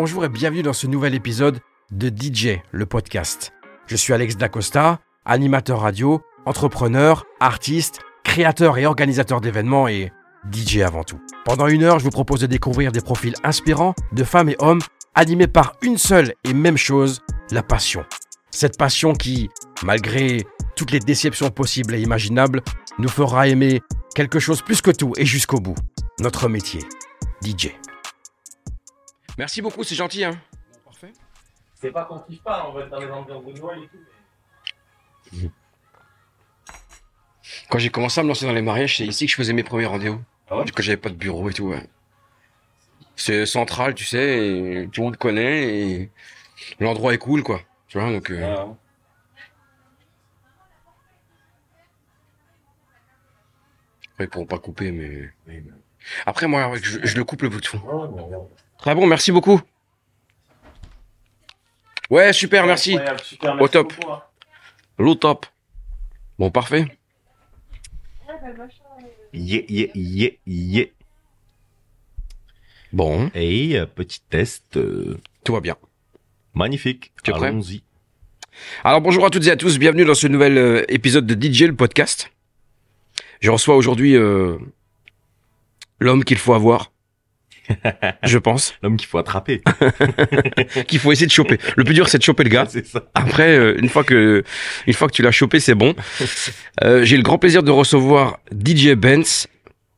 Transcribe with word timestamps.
bonjour 0.00 0.24
et 0.24 0.28
bienvenue 0.28 0.62
dans 0.62 0.72
ce 0.72 0.86
nouvel 0.86 1.12
épisode 1.16 1.58
de 1.90 2.08
DJ, 2.08 2.60
le 2.70 2.86
podcast. 2.86 3.52
Je 3.88 3.96
suis 3.96 4.12
Alex 4.12 4.36
Dacosta, 4.36 5.00
animateur 5.24 5.80
radio, 5.80 6.22
entrepreneur, 6.46 7.26
artiste, 7.40 7.98
créateur 8.22 8.78
et 8.78 8.86
organisateur 8.86 9.40
d'événements 9.40 9.88
et 9.88 10.12
DJ 10.52 10.82
avant 10.82 11.02
tout. 11.02 11.18
Pendant 11.44 11.66
une 11.66 11.82
heure, 11.82 11.98
je 11.98 12.04
vous 12.04 12.12
propose 12.12 12.38
de 12.38 12.46
découvrir 12.46 12.92
des 12.92 13.00
profils 13.00 13.34
inspirants 13.42 13.96
de 14.12 14.22
femmes 14.22 14.50
et 14.50 14.56
hommes 14.60 14.82
animés 15.16 15.48
par 15.48 15.74
une 15.82 15.98
seule 15.98 16.32
et 16.44 16.52
même 16.52 16.76
chose, 16.76 17.20
la 17.50 17.64
passion. 17.64 18.04
Cette 18.52 18.78
passion 18.78 19.14
qui, 19.14 19.48
malgré 19.82 20.46
toutes 20.76 20.92
les 20.92 21.00
déceptions 21.00 21.50
possibles 21.50 21.96
et 21.96 22.00
imaginables, 22.00 22.62
nous 23.00 23.08
fera 23.08 23.48
aimer 23.48 23.82
quelque 24.14 24.38
chose 24.38 24.62
plus 24.62 24.80
que 24.80 24.92
tout 24.92 25.12
et 25.16 25.26
jusqu'au 25.26 25.58
bout. 25.58 25.74
Notre 26.20 26.48
métier, 26.48 26.82
DJ. 27.42 27.70
Merci 29.38 29.62
beaucoup, 29.62 29.84
c'est 29.84 29.94
gentil. 29.94 30.24
Hein 30.24 30.38
Parfait. 30.84 31.12
C'est 31.74 31.92
pas 31.92 32.04
qu'on 32.04 32.18
kiffe 32.20 32.42
pas, 32.42 32.66
on 32.68 32.72
va 32.72 32.82
être 32.82 32.90
dans 32.90 32.98
les 32.98 33.06
ambiances 33.10 33.44
de 33.46 33.52
Noël 33.60 33.78
et 33.84 33.88
tout. 33.88 35.50
Quand 37.70 37.78
j'ai 37.78 37.90
commencé 37.90 38.20
à 38.20 38.24
me 38.24 38.28
lancer 38.28 38.46
dans 38.46 38.52
les 38.52 38.62
mariages, 38.62 38.96
c'est 38.96 39.06
ici 39.06 39.26
que 39.26 39.30
je 39.32 39.36
faisais 39.36 39.52
mes 39.52 39.62
premiers 39.62 39.86
rendez-vous. 39.86 40.20
Ah 40.50 40.58
ouais? 40.58 40.64
Quand 40.74 40.82
j'avais 40.82 40.96
pas 40.96 41.08
de 41.10 41.14
bureau 41.14 41.48
et 41.48 41.52
tout, 41.54 41.68
ouais. 41.68 41.86
C'est 43.14 43.46
central, 43.46 43.94
tu 43.94 44.04
sais, 44.04 44.82
et 44.82 44.88
tout 44.88 45.00
le 45.02 45.06
monde 45.06 45.16
connaît 45.16 45.68
et 46.02 46.10
l'endroit 46.80 47.14
est 47.14 47.18
cool, 47.18 47.42
quoi. 47.42 47.60
Tu 47.86 47.98
vois, 47.98 48.10
donc... 48.10 48.30
euh, 48.30 48.54
Ah, 48.56 48.74
Après, 54.12 54.24
ils 54.24 54.28
pourront 54.30 54.46
pas 54.46 54.58
couper, 54.58 54.90
mais... 54.90 55.30
mais- 55.46 55.62
Après, 56.26 56.46
moi, 56.46 56.68
ouais, 56.70 56.78
je, 56.82 56.98
je 57.06 57.16
le 57.16 57.24
coupe 57.24 57.42
le 57.42 57.48
bout 57.48 57.60
de 57.60 57.66
fond. 57.66 57.80
Très 58.78 58.94
bon, 58.94 59.06
merci 59.06 59.32
beaucoup. 59.32 59.60
Ouais, 62.10 62.32
super, 62.32 62.64
merci. 62.66 62.96
Au 63.60 63.68
top. 63.68 63.92
beaucoup, 63.94 64.12
hein. 64.12 64.22
L'eau 64.98 65.14
top. 65.14 65.46
Bon, 66.38 66.50
parfait. 66.50 66.86
Yeah, 69.32 69.62
yeah, 69.68 69.88
yeah, 69.94 70.30
yeah. 70.46 70.86
Bon, 72.92 73.30
Et 73.34 73.78
petit 73.94 74.22
test 74.30 74.76
euh, 74.76 75.18
tout 75.44 75.52
va 75.52 75.60
bien. 75.60 75.76
magnifique. 76.54 77.12
Tu 77.22 77.30
es 77.30 77.34
prêt? 77.34 77.48
Allons-y. 77.48 77.82
Alors 78.82 79.00
bonjour 79.00 79.24
à 79.26 79.30
toutes 79.30 79.46
et 79.46 79.50
à 79.50 79.56
tous, 79.56 79.78
bienvenue 79.78 80.04
dans 80.04 80.14
ce 80.14 80.26
nouvel 80.26 80.56
euh, 80.58 80.84
épisode 80.88 81.26
de 81.26 81.34
DJ 81.34 81.64
le 81.64 81.76
podcast. 81.76 82.30
Je 83.40 83.50
reçois 83.50 83.76
aujourd'hui 83.76 84.16
euh, 84.16 84.56
l'homme 86.00 86.24
qu'il 86.24 86.38
faut 86.38 86.54
avoir, 86.54 86.90
je 88.22 88.38
pense, 88.38 88.74
L'homme 88.82 88.96
qu'il 88.96 89.08
faut 89.08 89.18
attraper. 89.18 89.62
qu'il 90.86 90.98
faut 90.98 91.12
essayer 91.12 91.26
de 91.26 91.32
choper. 91.32 91.58
Le 91.76 91.84
plus 91.84 91.94
dur 91.94 92.08
c'est 92.08 92.18
de 92.18 92.22
choper 92.22 92.44
le 92.44 92.50
gars. 92.50 92.66
ça. 92.84 93.02
Après, 93.14 93.56
euh, 93.56 93.76
une 93.78 93.88
fois 93.88 94.04
que 94.04 94.42
une 94.86 94.92
fois 94.94 95.08
que 95.08 95.12
tu 95.14 95.22
l'as 95.22 95.30
chopé, 95.30 95.60
c'est 95.60 95.74
bon. 95.74 95.94
Euh, 96.84 97.04
J'ai 97.04 97.16
le 97.16 97.22
grand 97.22 97.38
plaisir 97.38 97.62
de 97.62 97.70
recevoir 97.70 98.38
DJ 98.52 98.92
Benz. 98.94 99.46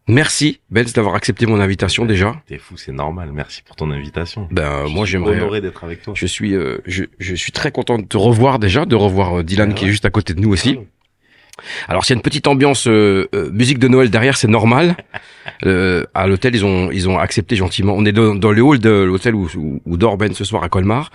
Merci 0.09 0.61
Benz 0.71 0.93
d'avoir 0.93 1.15
accepté 1.15 1.47
mon 1.47 1.61
invitation 1.61 2.05
déjà. 2.05 2.35
T'es 2.47 2.59
fou, 2.59 2.77
c'est 2.77 2.91
normal. 2.91 3.31
Merci 3.33 3.63
pour 3.63 3.77
ton 3.77 3.91
invitation. 3.93 4.49
Ben 4.51 4.87
Je 4.89 4.93
moi 4.93 5.07
j'aimerais. 5.07 5.37
honoré 5.37 5.61
d'être 5.61 5.85
avec 5.85 6.03
toi. 6.03 6.15
Je 6.17 6.27
suis 6.27 6.55
euh, 6.55 6.79
je, 6.87 7.05
je 7.21 7.35
suis 7.37 7.53
très 7.53 7.71
content 7.71 7.99
de 7.99 8.05
te 8.05 8.17
revoir 8.17 8.59
déjà, 8.59 8.87
de 8.87 8.97
revoir 8.97 9.39
euh, 9.39 9.43
Dylan 9.45 9.71
Ah 9.71 9.75
qui 9.75 9.85
est 9.85 9.89
juste 9.89 10.05
à 10.07 10.11
côté 10.11 10.35
de 10.35 10.41
nous 10.41 10.51
aussi. 10.51 10.79
Alors 11.89 12.05
s'il 12.05 12.15
y 12.15 12.17
a 12.17 12.19
une 12.19 12.23
petite 12.23 12.47
ambiance 12.47 12.87
euh, 12.87 13.29
euh, 13.35 13.51
musique 13.53 13.79
de 13.79 13.89
Noël 13.89 14.11
derrière, 14.11 14.37
c'est 14.37 14.49
normal. 14.49 14.97
Euh, 15.67 16.05
à 16.15 16.27
l'hôtel, 16.27 16.55
ils 16.55 16.65
ont 16.65 16.91
ils 16.91 17.09
ont 17.09 17.19
accepté 17.19 17.57
gentiment. 17.57 17.95
On 17.97 18.05
est 18.07 18.13
dans, 18.13 18.35
dans 18.35 18.53
le 18.53 18.63
hall 18.63 18.79
de 18.79 18.89
l'hôtel 18.91 19.35
où, 19.35 19.49
où, 19.57 19.83
où 19.85 19.97
dort 19.97 20.17
Ben 20.17 20.33
ce 20.33 20.45
soir 20.45 20.63
à 20.63 20.69
Colmar, 20.69 21.11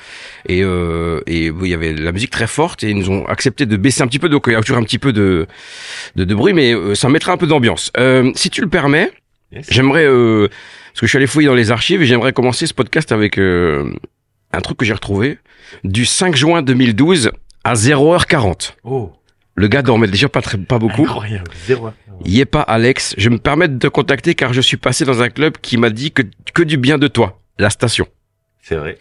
et 0.48 0.62
euh, 0.64 1.22
et 1.26 1.46
il 1.48 1.68
y 1.68 1.74
avait 1.74 1.94
la 1.94 2.12
musique 2.12 2.30
très 2.32 2.46
forte 2.48 2.84
et 2.84 2.90
ils 2.90 2.98
nous 2.98 3.10
ont 3.10 3.26
accepté 3.28 3.66
de 3.66 3.76
baisser 3.78 4.02
un 4.04 4.08
petit 4.08 4.20
peu. 4.20 4.28
Donc 4.30 4.44
il 4.48 4.54
y 4.54 4.56
a 4.56 4.62
toujours 4.62 4.78
un 4.78 4.84
petit 4.84 5.00
peu 5.00 5.14
de 5.14 5.48
de, 6.16 6.24
de 6.26 6.36
bruit, 6.36 6.54
mais 6.54 6.74
euh, 6.76 6.94
ça 6.96 7.08
mettra 7.10 7.32
un 7.32 7.38
peu 7.38 7.48
d'ambiance. 7.48 7.92
Euh, 7.98 8.32
si 8.36 8.50
tu 8.50 8.62
le 8.62 8.68
permets, 8.68 9.12
Yes. 9.52 9.68
j'aimerais 9.70 10.06
euh, 10.06 10.48
parce 10.92 11.02
que 11.02 11.06
je 11.06 11.10
suis 11.12 11.18
allé 11.18 11.28
fouiller 11.28 11.48
dans 11.48 11.56
les 11.56 11.72
archives 11.72 12.02
et 12.02 12.06
j'aimerais 12.06 12.34
commencer 12.34 12.68
ce 12.68 12.74
podcast 12.74 13.12
avec 13.12 13.38
euh, 13.40 13.90
un 14.54 14.62
truc 14.62 14.78
que 14.78 14.86
j'ai 14.86 14.94
retrouvé 14.94 15.38
du 15.84 16.06
5 16.06 16.36
juin 16.36 16.62
2012 16.62 17.32
à 17.64 17.74
0h40. 17.76 18.74
Oh, 18.84 19.12
Le 19.56 19.68
gars 19.68 19.82
dormait 19.82 20.08
déjà 20.08 20.28
pas 20.30 20.42
très, 20.42 20.58
pas 20.58 20.80
beaucoup. 20.80 21.04
incroyable. 21.04 21.50
Zéro. 21.66 21.90
Y 22.26 22.42
est 22.42 22.46
pas 22.46 22.62
Alex. 22.62 23.16
Je 23.18 23.30
me 23.30 23.38
permets 23.38 23.68
de 23.70 23.78
te 23.78 23.88
contacter 23.88 24.36
car 24.36 24.54
je 24.54 24.62
suis 24.62 24.78
passé 24.78 25.06
dans 25.06 25.22
un 25.22 25.30
club 25.30 25.58
qui 25.62 25.78
m'a 25.78 25.90
dit 25.90 26.12
que, 26.12 26.24
que 26.54 26.64
du 26.64 26.78
bien 26.78 26.98
de 26.98 27.08
toi. 27.08 27.40
La 27.58 27.70
station. 27.70 28.08
C'est 28.62 28.76
vrai. 28.76 28.98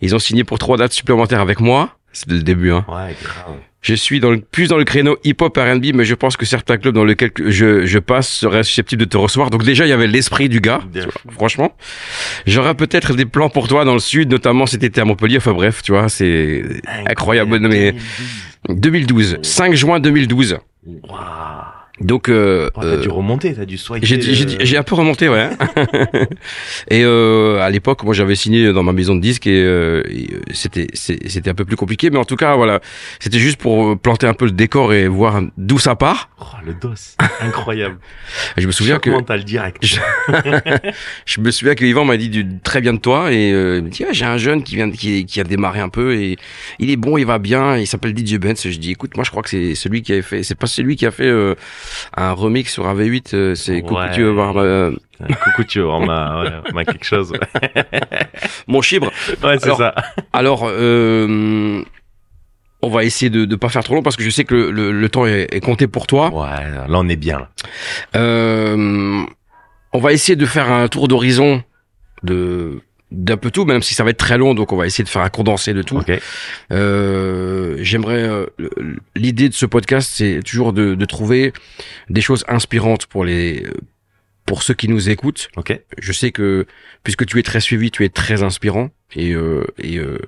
Ils 0.00 0.14
ont 0.14 0.18
signé 0.20 0.44
pour 0.44 0.58
trois 0.58 0.76
dates 0.76 0.92
supplémentaires 0.92 1.40
avec 1.40 1.60
moi. 1.60 1.96
C'est 2.12 2.28
le 2.30 2.42
début, 2.42 2.70
hein. 2.72 2.84
Ouais, 2.88 3.14
grave. 3.22 3.56
Je 3.82 3.94
suis 3.94 4.20
dans 4.20 4.30
le, 4.30 4.40
plus 4.40 4.68
dans 4.68 4.76
le 4.76 4.84
créneau 4.84 5.16
hip-hop 5.24 5.56
R&B, 5.56 5.86
mais 5.94 6.04
je 6.04 6.14
pense 6.14 6.36
que 6.36 6.44
certains 6.44 6.76
clubs 6.76 6.94
dans 6.94 7.04
lesquels 7.04 7.30
que 7.32 7.50
je, 7.50 7.86
je 7.86 7.98
passe 7.98 8.28
seraient 8.28 8.62
susceptibles 8.62 9.00
de 9.00 9.08
te 9.08 9.16
recevoir. 9.16 9.48
Donc 9.48 9.64
déjà, 9.64 9.86
il 9.86 9.88
y 9.88 9.92
avait 9.92 10.06
l'esprit 10.06 10.50
du 10.50 10.60
gars. 10.60 10.80
Bien 10.92 11.04
tu 11.04 11.08
vois, 11.24 11.32
franchement. 11.32 11.74
J'aurais 12.46 12.74
peut-être 12.74 13.14
des 13.14 13.24
plans 13.24 13.48
pour 13.48 13.68
toi 13.68 13.84
dans 13.86 13.94
le 13.94 14.00
sud, 14.00 14.30
notamment 14.30 14.66
cet 14.66 14.82
été 14.84 15.00
à 15.00 15.04
Montpellier. 15.06 15.38
Enfin 15.38 15.52
bref, 15.54 15.82
tu 15.82 15.92
vois, 15.92 16.10
c'est 16.10 16.62
incroyable. 17.06 17.56
Non, 17.56 17.70
mais 17.70 17.94
2012. 18.74 19.38
5 19.42 19.74
juin 19.74 20.00
2012. 20.00 20.60
Waouh. 21.08 21.79
Donc, 22.00 22.28
euh, 22.28 22.70
Oh, 22.74 22.80
t'as 22.80 22.86
euh, 22.86 23.00
dû 23.02 23.08
remonter, 23.08 23.54
t'as 23.54 23.64
dû. 23.64 23.78
J'ai 24.02 24.20
j'ai- 24.20 24.44
euh, 24.46 24.58
j'ai 24.60 24.76
un 24.76 24.82
peu 24.82 24.94
remonté, 24.94 25.28
ouais. 25.28 25.50
et 26.90 27.02
euh, 27.04 27.60
à 27.60 27.68
l'époque, 27.70 28.02
moi, 28.04 28.14
j'avais 28.14 28.34
signé 28.34 28.72
dans 28.72 28.82
ma 28.82 28.92
maison 28.92 29.14
de 29.14 29.20
disques 29.20 29.46
et, 29.46 29.62
euh, 29.62 30.02
et, 30.08 30.28
euh, 30.32 30.40
c'était 30.52 30.86
c'était 30.94 31.50
un 31.50 31.54
peu 31.54 31.64
plus 31.64 31.76
compliqué, 31.76 32.10
mais 32.10 32.18
en 32.18 32.24
tout 32.24 32.36
cas, 32.36 32.56
voilà, 32.56 32.80
c'était 33.18 33.38
juste 33.38 33.58
pour 33.58 33.90
euh, 33.90 33.96
planter 33.96 34.26
un 34.26 34.34
peu 34.34 34.46
le 34.46 34.50
décor 34.52 34.92
et 34.94 35.08
voir 35.08 35.42
d'où 35.58 35.78
ça 35.78 35.94
part. 35.94 36.30
Oh, 36.40 36.44
le 36.64 36.74
dos. 36.74 36.94
Incroyable. 37.40 37.98
Je 38.56 38.66
me 38.66 38.72
souviens 38.72 38.98
que 38.98 39.10
Mental 39.10 39.44
direct. 39.44 39.84
je, 39.84 39.98
je 41.26 41.40
me 41.40 41.50
souviens 41.50 41.74
que 41.74 41.84
Yvan 41.84 42.04
m'a 42.04 42.16
dit 42.16 42.28
du, 42.28 42.46
très 42.62 42.80
bien 42.80 42.92
de 42.94 42.98
toi 42.98 43.32
et 43.32 43.52
euh, 43.52 43.78
il 43.78 43.84
me 43.84 43.88
dit 43.90 44.04
ah, 44.08 44.12
j'ai 44.12 44.24
un 44.24 44.38
jeune 44.38 44.62
qui 44.62 44.76
vient 44.76 44.90
qui, 44.90 45.26
qui 45.26 45.40
a 45.40 45.44
démarré 45.44 45.80
un 45.80 45.88
peu 45.88 46.14
et 46.14 46.36
il 46.78 46.90
est 46.90 46.96
bon, 46.96 47.18
il 47.18 47.26
va 47.26 47.38
bien, 47.38 47.76
il 47.76 47.86
s'appelle 47.86 48.16
DJ 48.16 48.36
Benz. 48.38 48.62
Je 48.68 48.78
dis 48.78 48.90
écoute, 48.92 49.16
moi 49.16 49.24
je 49.24 49.30
crois 49.30 49.42
que 49.42 49.50
c'est 49.50 49.74
celui 49.74 50.02
qui 50.02 50.12
avait 50.12 50.22
fait, 50.22 50.42
c'est 50.42 50.54
pas 50.54 50.66
celui 50.66 50.96
qui 50.96 51.06
a 51.06 51.10
fait 51.10 51.24
euh, 51.24 51.54
un 52.16 52.32
remix 52.32 52.72
sur 52.72 52.84
AV8, 52.86 53.34
euh, 53.34 53.54
c'est 53.54 53.82
Coucou, 53.82 53.96
Ouais. 53.96 54.10
tu 54.12 54.22
veux 54.22 54.30
voir 54.30 54.56
euh, 54.58 54.92
Coucou, 55.44 55.64
tu 55.64 55.80
vois, 55.80 55.96
on 55.96 56.06
m'a, 56.06 56.42
ouais, 56.42 56.72
m'a 56.72 56.84
quelque 56.84 57.04
chose. 57.04 57.32
mon 58.66 58.80
chibre. 58.82 59.10
Ouais, 59.42 59.58
c'est 59.58 59.74
ça. 59.74 59.94
Alors, 60.32 60.62
euh, 60.64 61.82
on 62.82 62.88
va 62.88 63.04
essayer 63.04 63.30
de 63.30 63.44
ne 63.44 63.56
pas 63.56 63.68
faire 63.68 63.84
trop 63.84 63.94
long 63.94 64.02
parce 64.02 64.16
que 64.16 64.22
je 64.24 64.30
sais 64.30 64.44
que 64.44 64.54
le, 64.54 64.70
le, 64.70 64.92
le 64.92 65.08
temps 65.08 65.26
est, 65.26 65.48
est 65.52 65.60
compté 65.60 65.86
pour 65.86 66.06
toi. 66.06 66.30
Ouais, 66.32 66.70
là, 66.70 66.86
on 66.88 67.08
est 67.08 67.16
bien. 67.16 67.48
Euh, 68.16 69.22
on 69.92 69.98
va 69.98 70.12
essayer 70.12 70.36
de 70.36 70.46
faire 70.46 70.70
un 70.70 70.88
tour 70.88 71.08
d'horizon 71.08 71.62
de 72.22 72.80
d'un 73.10 73.36
peu 73.36 73.50
tout, 73.50 73.64
même 73.64 73.82
si 73.82 73.94
ça 73.94 74.04
va 74.04 74.10
être 74.10 74.18
très 74.18 74.38
long, 74.38 74.54
donc 74.54 74.72
on 74.72 74.76
va 74.76 74.86
essayer 74.86 75.04
de 75.04 75.08
faire 75.08 75.22
un 75.22 75.28
condensé 75.30 75.74
de 75.74 75.82
tout. 75.82 75.96
Ok. 75.98 76.12
Euh, 76.72 77.76
J'aimerais 77.80 78.22
euh, 78.28 78.46
l'idée 79.16 79.48
de 79.48 79.54
ce 79.54 79.66
podcast, 79.66 80.10
c'est 80.14 80.40
toujours 80.44 80.72
de, 80.72 80.94
de 80.94 81.04
trouver 81.04 81.52
des 82.08 82.20
choses 82.20 82.44
inspirantes 82.48 83.06
pour 83.06 83.24
les 83.24 83.66
pour 84.46 84.62
ceux 84.62 84.74
qui 84.74 84.88
nous 84.88 85.10
écoutent. 85.10 85.48
Ok. 85.56 85.78
Je 85.98 86.12
sais 86.12 86.32
que 86.32 86.66
puisque 87.04 87.26
tu 87.26 87.38
es 87.38 87.42
très 87.42 87.60
suivi, 87.60 87.90
tu 87.90 88.04
es 88.04 88.08
très 88.08 88.42
inspirant 88.42 88.90
et 89.14 89.32
euh, 89.32 89.64
et 89.78 89.98
euh, 89.98 90.18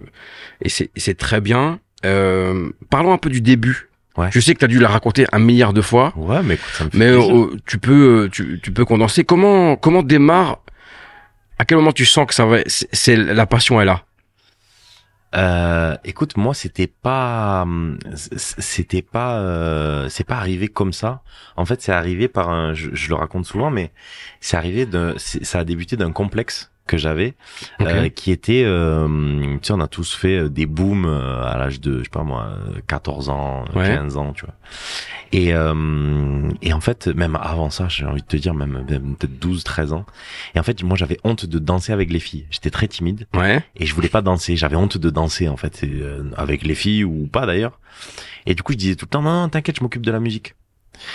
et 0.60 0.68
c'est 0.68 1.18
très 1.18 1.40
bien. 1.40 1.80
Euh, 2.04 2.70
parlons 2.90 3.12
un 3.12 3.18
peu 3.18 3.30
du 3.30 3.40
début. 3.40 3.88
Ouais. 4.16 4.28
Je 4.30 4.40
sais 4.40 4.52
que 4.54 4.58
tu 4.58 4.64
as 4.64 4.68
dû 4.68 4.78
la 4.78 4.88
raconter 4.88 5.24
un 5.32 5.38
milliard 5.38 5.72
de 5.72 5.80
fois, 5.80 6.12
Ouais, 6.16 6.42
mais 6.44 6.54
écoute, 6.54 6.70
ça 6.74 6.84
me 6.84 6.90
fait 6.90 6.98
mais 6.98 7.06
euh, 7.06 7.46
tu 7.66 7.78
peux 7.78 8.28
tu, 8.30 8.60
tu 8.62 8.70
peux 8.70 8.84
condenser. 8.84 9.24
Comment 9.24 9.76
comment 9.76 10.02
démarre 10.02 10.58
À 11.62 11.64
quel 11.64 11.78
moment 11.78 11.92
tu 11.92 12.04
sens 12.04 12.26
que 12.26 12.34
ça 12.34 12.44
va 12.44 12.58
c'est 12.66 13.14
la 13.14 13.46
passion 13.46 13.80
est 13.80 13.84
là? 13.84 14.02
Euh, 15.36 15.96
écoute, 16.02 16.36
moi, 16.36 16.54
c'était 16.54 16.88
pas, 16.88 17.62
hum, 17.62 18.00
c'était 18.16 19.00
pas, 19.00 19.38
euh, 19.38 20.08
c'est 20.08 20.24
pas 20.24 20.38
arrivé 20.38 20.66
comme 20.66 20.92
ça. 20.92 21.22
En 21.54 21.64
fait, 21.64 21.80
c'est 21.80 21.92
arrivé 21.92 22.26
par 22.26 22.50
un, 22.50 22.74
je, 22.74 23.08
le 23.08 23.14
raconte 23.14 23.46
souvent, 23.46 23.70
mais 23.70 23.92
c'est 24.40 24.56
arrivé 24.56 24.86
de, 24.86 25.14
ça 25.18 25.60
a 25.60 25.64
débuté 25.64 25.96
d'un 25.96 26.10
complexe 26.10 26.71
que 26.86 26.96
j'avais, 26.98 27.34
euh, 27.80 28.08
qui 28.08 28.32
était, 28.32 28.64
euh, 28.64 29.06
tu 29.54 29.58
sais, 29.68 29.72
on 29.72 29.80
a 29.80 29.86
tous 29.88 30.14
fait 30.14 30.36
euh, 30.38 30.48
des 30.48 30.66
booms 30.66 31.04
euh, 31.06 31.44
à 31.44 31.56
l'âge 31.58 31.80
de, 31.80 31.98
je 31.98 32.04
sais 32.04 32.10
pas 32.10 32.22
moi, 32.24 32.48
euh, 32.68 32.80
14 32.86 33.28
ans, 33.28 33.64
Ouais. 33.74 33.86
15 33.94 34.16
ans, 34.16 34.32
tu 34.32 34.44
vois. 34.44 34.54
Et, 35.32 35.54
euh, 35.54 36.48
et 36.60 36.72
en 36.72 36.80
fait, 36.80 37.06
même 37.06 37.36
avant 37.40 37.70
ça, 37.70 37.88
j'ai 37.88 38.04
envie 38.04 38.20
de 38.22 38.26
te 38.26 38.36
dire, 38.36 38.52
même, 38.52 38.84
même 38.88 39.16
peut-être 39.16 39.38
12, 39.38 39.64
13 39.64 39.92
ans. 39.92 40.04
Et 40.54 40.58
en 40.58 40.62
fait, 40.62 40.82
moi, 40.82 40.96
j'avais 40.96 41.18
honte 41.24 41.46
de 41.46 41.58
danser 41.58 41.92
avec 41.92 42.10
les 42.12 42.20
filles. 42.20 42.46
J'étais 42.50 42.70
très 42.70 42.88
timide 42.88 43.26
Ouais. 43.34 43.64
et 43.76 43.86
je 43.86 43.94
voulais 43.94 44.08
pas 44.10 44.20
danser. 44.22 44.56
J'avais 44.56 44.76
honte 44.76 44.98
de 44.98 45.10
danser, 45.10 45.48
en 45.48 45.56
fait, 45.56 45.84
euh, 45.84 46.24
avec 46.36 46.64
les 46.64 46.74
filles 46.74 47.04
ou 47.04 47.26
pas 47.28 47.46
d'ailleurs. 47.46 47.78
Et 48.44 48.54
du 48.54 48.62
coup, 48.62 48.72
je 48.72 48.78
disais 48.78 48.96
tout 48.96 49.06
le 49.06 49.10
temps, 49.10 49.22
non, 49.22 49.32
non, 49.42 49.48
t'inquiète, 49.48 49.76
je 49.78 49.82
m'occupe 49.82 50.04
de 50.04 50.10
la 50.12 50.20
musique. 50.20 50.54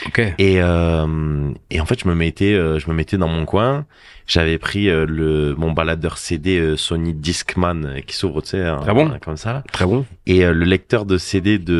Ok. 0.06 0.20
Et 0.38 0.62
euh, 0.62 1.50
et 1.70 1.80
en 1.80 1.86
fait, 1.86 2.00
je 2.04 2.08
me 2.08 2.16
mettais 2.16 2.54
euh, 2.54 2.80
je 2.80 2.90
me 2.90 2.94
mettais 2.96 3.18
dans 3.18 3.28
mon 3.28 3.46
coin. 3.46 3.86
J'avais 4.28 4.58
pris 4.58 4.90
euh, 4.90 5.06
le 5.08 5.56
mon 5.58 5.72
baladeur 5.72 6.18
CD 6.18 6.60
euh, 6.60 6.76
Sony 6.78 7.14
Discman 7.14 8.02
qui 8.06 8.16
s'ouvre, 8.16 8.42
tu 8.42 8.50
sais, 8.50 8.62
un- 8.62 8.82
Ah 8.86 8.94
bon 8.94 9.10
comme 9.24 9.38
ça 9.38 9.54
là. 9.54 9.64
Très 9.72 9.86
bon. 9.86 10.06
Et 10.26 10.44
euh, 10.46 10.52
le 10.54 10.66
lecteur 10.66 11.06
de 11.06 11.18
CD 11.18 11.58
de 11.60 11.74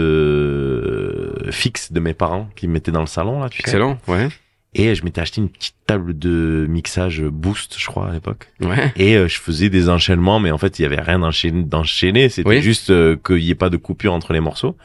euh, 1.48 1.52
fixe 1.52 1.92
de 1.92 2.00
mes 2.00 2.14
parents 2.14 2.50
qui 2.56 2.68
me 2.68 2.74
mettait 2.74 2.92
dans 2.92 3.02
le 3.02 3.08
salon 3.08 3.42
là, 3.42 3.50
tu 3.50 3.58
sais. 3.58 3.62
Excellent. 3.64 3.98
Ouais. 4.08 4.30
Et 4.74 4.94
je 4.96 5.04
m'étais 5.04 5.22
acheté 5.22 5.42
une 5.42 5.50
petite 5.50 5.76
table 5.88 6.18
de 6.18 6.66
mixage 6.70 7.22
Boost, 7.24 7.76
je 7.80 7.88
crois 7.88 8.10
à 8.10 8.14
l'époque. 8.14 8.48
Ouais. 8.62 8.92
Et 8.96 9.16
euh, 9.18 9.28
je 9.28 9.40
faisais 9.40 9.70
des 9.70 9.90
enchaînements, 9.90 10.40
mais 10.40 10.52
en 10.52 10.58
fait, 10.58 10.78
il 10.78 10.84
y 10.84 10.86
avait 10.86 11.02
rien 11.02 11.20
d'enchaîné. 11.20 12.30
C'était 12.30 12.48
Oui. 12.48 12.62
juste 12.62 12.92
euh, 12.92 13.16
qu'il 13.26 13.40
y 13.40 13.50
ait 13.50 13.56
pas 13.56 13.70
de 13.70 13.78
coupure 13.78 14.14
entre 14.14 14.34
les 14.34 14.40
morceaux. 14.40 14.78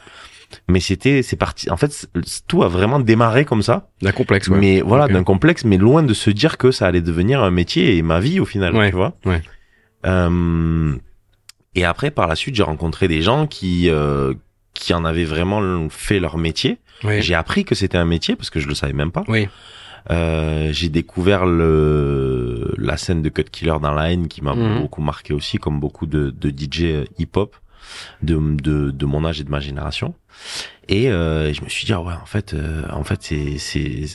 Mais 0.67 0.79
c'était, 0.79 1.21
c'est 1.23 1.35
parti. 1.35 1.69
En 1.71 1.77
fait, 1.77 2.07
tout 2.47 2.63
a 2.63 2.67
vraiment 2.67 2.99
démarré 2.99 3.45
comme 3.45 3.61
ça. 3.63 3.89
D'un 4.01 4.11
complexe. 4.11 4.47
Ouais. 4.47 4.57
Mais 4.59 4.81
voilà, 4.81 5.07
d'un 5.07 5.23
complexe, 5.23 5.65
mais 5.65 5.77
loin 5.77 6.03
de 6.03 6.13
se 6.13 6.29
dire 6.29 6.57
que 6.57 6.71
ça 6.71 6.87
allait 6.87 7.01
devenir 7.01 7.41
un 7.43 7.51
métier 7.51 7.97
et 7.97 8.01
ma 8.01 8.19
vie 8.19 8.39
au 8.39 8.45
final, 8.45 8.75
Ouais, 8.75 8.89
tu 8.89 8.95
vois. 8.95 9.13
ouais. 9.25 9.41
Euh, 10.05 10.95
et 11.75 11.85
après, 11.85 12.11
par 12.11 12.27
la 12.27 12.35
suite, 12.35 12.55
j'ai 12.55 12.63
rencontré 12.63 13.07
des 13.07 13.21
gens 13.21 13.47
qui 13.47 13.89
euh, 13.89 14.33
qui 14.73 14.93
en 14.93 15.05
avaient 15.05 15.23
vraiment 15.23 15.87
fait 15.89 16.19
leur 16.19 16.37
métier. 16.37 16.79
J'ai 17.19 17.35
appris 17.35 17.65
que 17.65 17.75
c'était 17.75 17.97
un 17.97 18.05
métier 18.05 18.35
parce 18.35 18.49
que 18.49 18.59
je 18.61 18.67
le 18.67 18.75
savais 18.75 18.93
même 18.93 19.11
pas. 19.11 19.23
Oui. 19.27 19.49
Euh, 20.11 20.69
j'ai 20.71 20.89
découvert 20.89 21.45
le 21.45 22.73
la 22.77 22.97
scène 22.97 23.21
de 23.21 23.29
Cut 23.29 23.43
Killer 23.51 23.75
dans 23.81 23.93
la 23.93 24.11
haine 24.11 24.27
qui 24.27 24.41
m'a 24.41 24.53
Mhm. 24.55 24.81
beaucoup 24.81 25.01
marqué 25.01 25.33
aussi, 25.33 25.57
comme 25.57 25.79
beaucoup 25.79 26.05
de, 26.05 26.29
de 26.29 26.49
DJ 26.49 27.05
hip-hop 27.19 27.55
de, 28.21 28.35
de, 28.37 28.91
de 28.91 29.05
mon 29.05 29.25
âge 29.25 29.39
et 29.41 29.43
de 29.43 29.49
ma 29.49 29.59
génération. 29.59 30.13
Et 30.89 31.09
euh, 31.11 31.53
je 31.53 31.61
me 31.61 31.69
suis 31.69 31.85
dit 31.85 31.93
ah 31.93 32.01
ouais 32.01 32.13
en 32.21 32.25
fait 32.25 32.53
euh, 32.53 32.83
en 32.91 33.03
fait 33.03 33.19
c'est 33.23 33.57
c'est 33.57 34.05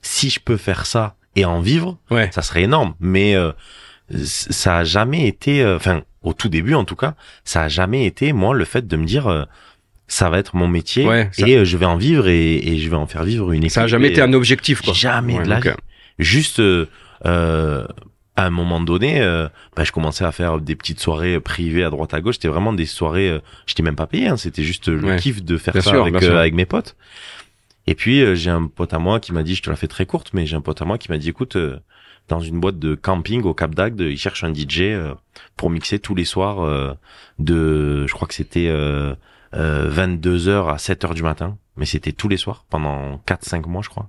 si 0.00 0.30
je 0.30 0.40
peux 0.40 0.56
faire 0.56 0.86
ça 0.86 1.16
et 1.36 1.44
en 1.44 1.60
vivre, 1.60 1.98
Ouais. 2.10 2.30
ça 2.32 2.42
serait 2.42 2.62
énorme. 2.62 2.94
Mais 3.00 3.34
euh, 3.34 3.52
ça 4.14 4.78
a 4.78 4.84
jamais 4.84 5.26
été, 5.26 5.62
euh, 5.62 5.76
enfin 5.76 6.02
au 6.22 6.32
tout 6.32 6.48
début 6.48 6.74
en 6.74 6.84
tout 6.84 6.96
cas, 6.96 7.14
ça 7.44 7.62
a 7.64 7.68
jamais 7.68 8.06
été 8.06 8.32
moi 8.32 8.54
le 8.54 8.64
fait 8.64 8.86
de 8.86 8.96
me 8.96 9.04
dire 9.04 9.26
euh, 9.26 9.44
ça 10.06 10.30
va 10.30 10.38
être 10.38 10.54
mon 10.56 10.68
métier 10.68 11.06
Ouais, 11.06 11.28
ça- 11.32 11.46
et 11.48 11.56
euh, 11.56 11.64
je 11.64 11.76
vais 11.76 11.86
en 11.86 11.96
vivre 11.96 12.28
et, 12.28 12.56
et 12.56 12.78
je 12.78 12.88
vais 12.88 12.96
en 12.96 13.06
faire 13.06 13.24
vivre 13.24 13.52
une 13.52 13.64
équipe. 13.64 13.72
Ça 13.72 13.82
a 13.82 13.86
jamais 13.86 14.08
été 14.08 14.20
un 14.22 14.32
objectif, 14.32 14.80
quoi. 14.82 14.92
Jamais 14.94 15.38
Ouais, 15.38 15.44
de 15.44 15.48
la 15.50 15.60
vie. 15.60 15.70
Juste, 16.18 16.60
euh, 16.60 16.86
euh, 17.26 17.86
à 18.36 18.46
un 18.46 18.50
moment 18.50 18.80
donné, 18.80 19.20
euh, 19.20 19.48
bah, 19.76 19.84
je 19.84 19.92
commençais 19.92 20.24
à 20.24 20.32
faire 20.32 20.58
des 20.60 20.74
petites 20.74 20.98
soirées 21.00 21.38
privées 21.40 21.84
à 21.84 21.90
droite 21.90 22.14
à 22.14 22.20
gauche. 22.20 22.34
C'était 22.34 22.48
vraiment 22.48 22.72
des 22.72 22.86
soirées, 22.86 23.28
euh, 23.30 23.38
j'étais 23.66 23.82
même 23.84 23.94
pas 23.96 24.06
payé. 24.08 24.26
Hein, 24.28 24.36
C'était 24.36 24.64
juste 24.64 24.88
le 24.88 25.04
Ouais. 25.06 25.16
kiff 25.16 25.44
de 25.44 25.56
faire 25.56 25.72
Bien 25.72 25.82
ça 25.82 25.90
sûr, 25.90 26.02
avec, 26.02 26.20
euh, 26.22 26.38
avec 26.38 26.54
mes 26.54 26.66
potes. 26.66 26.96
Et 27.86 27.94
puis 27.94 28.22
euh, 28.22 28.34
j'ai 28.34 28.50
un 28.50 28.66
pote 28.66 28.92
à 28.94 28.98
moi 28.98 29.20
qui 29.20 29.32
m'a 29.32 29.42
dit, 29.42 29.54
je 29.54 29.62
te 29.62 29.70
la 29.70 29.76
fais 29.76 29.86
très 29.88 30.06
courte, 30.06 30.30
mais 30.32 30.46
j'ai 30.46 30.56
un 30.56 30.60
pote 30.62 30.80
à 30.82 30.84
moi 30.84 30.98
qui 30.98 31.10
m'a 31.12 31.18
dit, 31.18 31.28
écoute, 31.28 31.54
euh, 31.56 31.78
dans 32.28 32.40
une 32.40 32.58
boîte 32.58 32.78
de 32.78 32.94
camping 32.94 33.42
au 33.42 33.52
Cap 33.54 33.74
d'Agde, 33.74 34.00
il 34.00 34.16
cherche 34.18 34.42
un 34.44 34.52
DJ 34.54 34.96
pour 35.58 35.68
mixer 35.68 35.98
tous 35.98 36.14
les 36.14 36.24
soirs 36.24 36.96
de, 37.38 38.06
je 38.06 38.12
crois 38.14 38.26
que 38.26 38.32
c'était 38.34 38.68
euh, 38.68 39.14
22h 39.54 40.72
à 40.72 40.76
7h 40.76 41.12
du 41.14 41.22
matin, 41.22 41.58
mais 41.76 41.84
c'était 41.84 42.12
tous 42.12 42.28
les 42.28 42.38
soirs 42.38 42.64
pendant 42.70 43.18
4-5 43.26 43.68
mois, 43.68 43.82
je 43.82 43.90
crois. 43.90 44.08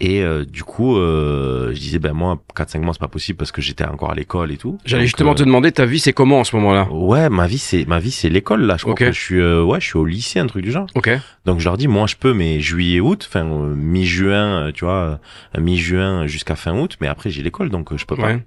Et 0.00 0.22
euh, 0.22 0.44
du 0.44 0.64
coup, 0.64 0.96
euh, 0.96 1.72
je 1.72 1.78
disais, 1.78 2.00
ben 2.00 2.12
moi, 2.12 2.42
4-5 2.56 2.80
mois, 2.80 2.92
c'est 2.94 3.00
pas 3.00 3.08
possible 3.08 3.38
parce 3.38 3.52
que 3.52 3.62
j'étais 3.62 3.84
encore 3.84 4.10
à 4.10 4.14
l'école 4.14 4.50
et 4.50 4.56
tout. 4.56 4.76
J'allais 4.84 5.06
justement 5.06 5.32
euh, 5.32 5.34
te 5.34 5.44
demander, 5.44 5.70
ta 5.70 5.86
vie, 5.86 6.00
c'est 6.00 6.12
comment 6.12 6.40
en 6.40 6.44
ce 6.44 6.56
moment-là? 6.56 6.88
Ouais, 6.90 7.30
ma 7.30 7.46
vie, 7.46 7.58
c'est 7.58 7.86
ma 7.86 8.00
vie, 8.00 8.10
c'est 8.10 8.28
l'école 8.28 8.62
là. 8.62 8.76
Je 8.76 8.82
crois 8.82 8.94
que 8.94 9.12
je 9.12 9.20
suis, 9.20 9.40
euh, 9.40 9.62
ouais, 9.62 9.80
je 9.80 9.86
suis 9.86 9.96
au 9.96 10.04
lycée, 10.04 10.40
un 10.40 10.48
truc 10.48 10.64
du 10.64 10.72
genre. 10.72 10.88
Ok. 10.96 11.10
Donc 11.44 11.60
je 11.60 11.64
leur 11.64 11.76
dis, 11.76 11.86
moi, 11.86 12.08
je 12.08 12.16
peux, 12.16 12.34
mais 12.34 12.58
juillet, 12.58 12.98
août, 12.98 13.24
enfin 13.28 13.46
euh, 13.46 13.74
mi-juin, 13.76 14.72
tu 14.74 14.84
vois, 14.84 15.20
mi-juin 15.56 16.26
jusqu'à 16.26 16.56
fin 16.56 16.76
août, 16.76 16.96
mais 17.00 17.06
après 17.06 17.30
j'ai 17.30 17.42
l'école, 17.42 17.70
donc 17.70 17.96
je 17.96 18.04
peux 18.04 18.16
pas. 18.16 18.26
Ouais. 18.26 18.42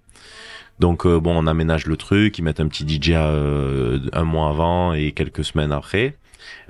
Donc 0.80 1.08
bon, 1.08 1.36
on 1.36 1.48
aménage 1.48 1.88
le 1.88 1.98
truc, 1.98 2.38
ils 2.38 2.44
mettent 2.44 2.60
un 2.60 2.68
petit 2.68 2.86
DJ 2.88 3.14
euh, 3.16 4.00
un 4.14 4.24
mois 4.26 4.50
avant 4.50 4.94
et 4.94 5.12
quelques 5.12 5.44
semaines 5.44 5.72
après. 5.72 6.16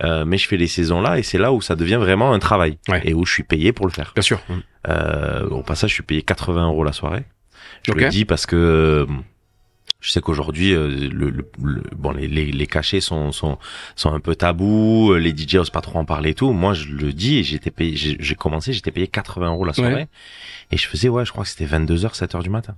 Euh, 0.03 0.25
mais 0.25 0.38
je 0.38 0.47
fais 0.47 0.57
les 0.57 0.68
saisons 0.68 1.01
là 1.01 1.18
et 1.19 1.24
c'est 1.24 1.38
là 1.38 1.51
où 1.53 1.62
ça 1.62 1.75
devient 1.75 1.95
vraiment 1.95 2.33
un 2.33 2.39
travail 2.39 2.77
Ouais. 2.88 3.01
et 3.03 3.13
où 3.13 3.25
je 3.25 3.31
suis 3.33 3.44
payé 3.44 3.71
pour 3.74 3.85
le 3.88 3.91
faire. 3.91 4.12
Bien 4.15 4.21
sûr. 4.21 4.39
Euh, 4.88 5.47
au 5.50 5.63
passage, 5.63 5.89
je 5.89 5.95
suis 5.95 6.03
payé 6.03 6.21
80 6.21 6.68
euros 6.68 6.83
la 6.83 6.94
soirée. 6.94 7.25
Je 7.83 7.91
le 7.94 8.09
dis 8.09 8.25
parce 8.25 8.45
que 8.45 8.56
euh, 8.56 9.06
je 10.00 10.12
sais 10.12 10.21
qu'aujourd'hui, 10.21 10.74
euh, 10.74 10.88
le, 10.89 11.29
le- 11.31 11.50
le- 11.63 11.83
bon, 11.95 12.12
les, 12.12 12.27
les, 12.27 12.45
les 12.51 12.68
cachets 12.68 13.01
sont, 13.01 13.31
sont, 13.31 13.57
sont 13.95 14.13
un 14.13 14.19
peu 14.19 14.35
tabous, 14.35 15.12
euh, 15.13 15.18
les 15.18 15.35
DJ 15.35 15.56
osent 15.56 15.69
pas 15.71 15.81
trop 15.81 15.97
en 16.00 16.06
parler 16.06 16.30
et 16.31 16.33
tout. 16.35 16.51
Moi, 16.53 16.73
je 16.73 16.89
le 16.89 17.12
dis 17.13 17.44
j'étais 17.44 17.71
payé, 17.71 17.95
j'ai 17.95 18.35
commencé, 18.35 18.73
j'étais 18.73 18.91
payé 18.91 19.07
80 19.07 19.47
euros 19.50 19.65
la 19.65 19.73
soirée. 19.73 19.94
Ouais. 19.94 20.07
Et 20.71 20.77
je 20.77 20.88
faisais, 20.88 21.09
ouais, 21.09 21.25
je 21.25 21.31
crois 21.31 21.44
que 21.45 21.50
c'était 21.50 21.65
22h, 21.65 22.13
7h 22.15 22.44
du 22.44 22.50
matin. 22.50 22.75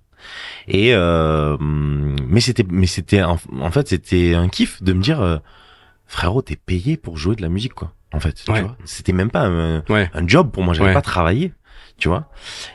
Et, 0.68 0.94
euh, 0.94 1.58
mais 1.60 2.40
c'était, 2.40 2.66
mais 2.70 2.88
c'était, 2.88 3.22
en, 3.24 3.38
en 3.60 3.72
fait, 3.72 3.90
c'était 3.90 4.36
un 4.36 4.48
kiff 4.48 4.82
de 4.82 4.94
me 4.94 5.02
dire, 5.02 5.20
euh, 5.22 5.38
frérot, 6.10 6.42
t'es 6.42 6.58
payé 6.58 6.98
pour 6.98 7.16
jouer 7.18 7.36
de 7.38 7.42
la 7.42 7.48
musique, 7.50 7.74
quoi. 7.74 7.94
En 8.12 8.20
fait, 8.20 8.34
tu 8.34 8.52
Ouais. 8.52 8.62
vois. 8.64 8.76
C'était 8.84 9.14
même 9.14 9.30
pas 9.32 9.44
un, 9.46 9.84
Ouais. 9.88 10.10
un 10.14 10.28
job 10.28 10.52
pour 10.52 10.64
moi, 10.64 10.74
j'avais 10.74 10.90
Ouais. 10.90 10.94
pas 10.94 11.02
travaillé, 11.02 11.54
tu 11.98 12.08
vois. 12.10 12.30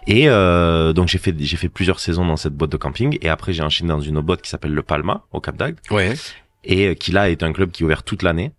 Et 0.07 0.29
euh, 0.29 0.93
donc 0.95 1.09
j'ai 1.09 1.19
fait 1.19 1.35
j'ai 1.39 1.57
fait 1.57 1.69
plusieurs 1.69 1.99
saisons 2.01 2.25
dans 2.25 2.37
cette 2.37 2.55
boîte 2.55 2.71
de 2.71 2.77
camping 2.77 3.19
et 3.21 3.29
après 3.29 3.53
j'ai 3.53 3.63
enchaîné 3.63 3.89
dans 3.89 4.01
une 4.01 4.17
autre 4.17 4.27
boîte 4.27 4.43
qui 4.43 4.49
s'appelle 4.51 4.73
le 4.73 4.83
Palma 4.83 5.25
au 5.33 5.41
Cap 5.41 5.57
d'Agde 5.57 5.77
Ouais. 5.91 6.15
et 6.63 6.87
euh, 6.89 6.95
qui 6.95 7.11
là 7.13 7.29
est 7.31 7.43
un 7.43 7.53
club 7.53 7.71
qui 7.73 7.83
est 7.83 7.85
ouvert 7.87 8.05
toute 8.05 8.23
l'année. 8.23 8.53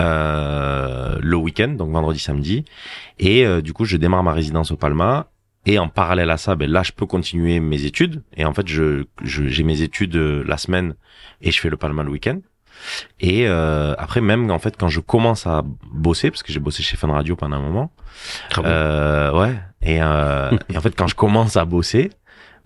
Euh, 0.00 1.18
le 1.20 1.36
week-end, 1.36 1.68
donc 1.68 1.90
vendredi, 1.92 2.18
samedi, 2.18 2.64
et 3.18 3.44
euh, 3.46 3.60
du 3.60 3.72
coup 3.72 3.84
je 3.84 3.96
démarre 3.98 4.22
ma 4.22 4.32
résidence 4.32 4.70
au 4.70 4.76
Palma, 4.76 5.28
et 5.66 5.78
en 5.78 5.88
parallèle 5.88 6.30
à 6.30 6.38
ça, 6.38 6.54
ben 6.54 6.70
là 6.70 6.82
je 6.82 6.92
peux 6.92 7.04
continuer 7.06 7.60
mes 7.60 7.84
études, 7.84 8.22
et 8.36 8.44
en 8.46 8.54
fait 8.54 8.66
je 8.66 9.04
je- 9.22 9.46
j'ai 9.48 9.62
mes 9.62 9.82
études 9.82 10.16
euh, 10.16 10.42
la 10.46 10.56
semaine 10.56 10.94
et 11.42 11.50
je 11.50 11.60
fais 11.60 11.68
le 11.68 11.76
Palma 11.76 12.02
le 12.02 12.10
week-end. 12.10 12.40
Et 13.20 13.46
euh, 13.48 13.94
après 13.98 14.20
même 14.20 14.50
en 14.50 14.58
fait 14.58 14.76
quand 14.78 14.88
je 14.88 15.00
commence 15.00 15.46
à 15.46 15.62
bosser, 15.92 16.30
parce 16.30 16.42
que 16.42 16.52
j'ai 16.52 16.60
bossé 16.60 16.82
chez 16.82 16.96
Fun 16.96 17.08
Radio 17.12 17.36
pendant 17.36 17.56
un 17.56 17.60
moment, 17.60 17.90
bon. 18.56 18.62
euh, 18.64 19.32
ouais. 19.32 19.54
Et, 19.82 20.02
euh, 20.02 20.50
et 20.68 20.76
en 20.76 20.80
fait, 20.82 20.94
quand 20.94 21.06
je 21.06 21.14
commence 21.14 21.56
à 21.56 21.64
bosser, 21.64 22.10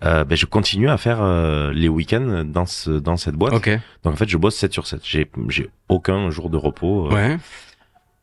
euh, 0.03 0.25
ben, 0.25 0.35
je 0.35 0.45
continue 0.45 0.89
à 0.89 0.97
faire 0.97 1.19
euh, 1.21 1.71
les 1.71 1.87
week-ends 1.87 2.43
dans 2.45 2.65
ce, 2.65 2.91
dans 2.91 3.15
cette 3.15 3.35
boîte. 3.35 3.53
Ok. 3.53 3.69
Donc 4.03 4.13
en 4.13 4.17
fait, 4.17 4.27
je 4.27 4.35
bosse 4.37 4.55
7 4.57 4.73
sur 4.73 4.85
7. 4.85 4.99
J'ai 5.05 5.31
j'ai 5.47 5.69
aucun 5.87 6.29
jour 6.29 6.49
de 6.49 6.57
repos. 6.57 7.07
euh, 7.07 7.13
Ouais. 7.15 7.37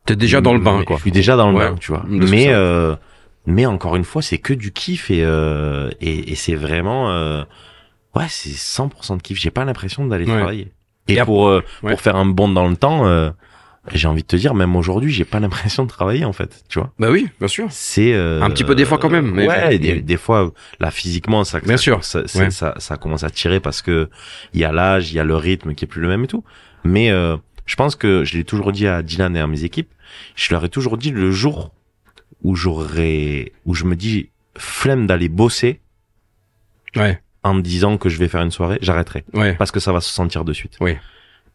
T'es 0.05 0.15
déjà 0.15 0.41
dans 0.41 0.53
le 0.53 0.59
bain, 0.59 0.83
quoi. 0.83 0.97
Je 0.97 1.01
suis 1.03 1.11
déjà 1.11 1.35
dans 1.35 1.49
le 1.51 1.57
Ouais. 1.57 1.69
bain, 1.69 1.75
tu 1.79 1.91
vois. 1.91 2.03
Mais 2.07 2.47
euh, 2.49 2.95
mais 3.47 3.65
encore 3.65 3.95
une 3.95 4.03
fois, 4.03 4.21
c'est 4.21 4.37
que 4.37 4.53
du 4.53 4.71
kiff 4.71 5.09
et 5.09 5.23
euh, 5.23 5.89
et, 6.01 6.31
et 6.31 6.35
c'est 6.35 6.55
vraiment 6.55 7.09
euh, 7.09 7.43
ouais, 8.15 8.25
c'est 8.29 8.49
100% 8.51 9.17
de 9.17 9.21
kiff. 9.23 9.39
J'ai 9.39 9.49
pas 9.49 9.65
l'impression 9.65 10.05
d'aller 10.05 10.25
Ouais. 10.25 10.37
travailler. 10.37 10.71
Et, 11.07 11.17
pour 11.21 11.47
euh, 11.49 11.61
Ouais. 11.83 11.91
pour 11.91 12.01
faire 12.01 12.15
un 12.15 12.25
bond 12.25 12.47
dans 12.49 12.67
le 12.69 12.75
temps, 12.77 13.05
euh, 13.07 13.29
j'ai 13.93 14.07
envie 14.07 14.21
de 14.21 14.27
te 14.27 14.37
dire, 14.37 14.53
même 14.53 14.75
aujourd'hui, 14.77 15.11
j'ai 15.11 15.25
pas 15.25 15.39
l'impression 15.41 15.83
de 15.83 15.89
travailler 15.89 16.23
en 16.23 16.31
fait, 16.33 16.63
tu 16.69 16.79
vois. 16.79 16.93
Bah 16.99 17.09
oui, 17.11 17.27
bien 17.39 17.47
sûr. 17.49 17.67
C'est 17.71 18.13
euh, 18.13 18.41
Un 18.41 18.49
petit 18.49 18.63
peu 18.63 18.73
des 18.75 18.85
fois 18.85 18.97
quand 18.97 19.09
même, 19.09 19.31
mais- 19.31 19.47
ouais, 19.47 19.77
des, 19.79 20.01
des 20.01 20.17
fois 20.17 20.53
là 20.79 20.91
physiquement 20.91 21.43
ça 21.43 21.59
Bien 21.59 21.75
ça, 21.77 21.83
sûr, 21.83 22.03
ça, 22.05 22.21
c'est- 22.25 22.39
ouais. 22.39 22.51
ça 22.51 22.75
ça 22.77 22.95
commence 22.97 23.23
à 23.23 23.29
tirer 23.29 23.59
parce 23.59 23.81
que 23.81 24.09
il 24.53 24.61
y 24.61 24.63
a 24.63 24.71
l'âge, 24.71 25.11
il 25.11 25.15
y 25.15 25.19
a 25.19 25.23
le 25.25 25.35
rythme 25.35 25.73
qui 25.75 25.83
est 25.85 25.87
plus 25.87 26.01
le 26.01 26.07
même 26.07 26.23
et 26.23 26.27
tout. 26.27 26.43
Mais 26.85 27.11
euh, 27.11 27.35
je 27.65 27.75
pense 27.75 27.95
que 27.95 28.23
je 28.23 28.37
l'ai 28.37 28.43
toujours 28.45 28.71
dit 28.71 28.87
à 28.87 29.01
Dylan 29.03 29.35
et 29.35 29.39
à 29.41 29.47
mes 29.47 29.63
équipes, 29.65 29.89
je 30.35 30.53
leur 30.53 30.63
ai 30.63 30.69
toujours 30.69 30.97
dit 30.97 31.11
le 31.11 31.31
jour 31.31 31.71
où 32.43 32.55
j'aurais 32.55 33.51
où 33.65 33.73
je 33.73 33.83
me 33.85 33.95
dis 33.97 34.29
flemme 34.57 35.07
d'aller 35.07 35.27
bosser 35.29 35.81
Ouais. 36.95 37.21
En 37.43 37.53
me 37.55 37.61
disant 37.61 37.97
que 37.97 38.09
je 38.09 38.17
vais 38.17 38.27
faire 38.27 38.41
une 38.41 38.51
soirée, 38.51 38.79
j'arrêterai 38.81 39.23
Ouais. 39.33 39.53
parce 39.55 39.71
que 39.71 39.79
ça 39.79 39.91
va 39.91 40.01
se 40.01 40.09
sentir 40.09 40.45
de 40.45 40.53
suite. 40.53 40.77
Oui. 40.79 40.95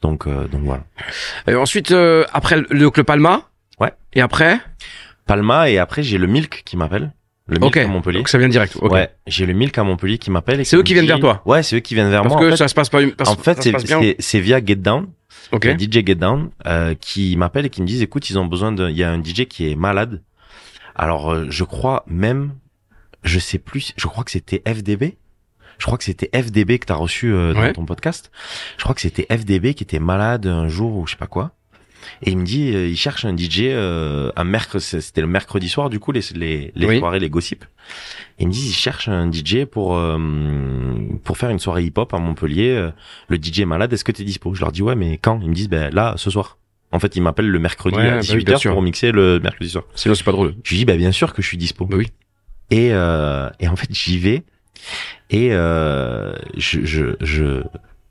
Donc 0.03 0.27
euh, 0.27 0.47
donc 0.49 0.63
voilà. 0.63 0.85
Et 1.47 1.55
ensuite, 1.55 1.91
euh, 1.91 2.25
après 2.33 2.57
le, 2.57 2.67
le 2.71 2.91
Palma. 3.05 3.49
Ouais. 3.81 3.93
Et 4.13 4.21
après. 4.21 4.59
Palma 5.27 5.69
et 5.71 5.79
après 5.79 6.03
j'ai 6.03 6.19
le 6.19 6.27
Milk 6.27 6.63
qui 6.65 6.77
m'appelle. 6.77 7.13
Le 7.47 7.59
Milk 7.59 7.77
à 7.79 7.87
Montpellier. 7.87 8.19
Donc 8.19 8.29
ça 8.29 8.37
vient 8.39 8.49
direct. 8.49 8.77
Ok. 8.81 8.93
Ouais, 8.93 9.11
j'ai 9.27 9.47
le 9.47 9.55
Milk 9.55 9.77
à 9.79 9.83
Montpellier 9.83 10.19
qui 10.19 10.31
m'appelle. 10.31 10.65
C'est 10.67 10.77
eux 10.77 10.83
qui 10.83 10.93
viennent 10.93 11.07
dit- 11.07 11.09
vers 11.13 11.21
toi 11.21 11.43
Ouais, 11.47 11.63
c'est 11.63 11.77
eux 11.77 11.81
qui 11.81 11.95
viennent 11.95 12.11
vers 12.11 12.23
Parce 12.23 12.35
moi. 12.35 12.43
que 12.43 12.47
en 12.49 12.51
fait, 12.51 12.57
ça 12.59 12.69
se 12.69 12.75
passe 12.75 12.91
pas. 12.91 13.01
en 13.03 13.37
fait, 13.37 13.63
c'est 14.19 14.41
via 14.41 14.63
Get 14.65 14.77
Down, 14.77 15.09
Ok. 15.53 15.65
le 15.65 15.73
DJ 15.79 16.05
Get 16.07 16.17
Down, 16.17 16.51
euh, 16.67 16.95
qui 17.01 17.37
m'appelle 17.39 17.65
et 17.65 17.71
qui 17.71 17.81
me 17.81 17.87
disent, 17.87 18.03
écoute, 18.03 18.29
ils 18.29 18.39
ont 18.39 18.45
besoin 18.45 18.71
de, 18.73 18.91
il 18.91 18.97
y 18.97 19.03
a 19.03 19.11
un 19.11 19.23
DJ 19.23 19.47
qui 19.47 19.71
est 19.71 19.77
malade. 19.77 20.23
Alors, 20.95 21.33
euh, 21.33 21.47
je 21.49 21.65
crois 21.65 22.05
même, 22.07 22.53
je 23.23 23.39
sais 23.39 23.59
plus, 23.59 23.95
je 23.97 24.07
crois 24.09 24.25
que 24.25 24.31
c'était 24.31 24.63
FDB. 24.67 25.17
Je 25.79 25.87
crois 25.87 25.97
que 25.99 26.05
c'était 26.05 26.29
FDB 26.39 26.79
que 26.79 26.87
t'as 26.87 26.95
reçu 26.95 27.33
euh, 27.33 27.55
dans 27.55 27.61
Ouais. 27.61 27.73
ton 27.73 27.85
podcast. 27.85 28.31
Je 28.77 28.83
crois 28.83 28.95
que 28.95 29.01
c'était 29.01 29.27
FDB 29.35 29.75
qui 29.75 29.85
était 29.85 29.99
malade 30.01 30.47
un 30.47 30.69
jour 30.69 30.97
ou 30.97 31.07
je 31.07 31.13
sais 31.13 31.17
pas 31.19 31.27
quoi. 31.29 31.53
Et 32.23 32.31
il 32.31 32.39
me 32.39 32.45
dit, 32.45 32.73
euh, 32.75 32.87
il 32.89 32.97
cherche 32.97 33.25
un 33.25 33.37
DJ, 33.37 33.63
euh, 33.65 34.31
un 34.37 34.45
mercredi, 34.45 34.85
c'était 34.85 35.21
le 35.21 35.27
mercredi 35.27 35.69
soir, 35.69 35.91
du 35.91 35.99
coup, 36.01 36.11
les, 36.13 36.21
les, 36.35 36.73
les 36.75 36.87
Oui. 36.87 36.99
soirées, 36.99 37.19
les 37.19 37.29
gossips. 37.29 37.65
Et 38.39 38.43
il 38.43 38.49
me 38.49 38.53
dit, 38.53 38.69
il 38.69 38.73
cherche 38.73 39.09
un 39.09 39.31
DJ 39.31 39.65
pour, 39.65 39.97
euh, 39.97 40.17
pour 41.25 41.37
faire 41.37 41.51
une 41.51 41.59
soirée 41.59 41.85
hip-hop 41.85 42.13
à 42.15 42.19
Montpellier. 42.19 42.71
Euh, 42.71 42.91
Le 43.29 43.37
DJ 43.37 43.61
est 43.61 43.65
malade, 43.67 43.93
est-ce 43.93 44.05
que 44.05 44.13
t'es 44.13 44.25
dispo? 44.25 44.55
Je 44.55 44.61
leur 44.61 44.73
dis, 44.73 44.83
ouais, 44.83 44.95
mais 44.97 45.19
quand? 45.19 45.41
Ils 45.43 45.49
me 45.51 45.55
disent, 45.55 45.69
ben, 45.69 45.93
là, 45.93 46.15
ce 46.17 46.31
soir. 46.31 46.59
En 46.93 46.99
fait, 47.01 47.15
il 47.17 47.21
m'appelle 47.23 47.49
le 47.51 47.59
mercredi 47.59 47.97
Ouais, 47.97 48.09
à 48.09 48.11
bah 48.17 48.21
oui, 48.23 48.39
18h 48.39 48.45
bien 48.45 48.57
sûr. 48.57 48.73
pour 48.73 48.81
mixer 48.83 49.13
le 49.13 49.41
mercredi 49.41 49.69
soir. 49.71 49.85
Sinon, 49.95 50.15
c'est 50.15 50.25
pas 50.25 50.33
drôle. 50.33 50.55
Je 50.65 50.71
lui 50.71 50.79
dis, 50.79 50.85
bah, 50.87 50.97
bien 50.97 51.13
sûr 51.13 51.35
que 51.35 51.43
je 51.43 51.47
suis 51.49 51.59
dispo. 51.59 51.85
Bah 51.85 51.97
oui. 51.99 52.09
Et, 52.71 52.91
euh, 52.93 53.51
et 53.61 53.69
en 53.69 53.77
fait, 53.77 53.89
j'y 53.93 54.19
vais 54.19 54.45
et 55.31 55.51
euh, 55.53 56.35
je, 56.57 56.85
je, 56.85 57.17
je, 57.21 57.63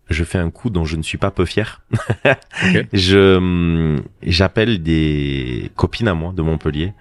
je 0.10 0.24
fais 0.24 0.38
un 0.38 0.50
coup 0.50 0.70
dont 0.70 0.86
je 0.86 0.96
ne 0.96 1.04
suis 1.04 1.18
pas 1.18 1.32
peu 1.32 1.46
fier. 1.46 1.82
Je 2.94 3.38
hum, 3.38 4.02
j'appelle 4.24 4.82
des 4.82 5.72
copines 5.76 6.08
à 6.08 6.14
moi 6.14 6.34
de 6.34 6.42
Montpellier, 6.42 6.94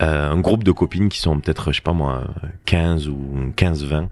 euh, 0.00 0.30
un 0.30 0.40
groupe 0.40 0.64
de 0.64 0.72
copines 0.72 1.08
qui 1.08 1.18
sont 1.18 1.38
peut-être, 1.40 1.72
je 1.72 1.76
sais 1.76 1.82
pas 1.82 1.92
moi, 1.92 2.24
15 2.66 3.08
ou 3.08 3.52
15-20, 3.56 4.08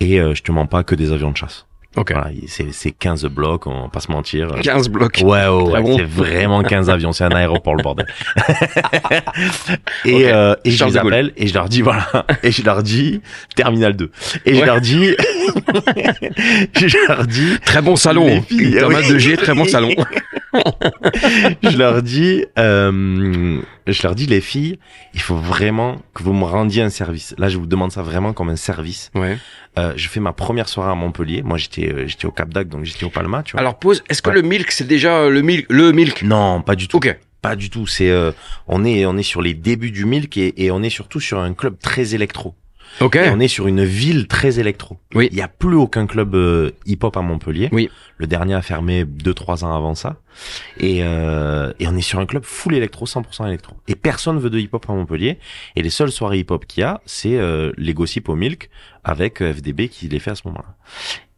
et 0.00 0.20
euh, 0.20 0.34
je 0.34 0.42
te 0.42 0.52
mens 0.52 0.66
pas 0.66 0.84
que 0.84 0.94
des 0.94 1.12
avions 1.12 1.30
de 1.30 1.36
chasse. 1.36 1.67
Ok. 1.96 2.12
Voilà, 2.12 2.30
c'est 2.46 2.70
c'est 2.72 2.90
15 2.90 3.24
blocs, 3.26 3.66
on 3.66 3.82
va 3.84 3.88
pas 3.88 4.00
se 4.00 4.12
mentir. 4.12 4.48
15 4.62 4.90
blocs. 4.90 5.20
Ouais, 5.22 5.46
ouais, 5.46 5.48
ouais, 5.48 5.72
Ah 5.76 5.80
bon 5.80 5.96
c'est 5.96 6.04
vraiment 6.04 6.62
15 6.62 6.90
avions, 6.90 7.12
c'est 7.12 7.24
un 7.24 7.30
aéroport 7.30 7.74
le 7.74 7.82
bordel. 7.82 8.06
et 10.04 10.30
euh, 10.30 10.54
et 10.64 10.70
je 10.70 10.84
les 10.84 10.96
appelle 10.98 11.32
et 11.36 11.46
je 11.46 11.54
leur 11.54 11.68
dis 11.68 11.80
voilà, 11.80 12.26
et 12.42 12.52
je 12.52 12.62
leur 12.62 12.82
dis 12.82 13.22
terminal 13.56 13.96
2. 13.96 14.10
Et 14.44 14.54
je 14.54 14.64
leur 14.64 14.80
dis 14.82 15.16
je 16.74 17.08
leur 17.08 17.26
dis 17.26 17.58
Très 17.64 17.80
bon 17.80 17.96
salon. 17.96 18.26
Les 18.26 18.40
filles, 18.42 18.76
Thomas 18.78 19.00
oui. 19.00 19.08
de 19.08 19.18
G, 19.18 19.36
très 19.36 19.54
bon 19.54 19.64
salon. 19.64 19.90
je 21.62 21.76
leur 21.76 22.02
dis 22.02 22.44
euh, 22.58 23.60
je 23.86 24.02
leur 24.02 24.14
dis 24.14 24.26
les 24.26 24.40
filles, 24.40 24.78
il 25.14 25.20
faut 25.20 25.36
vraiment 25.36 25.96
que 26.14 26.22
vous 26.22 26.32
me 26.32 26.44
rendiez 26.44 26.82
un 26.82 26.90
service. 26.90 27.34
Là, 27.38 27.48
je 27.48 27.56
vous 27.58 27.66
demande 27.66 27.92
ça 27.92 28.02
vraiment 28.02 28.32
comme 28.32 28.50
un 28.50 28.56
service. 28.56 29.10
Ouais. 29.14 29.38
Euh, 29.78 29.92
je 29.96 30.08
fais 30.08 30.20
ma 30.20 30.32
première 30.32 30.68
soirée 30.68 30.90
à 30.90 30.94
Montpellier. 30.94 31.42
Moi, 31.42 31.58
j'étais 31.58 31.92
euh, 31.92 32.06
j'étais 32.06 32.26
au 32.26 32.30
Cap 32.32 32.48
d'Agde, 32.50 32.68
donc 32.70 32.84
j'étais 32.84 33.04
au 33.04 33.10
Palma, 33.10 33.42
tu 33.42 33.52
vois. 33.52 33.60
Alors 33.60 33.78
pause, 33.78 34.02
est-ce 34.08 34.22
que 34.22 34.30
Ouais. 34.30 34.36
le 34.36 34.42
milk 34.42 34.70
c'est 34.70 34.86
déjà 34.86 35.18
euh, 35.18 35.30
le 35.30 35.42
milk 35.42 35.66
le 35.70 35.92
milk? 35.92 36.22
Non, 36.22 36.62
pas 36.62 36.74
du 36.74 36.88
tout. 36.88 36.96
Ok. 36.96 37.16
Pas 37.42 37.54
du 37.54 37.70
tout. 37.70 37.86
C'est 37.86 38.10
euh, 38.10 38.32
on 38.66 38.84
est 38.84 39.06
on 39.06 39.16
est 39.16 39.22
sur 39.22 39.42
les 39.42 39.54
débuts 39.54 39.90
du 39.92 40.04
milk 40.04 40.36
et, 40.36 40.64
et 40.64 40.70
on 40.70 40.82
est 40.82 40.90
surtout 40.90 41.20
sur 41.20 41.38
un 41.38 41.54
club 41.54 41.76
très 41.80 42.14
électro. 42.14 42.54
Ok. 43.00 43.16
Et 43.16 43.28
on 43.28 43.38
est 43.38 43.48
sur 43.48 43.68
une 43.68 43.84
ville 43.84 44.26
très 44.26 44.58
électro. 44.58 44.96
Oui. 45.14 45.28
Il 45.30 45.36
y 45.36 45.42
a 45.42 45.46
plus 45.46 45.76
aucun 45.76 46.06
club 46.06 46.34
euh, 46.34 46.70
hip-hop 46.86 47.16
à 47.16 47.20
Montpellier. 47.20 47.68
Oui. 47.70 47.90
Le 48.16 48.26
dernier 48.26 48.54
a 48.54 48.62
fermé 48.62 49.04
deux 49.04 49.34
trois 49.34 49.62
ans 49.62 49.76
avant 49.76 49.94
ça. 49.94 50.16
Et 50.80 51.00
euh, 51.04 51.70
et 51.78 51.86
on 51.86 51.94
est 51.96 52.00
sur 52.00 52.18
un 52.18 52.26
club 52.26 52.44
full 52.44 52.74
électro, 52.74 53.04
100% 53.04 53.46
électro. 53.46 53.76
Et 53.88 53.94
personne 53.94 54.38
veut 54.38 54.50
de 54.50 54.58
hip-hop 54.58 54.84
à 54.88 54.92
Montpellier. 54.94 55.38
Et 55.76 55.82
les 55.82 55.90
seules 55.90 56.10
soirées 56.10 56.38
hip-hop 56.38 56.64
qu'il 56.66 56.80
y 56.80 56.84
a, 56.84 57.00
c'est 57.04 57.36
euh, 57.36 57.72
les 57.76 57.92
gossips 57.94 58.28
au 58.30 58.34
milk 58.36 58.70
avec 59.08 59.40
euh, 59.40 59.52
FDB 59.54 59.88
qui 59.88 60.06
les 60.08 60.18
fait 60.18 60.30
à 60.32 60.34
ce 60.34 60.46
moment-là. 60.48 60.76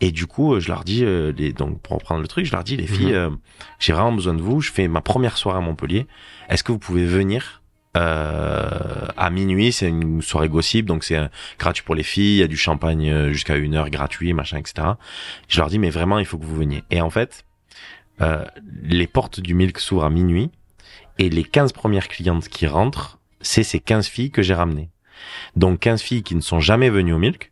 Et 0.01 0.11
du 0.11 0.27
coup, 0.27 0.55
euh, 0.55 0.61
je 0.61 0.69
leur 0.69 0.83
dis, 0.85 1.05
euh, 1.05 1.33
les, 1.37 1.53
donc 1.53 1.81
pour 1.81 1.95
reprendre 1.99 2.21
le 2.21 2.27
truc, 2.27 2.45
je 2.45 2.53
leur 2.53 2.65
dis, 2.65 2.77
les 2.77 2.87
filles, 2.89 3.07
Mhm. 3.13 3.15
euh, 3.15 3.31
j'ai 3.79 3.93
vraiment 3.93 4.13
besoin 4.13 4.35
de 4.35 4.43
vous. 4.43 4.61
Je 4.61 4.73
fais 4.73 4.89
ma 4.89 5.01
première 5.01 5.37
soirée 5.39 5.59
à 5.59 5.61
Montpellier. 5.61 6.07
Est-ce 6.49 6.65
que 6.65 6.73
vous 6.73 6.79
pouvez 6.81 7.05
venir 7.07 7.63
euh, 7.97 9.07
à 9.17 9.31
minuit? 9.31 9.73
C'est 9.73 9.89
une 9.89 10.21
soirée 10.21 10.49
gossip, 10.49 10.85
donc 10.87 11.05
c'est 11.05 11.17
euh, 11.17 11.29
gratuit 11.59 11.85
pour 11.85 11.95
les 11.95 12.03
filles. 12.03 12.35
Il 12.37 12.41
y 12.41 12.43
a 12.43 12.49
du 12.49 12.57
champagne 12.57 13.31
jusqu'à 13.33 13.57
une 13.57 13.75
heure 13.77 13.89
gratuit, 13.91 14.33
machin, 14.33 14.59
etc. 14.59 14.89
Je 15.49 15.59
leur 15.61 15.69
dis, 15.69 15.79
mais 15.79 15.91
vraiment, 15.91 16.19
il 16.19 16.27
faut 16.27 16.39
que 16.39 16.45
vous 16.45 16.57
veniez. 16.57 16.83
Et 16.91 17.01
en 17.01 17.11
fait, 17.11 17.45
euh, 18.21 18.45
les 18.83 19.07
portes 19.07 19.41
du 19.41 19.55
Milk 19.55 19.79
s'ouvrent 19.79 20.05
à 20.05 20.11
minuit 20.11 20.51
et 21.19 21.31
les 21.31 21.45
15 21.45 21.73
premières 21.73 22.09
clientes 22.09 22.49
qui 22.49 22.67
rentrent, 22.67 23.19
c'est 23.41 23.63
ces 23.63 23.79
15 23.81 24.07
filles 24.09 24.31
que 24.33 24.43
j'ai 24.43 24.55
ramenées. 24.55 24.91
Donc 25.55 25.81
15 25.81 26.01
filles 26.03 26.23
qui 26.23 26.35
ne 26.35 26.41
sont 26.41 26.61
jamais 26.61 26.89
venues 26.91 27.13
au 27.13 27.19
Milk, 27.19 27.50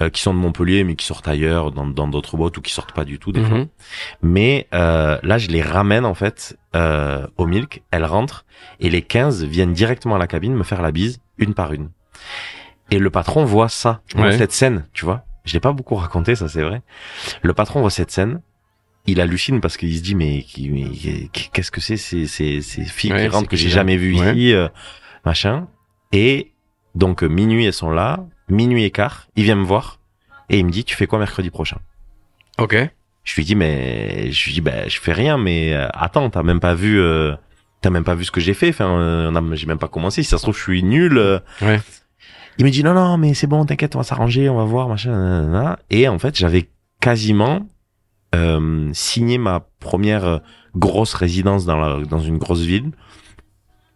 euh, 0.00 0.10
qui 0.10 0.20
sont 0.22 0.34
de 0.34 0.38
Montpellier 0.38 0.82
mais 0.84 0.96
qui 0.96 1.06
sortent 1.06 1.28
ailleurs 1.28 1.70
dans 1.70 1.86
dans 1.86 2.08
d'autres 2.08 2.36
boîtes 2.36 2.56
ou 2.58 2.60
qui 2.60 2.72
sortent 2.72 2.92
pas 2.92 3.04
du 3.04 3.18
tout 3.18 3.30
des 3.32 3.42
fois. 3.42 3.58
Mhm. 3.58 3.68
Mais 4.22 4.66
euh, 4.74 5.18
là, 5.22 5.38
je 5.38 5.48
les 5.48 5.62
ramène 5.62 6.04
en 6.04 6.14
fait 6.14 6.56
euh, 6.74 7.26
au 7.36 7.46
Milk. 7.46 7.82
Elles 7.90 8.04
rentrent 8.04 8.44
et 8.80 8.90
les 8.90 9.02
15 9.02 9.44
viennent 9.44 9.72
directement 9.72 10.16
à 10.16 10.18
la 10.18 10.26
cabine 10.26 10.54
me 10.54 10.64
faire 10.64 10.82
la 10.82 10.90
bise 10.92 11.20
une 11.38 11.54
par 11.54 11.72
une. 11.72 11.90
Et 12.90 12.98
le 12.98 13.10
patron 13.10 13.44
voit 13.44 13.68
ça, 13.68 14.00
voit 14.14 14.26
Ouais. 14.26 14.38
cette 14.38 14.52
scène, 14.52 14.86
tu 14.92 15.04
vois. 15.04 15.24
Je 15.44 15.52
l'ai 15.54 15.60
pas 15.60 15.72
beaucoup 15.72 15.94
raconté, 15.94 16.34
ça 16.34 16.48
c'est 16.48 16.62
vrai. 16.62 16.82
Le 17.42 17.52
patron 17.54 17.80
voit 17.80 17.90
cette 17.90 18.10
scène. 18.10 18.40
Il 19.06 19.20
hallucine 19.20 19.60
parce 19.60 19.76
qu'il 19.76 19.94
se 19.96 20.02
dit 20.02 20.14
mais, 20.14 20.44
mais 20.58 21.28
qu'est-ce 21.52 21.70
que 21.70 21.80
c'est 21.82 21.98
ces, 21.98 22.26
ces, 22.26 22.62
ces 22.62 22.84
filles 22.84 23.12
Ouais, 23.12 23.22
qui 23.22 23.28
rentrent 23.28 23.48
que 23.48 23.56
j'ai 23.56 23.68
jamais 23.68 23.96
vues 23.98 24.18
Ouais. 24.18 24.32
ici, 24.34 24.54
euh, 24.54 24.68
machin. 25.26 25.68
Et 26.12 26.52
donc 26.94 27.22
minuit 27.22 27.66
elles 27.66 27.72
sont 27.74 27.90
là, 27.90 28.24
minuit 28.48 28.84
et 28.84 28.90
quart, 28.90 29.26
il 29.36 29.44
vient 29.44 29.56
me 29.56 29.64
voir 29.64 29.98
et 30.50 30.58
il 30.58 30.66
me 30.66 30.70
dit 30.70 30.84
tu 30.84 30.94
fais 30.96 31.06
quoi 31.06 31.18
mercredi 31.18 31.50
prochain? 31.50 31.78
Ok. 32.58 32.76
je 33.24 33.34
lui 33.36 33.44
dis 33.44 33.54
mais 33.56 34.30
je 34.30 34.44
lui 34.46 34.52
dis 34.52 34.60
ben 34.60 34.88
je 34.88 35.00
fais 35.00 35.12
rien 35.12 35.38
mais 35.38 35.72
euh, 35.74 35.88
attends 35.92 36.28
t'as 36.30 36.42
même 36.42 36.60
pas 36.60 36.74
vu 36.74 37.00
euh, 37.00 37.34
t'as 37.80 37.90
même 37.90 38.04
pas 38.04 38.14
vu 38.14 38.24
ce 38.24 38.30
que 38.30 38.40
j'ai 38.40 38.54
fait 38.54 38.68
enfin 38.68 38.86
euh, 38.98 39.54
j'ai 39.56 39.66
même 39.66 39.78
pas 39.78 39.88
commencé 39.88 40.22
si 40.22 40.28
ça 40.28 40.36
se 40.38 40.42
trouve 40.42 40.56
je 40.56 40.62
suis 40.62 40.82
nul 40.82 41.16
euh. 41.18 41.38
Ouais. 41.62 41.80
il 42.58 42.64
me 42.64 42.70
dit 42.70 42.84
non 42.84 42.94
non 42.94 43.16
mais 43.16 43.32
c'est 43.34 43.46
bon 43.46 43.64
t'inquiète 43.64 43.96
on 43.96 43.98
va 43.98 44.04
s'arranger 44.04 44.48
on 44.50 44.56
va 44.56 44.64
voir 44.64 44.88
machin 44.88 45.10
nanana. 45.12 45.78
et 45.90 46.06
en 46.06 46.18
fait 46.18 46.36
j'avais 46.36 46.68
quasiment 47.00 47.66
euh, 48.34 48.90
signé 48.92 49.38
ma 49.38 49.60
première 49.80 50.24
euh, 50.24 50.38
grosse 50.76 51.14
résidence 51.14 51.64
dans 51.64 51.78
la 51.78 52.04
dans 52.04 52.18
une 52.20 52.38
grosse 52.38 52.60
ville 52.62 52.90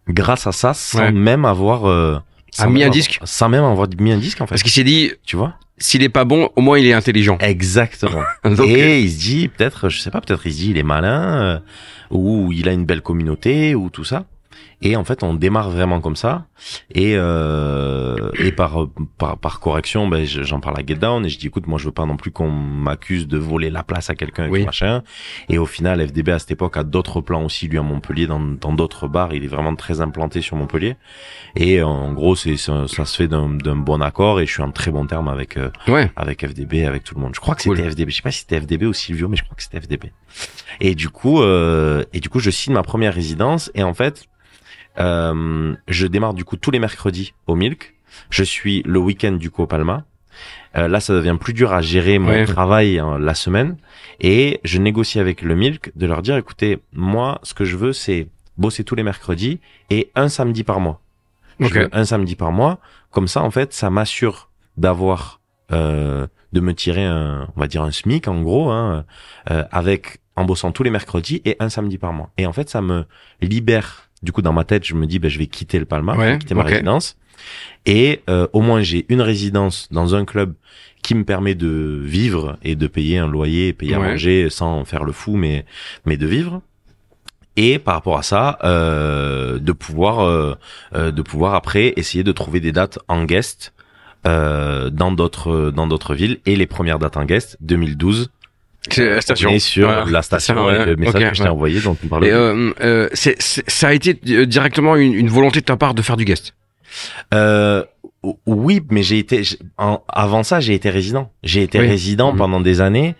grâce 0.07 0.47
à 0.47 0.51
ça 0.51 0.73
sans 0.73 0.99
Ouais. 0.99 1.11
même 1.11 1.45
avoir 1.45 1.87
euh, 1.87 2.19
A 2.57 2.67
mis 2.67 2.73
même 2.73 2.81
un 2.81 2.85
avoir- 2.85 2.93
disque 2.93 3.19
sans 3.23 3.49
même 3.49 3.63
avoir 3.63 3.87
mis 3.99 4.11
un 4.11 4.17
disque 4.17 4.41
en 4.41 4.45
fait 4.45 4.49
Parce 4.51 4.63
qu'il 4.63 4.71
s'est 4.71 4.83
dit 4.83 5.11
tu 5.25 5.35
vois? 5.35 5.53
s'il 5.77 6.03
est 6.03 6.09
pas 6.09 6.25
bon, 6.25 6.49
au 6.57 6.61
moins 6.61 6.77
il 6.77 6.85
est 6.87 6.93
intelligent. 6.93 7.37
exactement 7.39 8.21
Donc, 8.43 8.67
et 8.67 9.01
il 9.01 9.09
se 9.11 9.17
dit 9.19 9.47
peut-être, 9.47 9.87
je 9.89 9.99
sais 9.99 10.11
pas, 10.11 10.19
peut-être 10.19 10.45
il 10.45 10.51
se 10.53 10.57
dit 10.57 10.69
il 10.71 10.77
est 10.77 10.83
malin 10.83 11.41
euh, 11.41 11.59
ou 12.11 12.51
il 12.51 12.67
a 12.67 12.73
une 12.73 12.85
belle 12.85 13.01
communauté 13.01 13.75
ou 13.75 13.89
tout 13.89 14.03
ça. 14.03 14.25
Et 14.81 14.95
en 14.95 15.03
fait, 15.03 15.23
on 15.23 15.33
démarre 15.33 15.69
vraiment 15.69 15.99
comme 15.99 16.15
ça. 16.15 16.45
Et 16.95 17.15
euh, 17.17 18.29
et 18.39 18.51
par 18.51 18.87
par, 19.17 19.37
par 19.37 19.59
correction, 19.59 20.07
ben 20.07 20.25
je- 20.25 20.43
j'en 20.43 20.59
parle 20.61 20.79
à 20.79 20.85
Get 20.85 20.95
Down 20.95 21.25
et 21.25 21.29
je 21.29 21.37
dis 21.37 21.47
écoute, 21.47 21.67
moi 21.67 21.77
je 21.77 21.85
veux 21.85 21.91
pas 21.91 22.05
non 22.05 22.15
plus 22.15 22.31
qu'on 22.31 22.49
m'accuse 22.49 23.27
de 23.27 23.37
voler 23.37 23.69
la 23.69 23.83
place 23.83 24.09
à 24.09 24.15
quelqu'un 24.15 24.45
et 24.45 24.49
Oui. 24.49 24.59
tout 24.61 24.65
machin. 24.67 25.03
Et 25.49 25.57
au 25.57 25.65
final, 25.65 25.99
FDB 26.07 26.29
à 26.31 26.39
cette 26.39 26.51
époque 26.51 26.77
a 26.77 26.83
d'autres 26.83 27.19
plans 27.21 27.43
aussi 27.43 27.67
lui 27.67 27.77
à 27.77 27.81
Montpellier 27.81 28.27
dans 28.27 28.39
dans 28.39 28.71
d'autres 28.73 29.07
bars. 29.07 29.33
Il 29.33 29.43
est 29.43 29.47
vraiment 29.47 29.75
très 29.75 29.99
implanté 30.01 30.41
sur 30.41 30.55
Montpellier. 30.55 30.95
Et 31.55 31.81
en 31.83 32.13
gros, 32.13 32.35
c'est 32.35 32.55
ça, 32.57 32.87
ça 32.87 33.03
se 33.05 33.17
fait 33.17 33.27
d'un 33.27 33.49
d'un 33.49 33.75
bon 33.75 34.01
accord 34.01 34.39
et 34.39 34.45
je 34.45 34.51
suis 34.53 34.63
en 34.63 34.71
très 34.71 34.91
bon 34.91 35.05
terme 35.05 35.27
avec 35.27 35.57
euh, 35.57 35.69
ouais. 35.89 36.09
avec 36.15 36.47
FDB, 36.47 36.85
avec 36.85 37.03
tout 37.03 37.15
le 37.15 37.21
monde. 37.21 37.35
Je 37.35 37.39
crois 37.41 37.55
que 37.55 37.63
Cool. 37.63 37.75
c'était 37.77 37.89
FDB. 37.89 38.11
Je 38.11 38.15
sais 38.15 38.21
pas 38.21 38.31
si 38.31 38.39
c'était 38.39 38.61
FDB 38.61 38.85
ou 38.85 38.93
Silvio, 38.93 39.27
mais 39.27 39.35
je 39.35 39.43
crois 39.43 39.55
que 39.55 39.63
c'était 39.63 39.81
FDB. 39.81 40.11
Et 40.79 40.95
du 40.95 41.09
coup, 41.09 41.41
euh, 41.41 42.03
et 42.13 42.19
du 42.21 42.29
coup, 42.29 42.39
je 42.39 42.49
signe 42.49 42.73
ma 42.73 42.83
première 42.83 43.13
résidence 43.13 43.71
et 43.75 43.83
en 43.83 43.93
fait, 43.93 44.23
euh, 44.99 45.75
je 45.87 46.07
démarre 46.07 46.33
du 46.33 46.43
coup 46.45 46.57
tous 46.57 46.71
les 46.71 46.79
mercredis 46.79 47.33
au 47.47 47.55
Milk. 47.55 47.95
Je 48.29 48.43
suis 48.43 48.83
le 48.85 48.99
week-end 48.99 49.33
du 49.33 49.49
coup 49.51 49.63
au 49.63 49.67
Palma. 49.67 50.03
Euh, 50.77 50.87
là, 50.87 50.99
ça 50.99 51.13
devient 51.13 51.37
plus 51.39 51.53
dur 51.53 51.73
à 51.73 51.81
gérer 51.81 52.19
mon 52.19 52.29
Ouais. 52.29 52.45
travail 52.45 52.99
hein, 52.99 53.17
la 53.19 53.33
semaine 53.33 53.77
et 54.21 54.59
je 54.63 54.77
négocie 54.79 55.19
avec 55.19 55.41
le 55.41 55.55
Milk 55.55 55.91
de 55.95 56.05
leur 56.05 56.21
dire, 56.21 56.37
écoutez, 56.37 56.79
moi, 56.93 57.39
ce 57.43 57.53
que 57.53 57.65
je 57.65 57.75
veux, 57.75 57.93
c'est 57.93 58.27
bosser 58.57 58.83
tous 58.83 58.95
les 58.95 59.03
mercredis 59.03 59.59
et 59.89 60.11
un 60.15 60.29
samedi 60.29 60.63
par 60.63 60.79
mois. 60.79 61.01
Je 61.59 61.65
Ok. 61.67 61.73
veux 61.73 61.89
un 61.91 62.05
samedi 62.05 62.35
par 62.35 62.51
mois. 62.51 62.79
Comme 63.11 63.27
ça, 63.27 63.41
en 63.41 63.51
fait, 63.51 63.73
ça 63.73 63.89
m'assure 63.89 64.49
d'avoir, 64.77 65.39
euh, 65.71 66.27
de 66.53 66.59
me 66.61 66.73
tirer 66.73 67.05
un, 67.05 67.47
on 67.55 67.59
va 67.59 67.67
dire 67.67 67.83
un 67.83 67.91
SMIC 67.91 68.27
en 68.27 68.41
gros, 68.41 68.69
hein, 68.69 69.05
euh, 69.51 69.63
avec 69.71 70.19
en 70.35 70.45
bossant 70.45 70.71
tous 70.71 70.83
les 70.83 70.89
mercredis 70.89 71.41
et 71.45 71.57
un 71.59 71.69
samedi 71.69 71.97
par 71.97 72.13
mois. 72.13 72.29
Et 72.37 72.45
en 72.45 72.53
fait, 72.53 72.69
ça 72.69 72.81
me 72.81 73.05
libère. 73.41 74.08
Du 74.23 74.31
coup, 74.31 74.41
dans 74.41 74.53
ma 74.53 74.63
tête, 74.65 74.85
je 74.85 74.93
me 74.95 75.05
dis, 75.07 75.19
ben, 75.19 75.29
je 75.29 75.39
vais 75.39 75.47
quitter 75.47 75.79
le 75.79 75.85
Palma, 75.85 76.13
je 76.15 76.19
Ouais, 76.19 76.31
vais 76.33 76.39
quitter 76.39 76.53
ma 76.55 76.63
résidence. 76.75 77.17
Et 77.85 78.21
euh, 78.29 78.47
au 78.53 78.61
moins, 78.61 78.81
j'ai 78.81 79.05
une 79.09 79.21
résidence 79.21 79.87
dans 79.91 80.15
un 80.15 80.25
club 80.25 80.53
qui 81.01 81.15
me 81.15 81.23
permet 81.23 81.55
de 81.55 82.01
vivre 82.03 82.57
et 82.63 82.75
de 82.75 82.87
payer 82.87 83.17
un 83.19 83.27
loyer, 83.27 83.71
payer 83.71 83.93
à 83.95 83.99
manger 84.11 84.49
sans 84.49 84.83
faire 84.83 85.05
le 85.05 85.13
fou, 85.13 85.35
mais 85.37 85.65
mais 86.05 86.17
de 86.17 86.27
vivre. 86.27 86.61
Et 87.55 87.79
par 87.79 87.93
rapport 87.95 88.17
à 88.17 88.23
ça, 88.23 88.57
euh, 88.63 89.59
de 89.59 89.71
pouvoir 89.71 90.19
euh, 90.19 90.55
euh, 90.95 91.11
de 91.11 91.21
pouvoir 91.21 91.55
après 91.55 91.93
essayer 91.95 92.23
de 92.23 92.31
trouver 92.33 92.59
des 92.59 92.71
dates 92.73 92.99
en 93.07 93.23
guest 93.25 93.73
euh, 94.27 94.89
dans 94.89 95.11
d'autres 95.13 95.71
dans 95.73 95.87
d'autres 95.87 96.13
villes 96.15 96.39
et 96.45 96.55
les 96.57 96.67
premières 96.67 96.99
dates 96.99 97.15
en 97.17 97.23
guest 97.25 97.57
2012 97.61 98.29
C'est 98.38 98.38
la 98.97 99.21
station. 99.21 99.49
on 99.49 99.53
est 99.53 99.59
sur 99.59 100.05
la 100.05 100.21
station 100.21 100.65
Ouais, 100.65 100.75
avec 100.75 100.87
le 100.87 100.95
message 100.97 101.29
que 101.29 101.35
je 101.35 101.43
t'ai 101.43 101.49
envoyé 101.49 101.79
dont 101.81 101.95
tu 101.95 102.07
parlais 102.07 102.27
Et 102.27 102.31
euh, 102.31 102.71
euh, 102.81 103.09
ça 103.13 103.87
a 103.87 103.93
été 103.93 104.19
euh, 104.29 104.45
directement 104.45 104.95
une, 104.95 105.13
une 105.13 105.29
volonté 105.29 105.59
de 105.61 105.65
ta 105.65 105.77
part 105.77 105.93
de 105.93 106.01
faire 106.01 106.17
du 106.17 106.25
guest. 106.25 106.53
Euh, 107.33 107.83
oui, 108.45 108.81
mais 108.89 109.03
j'ai 109.03 109.19
été 109.19 109.43
en- 109.77 110.01
avant 110.07 110.43
ça, 110.43 110.59
j'ai 110.59 110.73
été 110.73 110.89
résident. 110.89 111.31
J'ai 111.43 111.63
été 111.63 111.79
Oui. 111.79 111.87
résident 111.87 112.31
Mhm. 112.31 112.37
pendant 112.37 112.59
des 112.59 112.81
années. 112.81 113.15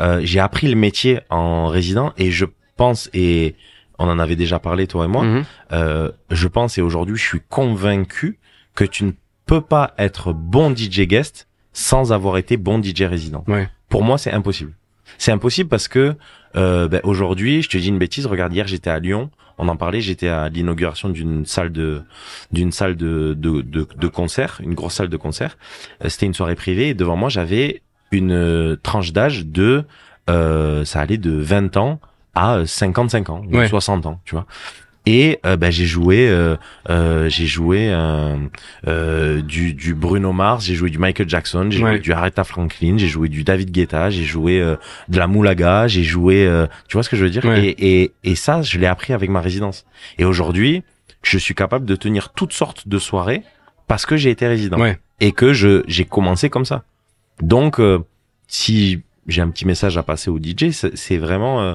Euh, 0.00 0.20
j'ai 0.22 0.40
appris 0.40 0.68
le 0.68 0.76
métier 0.76 1.20
en 1.30 1.66
résident 1.68 2.12
et 2.18 2.30
je 2.30 2.44
pense 2.76 3.08
et 3.14 3.54
on 3.98 4.08
en 4.08 4.18
avait 4.18 4.36
déjà 4.36 4.58
parlé 4.58 4.86
toi 4.86 5.04
et 5.06 5.08
moi. 5.08 5.24
Mhm. 5.24 5.44
Je 6.30 6.48
pense 6.48 6.78
et 6.78 6.82
aujourd'hui, 6.82 7.16
je 7.16 7.24
suis 7.24 7.40
convaincu 7.48 8.38
que 8.74 8.84
tu 8.84 9.04
ne 9.04 9.12
peux 9.46 9.60
pas 9.60 9.94
être 9.98 10.32
bon 10.32 10.74
DJ 10.74 11.02
guest 11.06 11.46
sans 11.72 12.12
avoir 12.12 12.36
été 12.38 12.56
bon 12.56 12.80
DJ 12.82 13.02
résident. 13.02 13.44
Ouais. 13.48 13.68
Pour 13.88 14.02
moi, 14.02 14.18
c'est 14.18 14.32
impossible. 14.32 14.72
C'est 15.18 15.32
impossible 15.32 15.68
parce 15.68 15.88
que 15.88 16.14
euh, 16.56 16.88
ben, 16.88 17.00
aujourd'hui, 17.04 17.62
je 17.62 17.68
te 17.68 17.76
dis 17.78 17.88
une 17.88 17.98
bêtise. 17.98 18.26
Regarde, 18.26 18.52
hier 18.52 18.66
j'étais 18.66 18.90
à 18.90 18.98
Lyon. 18.98 19.30
On 19.58 19.68
en 19.68 19.76
parlait. 19.76 20.00
J'étais 20.00 20.28
à 20.28 20.48
l'inauguration 20.48 21.08
d'une 21.08 21.46
salle 21.46 21.70
de 21.72 22.02
d'une 22.52 22.72
salle 22.72 22.96
de, 22.96 23.34
de 23.38 23.60
de, 23.62 23.86
de 23.96 24.08
concert, 24.08 24.58
une 24.62 24.74
grosse 24.74 24.94
salle 24.94 25.08
de 25.08 25.16
concert. 25.16 25.56
Euh, 26.04 26.08
C'était 26.08 26.26
une 26.26 26.34
soirée 26.34 26.54
privée. 26.56 26.88
Et 26.88 26.94
devant 26.94 27.16
moi, 27.16 27.28
j'avais 27.28 27.82
une 28.10 28.32
euh, 28.32 28.76
tranche 28.82 29.12
d'âge 29.12 29.46
de 29.46 29.84
euh, 30.30 30.84
ça 30.84 31.00
allait 31.00 31.18
de 31.18 31.30
20 31.32 31.76
ans 31.76 32.00
à 32.34 32.66
55 32.66 33.30
ans, 33.30 33.42
ou 33.48 33.56
Ouais. 33.56 33.68
60 33.68 34.06
ans, 34.06 34.20
tu 34.24 34.34
vois. 34.34 34.46
Et 35.06 35.38
euh, 35.44 35.56
ben, 35.56 35.70
j'ai 35.70 35.84
joué, 35.84 36.28
euh, 36.30 36.56
euh, 36.88 37.28
j'ai 37.28 37.44
joué 37.44 37.88
euh, 37.90 38.36
euh, 38.86 39.42
du, 39.42 39.74
du 39.74 39.94
Bruno 39.94 40.32
Mars, 40.32 40.64
j'ai 40.64 40.74
joué 40.74 40.88
du 40.88 40.96
Michael 40.98 41.28
Jackson, 41.28 41.66
j'ai 41.70 41.82
Ouais. 41.84 41.90
joué 41.92 42.00
du 42.00 42.12
Aretha 42.12 42.42
Franklin, 42.42 42.94
j'ai 42.96 43.08
joué 43.08 43.28
du 43.28 43.44
David 43.44 43.70
Guetta, 43.70 44.08
j'ai 44.08 44.24
joué 44.24 44.60
euh, 44.62 44.76
de 45.10 45.18
la 45.18 45.26
Moulaga, 45.26 45.88
j'ai 45.88 46.04
joué, 46.04 46.46
euh, 46.46 46.66
tu 46.88 46.94
vois 46.94 47.02
ce 47.02 47.10
que 47.10 47.16
je 47.16 47.24
veux 47.24 47.30
dire? 47.30 47.44
Ouais. 47.44 47.66
et, 47.66 48.02
et, 48.04 48.12
et 48.24 48.34
ça, 48.34 48.62
je 48.62 48.78
l'ai 48.78 48.86
appris 48.86 49.12
avec 49.12 49.28
ma 49.28 49.42
résidence. 49.42 49.84
Et 50.18 50.24
aujourd'hui, 50.24 50.82
je 51.22 51.36
suis 51.36 51.54
capable 51.54 51.84
de 51.84 51.96
tenir 51.96 52.32
toutes 52.32 52.54
sortes 52.54 52.88
de 52.88 52.98
soirées 52.98 53.42
parce 53.86 54.06
que 54.06 54.16
j'ai 54.16 54.30
été 54.30 54.46
résident 54.46 54.78
Ouais. 54.80 54.98
et 55.20 55.32
que 55.32 55.52
je 55.52 55.82
j'ai 55.86 56.06
commencé 56.06 56.48
comme 56.48 56.64
ça. 56.64 56.84
Donc, 57.42 57.78
euh, 57.78 57.98
si 58.46 59.02
j'ai 59.26 59.42
un 59.42 59.50
petit 59.50 59.66
message 59.66 59.98
à 59.98 60.02
passer 60.02 60.30
au 60.30 60.38
DJ, 60.38 60.70
c'est 60.70 60.96
c'est 60.96 61.18
vraiment 61.18 61.60
euh, 61.62 61.74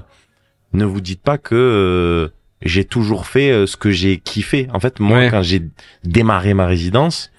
ne 0.73 0.85
vous 0.85 1.01
dites 1.01 1.21
pas 1.21 1.37
que 1.37 1.53
euh, 1.55 2.29
j'ai 2.61 2.83
toujours 2.85 3.25
fait 3.27 3.51
euh, 3.51 3.65
ce 3.65 3.77
que 3.77 3.91
j'ai 3.91 4.17
kiffé. 4.17 4.67
En 4.73 4.79
fait, 4.79 4.99
moi, 4.99 5.17
Ouais. 5.19 5.27
quand 5.31 5.41
j'ai 5.41 5.61
démarré 6.03 6.53
ma 6.53 6.65
résidence, 6.67 7.31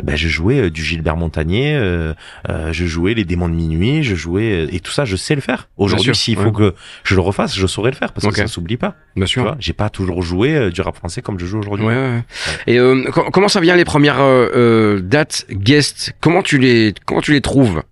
eh 0.00 0.04
ben, 0.04 0.16
je 0.16 0.26
jouais 0.28 0.58
euh, 0.62 0.70
du 0.70 0.82
Gilbert 0.82 1.16
Montagnier, 1.18 1.74
euh, 1.74 2.14
euh, 2.48 2.72
je 2.72 2.86
jouais 2.86 3.12
les 3.14 3.24
démons 3.24 3.48
de 3.50 3.54
minuit, 3.54 4.02
je 4.02 4.14
jouais 4.14 4.62
euh, 4.66 4.68
et 4.74 4.80
tout 4.80 4.90
ça, 4.90 5.04
je 5.04 5.14
sais 5.16 5.34
le 5.34 5.42
faire. 5.42 5.68
Aujourd'hui, 5.76 6.14
s'il 6.14 6.38
ouais. 6.38 6.44
faut 6.44 6.52
que 6.52 6.74
je 7.04 7.14
le 7.14 7.20
refasse, 7.20 7.54
je 7.54 7.66
saurais 7.66 7.90
le 7.90 7.96
faire 7.96 8.12
parce 8.12 8.26
que 8.26 8.34
ça 8.34 8.46
s'oublie 8.46 8.78
pas. 8.78 8.96
Bien 9.14 9.26
Tu 9.26 9.32
sûr. 9.32 9.54
j'ai 9.60 9.74
pas 9.74 9.90
toujours 9.90 10.22
joué 10.22 10.70
du 10.70 10.80
rap 10.80 10.96
français 10.96 11.20
comme 11.20 11.38
je 11.38 11.44
joue 11.44 11.58
aujourd'hui. 11.58 11.84
Ouais, 11.86 11.94
ouais, 11.94 12.08
ouais. 12.08 12.22
Et 12.66 12.78
euh, 12.78 13.04
co- 13.12 13.30
comment 13.30 13.48
ça 13.48 13.60
vient 13.60 13.76
les 13.76 13.84
premières 13.84 14.20
dates 15.02 15.44
guest 15.50 16.14
Comment 16.20 16.42
tu 16.42 16.56
les 16.58 16.94
comment 17.04 17.20
tu 17.20 17.32
les 17.32 17.42
trouves? 17.42 17.82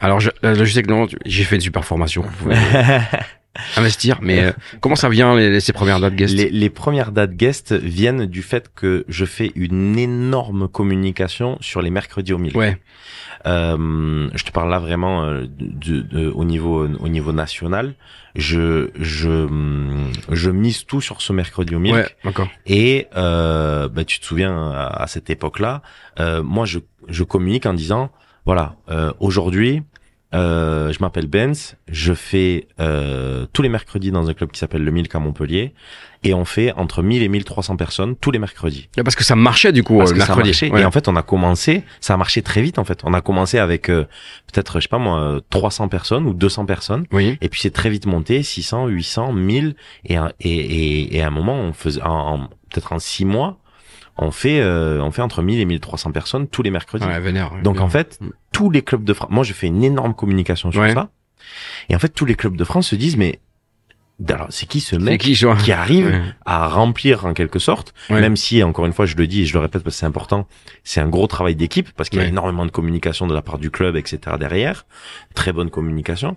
Alors 0.00 0.20
je, 0.20 0.28
je 0.42 0.64
sais 0.66 0.82
que 0.82 0.90
non, 0.90 1.06
j'ai 1.24 1.44
fait 1.44 1.54
une 1.54 1.62
super 1.62 1.84
formation. 1.84 2.24
Investir, 3.76 4.18
mais 4.22 4.42
euh, 4.44 4.52
comment 4.80 4.96
ça 4.96 5.08
vient 5.08 5.36
les, 5.36 5.50
les- 5.50 5.60
ces 5.60 5.72
premières 5.72 6.00
dates 6.00 6.14
guest? 6.16 6.34
Les, 6.34 6.50
les 6.50 6.70
premières 6.70 7.12
dates 7.12 7.34
guest 7.36 7.72
viennent 7.72 8.26
du 8.26 8.42
fait 8.42 8.70
que 8.74 9.04
je 9.08 9.24
fais 9.24 9.52
une 9.54 9.98
énorme 9.98 10.68
communication 10.68 11.56
sur 11.60 11.80
les 11.82 11.90
mercredis 11.90 12.32
au 12.32 12.38
milieu. 12.38 12.58
Ouais, 12.58 12.78
Euh, 13.46 14.28
je 14.34 14.42
te 14.44 14.50
parle 14.50 14.70
là 14.70 14.78
vraiment 14.78 15.24
euh, 15.24 15.46
de, 15.58 16.00
de- 16.00 16.30
au 16.30 16.44
niveau 16.44 16.86
au 16.88 17.08
niveau 17.08 17.32
national. 17.32 17.94
Je 18.34 18.88
je 18.98 19.28
hum, 19.30 20.10
je 20.30 20.50
mise 20.50 20.86
tout 20.86 21.00
sur 21.00 21.20
ce 21.20 21.32
mercredi 21.32 21.74
au 21.74 21.78
milk. 21.78 21.94
ouais, 21.94 22.08
d'accord. 22.24 22.48
Et 22.66 23.06
euh, 23.16 23.88
bah, 23.88 24.04
tu 24.04 24.18
te 24.18 24.24
souviens 24.24 24.70
à, 24.72 25.02
à 25.02 25.06
cette 25.06 25.28
époque-là, 25.30 25.82
euh, 26.20 26.42
moi 26.42 26.64
je 26.64 26.78
je 27.08 27.22
communique 27.22 27.66
en 27.66 27.74
disant 27.74 28.10
voilà 28.46 28.76
euh, 28.90 29.12
aujourd'hui 29.20 29.82
euh, 30.34 30.92
je 30.92 30.98
m'appelle 31.00 31.26
Benz, 31.26 31.76
je 31.88 32.12
fais 32.12 32.66
euh, 32.80 33.46
tous 33.52 33.62
les 33.62 33.68
mercredis 33.68 34.10
dans 34.10 34.28
un 34.28 34.34
club 34.34 34.50
qui 34.50 34.58
s'appelle 34.58 34.82
le 34.84 34.90
Milk 34.90 35.14
à 35.14 35.18
Montpellier 35.20 35.72
et 36.24 36.34
on 36.34 36.44
fait 36.44 36.72
entre 36.72 37.02
1000 37.02 37.22
et 37.22 37.28
1300 37.28 37.76
personnes 37.76 38.16
tous 38.16 38.30
les 38.30 38.38
mercredis. 38.38 38.88
Ouais, 38.96 39.02
Parce 39.04 39.14
que 39.14 39.22
ça 39.24 39.36
marchait 39.36 39.72
du 39.72 39.82
coup 39.84 39.98
Parce 39.98 40.10
euh, 40.10 40.14
que 40.14 40.18
le 40.18 40.24
ça 40.24 40.28
mercredi. 40.34 40.48
marchait. 40.50 40.70
Ouais. 40.70 40.80
Et 40.82 40.84
en 40.84 40.90
fait, 40.90 41.06
on 41.08 41.16
a 41.16 41.22
commencé, 41.22 41.84
ça 42.00 42.14
a 42.14 42.16
marché 42.16 42.42
très 42.42 42.62
vite 42.62 42.78
en 42.78 42.84
fait. 42.84 43.00
On 43.04 43.14
a 43.14 43.20
commencé 43.20 43.58
avec 43.58 43.88
euh, 43.90 44.04
peut-être, 44.52 44.78
je 44.80 44.84
sais 44.84 44.88
pas 44.88 44.98
moi, 44.98 45.20
euh, 45.20 45.40
300 45.50 45.88
personnes 45.88 46.26
ou 46.26 46.34
200 46.34 46.66
personnes. 46.66 47.06
oui. 47.12 47.38
Et 47.40 47.48
puis 47.48 47.60
c'est 47.60 47.70
très 47.70 47.90
vite 47.90 48.06
monté, 48.06 48.42
600, 48.42 48.86
800, 48.88 49.32
1000. 49.32 49.76
Et, 50.06 50.14
et, 50.14 50.18
et, 50.50 51.16
et 51.16 51.22
à 51.22 51.26
un 51.28 51.30
moment, 51.30 51.54
on 51.56 51.72
faisait, 51.72 52.02
en, 52.02 52.08
en- 52.34 52.48
peut-être 52.70 52.92
en 52.92 52.98
six 52.98 53.24
mois, 53.24 53.58
on 54.16 54.30
fait, 54.30 54.60
euh, 54.60 55.00
on 55.02 55.10
fait 55.10 55.22
entre 55.22 55.42
1000 55.42 55.58
et 55.60 55.64
1300 55.64 56.12
personnes 56.12 56.46
tous 56.48 56.62
les 56.62 56.70
mercredis. 56.70 57.04
Ouais, 57.04 57.20
vénère. 57.20 57.52
ouais, 57.52 57.62
Donc 57.62 57.74
vénère. 57.74 57.86
en 57.86 57.90
fait, 57.90 58.18
Mm. 58.20 58.28
tous 58.52 58.70
les 58.70 58.82
clubs 58.82 59.04
de 59.04 59.12
France, 59.14 59.30
moi 59.30 59.42
je 59.44 59.52
fais 59.52 59.66
une 59.66 59.82
énorme 59.84 60.14
communication 60.14 60.70
sur 60.70 60.80
Ouais. 60.80 60.94
ça. 60.94 61.08
Et 61.88 61.94
en 61.96 61.98
fait, 61.98 62.08
tous 62.10 62.24
les 62.24 62.34
clubs 62.36 62.56
de 62.56 62.64
France 62.64 62.88
se 62.88 62.96
disent, 62.96 63.16
mais 63.16 63.40
alors 64.28 64.46
c'est 64.50 64.66
qui 64.66 64.78
ce 64.80 64.94
mec 64.94 65.20
qui 65.20 65.34
qui 65.58 65.72
arrive 65.72 66.22
à 66.46 66.68
remplir 66.68 67.26
en 67.26 67.34
quelque 67.34 67.58
sorte, 67.58 67.92
même 68.10 68.36
si 68.36 68.62
encore 68.62 68.86
une 68.86 68.92
fois 68.92 69.06
je 69.06 69.16
le 69.16 69.26
dis 69.26 69.42
et 69.42 69.44
je 69.44 69.52
le 69.54 69.58
répète 69.58 69.82
parce 69.82 69.96
que 69.96 69.98
c'est 69.98 70.06
important, 70.06 70.46
c'est 70.84 71.00
un 71.00 71.08
gros 71.08 71.26
travail 71.26 71.56
d'équipe 71.56 71.90
parce 71.96 72.08
qu'il 72.08 72.20
y 72.20 72.22
a 72.22 72.28
énormément 72.28 72.64
de 72.64 72.70
communication 72.70 73.26
de 73.26 73.34
la 73.34 73.42
part 73.42 73.58
du 73.58 73.70
club, 73.72 73.96
etc. 73.96 74.36
derrière, 74.38 74.86
très 75.34 75.52
bonne 75.52 75.68
communication, 75.68 76.36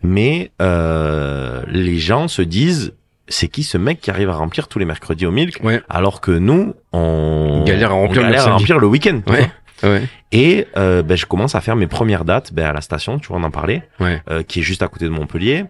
mais 0.00 0.52
euh, 0.62 1.64
les 1.66 1.98
gens 1.98 2.28
se 2.28 2.40
disent 2.42 2.94
c'est 3.28 3.48
qui 3.48 3.62
ce 3.62 3.78
mec 3.78 4.00
qui 4.00 4.10
arrive 4.10 4.30
à 4.30 4.34
remplir 4.34 4.68
tous 4.68 4.78
les 4.78 4.84
mercredis 4.84 5.26
au 5.26 5.30
Milk 5.30 5.60
Ouais. 5.62 5.80
alors 5.88 6.20
que 6.20 6.30
nous 6.30 6.74
on 6.92 7.64
galère 7.66 7.90
à 7.90 7.94
remplir 7.94 8.28
le 8.28 8.36
à 8.36 8.42
remplir 8.50 8.78
le 8.78 8.86
week-end. 8.86 9.20
Ouais. 9.26 9.50
Ouais. 9.84 10.02
Et 10.32 10.66
euh, 10.76 11.02
ben, 11.02 11.16
je 11.16 11.24
commence 11.26 11.54
à 11.54 11.60
faire 11.60 11.76
mes 11.76 11.86
premières 11.86 12.24
dates 12.24 12.52
ben, 12.52 12.66
à 12.66 12.72
la 12.72 12.80
station, 12.80 13.18
tu 13.20 13.28
vois, 13.28 13.36
on 13.38 13.44
en 13.44 13.50
parlait, 13.50 13.88
Ouais. 14.00 14.20
euh, 14.28 14.42
qui 14.42 14.58
est 14.60 14.62
juste 14.62 14.82
à 14.82 14.88
côté 14.88 15.04
de 15.04 15.10
Montpellier. 15.10 15.66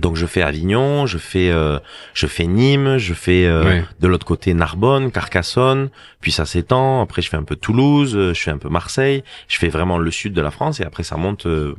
Donc 0.00 0.16
je 0.16 0.24
fais 0.24 0.40
Avignon, 0.40 1.04
je 1.06 1.18
fais 1.18 1.50
euh, 1.50 1.78
je 2.14 2.26
fais 2.26 2.46
Nîmes, 2.46 2.96
je 2.96 3.12
fais 3.12 3.44
euh, 3.46 3.82
de 4.00 4.08
l'autre 4.08 4.24
côté 4.24 4.54
Narbonne, 4.54 5.10
Carcassonne, 5.12 5.90
puis 6.22 6.32
ça 6.32 6.46
s'étend. 6.46 7.02
Après 7.02 7.20
je 7.20 7.28
fais 7.28 7.36
un 7.36 7.42
peu 7.42 7.56
Toulouse, 7.56 8.16
euh, 8.16 8.32
je 8.32 8.40
fais 8.40 8.50
un 8.50 8.56
peu 8.56 8.70
Marseille, 8.70 9.22
je 9.48 9.58
fais 9.58 9.68
vraiment 9.68 9.98
le 9.98 10.10
sud 10.10 10.32
de 10.32 10.40
la 10.40 10.50
France 10.50 10.80
et 10.80 10.84
après 10.84 11.02
ça 11.02 11.16
monte 11.18 11.44
euh, 11.44 11.74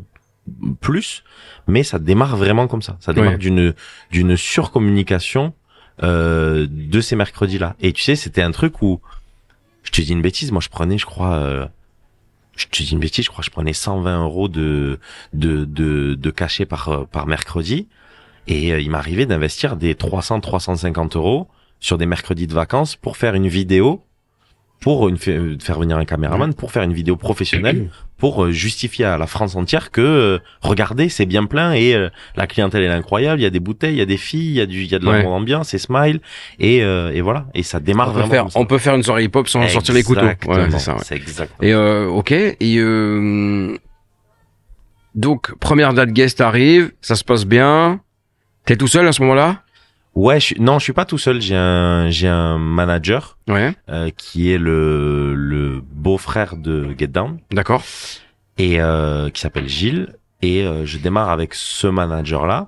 plus. 0.81 1.23
Mais 1.67 1.83
ça 1.83 1.99
démarre 1.99 2.37
vraiment 2.37 2.67
comme 2.67 2.81
ça. 2.81 2.97
Ça 2.99 3.13
démarre 3.13 3.37
d'une 3.37 3.73
d'une 4.11 4.37
surcommunication 4.37 5.53
euh, 6.01 6.67
de 6.69 7.01
ces 7.01 7.15
mercredis 7.15 7.59
là. 7.59 7.75
Et 7.79 7.93
tu 7.93 8.03
sais 8.03 8.15
c'était 8.15 8.41
un 8.41 8.51
truc 8.51 8.81
où 8.81 9.01
je 9.83 9.91
te 9.91 10.01
dis 10.01 10.11
une 10.11 10.21
bêtise, 10.21 10.51
moi 10.51 10.61
je 10.61 10.69
prenais 10.69 10.97
je 10.97 11.05
crois 11.05 11.35
euh, 11.35 11.65
je 12.55 12.67
te 12.67 12.83
dis 12.83 12.91
une 12.91 12.99
bêtise, 12.99 13.25
je 13.25 13.29
crois 13.29 13.41
que 13.41 13.45
je 13.45 13.51
prenais 13.51 13.73
120 13.73 14.23
euros 14.23 14.47
de 14.47 14.99
de 15.33 15.65
de, 15.65 16.15
de 16.15 16.29
cachet 16.31 16.65
par 16.65 17.07
par 17.07 17.27
mercredi 17.27 17.87
et 18.47 18.73
euh, 18.73 18.81
il 18.81 18.89
m'arrivait 18.89 19.25
d'investir 19.25 19.75
des 19.75 19.95
300 19.95 20.41
350 20.41 21.15
euros 21.15 21.47
sur 21.79 21.97
des 21.97 22.05
mercredis 22.05 22.47
de 22.47 22.53
vacances 22.53 22.95
pour 22.95 23.17
faire 23.17 23.35
une 23.35 23.47
vidéo 23.47 24.03
pour 24.83 25.07
une 25.09 25.17
fa- 25.17 25.31
faire 25.59 25.79
venir 25.79 25.97
un 25.97 26.05
caméraman 26.05 26.53
pour 26.53 26.71
faire 26.71 26.83
une 26.83 26.93
vidéo 26.93 27.15
professionnelle 27.15 27.89
pour 28.17 28.43
euh, 28.45 28.51
justifier 28.51 29.05
à 29.05 29.17
la 29.17 29.27
France 29.27 29.55
entière 29.55 29.91
que 29.91 30.01
euh, 30.01 30.39
regardez 30.61 31.07
c'est 31.09 31.25
bien 31.25 31.45
plein 31.45 31.73
et 31.73 31.95
euh, 31.95 32.09
la 32.35 32.47
clientèle 32.47 32.83
est 32.83 32.87
incroyable 32.89 33.39
il 33.39 33.43
y 33.43 33.47
a 33.47 33.49
des 33.49 33.59
bouteilles 33.59 33.93
il 33.95 33.99
y 33.99 34.01
a 34.01 34.05
des 34.05 34.17
filles 34.17 34.49
il 34.49 34.55
y 34.55 34.61
a 34.61 34.65
du 34.65 34.81
il 34.83 34.91
y 34.91 34.95
a 34.95 34.99
de 34.99 35.05
Ouais. 35.07 35.17
la 35.17 35.23
bonne 35.23 35.31
ambiance 35.33 35.69
c'est 35.69 35.77
smile 35.77 36.19
et 36.59 36.83
euh, 36.83 37.11
et 37.13 37.21
voilà 37.21 37.45
et 37.53 37.63
ça 37.63 37.79
démarre 37.79 38.09
On 38.09 38.13
peut 38.13 38.19
vraiment 38.19 38.49
faire 38.49 38.61
on 38.61 38.65
peut 38.65 38.77
faire 38.77 38.95
une 38.95 39.03
soirée 39.03 39.23
hip 39.23 39.31
hop 39.35 39.47
sans 39.47 39.67
sortir 39.69 39.93
les 39.95 40.03
couteaux. 40.03 40.21
Ouais, 40.25 40.37
c'est 40.71 40.79
ça. 40.79 40.93
ouais. 40.95 41.01
c'est 41.03 41.15
exactement 41.15 41.57
Et 41.61 41.73
euh, 41.73 42.07
ok. 42.07 42.31
Et 42.31 42.57
euh, 42.77 43.77
donc 45.15 45.53
première 45.59 45.93
date 45.93 46.09
guest 46.11 46.41
arrive, 46.41 46.91
ça 47.01 47.15
se 47.15 47.23
passe 47.23 47.45
bien. 47.45 47.99
T'es 48.65 48.75
tout 48.77 48.87
seul 48.87 49.07
à 49.07 49.11
ce 49.11 49.21
moment-là? 49.21 49.61
Ouais, 50.15 50.39
je 50.39 50.55
non, 50.59 50.77
je 50.79 50.83
suis 50.83 50.93
pas 50.93 51.05
tout 51.05 51.17
seul. 51.17 51.41
J'ai 51.41 51.55
un, 51.55 52.09
j'ai 52.09 52.27
un 52.27 52.57
manager 52.59 53.37
Ouais. 53.49 53.73
euh, 53.89 54.09
qui 54.15 54.51
est 54.51 54.57
le, 54.59 55.33
le 55.33 55.81
beau-frère 55.91 56.55
de 56.55 56.93
Get 56.97 57.07
Down 57.07 57.39
D'accord. 57.51 57.83
et 58.57 58.79
euh, 58.79 59.29
qui 59.29 59.41
s'appelle 59.41 59.67
Gilles. 59.67 60.15
Et 60.41 60.63
euh, 60.65 60.85
je 60.85 60.97
démarre 60.99 61.29
avec 61.29 61.53
ce 61.53 61.87
manager-là. 61.87 62.67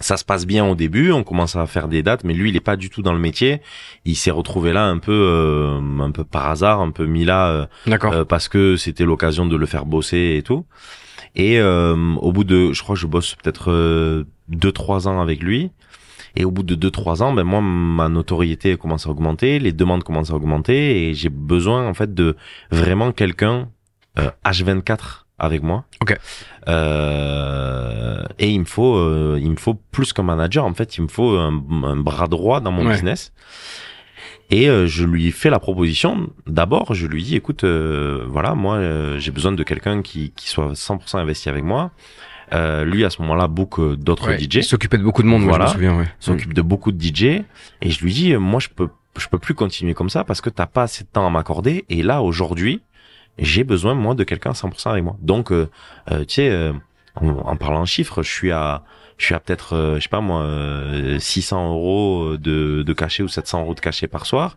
Ça 0.00 0.16
se 0.16 0.24
passe 0.24 0.44
bien 0.44 0.66
au 0.66 0.74
début, 0.74 1.12
on 1.12 1.22
commence 1.22 1.54
à 1.54 1.64
faire 1.66 1.86
des 1.86 2.02
dates, 2.02 2.24
mais 2.24 2.34
lui, 2.34 2.50
il 2.50 2.56
est 2.56 2.60
pas 2.60 2.76
du 2.76 2.90
tout 2.90 3.00
dans 3.00 3.12
le 3.12 3.20
métier. 3.20 3.60
Il 4.04 4.16
s'est 4.16 4.32
retrouvé 4.32 4.72
là 4.72 4.86
un 4.86 4.98
peu, 4.98 5.12
euh, 5.12 5.80
un 6.00 6.10
peu 6.10 6.24
par 6.24 6.48
hasard, 6.50 6.80
un 6.80 6.90
peu 6.90 7.06
mis 7.06 7.24
là 7.24 7.48
euh, 7.50 7.66
D'accord. 7.86 8.12
euh, 8.12 8.24
parce 8.24 8.48
que 8.48 8.76
c'était 8.76 9.04
l'occasion 9.04 9.46
de 9.46 9.54
le 9.56 9.66
faire 9.66 9.86
bosser 9.86 10.34
et 10.36 10.42
tout. 10.42 10.66
Et 11.36 11.60
euh, 11.60 11.94
au 12.16 12.32
bout 12.32 12.42
de, 12.44 12.72
je 12.72 12.82
crois 12.82 12.96
que 12.96 13.00
je 13.00 13.06
bosse 13.06 13.36
peut-être 13.36 13.70
euh, 13.70 14.24
deux 14.48 14.72
trois 14.72 15.06
ans 15.06 15.20
avec 15.22 15.40
lui. 15.40 15.70
Et 16.36 16.44
au 16.44 16.50
bout 16.50 16.62
de 16.64 16.74
deux 16.74 16.90
trois 16.90 17.22
ans, 17.22 17.32
ben 17.32 17.44
moi 17.44 17.60
ma 17.60 18.08
notoriété 18.08 18.76
commence 18.76 19.06
à 19.06 19.10
augmenter, 19.10 19.58
les 19.60 19.72
demandes 19.72 20.02
commencent 20.02 20.30
à 20.30 20.34
augmenter 20.34 21.08
et 21.08 21.14
j'ai 21.14 21.28
besoin 21.28 21.86
en 21.88 21.94
fait 21.94 22.12
de 22.14 22.36
vraiment 22.70 23.12
quelqu'un 23.12 23.68
euh, 24.18 24.30
H24 24.44 25.24
avec 25.38 25.62
moi. 25.62 25.84
Ok. 26.02 26.16
Euh, 26.68 28.22
et 28.38 28.50
il 28.50 28.60
me 28.60 28.64
faut, 28.64 28.96
euh, 28.96 29.38
il 29.40 29.50
me 29.50 29.56
faut 29.56 29.74
plus 29.74 30.12
qu'un 30.12 30.22
manager. 30.22 30.64
En 30.64 30.74
fait, 30.74 30.96
il 30.96 31.02
me 31.02 31.08
faut 31.08 31.36
un, 31.36 31.62
un 31.84 31.96
bras 31.96 32.28
droit 32.28 32.60
dans 32.60 32.72
mon 32.72 32.84
Ouais. 32.86 32.92
business. 32.92 33.32
Et 34.50 34.68
euh, 34.68 34.86
je 34.86 35.04
lui 35.04 35.32
fais 35.32 35.50
la 35.50 35.58
proposition. 35.58 36.28
D'abord, 36.46 36.94
je 36.94 37.06
lui 37.06 37.22
dis, 37.22 37.34
écoute, 37.34 37.64
euh, 37.64 38.24
voilà, 38.28 38.54
moi, 38.54 38.76
euh, 38.76 39.18
j'ai 39.18 39.30
besoin 39.30 39.52
de 39.52 39.62
quelqu'un 39.62 40.02
qui, 40.02 40.32
qui 40.36 40.48
soit 40.48 40.72
100% 40.74 41.18
investi 41.18 41.48
avec 41.48 41.64
moi. 41.64 41.90
Euh, 42.52 42.84
lui, 42.84 43.04
à 43.04 43.10
ce 43.10 43.22
moment-là, 43.22 43.48
book 43.48 43.78
euh, 43.78 43.96
d'autres 43.96 44.28
Ouais. 44.28 44.38
DJ 44.38 44.60
s'occupait 44.62 44.98
de 44.98 45.02
beaucoup 45.02 45.22
de 45.22 45.28
monde, 45.28 45.42
Voilà. 45.44 45.74
Ouais. 45.76 46.04
s'occupe 46.20 46.52
de 46.52 46.62
beaucoup 46.62 46.92
de 46.92 47.02
DJ 47.02 47.22
et 47.82 47.90
je 47.90 48.02
lui 48.04 48.12
dis 48.12 48.32
euh, 48.34 48.38
moi 48.38 48.60
je 48.60 48.68
peux 48.68 48.88
je 49.18 49.28
peux 49.28 49.38
plus 49.38 49.54
continuer 49.54 49.94
comme 49.94 50.10
ça 50.10 50.24
parce 50.24 50.40
que 50.40 50.50
t'as 50.50 50.66
pas 50.66 50.82
assez 50.82 51.04
de 51.04 51.08
temps 51.08 51.26
à 51.26 51.30
m'accorder 51.30 51.84
et 51.88 52.02
là 52.02 52.20
aujourd'hui 52.22 52.82
j'ai 53.38 53.62
besoin 53.64 53.94
moi 53.94 54.14
de 54.14 54.24
quelqu'un 54.24 54.50
à 54.50 54.54
100% 54.54 54.90
avec 54.90 55.04
moi 55.04 55.16
donc 55.22 55.52
euh, 55.52 55.68
euh, 56.10 56.20
tu 56.24 56.34
sais 56.34 56.50
euh, 56.50 56.72
en, 57.16 57.28
en 57.28 57.56
parlant 57.56 57.80
en 57.82 57.84
chiffres, 57.86 58.22
je 58.22 58.30
suis 58.30 58.50
à 58.52 58.82
je 59.16 59.26
suis 59.26 59.34
à 59.36 59.38
peut-être, 59.38 59.94
je 59.96 60.00
sais 60.02 60.08
pas 60.08 60.20
moi, 60.20 60.40
euh, 60.42 61.20
600 61.20 61.68
euros 61.70 62.36
de, 62.36 62.82
de 62.82 62.92
cachet 62.92 63.22
ou 63.22 63.28
700 63.28 63.60
euros 63.62 63.74
de 63.74 63.78
cachet 63.78 64.08
par 64.08 64.26
soir. 64.26 64.56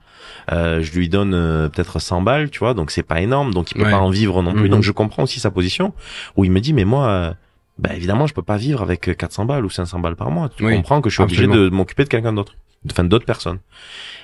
Euh, 0.51 0.81
je 0.81 0.91
lui 0.97 1.09
donne 1.09 1.69
peut-être 1.69 1.99
100 1.99 2.23
balles, 2.23 2.49
tu 2.49 2.57
vois, 2.57 2.73
donc 2.73 2.89
c'est 2.89 3.03
pas 3.03 3.21
énorme, 3.21 3.53
donc 3.53 3.69
il 3.69 3.75
peut 3.77 3.83
Ouais. 3.83 3.91
pas 3.91 3.99
en 3.99 4.09
vivre 4.09 4.41
non 4.41 4.53
plus. 4.53 4.63
Mhm. 4.63 4.69
Donc 4.69 4.81
je 4.83 4.91
comprends 4.91 5.21
aussi 5.21 5.39
sa 5.39 5.51
position, 5.51 5.93
où 6.37 6.43
il 6.45 6.51
me 6.51 6.59
dit, 6.59 6.73
mais 6.73 6.85
moi, 6.85 7.35
euh, 7.79 7.81
bah 7.87 7.95
évidemment, 7.95 8.27
je 8.27 8.33
peux 8.33 8.41
pas 8.41 8.57
vivre 8.57 8.81
avec 8.81 9.15
400 9.17 9.45
balles 9.45 9.65
ou 9.65 9.69
500 9.69 9.99
balles 9.99 10.15
par 10.15 10.31
mois. 10.31 10.49
Tu 10.49 10.65
Oui, 10.65 10.75
comprends 10.75 11.01
que 11.01 11.09
je 11.09 11.15
suis 11.15 11.23
obligé 11.23 11.47
de 11.47 11.69
m'occuper 11.69 12.03
de 12.03 12.09
quelqu'un 12.09 12.33
d'autre, 12.33 12.55
enfin 12.91 13.03
d'autres 13.03 13.25
personnes. 13.25 13.59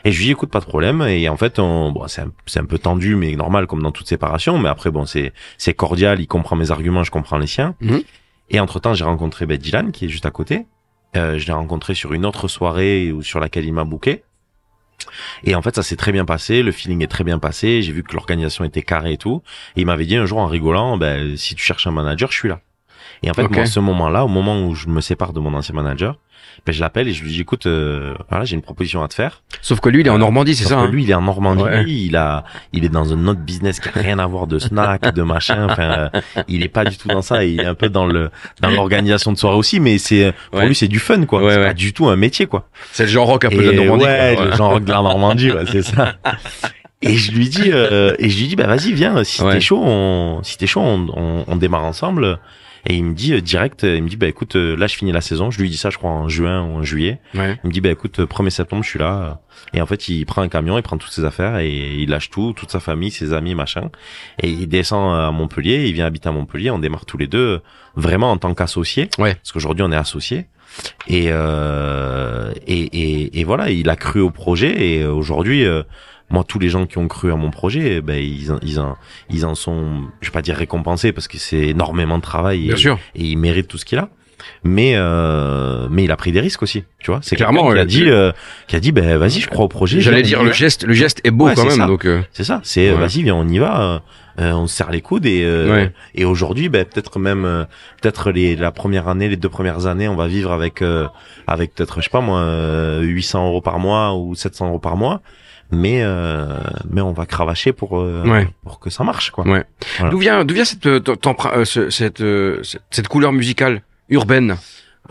Et 0.05 0.11
je 0.11 0.17
lui 0.17 0.25
dis, 0.25 0.31
écoute, 0.31 0.49
pas 0.49 0.59
de 0.59 0.65
problème. 0.65 1.01
Et 1.03 1.29
en 1.29 1.37
fait, 1.37 1.59
on, 1.59 1.91
bon, 1.91 2.07
c'est 2.07 2.21
un, 2.21 2.31
c'est 2.45 2.59
un 2.59 2.65
peu 2.65 2.77
tendu, 2.77 3.15
mais 3.15 3.35
normal 3.35 3.67
comme 3.67 3.81
dans 3.81 3.91
toute 3.91 4.07
séparation. 4.07 4.57
Mais 4.57 4.69
après, 4.69 4.91
bon, 4.91 5.05
c'est 5.05 5.33
c'est 5.57 5.73
cordial. 5.73 6.19
Il 6.19 6.27
comprend 6.27 6.55
mes 6.55 6.71
arguments, 6.71 7.03
je 7.03 7.11
comprends 7.11 7.37
les 7.37 7.47
siens. 7.47 7.75
Mhm. 7.81 8.01
Et 8.49 8.59
entre 8.59 8.79
temps, 8.79 8.93
j'ai 8.93 9.05
rencontré 9.05 9.45
ben, 9.45 9.57
Dylan, 9.57 9.91
qui 9.91 10.05
est 10.05 10.09
juste 10.09 10.25
à 10.25 10.31
côté. 10.31 10.65
Euh, 11.15 11.37
je 11.37 11.45
l'ai 11.45 11.53
rencontré 11.53 11.93
sur 11.93 12.13
une 12.13 12.25
autre 12.25 12.47
soirée 12.47 13.11
où, 13.11 13.21
sur 13.21 13.39
laquelle 13.39 13.65
il 13.65 13.73
m'a 13.73 13.83
booké. 13.83 14.23
Et 15.43 15.55
en 15.55 15.61
fait, 15.61 15.75
ça 15.75 15.83
s'est 15.83 15.95
très 15.95 16.11
bien 16.11 16.25
passé. 16.25 16.63
Le 16.63 16.71
feeling 16.71 17.03
est 17.03 17.07
très 17.07 17.23
bien 17.23 17.39
passé. 17.39 17.81
J'ai 17.81 17.91
vu 17.91 18.03
que 18.03 18.13
l'organisation 18.13 18.63
était 18.63 18.81
carrée 18.81 19.13
et 19.13 19.17
tout. 19.17 19.41
Et 19.75 19.81
il 19.81 19.85
m'avait 19.85 20.05
dit 20.05 20.15
un 20.15 20.25
jour 20.25 20.39
en 20.39 20.47
rigolant, 20.47 20.97
ben, 20.97 21.37
si 21.37 21.55
tu 21.55 21.63
cherches 21.63 21.87
un 21.87 21.91
manager, 21.91 22.31
je 22.31 22.37
suis 22.37 22.49
là. 22.49 22.61
Et 23.23 23.29
en 23.29 23.33
fait, 23.33 23.49
moi, 23.49 23.61
à 23.63 23.65
ce 23.65 23.79
moment-là, 23.79 24.25
au 24.25 24.27
moment 24.27 24.61
où 24.65 24.75
je 24.75 24.87
me 24.87 25.01
sépare 25.01 25.33
de 25.33 25.39
mon 25.39 25.53
ancien 25.53 25.73
manager, 25.75 26.17
ben, 26.65 26.71
je 26.71 26.81
l'appelle 26.81 27.07
et 27.07 27.13
je 27.13 27.23
lui 27.23 27.31
dis, 27.31 27.41
écoute, 27.41 27.65
euh, 27.65 28.13
voilà, 28.29 28.45
j'ai 28.45 28.55
une 28.55 28.61
proposition 28.61 29.01
à 29.03 29.07
te 29.07 29.13
faire. 29.15 29.41
Sauf 29.61 29.79
que 29.79 29.89
lui, 29.89 30.01
il 30.01 30.07
est 30.07 30.11
en 30.11 30.17
Normandie, 30.19 30.55
c'est 30.55 30.65
ça 30.65 30.75
que 30.75 30.79
hein 30.81 30.87
lui, 30.89 31.03
il 31.03 31.09
est 31.09 31.13
en 31.15 31.21
Normandie. 31.21 31.63
Ouais. 31.63 31.83
Il 31.87 32.15
a, 32.15 32.43
il 32.73 32.85
est 32.85 32.89
dans 32.89 33.11
un 33.13 33.27
autre 33.27 33.39
business 33.39 33.79
qui 33.79 33.89
a 33.89 33.91
rien 33.95 34.19
à 34.19 34.27
voir 34.27 34.45
de 34.45 34.59
snack, 34.59 35.13
de 35.13 35.21
machin. 35.23 35.67
Enfin, 35.69 36.09
euh, 36.15 36.21
il 36.47 36.63
est 36.63 36.69
pas 36.69 36.85
du 36.85 36.97
tout 36.97 37.07
dans 37.07 37.21
ça. 37.21 37.43
Il 37.43 37.59
est 37.59 37.65
un 37.65 37.73
peu 37.75 37.89
dans 37.89 38.05
le, 38.05 38.29
dans 38.61 38.69
l'organisation 38.69 39.31
de 39.31 39.37
soirée 39.37 39.57
aussi, 39.57 39.79
mais 39.79 39.97
c'est, 39.97 40.33
pour 40.51 40.59
Ouais. 40.59 40.67
lui, 40.67 40.75
c'est 40.75 40.87
du 40.87 40.99
fun, 40.99 41.25
quoi. 41.25 41.41
Ouais, 41.43 41.53
c'est 41.53 41.63
pas 41.63 41.73
du 41.73 41.91
tout 41.93 42.07
un 42.07 42.15
métier, 42.17 42.45
quoi. 42.45 42.67
C'est 42.91 43.03
le 43.03 43.09
genre 43.09 43.27
rock 43.27 43.45
un 43.45 43.49
peu 43.49 43.57
de 43.63 43.71
la 43.71 43.73
Normandie. 43.77 44.05
ouais, 44.05 44.33
quoi. 44.35 44.45
le 44.45 44.55
genre 44.55 44.79
de 44.79 44.89
la 44.89 45.01
Normandie, 45.01 45.51
ouais, 45.51 45.65
c'est 45.71 45.81
ça. 45.81 46.15
Et 47.01 47.15
je 47.17 47.31
lui 47.33 47.49
dis, 47.49 47.69
euh, 47.71 48.15
et 48.19 48.29
je 48.29 48.37
lui 48.39 48.47
dis, 48.47 48.55
bah 48.55 48.67
vas-y, 48.67 48.93
viens. 48.93 49.23
Si 49.23 49.41
t'es 49.43 49.59
chaud, 49.59 49.81
on, 49.83 50.39
si 50.43 50.57
t'es 50.57 50.67
chaud, 50.67 50.81
on, 50.81 51.07
on, 51.15 51.43
on 51.47 51.55
démarre 51.55 51.83
ensemble. 51.83 52.37
Et 52.85 52.95
il 52.95 53.03
me 53.05 53.13
dit 53.13 53.33
euh, 53.33 53.41
direct, 53.41 53.83
euh, 53.83 53.95
il 53.95 54.03
me 54.03 54.09
dit, 54.09 54.17
bah 54.17 54.27
écoute, 54.27 54.55
euh, 54.55 54.75
là 54.75 54.87
je 54.87 54.95
finis 54.95 55.11
la 55.11 55.21
saison. 55.21 55.51
Je 55.51 55.61
lui 55.61 55.69
dis 55.69 55.77
ça, 55.77 55.89
je 55.89 55.97
crois 55.97 56.11
en 56.11 56.27
juin 56.27 56.61
ou 56.63 56.77
en 56.77 56.83
juillet. 56.83 57.19
Ouais. 57.33 57.57
Il 57.63 57.67
me 57.67 57.73
dit, 57.73 57.81
bah 57.81 57.89
écoute, 57.89 58.19
euh, 58.19 58.25
1er 58.25 58.49
septembre, 58.49 58.83
je 58.83 58.89
suis 58.89 58.99
là. 58.99 59.41
Et 59.73 59.81
en 59.81 59.85
fait, 59.85 60.09
il 60.09 60.25
prend 60.25 60.41
un 60.41 60.49
camion, 60.49 60.77
il 60.77 60.81
prend 60.81 60.97
toutes 60.97 61.11
ses 61.11 61.23
affaires 61.23 61.57
et 61.59 61.71
il 61.71 62.09
lâche 62.09 62.29
tout, 62.29 62.53
toute 62.53 62.71
sa 62.71 62.79
famille, 62.79 63.11
ses 63.11 63.33
amis, 63.33 63.55
machin. 63.55 63.89
Et 64.41 64.49
il 64.49 64.67
descend 64.67 65.15
à 65.15 65.31
Montpellier, 65.31 65.85
il 65.87 65.93
vient 65.93 66.05
habiter 66.05 66.27
à 66.27 66.31
Montpellier. 66.31 66.71
On 66.71 66.79
démarre 66.79 67.05
tous 67.05 67.17
les 67.17 67.27
deux, 67.27 67.61
vraiment 67.95 68.31
en 68.31 68.37
tant 68.37 68.53
qu'associés. 68.53 69.09
Ouais. 69.17 69.35
Parce 69.35 69.51
qu'aujourd'hui, 69.51 69.83
on 69.87 69.91
est 69.91 69.95
associés. 69.95 70.47
Et, 71.07 71.27
euh, 71.29 72.51
et, 72.67 72.81
et, 72.81 73.39
et 73.39 73.43
voilà, 73.43 73.69
il 73.69 73.89
a 73.89 73.95
cru 73.95 74.19
au 74.19 74.31
projet. 74.31 74.85
Et 74.87 75.05
aujourd'hui, 75.05 75.65
euh, 75.65 75.83
moi, 76.33 76.43
tous 76.45 76.59
les 76.59 76.67
gens 76.67 76.85
qui 76.85 76.97
ont 76.97 77.07
cru 77.07 77.31
à 77.31 77.35
mon 77.37 77.49
projet, 77.51 78.01
ben, 78.01 78.15
ils, 78.21 78.51
en- 78.51 78.59
ils, 78.61 78.79
en, 78.79 78.97
ils 79.29 79.45
en 79.45 79.55
sont, 79.55 80.01
je 80.19 80.27
vais 80.27 80.33
pas 80.33 80.41
dire 80.41 80.55
récompensés 80.57 81.13
parce 81.13 81.29
que 81.29 81.37
c'est 81.37 81.67
énormément 81.69 82.17
de 82.17 82.23
travail. 82.23 82.63
Bien 82.65 82.75
et, 82.75 82.77
sûr. 82.77 82.99
et 83.15 83.23
il 83.23 83.37
mérite 83.37 83.67
tout 83.69 83.77
ce 83.77 83.85
qu'il 83.85 83.99
a. 83.99 84.09
Mais 84.65 84.93
euh, 84.95 85.87
mais 85.89 86.03
il 86.03 86.11
a 86.11 86.17
pris 86.17 86.33
des 86.33 86.41
risques 86.41 86.63
aussi, 86.63 86.83
tu 86.99 87.11
vois. 87.11 87.19
C'est 87.23 87.37
Clairement, 87.37 87.71
qui 87.71 87.79
a 87.79 87.85
dit 87.85 88.09
euh, 88.09 88.31
qui 88.67 88.75
a 88.75 88.81
dit 88.81 88.91
ben 88.91 89.15
vas-y, 89.17 89.39
je 89.39 89.47
crois 89.47 89.63
au 89.63 89.69
projet. 89.69 90.01
J'allais 90.01 90.21
dire 90.21 90.43
le 90.43 90.51
geste, 90.51 90.83
le 90.83 90.93
geste 90.93 91.21
est 91.23 91.31
beau 91.31 91.45
Ouais, 91.45 91.53
quand 91.55 91.63
même. 91.65 91.77
ça. 91.77 91.87
Donc 91.87 92.03
euh, 92.05 92.21
C'est 92.33 92.43
ça, 92.43 92.59
c'est 92.63 92.91
Ouais. 92.91 92.97
vas-y, 92.97 93.23
viens, 93.23 93.35
on 93.35 93.47
y 93.47 93.57
va. 93.59 93.81
euh, 93.81 93.99
euh, 94.41 94.51
on 94.53 94.67
se 94.67 94.75
serre 94.75 94.91
les 94.91 94.99
coudes 95.01 95.25
et 95.27 95.43
euh, 95.45 95.71
Ouais. 95.71 95.91
et 96.15 96.25
aujourd'hui, 96.25 96.67
ben 96.67 96.83
peut-être 96.83 97.19
même 97.19 97.67
peut-être 98.01 98.31
les 98.31 98.57
la 98.57 98.71
première 98.71 99.07
année, 99.07 99.29
les 99.29 99.37
deux 99.37 99.47
premières 99.49 99.85
années, 99.85 100.09
on 100.09 100.15
va 100.15 100.27
vivre 100.27 100.51
avec 100.51 100.81
euh, 100.81 101.07
avec 101.47 101.73
peut-être 101.75 101.99
je 101.99 102.05
sais 102.05 102.09
pas 102.09 102.19
moi 102.19 102.39
euh, 102.39 102.99
800 103.01 103.47
euros 103.47 103.61
par 103.61 103.79
mois 103.79 104.13
ou 104.17 104.35
700 104.35 104.67
euros 104.69 104.79
par 104.79 104.97
mois. 104.97 105.21
Mais 105.73 106.01
euh, 106.03 106.59
mais 106.89 107.01
on 107.01 107.11
va 107.13 107.25
cravacher 107.25 107.73
pour 107.73 107.99
euh, 107.99 108.23
Ouais. 108.25 108.47
pour 108.63 108.79
que 108.79 108.89
ça 108.89 109.03
marche 109.03 109.31
quoi. 109.31 109.45
Ouais. 109.47 109.63
Voilà. 109.97 110.11
d'où 110.11 110.17
vient 110.19 110.45
d'où 110.45 110.53
vient 110.53 110.65
cette 110.65 110.85
euh, 110.85 110.99
euh, 111.07 111.65
ce- 111.65 111.89
cette, 111.89 112.21
euh, 112.21 112.61
cette 112.63 112.83
cette 112.91 113.07
couleur 113.07 113.31
musicale 113.33 113.81
urbaine 114.09 114.55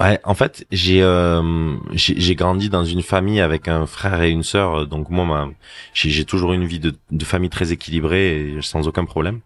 Ouais, 0.00 0.18
en 0.24 0.34
fait, 0.34 0.66
j'ai 0.72 1.02
euh, 1.02 1.74
j'ai 1.92 2.18
j'ai 2.18 2.34
grandi 2.34 2.70
dans 2.70 2.82
une 2.82 3.02
famille 3.02 3.42
avec 3.42 3.68
un 3.68 3.84
frère 3.84 4.22
et 4.22 4.30
une 4.30 4.42
sœur, 4.42 4.86
donc 4.86 5.10
moi, 5.10 5.50
j'ai 5.92 6.24
toujours 6.24 6.54
une 6.54 6.64
vie 6.64 6.78
de, 6.80 6.94
de 7.10 7.24
famille 7.26 7.50
très 7.50 7.72
équilibrée 7.72 8.28
et 8.40 8.58
sans 8.62 8.88
aucun 8.88 9.04
problème. 9.04 9.40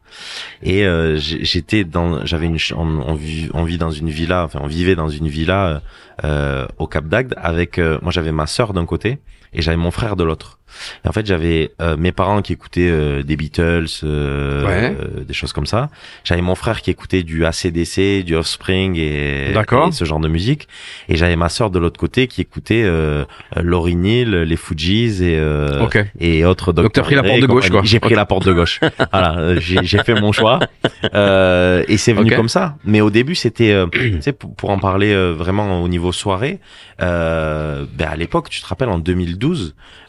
Et 0.63 0.87
euh, 0.87 1.17
j'étais 1.19 1.83
dans, 1.83 2.25
j'avais 2.25 2.47
une, 2.47 2.59
on, 2.77 2.87
on, 3.11 3.15
vit, 3.15 3.49
on 3.55 3.65
vit 3.65 3.77
dans 3.77 3.91
une 3.91 4.09
villa, 4.09 4.45
enfin 4.45 4.61
on 4.63 4.69
vivait 4.69 4.95
dans 4.95 5.09
une 5.09 5.27
villa 5.27 5.83
euh, 6.23 6.65
au 6.79 6.87
Cap 6.87 7.07
d'Agde 7.09 7.35
avec, 7.37 7.79
euh, 7.79 7.99
moi 8.03 8.13
j'avais 8.13 8.31
ma 8.33 8.47
sœur 8.47 8.73
d'un 8.73 8.87
côté 8.87 9.19
et 9.53 9.63
j'avais 9.63 9.77
mon 9.77 9.91
frère 9.91 10.15
de 10.15 10.23
l'autre. 10.23 10.61
Et 11.05 11.09
en 11.09 11.13
fait, 11.13 11.27
j'avais 11.27 11.73
euh, 11.81 11.97
mes 11.97 12.13
parents 12.13 12.43
qui 12.43 12.53
écoutaient 12.53 12.89
euh, 12.91 13.23
des 13.23 13.37
Beatles, 13.37 13.87
euh, 14.05 14.65
Ouais. 14.67 14.97
euh, 15.01 15.25
des 15.25 15.35
choses 15.35 15.53
comme 15.53 15.67
ça. 15.67 15.91
J'avais 16.25 16.43
mon 16.43 16.55
frère 16.55 16.83
qui 16.83 16.91
écoutait 16.91 17.23
du 17.23 17.45
ACDC, 17.45 18.23
du 18.25 18.35
Offspring 18.37 18.97
et, 18.97 19.51
et 19.51 19.93
ce 19.93 20.05
genre 20.05 20.21
de 20.21 20.29
musique. 20.29 20.69
Et 21.09 21.17
j'avais 21.17 21.37
ma 21.37 21.49
sœur 21.49 21.71
de 21.71 21.79
l'autre 21.79 21.99
côté 21.99 22.27
qui 22.27 22.41
écoutait 22.41 22.83
euh, 22.85 23.25
Lauryn 23.57 24.05
Hill, 24.05 24.31
les 24.31 24.57
Fujis 24.57 25.23
et 25.25 25.37
euh, 25.39 25.83
Ok. 25.85 25.99
et 26.21 26.45
autres. 26.45 26.73
Donc, 26.73 26.93
t'as 26.93 27.01
Dr. 27.03 27.07
pris 27.07 27.15
la 27.15 27.23
porte 27.23 27.41
de 27.41 27.47
gauche, 27.47 27.71
quoi. 27.71 27.81
J'ai 27.85 28.01
pris 28.01 28.15
la 28.15 28.27
porte 28.27 28.47
de 28.47 28.53
gauche. 28.53 28.81
voilà, 29.13 29.59
j'ai 29.61 29.99
fait 29.99 30.21
mon 30.21 30.33
choix 30.33 30.59
euh, 31.15 31.85
et 31.89 31.97
c'est 31.97 32.13
venu 32.13 32.35
comme 32.35 32.49
ça. 32.49 32.77
Mais 32.85 33.01
au 33.01 33.11
début, 33.11 33.35
c'était, 33.35 33.73
euh, 33.73 33.87
tu 33.93 34.21
sais, 34.21 34.33
pour, 34.33 34.55
pour 34.55 34.71
en 34.71 34.79
parler 34.79 35.13
euh, 35.13 35.33
vraiment 35.33 35.83
au 35.83 35.89
niveau 35.89 36.13
soirée, 36.13 36.59
euh, 37.03 37.85
ben 37.95 38.09
à 38.09 38.17
l'époque, 38.17 38.49
tu 38.51 38.61
te 38.61 38.67
rappelles, 38.67 38.89
en 38.89 38.99
2012, 38.99 39.37
euh, 39.67 39.75
c'est- 39.75 40.06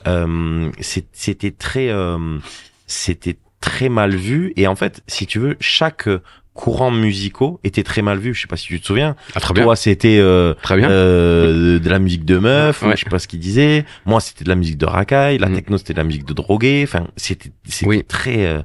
c'était 0.80 1.52
très, 1.52 1.89
euh, 1.89 2.39
c'était 2.86 3.38
très 3.60 3.89
mal 3.89 4.15
vu. 4.15 4.54
Et 4.56 4.67
en 4.67 4.76
fait, 4.76 5.04
si 5.08 5.26
tu 5.28 5.39
veux, 5.39 5.58
chaque 5.60 6.10
courant 6.58 6.91
musicaux 6.91 7.60
était 7.63 7.84
très 7.84 8.02
mal 8.02 8.17
vu. 8.17 8.34
Je 8.34 8.41
sais 8.41 8.48
pas 8.48 8.58
si 8.58 8.65
tu 8.67 8.82
te 8.82 8.86
souviens. 8.86 9.15
Ah, 9.36 9.39
très 9.39 9.54
bien. 9.54 9.63
Toi, 9.63 9.76
c'était 9.76 10.17
euh, 10.20 10.54
Très 10.63 10.76
bien. 10.76 10.89
euh, 10.89 11.78
de 11.80 11.89
la 11.89 12.00
musique 12.00 12.26
de 12.26 12.38
meuf, 12.39 12.82
Ouais. 12.82 12.98
je 12.98 13.04
sais 13.04 13.10
pas 13.10 13.20
ce 13.20 13.28
qu'il 13.28 13.39
disait. 13.39 13.86
Moi, 14.06 14.20
c'était 14.20 14.43
de 14.43 14.50
la 14.50 14.56
musique 14.56 14.78
de 14.78 14.86
racaille, 14.88 15.38
la 15.38 15.48
Mm. 15.50 15.56
techno, 15.56 15.78
c'était 15.78 15.93
de 15.93 16.00
la 16.00 16.04
musique 16.04 16.26
de 16.26 16.34
drogué. 16.34 16.82
Enfin, 16.84 17.08
c'était 17.15 17.52
Oui. 17.86 18.04
très 18.04 18.46
euh, 18.48 18.62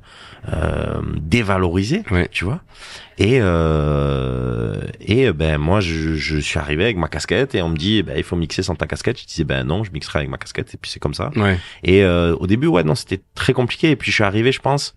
euh, 0.53 1.01
dévalorisé, 1.21 2.03
Ouais. 2.11 2.29
tu 2.33 2.45
vois. 2.47 2.63
Et 3.19 3.39
euh, 3.41 4.81
et 5.01 5.33
ben 5.33 5.59
moi, 5.59 5.81
je, 5.81 6.15
je 6.17 6.39
suis 6.39 6.59
arrivé 6.59 6.85
avec 6.85 6.97
ma 6.97 7.09
casquette 7.09 7.55
et 7.55 7.63
on 7.63 7.69
me 7.69 7.77
dit, 7.77 8.03
ben 8.03 8.15
il 8.17 8.23
faut 8.25 8.37
mixer 8.37 8.63
sans 8.63 8.75
ta 8.75 8.87
casquette. 8.87 9.21
Je 9.21 9.27
disais, 9.27 9.45
ben 9.45 9.65
non, 9.65 9.85
je 9.85 9.93
mixerai 9.93 10.21
avec 10.21 10.31
ma 10.31 10.39
casquette 10.39 10.73
et 10.75 10.79
puis 10.79 10.91
c'est 10.91 10.99
comme 11.01 11.15
ça. 11.15 11.31
Ouais. 11.37 11.59
Et 11.85 12.03
euh, 12.05 12.35
au 12.41 12.47
début, 12.47 12.67
ouais, 12.69 12.85
non, 12.85 12.95
c'était 12.95 13.21
très 13.35 13.53
compliqué. 13.53 13.91
Et 13.91 13.97
puis 13.97 14.11
je 14.11 14.15
suis 14.17 14.25
arrivé, 14.25 14.51
je 14.51 14.61
pense, 14.61 14.95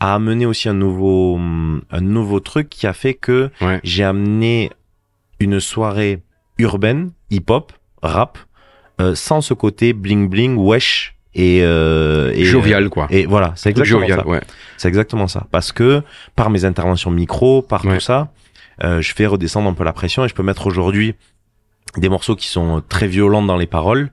à 0.00 0.14
amener 0.14 0.46
aussi 0.46 0.68
un 0.68 0.74
nouveau, 0.74 1.38
un 1.38 2.00
nouveau 2.00 2.40
truc 2.40 2.68
qui 2.68 2.86
a 2.86 2.92
fait 2.92 3.14
que 3.14 3.50
Ouais. 3.60 3.80
j'ai 3.82 4.04
amené 4.04 4.70
une 5.40 5.60
soirée 5.60 6.22
urbaine, 6.58 7.12
hip-hop, 7.30 7.72
rap, 8.02 8.38
euh, 9.00 9.14
sans 9.14 9.40
ce 9.40 9.54
côté 9.54 9.92
bling 9.92 10.28
bling, 10.28 10.56
wesh 10.56 11.14
et, 11.34 11.60
euh, 11.62 12.32
et 12.34 12.44
Jovial 12.44 12.88
quoi. 12.88 13.06
Et 13.10 13.26
voilà, 13.26 13.52
c'est 13.56 13.70
exactement 13.70 14.00
jovial, 14.00 14.20
ça. 14.20 14.26
ouais. 14.26 14.40
C'est 14.78 14.88
exactement 14.88 15.28
ça. 15.28 15.46
Parce 15.50 15.72
que 15.72 16.02
par 16.34 16.48
mes 16.50 16.64
interventions 16.64 17.10
micro, 17.10 17.60
par 17.62 17.84
Ouais. 17.84 17.94
tout 17.94 18.00
ça, 18.00 18.32
euh, 18.84 19.00
je 19.02 19.14
fais 19.14 19.26
redescendre 19.26 19.68
un 19.68 19.74
peu 19.74 19.84
la 19.84 19.92
pression 19.92 20.24
et 20.24 20.28
je 20.28 20.34
peux 20.34 20.42
mettre 20.42 20.66
aujourd'hui 20.66 21.14
des 21.96 22.08
morceaux 22.08 22.36
qui 22.36 22.46
sont 22.48 22.82
très 22.88 23.06
violents 23.06 23.42
dans 23.42 23.56
les 23.56 23.66
paroles 23.66 24.10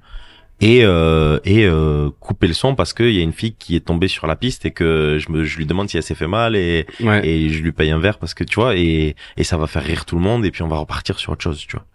et 0.64 0.84
euh, 0.86 1.40
et 1.46 1.66
euh, 1.66 2.10
couper 2.20 2.48
le 2.48 2.54
son 2.54 2.76
parce 2.76 2.94
qu'il 2.94 3.12
y 3.12 3.20
a 3.20 3.24
une 3.24 3.34
fille 3.34 3.54
qui 3.54 3.76
est 3.76 3.82
tombée 3.86 4.08
sur 4.08 4.28
la 4.28 4.36
piste 4.36 4.66
et 4.66 4.72
que 4.72 5.18
je 5.20 5.32
me 5.32 5.44
je 5.44 5.58
lui 5.58 5.66
demande 5.66 5.90
si 5.90 5.98
elle 5.98 6.04
s'est 6.04 6.16
fait 6.16 6.28
mal 6.28 6.56
et 6.56 6.86
Ouais. 7.02 7.28
et 7.28 7.50
je 7.50 7.62
lui 7.62 7.72
paye 7.72 7.92
un 7.92 8.00
verre 8.00 8.18
parce 8.20 8.34
que 8.34 8.44
tu 8.44 8.56
vois 8.56 8.76
et 8.76 9.16
et 9.38 9.44
ça 9.44 9.58
va 9.58 9.68
faire 9.68 9.84
rire 9.84 10.06
tout 10.06 10.16
le 10.16 10.22
monde 10.22 10.46
et 10.46 10.52
puis 10.52 10.62
on 10.64 10.68
va 10.68 10.78
repartir 10.78 11.20
sur 11.20 11.32
autre 11.34 11.44
chose 11.44 11.60
tu 11.68 11.76
vois 11.76 11.86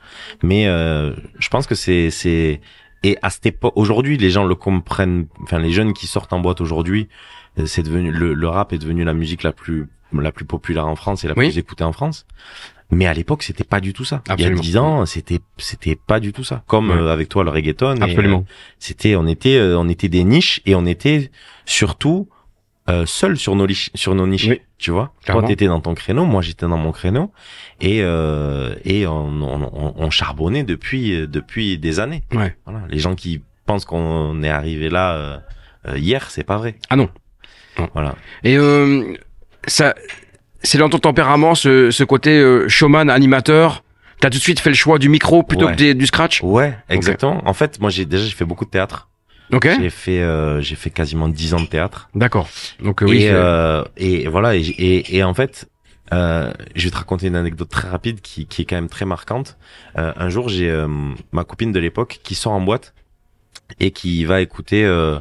mais 0.43 0.67
euh, 0.67 1.15
je 1.39 1.49
pense 1.49 1.67
que 1.67 1.75
c'est 1.75 2.11
c'est 2.11 2.61
et 3.05 3.17
à 3.23 3.31
cette 3.31 3.47
époque 3.47 3.73
aujourd'hui 3.77 4.17
les 4.19 4.31
gens 4.31 4.45
le 4.45 4.55
comprennent 4.55 5.27
enfin 5.43 5.59
les 5.59 5.71
jeunes 5.73 5.93
qui 5.93 6.07
sortent 6.07 6.33
en 6.33 6.41
boîte 6.41 6.61
aujourd'hui 6.61 7.09
euh, 7.59 7.67
c'est 7.67 7.83
devenu 7.83 8.11
le, 8.13 8.35
le 8.35 8.49
rap 8.49 8.73
est 8.73 8.79
devenu 8.79 9.05
la 9.05 9.15
musique 9.15 9.43
la 9.45 9.53
plus 9.53 9.89
la 10.13 10.33
plus 10.33 10.45
populaire 10.47 10.87
en 10.87 10.97
France 10.97 11.25
et 11.25 11.29
la 11.29 11.35
Oui. 11.37 11.49
plus 11.49 11.59
écoutée 11.59 11.85
en 11.85 11.93
France 11.93 12.27
mais 12.91 13.07
à 13.07 13.13
l'époque 13.15 13.43
c'était 13.43 13.65
pas 13.65 13.81
du 13.81 13.93
tout 13.93 14.05
ça 14.05 14.23
Absolument. 14.29 14.55
il 14.55 14.57
y 14.57 14.59
a 14.59 14.63
dix 14.63 14.77
ans 14.79 15.07
c'était 15.07 15.41
c'était 15.59 15.95
pas 15.97 16.21
du 16.21 16.33
tout 16.33 16.45
ça 16.45 16.63
comme 16.67 16.91
Ouais. 16.91 16.97
euh, 16.97 17.13
avec 17.13 17.29
toi 17.29 17.45
le 17.45 17.51
reggaeton 17.51 17.97
et, 17.97 18.03
Absolument. 18.03 18.45
euh, 18.49 18.53
c'était 18.79 19.15
on 19.17 19.27
était 19.27 19.57
euh, 19.59 19.79
on 19.79 19.89
était 19.89 20.09
des 20.09 20.25
niches 20.25 20.61
et 20.67 20.75
on 20.75 20.87
était 20.87 21.31
surtout 21.67 22.29
euh, 22.89 23.05
seuls 23.05 23.37
sur 23.37 23.55
nos 23.55 23.67
sur 23.95 24.15
nos 24.15 24.27
niches 24.27 24.47
Oui. 24.49 24.61
tu 24.79 24.91
vois 24.91 25.13
Clairement. 25.23 25.43
toi 25.43 25.49
t'étais 25.49 25.67
dans 25.67 25.81
ton 25.81 25.95
créneau 25.95 26.25
moi 26.25 26.41
j'étais 26.41 26.67
dans 26.67 26.79
mon 26.79 26.93
créneau 26.93 27.31
et 27.81 28.01
euh, 28.03 28.75
et 28.85 29.07
on, 29.07 29.27
on, 29.43 29.63
on, 29.73 29.95
on 29.97 30.11
charbonnait 30.11 30.65
depuis 30.65 31.29
depuis 31.29 31.77
des 31.79 32.01
années 32.01 32.23
Ouais. 32.35 32.57
voilà 32.65 32.81
les 32.89 32.99
gens 32.99 33.15
qui 33.15 33.43
pensent 33.67 33.85
qu'on 33.85 34.43
est 34.43 34.49
arrivé 34.49 34.89
là 34.89 35.15
euh, 35.87 35.99
hier 35.99 36.31
c'est 36.31 36.45
pas 36.45 36.57
vrai 36.57 36.77
Ah 36.89 36.97
non. 36.97 37.11
Non. 37.79 37.89
voilà 37.93 38.15
Et 38.45 38.57
euh, 38.57 39.15
ça, 39.67 39.95
c'est 40.63 40.79
dans 40.79 40.89
ton 40.89 40.99
tempérament 40.99 41.55
ce, 41.55 41.91
ce 41.91 42.05
côté 42.05 42.39
euh, 42.39 42.69
showman, 42.69 43.09
animateur? 43.11 43.85
T'as 44.21 44.31
tout 44.31 44.39
de 44.39 44.43
suite 44.43 44.59
fait 44.61 44.71
le 44.71 44.75
choix 44.77 44.99
du 44.99 45.09
micro 45.09 45.43
plutôt 45.45 45.67
Ouais. 45.67 45.73
que 45.73 45.77
des- 45.79 45.95
du 45.95 46.07
scratch? 46.07 46.43
Ouais, 46.43 46.77
exactement. 46.89 47.41
En 47.47 47.53
fait, 47.55 47.81
moi 47.81 47.91
j'ai 47.91 48.05
déjà 48.05 48.25
j'ai 48.25 48.33
fait 48.35 48.45
beaucoup 48.45 48.65
de 48.65 48.71
théâtre. 48.71 49.09
Ok. 49.53 49.69
J'ai 49.81 49.91
fait 49.91 50.21
euh, 50.21 50.61
j'ai 50.61 50.75
fait 50.75 50.91
quasiment 50.91 51.29
10 51.29 51.55
ans 51.55 51.61
de 51.61 51.67
théâtre. 51.67 52.09
D'accord. 52.15 52.49
Donc 52.83 53.03
euh, 53.03 53.07
oui. 53.07 53.23
et, 53.23 53.31
euh, 53.31 53.83
et 53.97 54.27
voilà 54.29 54.57
et, 54.57 54.61
et, 54.61 55.17
et 55.17 55.23
en 55.23 55.33
fait 55.35 55.69
euh, 56.13 56.53
je 56.75 56.85
vais 56.85 56.91
te 56.91 56.97
raconter 56.97 57.27
une 57.29 57.37
anecdote 57.37 57.69
très 57.69 57.89
rapide 57.89 58.21
qui, 58.21 58.47
qui 58.47 58.63
est 58.63 58.65
quand 58.65 58.77
même 58.77 58.89
très 58.89 59.05
marquante. 59.05 59.57
Euh, 59.99 60.13
un 60.17 60.29
jour, 60.31 60.49
j'ai 60.49 60.69
euh, 60.71 60.89
ma 61.33 61.45
copine 61.45 61.71
de 61.71 61.79
l'époque 61.79 62.21
qui 62.23 62.35
sort 62.35 62.53
en 62.53 62.61
boîte 62.63 62.95
et 63.79 63.91
qui 63.91 64.25
va 64.25 64.41
écouter 64.41 64.85
euh, 64.87 65.19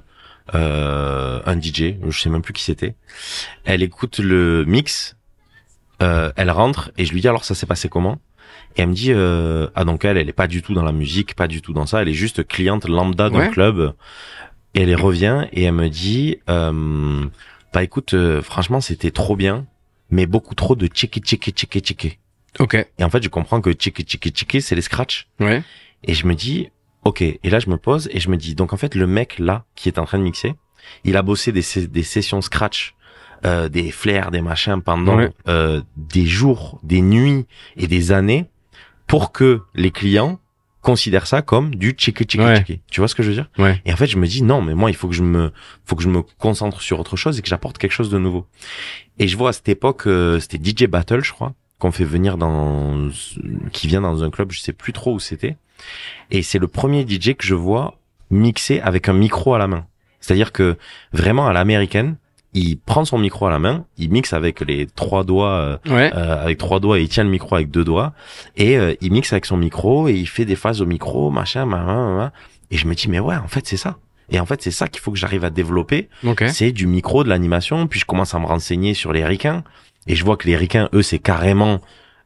euh, 0.56 1.40
un 1.46 1.60
DJ, 1.62 1.96
je 2.10 2.18
sais 2.20 2.30
même 2.30 2.42
plus 2.42 2.54
qui 2.54 2.64
c'était. 2.64 2.96
Elle 3.66 3.84
écoute 3.84 4.20
le 4.20 4.64
mix, 4.66 5.17
euh, 6.02 6.32
elle 6.36 6.52
rentre 6.52 6.92
et 6.98 7.06
je 7.06 7.14
lui 7.14 7.22
dis 7.22 7.28
alors 7.28 7.44
ça 7.46 7.56
s'est 7.56 7.66
passé 7.66 7.90
comment? 7.90 8.20
Et 8.76 8.82
elle 8.82 8.90
me 8.90 8.94
dit 8.94 9.12
euh, 9.12 9.68
ah 9.76 9.84
donc 9.86 10.06
elle 10.06 10.18
elle 10.18 10.30
est 10.30 10.34
pas 10.34 10.48
du 10.48 10.62
tout 10.62 10.74
dans 10.74 10.84
la 10.84 10.92
musique, 10.92 11.36
pas 11.36 11.48
du 11.48 11.62
tout 11.62 11.74
dans 11.74 11.86
ça, 11.86 12.02
elle 12.02 12.10
est 12.10 12.14
juste 12.14 12.46
cliente 12.48 12.88
lambda 12.88 13.30
d'un 13.30 13.40
Ouais. 13.40 13.50
club. 13.50 13.94
Et 14.76 14.82
elle 14.82 14.96
revient 14.96 15.48
et 15.54 15.64
elle 15.64 15.74
me 15.74 15.90
dit 15.90 16.38
euh, 16.50 17.26
bah 17.74 17.84
écoute 17.84 18.14
euh, 18.14 18.42
franchement 18.42 18.82
c'était 18.82 19.12
trop 19.12 19.36
bien 19.36 19.66
mais 20.10 20.26
beaucoup 20.26 20.56
trop 20.56 20.76
de 20.76 20.88
tchiki 20.88 21.20
tchiki 21.22 21.52
tchiki 21.52 21.80
tchiki. 21.82 22.18
Ok. 22.60 22.76
Et 22.76 23.04
en 23.04 23.10
fait 23.10 23.24
je 23.24 23.30
comprends 23.30 23.60
que 23.62 23.72
tchiki 23.72 24.04
tchiki 24.04 24.30
tchiki 24.32 24.62
c'est 24.62 24.76
les 24.76 24.82
scratchs 24.82 25.28
Ouais. 25.40 25.64
et 26.04 26.14
je 26.14 26.26
me 26.28 26.36
dis, 26.36 26.70
ok. 27.04 27.22
Et 27.22 27.40
là, 27.50 27.60
je 27.60 27.70
me 27.70 27.78
pose 27.78 28.08
et 28.12 28.20
je 28.20 28.30
me 28.30 28.38
dis, 28.38 28.54
donc 28.56 28.74
en 28.74 28.78
fait, 28.78 28.94
le 28.96 29.08
mec 29.08 29.40
là 29.40 29.66
qui 29.76 29.90
est 29.90 29.98
en 30.00 30.06
train 30.06 30.18
de 30.20 30.24
mixer, 30.24 30.54
il 31.04 31.18
a 31.18 31.22
bossé 31.22 31.52
des, 31.52 31.64
des 31.88 32.04
sessions 32.04 32.42
scratch, 32.42 32.96
euh, 33.46 33.70
des 33.70 33.92
flares, 33.92 34.32
des 34.32 34.42
machins 34.42 34.82
pendant 34.82 35.18
Ouais. 35.18 35.32
euh, 35.48 35.82
des 35.96 36.26
jours, 36.26 36.80
des 36.84 37.02
nuits 37.02 37.46
et 37.76 37.88
des 37.88 38.12
années 38.12 38.46
pour 39.08 39.32
que 39.32 39.62
les 39.76 39.92
clients 39.92 40.40
considèrent 40.82 41.28
ça 41.28 41.42
comme 41.42 41.76
du 41.76 41.92
tchiki 41.92 42.24
tchiki 42.24 42.44
Ouais. 42.44 42.58
tchiki. 42.58 42.82
Tu 42.90 43.02
vois 43.02 43.08
ce 43.08 43.16
que 43.16 43.22
je 43.24 43.30
veux 43.30 43.34
dire? 43.36 43.50
Ouais. 43.58 43.82
Et 43.86 43.92
en 43.92 43.96
fait, 43.98 44.08
je 44.08 44.18
me 44.18 44.26
dis 44.28 44.42
non, 44.44 44.62
mais 44.62 44.74
moi, 44.74 44.90
il 44.90 44.96
faut 44.96 45.08
que 45.10 45.16
je 45.16 45.24
me, 45.24 45.52
faut 45.86 45.96
que 45.96 46.04
je 46.04 46.08
me 46.10 46.22
concentre 46.22 46.82
sur 46.82 47.00
autre 47.00 47.18
chose 47.18 47.38
et 47.38 47.42
que 47.42 47.48
j'apporte 47.50 47.78
quelque 47.78 47.92
chose 47.92 48.10
de 48.10 48.18
nouveau. 48.18 48.46
Et 49.20 49.28
je 49.28 49.36
vois 49.36 49.50
à 49.50 49.54
cette 49.54 49.68
époque, 49.70 50.08
euh, 50.08 50.40
c'était 50.40 50.60
DJ 50.64 50.86
Battle, 50.88 51.24
je 51.24 51.34
crois, 51.34 51.54
qu'on 51.80 51.92
fait 51.92 52.06
venir 52.06 52.38
dans, 52.38 53.10
qui 53.74 53.88
vient 53.88 54.02
dans 54.02 54.24
un 54.24 54.30
club, 54.30 54.52
je 54.52 54.60
sais 54.62 54.74
plus 54.74 54.94
trop 54.94 55.14
où 55.16 55.20
c'était. 55.20 55.58
Et 56.32 56.42
c'est 56.42 56.60
le 56.60 56.68
premier 56.68 57.06
DJ 57.08 57.34
que 57.36 57.46
je 57.46 57.56
vois 57.56 57.98
mixer 58.32 58.80
avec 58.80 59.10
un 59.10 59.14
micro 59.14 59.54
à 59.54 59.58
la 59.58 59.68
main. 59.68 59.86
C'est-à-dire 60.20 60.52
que 60.52 60.78
vraiment 61.14 61.48
à 61.48 61.54
l'américaine, 61.54 62.18
il 62.54 62.78
prend 62.80 63.06
son 63.06 63.18
micro 63.18 63.46
à 63.46 63.50
la 63.50 63.60
main, 63.60 63.86
il 63.98 64.10
mixe 64.10 64.34
avec 64.34 64.62
les 64.62 64.88
trois 64.88 65.24
doigts, 65.24 65.52
euh, 65.52 65.78
Ouais. 65.88 66.12
euh, 66.16 66.42
avec 66.44 66.58
trois 66.58 66.80
doigts 66.80 66.98
et 67.00 67.04
il 67.04 67.10
tient 67.10 67.24
le 67.24 67.30
micro 67.30 67.56
avec 67.56 67.70
deux 67.70 67.84
doigts 67.84 68.14
et 68.56 68.78
euh, 68.78 68.96
il 69.02 69.12
mixe 69.12 69.32
avec 69.34 69.46
son 69.46 69.58
micro 69.58 70.08
et 70.08 70.14
il 70.14 70.28
fait 70.28 70.46
des 70.46 70.56
phases 70.56 70.82
au 70.82 70.86
micro, 70.86 71.30
machin, 71.30 71.66
machin, 71.66 72.16
machin. 72.16 72.32
Et 72.72 72.78
je 72.78 72.88
me 72.88 72.96
dis 72.96 73.08
mais 73.10 73.20
ouais, 73.20 73.36
en 73.36 73.48
fait 73.48 73.68
c'est 73.68 73.78
ça. 73.78 73.98
Et 74.30 74.40
en 74.40 74.46
fait 74.46 74.62
c'est 74.62 74.72
ça 74.72 74.88
qu'il 74.88 75.02
faut 75.02 75.12
que 75.12 75.18
j'arrive 75.18 75.44
à 75.46 75.50
développer 75.50 76.10
Ok. 76.26 76.46
c'est 76.50 76.72
du 76.72 76.88
micro, 76.88 77.24
de 77.24 77.30
l'animation, 77.30 77.86
puis 77.88 78.00
je 78.00 78.06
commence 78.06 78.34
à 78.34 78.40
me 78.40 78.46
renseigner 78.46 78.94
sur 78.94 79.14
les 79.14 79.24
ricains, 79.26 79.64
et 80.08 80.16
je 80.16 80.24
vois 80.26 80.38
que 80.38 80.48
les 80.48 80.56
ricains, 80.56 80.90
eux, 80.94 81.02
c'est 81.02 81.20
carrément 81.20 81.80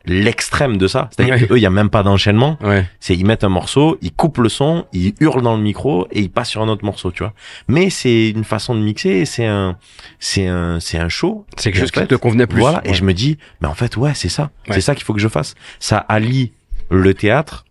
l'extrême 0.05 0.77
de 0.77 0.87
ça. 0.87 1.09
C'est-à-dire 1.11 1.35
Ouais. 1.35 1.47
que 1.47 1.53
eux, 1.53 1.57
il 1.57 1.61
y 1.61 1.65
a 1.65 1.69
même 1.69 1.89
pas 1.89 2.03
d'enchaînement. 2.03 2.57
Ouais. 2.61 2.85
C'est 2.99 3.15
ils 3.15 3.25
mettent 3.25 3.43
un 3.43 3.49
morceau, 3.49 3.97
ils 4.01 4.11
coupent 4.11 4.39
le 4.39 4.49
son, 4.49 4.85
ils 4.93 5.13
hurlent 5.19 5.41
dans 5.41 5.55
le 5.55 5.61
micro 5.63 6.07
et 6.11 6.21
ils 6.21 6.29
passent 6.31 6.49
sur 6.49 6.61
un 6.61 6.67
autre 6.67 6.85
morceau, 6.85 7.11
tu 7.11 7.23
vois. 7.23 7.33
Mais 7.67 7.89
c'est 7.89 8.29
une 8.29 8.43
façon 8.43 8.73
de 8.75 8.79
mixer, 8.81 9.25
c'est 9.25 9.45
un, 9.45 9.77
c'est 10.19 10.47
un, 10.47 10.79
c'est 10.79 10.97
un 10.97 11.09
show. 11.09 11.45
C'est 11.57 11.71
quelque 11.71 11.81
chose 11.81 11.91
qui 11.91 12.07
te 12.07 12.15
convenait 12.15 12.47
plus. 12.47 12.59
Voilà. 12.59 12.79
Ouais. 12.83 12.91
Et 12.91 12.93
je 12.93 13.03
me 13.03 13.13
dis, 13.13 13.37
mais 13.61 13.67
en 13.67 13.73
fait, 13.75 13.95
ouais, 13.97 14.13
c'est 14.15 14.29
ça. 14.29 14.51
C'est 14.69 14.81
ça 14.81 14.95
qu'il 14.95 15.03
faut 15.03 15.13
que 15.13 15.19
je 15.19 15.27
fasse. 15.27 15.55
Ça 15.79 15.97
allie 15.97 16.51
le 16.89 17.13
théâtre, 17.13 17.65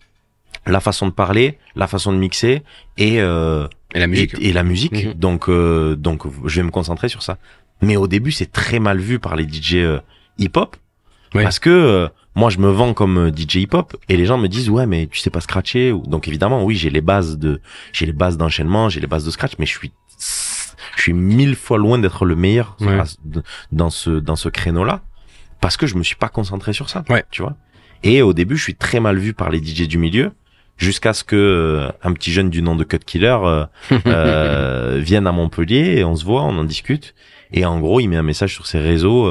la 0.66 0.80
façon 0.80 1.06
de 1.06 1.12
parler, 1.12 1.58
la 1.74 1.86
façon 1.86 2.12
de 2.12 2.18
mixer 2.18 2.62
et 2.96 3.20
euh, 3.20 3.66
Et 3.94 3.98
la 3.98 4.06
musique. 4.06 4.34
et, 4.38 4.48
et 4.48 4.52
la 4.52 4.62
musique. 4.62 5.04
Mhm. 5.06 5.14
Donc, 5.14 5.48
euh, 5.48 5.96
donc, 5.96 6.22
je 6.46 6.56
vais 6.60 6.64
me 6.66 6.70
concentrer 6.70 7.08
sur 7.08 7.22
ça. 7.22 7.38
Mais 7.82 7.96
au 7.96 8.06
début, 8.06 8.30
c'est 8.30 8.52
très 8.52 8.78
mal 8.78 8.98
vu 8.98 9.18
par 9.18 9.36
les 9.36 9.44
DJ 9.48 9.76
euh, 9.76 10.00
hip-hop. 10.38 10.76
Parce 11.32 11.58
que 11.58 11.70
euh, 11.70 12.08
moi, 12.34 12.50
je 12.50 12.58
me 12.58 12.68
vends 12.70 12.92
comme 12.94 13.18
euh, 13.28 13.30
DJ 13.34 13.56
hip-hop 13.56 13.96
et 14.08 14.16
les 14.16 14.26
gens 14.26 14.38
me 14.38 14.48
disent 14.48 14.68
ouais, 14.70 14.86
mais 14.86 15.06
tu 15.06 15.18
sais 15.20 15.30
pas 15.30 15.40
scratcher. 15.40 15.92
ou- 15.92 16.02
Donc 16.06 16.26
évidemment, 16.28 16.64
oui, 16.64 16.74
j'ai 16.76 16.90
les 16.90 17.00
bases 17.00 17.38
de, 17.38 17.60
j'ai 17.92 18.06
les 18.06 18.12
bases 18.12 18.36
d'enchaînement, 18.36 18.88
j'ai 18.88 19.00
les 19.00 19.06
bases 19.06 19.24
de 19.24 19.30
scratch, 19.30 19.52
mais 19.58 19.66
je 19.66 19.72
suis, 19.78 19.92
je 20.96 21.02
suis 21.02 21.12
mille 21.12 21.54
fois 21.56 21.78
loin 21.78 21.98
d'être 21.98 22.24
le 22.24 22.36
meilleur 22.36 22.76
Ouais. 22.80 22.98
dans 23.72 23.90
ce 23.90 24.10
dans 24.10 24.36
ce 24.36 24.48
créneau-là 24.48 25.00
parce 25.60 25.76
que 25.76 25.86
je 25.86 25.94
me 25.96 26.02
suis 26.02 26.16
pas 26.16 26.28
concentré 26.28 26.72
sur 26.72 26.88
ça. 26.90 27.04
Ouais. 27.10 27.24
Tu 27.30 27.42
vois. 27.42 27.54
Et 28.02 28.22
au 28.22 28.32
début, 28.32 28.56
je 28.56 28.62
suis 28.62 28.74
très 28.74 28.98
mal 28.98 29.18
vu 29.18 29.34
par 29.34 29.50
les 29.50 29.58
DJ 29.62 29.86
du 29.86 29.98
milieu 29.98 30.32
jusqu'à 30.78 31.12
ce 31.12 31.22
que 31.22 31.36
euh, 31.36 31.92
un 32.02 32.12
petit 32.14 32.32
jeune 32.32 32.48
du 32.48 32.62
nom 32.62 32.74
de 32.74 32.82
Cut 32.84 33.00
Killer 33.04 33.36
euh, 33.42 33.66
euh, 34.06 34.98
vienne 35.02 35.26
à 35.26 35.32
Montpellier 35.32 35.96
et 35.98 36.04
on 36.04 36.16
se 36.16 36.24
voit, 36.24 36.42
on 36.42 36.56
en 36.58 36.64
discute. 36.64 37.14
Et 37.52 37.64
en 37.66 37.78
gros, 37.80 38.00
il 38.00 38.08
met 38.08 38.16
un 38.16 38.22
message 38.22 38.54
sur 38.54 38.66
ses 38.66 38.78
réseaux. 38.80 39.26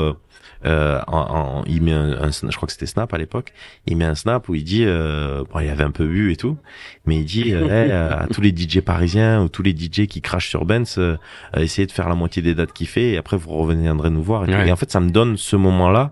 Euh, 0.66 1.00
en, 1.08 1.18
en- 1.20 1.64
il 1.68 1.82
met 1.82 1.94
un, 1.94 2.22
un- 2.24 2.32
je 2.32 2.56
crois 2.58 2.68
que 2.68 2.74
c'était 2.74 2.86
Snap 2.86 3.14
à 3.14 3.18
l'époque. 3.18 3.54
Il 3.88 3.96
met 3.96 4.04
un 4.06 4.16
Snap 4.16 4.50
où 4.50 4.56
il 4.56 4.64
dit, 4.66 4.84
euh, 4.86 5.44
bon, 5.54 5.60
il 5.62 5.70
avait 5.70 5.86
un 5.86 5.92
peu 5.92 6.06
bu 6.06 6.32
et 6.34 6.36
tout, 6.36 6.58
mais 7.06 7.16
il 7.18 7.26
dit 7.26 7.54
euh, 7.54 7.64
Hey, 7.70 7.92
euh, 7.92 8.24
à 8.24 8.28
tous 8.28 8.42
les 8.42 8.50
DJ 8.56 8.82
parisiens 8.82 9.42
ou 9.42 9.48
tous 9.48 9.64
les 9.64 9.72
DJ 9.72 10.08
qui 10.08 10.22
crachent 10.22 10.50
sur 10.50 10.66
Benz, 10.66 10.96
euh, 10.98 11.16
essayez 11.56 11.86
de 11.88 11.92
faire 11.94 12.10
la 12.10 12.16
moitié 12.16 12.42
des 12.42 12.56
dates 12.56 12.74
qu'il 12.74 12.88
fait 12.88 13.12
et 13.12 13.18
après 13.18 13.38
vous 13.38 13.52
reviendrez 13.52 14.10
nous 14.10 14.22
voir. 14.22 14.44
Et, 14.44 14.48
tout. 14.48 14.52
Ouais. 14.54 14.68
Et 14.68 14.72
en 14.72 14.76
fait, 14.76 14.92
ça 14.92 15.00
me 15.00 15.10
donne 15.12 15.38
ce 15.38 15.56
moment-là, 15.56 16.12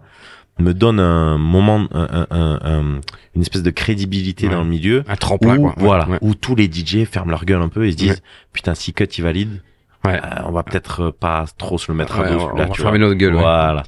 me 0.60 0.74
donne 0.74 1.00
un 1.02 1.38
moment, 1.38 1.86
un, 1.94 2.08
un- 2.10 2.28
un- 2.32 2.60
un- 2.64 3.02
une 3.36 3.42
espèce 3.42 3.64
de 3.64 3.70
crédibilité 3.72 4.48
Ouais. 4.48 4.54
dans 4.54 4.64
le 4.64 4.70
milieu 4.70 5.04
Un 5.10 5.16
tremplin, 5.18 5.58
où, 5.58 5.62
quoi. 5.64 5.70
Ouais, 5.72 5.76
voilà, 5.78 6.08
ouais. 6.10 6.18
où 6.22 6.36
tous 6.36 6.56
les 6.56 6.72
DJ 6.72 7.04
ferment 7.06 7.32
leur 7.32 7.44
gueule 7.44 7.62
un 7.62 7.70
peu 7.70 7.86
et 7.86 7.92
se 7.92 7.98
disent 7.98 8.24
putain 8.54 8.74
si 8.76 8.94
cut 8.94 9.04
il 9.04 9.24
valide, 9.26 9.62
Ouais. 10.06 10.16
euh, 10.24 10.42
on 10.46 10.52
va 10.52 10.64
peut-être 10.64 11.12
pas 11.12 11.46
trop 11.58 11.78
se 11.78 11.92
le 11.92 11.98
mettre 11.98 12.18
à 12.22 12.30
dos 12.30 12.40
on- 12.40 12.54
on 12.54 12.56
va 12.56 12.74
fermer 12.74 12.98
notre 12.98 13.16
gueule. 13.16 13.34
Voilà. 13.34 13.84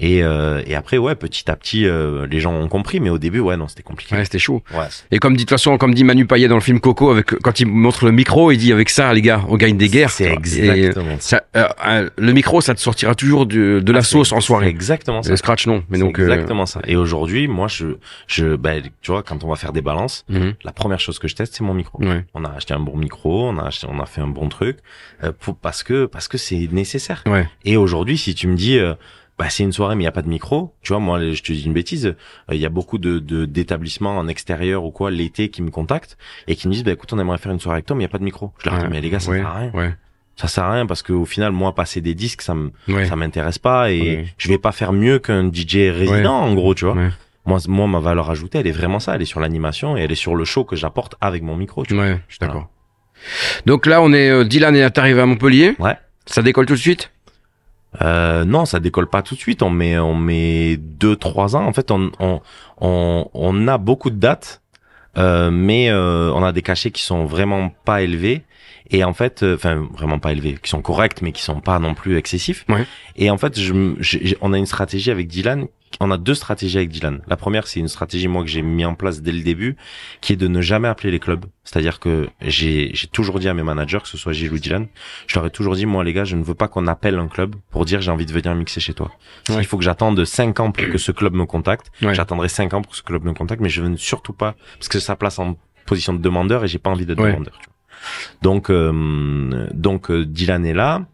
Et, 0.00 0.22
euh, 0.22 0.62
et 0.66 0.74
après 0.76 0.96
ouais 0.96 1.14
petit 1.16 1.50
à 1.50 1.56
petit 1.56 1.84
euh, 1.86 2.26
les 2.30 2.38
gens 2.38 2.52
ont 2.54 2.68
compris 2.68 3.00
mais 3.00 3.10
au 3.10 3.18
début 3.18 3.40
ouais 3.40 3.56
non 3.56 3.66
c'était 3.68 3.82
compliqué. 3.82 4.14
Ouais, 4.14 4.24
c'était 4.24 4.38
chaud. 4.38 4.62
Ouais. 4.72 4.84
Et 5.10 5.18
comme 5.18 5.32
dit 5.36 5.44
de 5.44 5.48
toute 5.48 5.58
façon, 5.58 5.76
comme 5.76 5.92
dit 5.94 6.04
Manu 6.04 6.24
Payet 6.26 6.46
dans 6.48 6.54
le 6.54 6.60
film 6.60 6.78
Coco, 6.80 7.10
avec 7.10 7.26
quand 7.40 7.58
il 7.60 7.66
montre 7.66 8.04
le 8.04 8.12
micro, 8.12 8.50
il 8.52 8.58
dit 8.58 8.72
avec 8.72 8.90
ça, 8.90 9.12
les 9.12 9.22
gars, 9.22 9.42
on 9.48 9.56
gagne 9.56 9.76
des 9.76 9.88
guerres. 9.88 10.10
C'est 10.10 10.32
exactement 10.32 11.16
ça. 11.18 11.38
ça, 11.38 11.44
euh, 11.56 11.68
euh, 11.86 12.10
le 12.16 12.32
micro, 12.32 12.60
ça 12.60 12.74
te 12.74 12.80
sortira 12.80 13.14
toujours 13.14 13.46
de, 13.46 13.80
de 13.80 13.92
la 13.92 13.98
Ah, 13.98 14.02
sauce 14.02 14.32
en 14.32 14.40
soirée. 14.40 14.68
exactement 14.68 15.22
ça. 15.22 15.30
Le 15.30 15.36
scratch, 15.36 15.66
non. 15.66 15.82
Mais 15.88 15.98
donc, 15.98 16.18
euh, 16.20 16.22
exactement 16.22 16.66
ça. 16.66 16.80
Et 16.86 16.94
aujourd'hui, 16.96 17.48
moi, 17.48 17.66
je, 17.68 17.96
je, 18.28 18.54
ben, 18.56 18.82
tu 19.02 19.10
vois, 19.10 19.22
quand 19.24 19.42
on 19.42 19.48
va 19.48 19.56
faire 19.56 19.72
des 19.72 19.82
balances, 19.82 20.24
mhm, 20.28 20.54
la 20.62 20.72
première 20.72 21.00
chose 21.00 21.18
que 21.18 21.26
je 21.28 21.34
teste, 21.34 21.54
c'est 21.56 21.64
mon 21.64 21.74
micro. 21.74 22.00
ouais. 22.02 22.24
On 22.34 22.44
a 22.44 22.50
acheté 22.50 22.72
un 22.74 22.80
bon 22.80 22.96
micro, 22.96 23.48
on 23.48 23.58
a 23.58 23.64
acheté, 23.66 23.86
on 23.90 23.98
a 24.00 24.06
fait 24.06 24.20
un 24.20 24.28
bon 24.28 24.48
truc, 24.48 24.78
euh, 25.24 25.32
pour, 25.38 25.56
parce 25.56 25.82
que, 25.82 26.06
parce 26.06 26.28
que 26.28 26.38
c'est 26.38 26.68
nécessaire. 26.72 27.22
Ouais. 27.26 27.48
Et 27.64 27.76
aujourd'hui, 27.76 28.16
si 28.16 28.34
tu 28.34 28.46
me 28.46 28.54
dis, 28.54 28.78
euh, 28.78 28.94
bah, 29.38 29.46
c'est 29.50 29.62
une 29.62 29.72
soirée 29.72 29.94
mais 29.94 30.02
il 30.02 30.06
y 30.06 30.08
a 30.08 30.12
pas 30.12 30.22
de 30.22 30.28
micro, 30.28 30.74
tu 30.82 30.92
vois, 30.92 31.00
moi, 31.00 31.20
je 31.32 31.42
te 31.42 31.52
dis 31.52 31.64
une 31.64 31.72
bêtise, 31.72 32.06
euh, 32.06 32.54
il 32.54 32.58
y 32.58 32.66
a 32.66 32.68
beaucoup 32.68 32.98
de, 32.98 33.18
de 33.18 33.44
d'établissements 33.44 34.16
en 34.18 34.26
extérieur 34.28 34.84
ou 34.84 34.90
quoi 34.90 35.10
l'été 35.10 35.48
qui 35.48 35.62
me 35.62 35.70
contactent 35.70 36.16
et 36.48 36.56
qui 36.56 36.66
me 36.68 36.72
disent, 36.72 36.84
bah 36.84 36.92
écoute, 36.92 37.12
on 37.12 37.18
aimerait 37.18 37.38
faire 37.38 37.52
une 37.52 37.60
soirée 37.60 37.76
avec 37.76 37.86
toi, 37.86 37.94
mais 37.96 38.02
il 38.02 38.06
y 38.06 38.10
a 38.10 38.10
pas 38.10 38.18
de 38.18 38.24
micro. 38.24 38.52
Je 38.58 38.68
leur 38.68 38.78
Ouais. 38.78 38.84
dis, 38.84 38.90
mais 38.90 39.00
les 39.00 39.10
gars, 39.10 39.20
ça 39.20 39.30
ouais. 39.30 39.38
sert 39.38 39.46
à 39.46 39.54
rien. 39.58 39.70
Ouais. 39.74 39.94
Ça 40.36 40.46
sert 40.48 40.64
à 40.64 40.72
rien 40.72 40.86
parce 40.86 41.02
qu'au 41.02 41.24
final, 41.24 41.52
moi, 41.52 41.74
passer 41.74 42.00
des 42.00 42.14
disques, 42.14 42.42
ça 42.42 42.54
me, 42.54 42.70
ça 43.06 43.16
m'intéresse 43.16 43.58
pas 43.58 43.90
et 43.90 44.26
je 44.38 44.48
vais 44.48 44.58
pas 44.58 44.70
faire 44.72 44.92
mieux 44.92 45.18
qu'un 45.18 45.50
DJ 45.52 45.90
résident, 45.92 46.34
en 46.34 46.54
gros, 46.54 46.74
tu 46.74 46.84
vois. 46.84 46.94
Ouais. 46.94 47.10
Moi, 47.46 47.58
moi, 47.66 47.86
ma 47.86 47.98
valeur 47.98 48.30
ajoutée, 48.30 48.58
elle 48.58 48.66
est 48.66 48.72
vraiment 48.72 49.00
ça. 49.00 49.14
Elle 49.16 49.22
est 49.22 49.24
sur 49.24 49.40
l'animation 49.40 49.96
et 49.96 50.00
elle 50.02 50.12
est 50.12 50.16
sur 50.16 50.34
le 50.36 50.44
show 50.44 50.64
que 50.64 50.76
j'apporte 50.76 51.14
avec 51.20 51.42
mon 51.42 51.56
micro, 51.56 51.84
tu 51.84 51.94
vois. 51.94 52.04
Ouais, 52.04 52.20
je 52.28 52.34
suis 52.34 52.40
d'accord. 52.40 52.68
Donc 53.66 53.86
là, 53.86 54.00
on 54.02 54.12
est, 54.12 54.30
euh, 54.30 54.44
Dylan 54.44 54.76
est 54.76 54.96
arrivé 54.98 55.20
à 55.20 55.26
Montpellier. 55.26 55.74
Ouais. 55.78 55.96
Ça 56.26 56.42
décolle 56.42 56.66
tout 56.66 56.74
de 56.74 56.78
suite? 56.78 57.10
Euh, 58.02 58.44
non, 58.44 58.64
ça 58.64 58.80
décolle 58.80 59.08
pas 59.08 59.22
tout 59.22 59.34
de 59.34 59.40
suite. 59.40 59.62
On 59.62 59.70
met, 59.70 59.98
on 59.98 60.14
met 60.14 60.76
deux, 60.76 61.16
trois 61.16 61.56
ans. 61.56 61.64
En 61.66 61.72
fait, 61.72 61.90
on, 61.90 62.10
on, 62.20 62.40
on, 62.80 63.28
on 63.34 63.68
a 63.68 63.78
beaucoup 63.78 64.10
de 64.10 64.16
dates, 64.16 64.62
euh, 65.16 65.50
mais 65.50 65.90
euh, 65.90 66.32
on 66.32 66.44
a 66.44 66.52
des 66.52 66.62
cachets 66.62 66.90
qui 66.90 67.02
sont 67.02 67.24
vraiment 67.24 67.72
pas 67.84 68.02
élevés. 68.02 68.42
Et 68.90 69.04
en 69.04 69.12
fait, 69.12 69.42
euh, 69.42 69.54
enfin 69.54 69.86
vraiment 69.92 70.18
pas 70.18 70.32
élevés, 70.32 70.58
qui 70.62 70.70
sont 70.70 70.80
corrects, 70.80 71.20
mais 71.20 71.32
qui 71.32 71.42
sont 71.42 71.60
pas 71.60 71.78
non 71.78 71.94
plus 71.94 72.16
excessifs. 72.16 72.64
Ouais. 72.68 72.86
Et 73.16 73.30
en 73.30 73.36
fait, 73.36 73.58
je, 73.58 74.34
on 74.40 74.52
a 74.52 74.58
une 74.58 74.66
stratégie 74.66 75.10
avec 75.10 75.28
Dylan. 75.28 75.66
On 76.00 76.10
a 76.10 76.18
deux 76.18 76.34
stratégies 76.34 76.76
avec 76.78 76.90
Dylan. 76.90 77.20
La 77.26 77.36
première, 77.36 77.66
c'est 77.66 77.80
une 77.80 77.88
stratégie 77.88 78.28
moi 78.28 78.42
que 78.42 78.48
j'ai 78.48 78.62
mis 78.62 78.84
en 78.84 78.94
place 78.94 79.20
dès 79.22 79.32
le 79.32 79.42
début, 79.42 79.76
qui 80.20 80.32
est 80.32 80.36
de 80.36 80.46
ne 80.48 80.60
jamais 80.60 80.88
appeler 80.88 81.10
les 81.10 81.18
clubs. 81.18 81.44
C'est-à-dire 81.64 81.98
que 82.00 82.28
j'ai 82.40 82.90
j'ai 82.94 83.06
toujours 83.08 83.38
dit 83.40 83.48
à 83.48 83.54
mes 83.54 83.62
managers, 83.62 83.98
que 84.02 84.08
ce 84.08 84.16
soit 84.18 84.32
Gilles 84.32 84.52
ou 84.52 84.58
Dylan, 84.58 84.86
je 85.26 85.34
leur 85.36 85.46
ai 85.46 85.50
toujours 85.50 85.74
dit, 85.74 85.86
moi 85.86 86.04
les 86.04 86.12
gars, 86.12 86.24
je 86.24 86.36
ne 86.36 86.42
veux 86.42 86.54
pas 86.54 86.68
qu'on 86.68 86.86
appelle 86.86 87.18
un 87.18 87.28
club 87.28 87.56
pour 87.70 87.84
dire 87.84 88.00
j'ai 88.00 88.10
envie 88.10 88.26
de 88.26 88.32
venir 88.32 88.54
mixer 88.54 88.80
chez 88.80 88.94
toi. 88.94 89.10
Ouais. 89.48 89.56
Il 89.58 89.64
faut 89.66 89.76
que 89.78 89.84
j'attende 89.84 90.24
5 90.24 90.60
ans 90.60 90.70
pour 90.72 90.84
que 90.88 90.98
ce 90.98 91.12
club 91.12 91.34
me 91.34 91.46
contacte. 91.46 91.90
Ouais. 92.02 92.14
J'attendrai 92.14 92.48
5 92.48 92.74
ans 92.74 92.82
pour 92.82 92.92
que 92.92 92.98
ce 92.98 93.02
club 93.02 93.24
me 93.24 93.32
contacte, 93.32 93.60
mais 93.62 93.68
je 93.68 93.82
veux 93.82 93.96
surtout 93.96 94.32
pas, 94.32 94.54
parce 94.78 94.88
que 94.88 94.98
ça 95.00 95.16
place 95.16 95.38
en 95.38 95.56
position 95.86 96.12
de 96.12 96.18
demandeur 96.18 96.64
et 96.64 96.68
j'ai 96.68 96.78
pas 96.78 96.90
envie 96.90 97.06
d'être 97.06 97.20
Ouais. 97.20 97.32
demandeur. 97.32 97.58
tu 97.58 97.66
vois. 97.66 97.74
Donc, 98.42 98.70
euh, 98.70 99.66
donc 99.72 100.10
euh, 100.10 100.24
Dylan 100.26 100.64
est 100.64 100.74
là. 100.74 101.06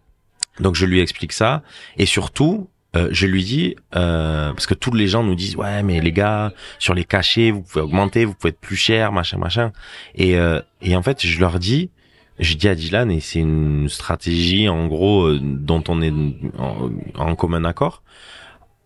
Donc 0.61 0.75
je 0.77 0.87
lui 0.87 1.01
explique 1.01 1.33
ça 1.33 1.63
et 1.97 2.07
surtout, 2.07 2.69
euh, 2.95 3.09
je 3.11 3.27
lui 3.27 3.45
dis 3.45 3.77
euh, 3.97 4.53
parce 4.53 4.67
que 4.67 4.75
tous 4.75 4.93
les 4.93 5.09
gens 5.09 5.23
nous 5.23 5.35
disent 5.35 5.57
ouais 5.57 5.83
mais 5.83 6.01
les 6.01 6.13
gars 6.13 6.53
sur 6.79 6.95
les 6.95 7.05
cachets 7.05 7.51
vous 7.51 7.63
pouvez 7.63 7.85
augmenter, 7.85 8.25
vous 8.25 8.35
pouvez 8.35 8.51
être 8.51 8.61
plus 8.61 8.77
cher, 8.77 9.13
machin 9.13 9.39
machin. 9.39 9.73
Et 10.15 10.39
euh, 10.39 10.61
et 10.81 10.97
en 10.97 11.03
fait 11.03 11.27
je 11.27 11.41
leur 11.41 11.59
dis 11.59 11.91
je 12.39 12.55
dis 12.55 12.69
à 12.69 12.75
Dylan 12.75 13.11
et 13.11 13.21
c'est 13.21 13.39
une 13.39 13.89
stratégie 13.89 14.69
en 14.69 14.87
gros 14.87 15.27
euh, 15.27 15.41
dont 15.43 15.83
on 15.89 16.03
est 16.03 16.13
en, 16.59 16.91
en 17.17 17.35
commun 17.37 17.65
accord. 17.65 18.03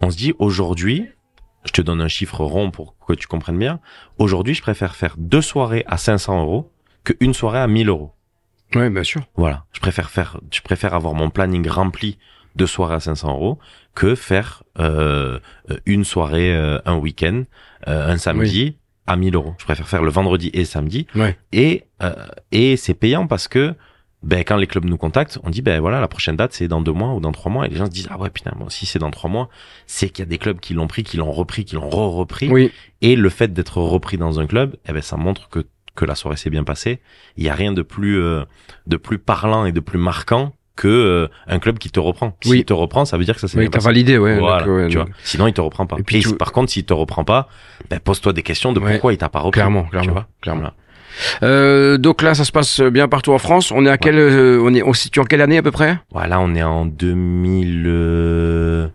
On 0.01 0.11
se 0.11 0.16
dit 0.16 0.33
aujourd'hui, 0.38 1.07
je 1.64 1.73
te 1.73 1.83
donne 1.83 2.01
un 2.01 2.09
chiffre 2.09 2.44
rond 2.44 2.71
pour 2.71 2.94
que 3.07 3.14
tu 3.14 3.27
comprennes 3.27 3.59
bien. 3.59 3.81
Aujourd'hui, 4.18 4.55
je 4.55 4.62
préfère 4.62 4.94
faire 4.94 5.14
deux 5.18 5.42
soirées 5.42 5.85
à 5.87 5.97
500 5.97 6.42
euros 6.42 6.71
que 7.05 7.14
une 7.21 7.35
soirée 7.35 7.59
à 7.59 7.66
1000 7.66 7.88
euros. 7.88 8.12
Ouais, 8.75 8.90
bien 8.90 9.03
sûr. 9.03 9.23
Voilà, 9.37 9.64
je 9.73 9.81
préfère 9.81 10.11
faire, 10.11 10.38
je 10.53 10.61
préfère 10.61 10.94
avoir 10.94 11.14
mon 11.14 11.31
planning 11.31 11.66
rempli 11.68 12.18
de 12.59 12.66
soirées 12.66 12.97
à 12.97 13.01
500 13.01 13.31
euros 13.31 13.59
que 13.94 14.14
faire 14.14 14.62
euh, 14.79 15.38
une 15.87 16.05
soirée 16.05 16.55
euh, 16.55 16.79
un 16.85 16.97
week-end, 16.97 17.44
euh, 17.87 18.09
un 18.12 18.18
samedi 18.18 18.77
à 19.07 19.16
1000 19.16 19.35
euros. 19.37 19.55
Je 19.59 19.64
préfère 19.64 19.88
faire 19.88 20.03
le 20.03 20.11
vendredi 20.11 20.51
et 20.53 20.64
samedi. 20.66 21.07
Ouais. 21.14 21.38
Et 21.53 21.85
euh, 22.03 22.12
et 22.53 22.77
c'est 22.77 22.94
payant 22.94 23.27
parce 23.27 23.49
que 23.49 23.75
ben 24.23 24.40
quand 24.44 24.57
les 24.57 24.66
clubs 24.66 24.85
nous 24.85 24.97
contactent, 24.99 25.38
on 25.44 25.51
dit 25.51 25.62
ben 25.62 25.81
voilà 25.81 26.01
la 26.01 26.09
prochaine 26.09 26.35
date 26.37 26.53
c'est 26.53 26.66
dans 26.68 26.81
deux 26.81 26.92
mois 26.92 27.14
ou 27.14 27.21
dans 27.21 27.31
trois 27.33 27.51
mois 27.53 27.66
et 27.66 27.71
les 27.71 27.77
gens 27.77 27.87
se 27.87 27.90
disent 27.90 28.09
ah 28.11 28.18
ouais 28.18 28.31
putain 28.31 28.53
moi 28.59 28.66
si 28.68 28.85
c'est 28.85 28.99
dans 28.99 29.12
trois 29.12 29.31
mois 29.31 29.49
c'est 29.87 30.09
qu'il 30.11 30.25
y 30.25 30.27
a 30.27 30.29
des 30.29 30.38
clubs 30.38 30.59
qui 30.59 30.75
l'ont 30.75 30.88
pris, 30.88 31.05
qui 31.05 31.16
l'ont 31.16 31.31
repris, 31.31 31.64
qui 31.64 31.77
l'ont 31.77 31.88
re-repris 31.88 32.49
Oui. 32.51 32.73
et 33.01 33.14
le 33.14 33.29
fait 33.29 33.53
d'être 33.53 33.81
repris 33.81 34.18
dans 34.18 34.40
un 34.40 34.47
club, 34.49 34.77
eh 34.88 34.92
ben 34.92 35.03
ça 35.03 35.16
montre 35.16 35.49
que 35.49 35.64
que 35.94 36.05
la 36.05 36.14
soirée 36.14 36.37
s'est 36.37 36.51
bien 36.51 36.62
passée. 36.62 37.01
Il 37.37 37.42
y 37.44 37.49
a 37.49 37.55
rien 37.55 37.73
de 37.73 37.83
plus 37.83 38.21
euh, 38.21 38.44
de 38.87 38.97
plus 38.97 39.18
parlant 39.18 39.64
et 39.64 39.73
de 39.73 39.81
plus 39.81 39.99
marquant 39.99 40.53
que 40.79 40.88
euh, 40.88 41.29
un 41.47 41.59
club 41.59 41.79
qui 41.79 41.91
te 41.91 42.01
reprend. 42.01 42.37
S'il 42.43 42.53
Oui. 42.53 42.64
te 42.64 42.73
reprend, 42.73 43.05
ça 43.05 43.19
veut 43.19 43.25
dire 43.25 43.35
que 43.35 43.41
ça 43.41 43.49
s'est 43.49 43.59
Oui, 43.59 43.69
bien 43.69 43.81
validé, 43.81 44.17
ouais. 44.19 44.38
Voilà, 44.38 44.64
donc, 44.64 44.77
ouais, 44.77 44.88
tu 44.88 44.97
vois. 44.97 45.07
Sinon, 45.25 45.47
il 45.47 45.53
te 45.53 45.61
reprend 45.61 45.87
pas. 45.87 45.97
Et 45.97 46.01
Et, 46.01 46.03
puis 46.05 46.21
tu- 46.21 46.35
par 46.37 46.53
contre, 46.53 46.71
s'il 46.73 46.85
te 46.85 46.93
reprend 46.95 47.25
pas, 47.25 47.49
ben, 47.91 47.99
pose-toi 48.01 48.33
des 48.33 48.43
questions 48.43 48.73
de 48.73 48.81
Ouais. 48.81 48.93
pourquoi 48.93 49.12
il 49.12 49.19
t'a 49.19 49.29
pas 49.29 49.41
repris. 49.41 49.59
Clairement, 49.61 49.85
tu 49.85 49.91
clairement, 49.91 50.12
vois. 50.12 50.27
clairement. 50.41 50.61
Voilà. 50.61 50.75
Euh, 51.43 51.99
donc 51.99 52.23
là, 52.23 52.35
ça 52.35 52.45
se 52.45 52.53
passe 52.53 52.81
bien 52.81 53.09
partout 53.09 53.33
en 53.33 53.38
France. 53.38 53.73
On 53.73 53.85
est 53.85 53.91
à 53.91 53.99
quelle, 53.99 54.19
euh, 54.19 54.61
on 54.62 54.73
est, 54.75 54.83
on 54.85 54.93
se 54.93 55.03
situe 55.03 55.19
en 55.21 55.25
quelle 55.25 55.41
année 55.41 55.59
à 55.59 55.62
peu 55.62 55.73
près? 55.73 55.99
Voilà, 56.12 56.38
on 56.41 56.55
est 56.55 56.62
en 56.62 56.87
2000. 56.87 57.85
euh, 57.88 58.87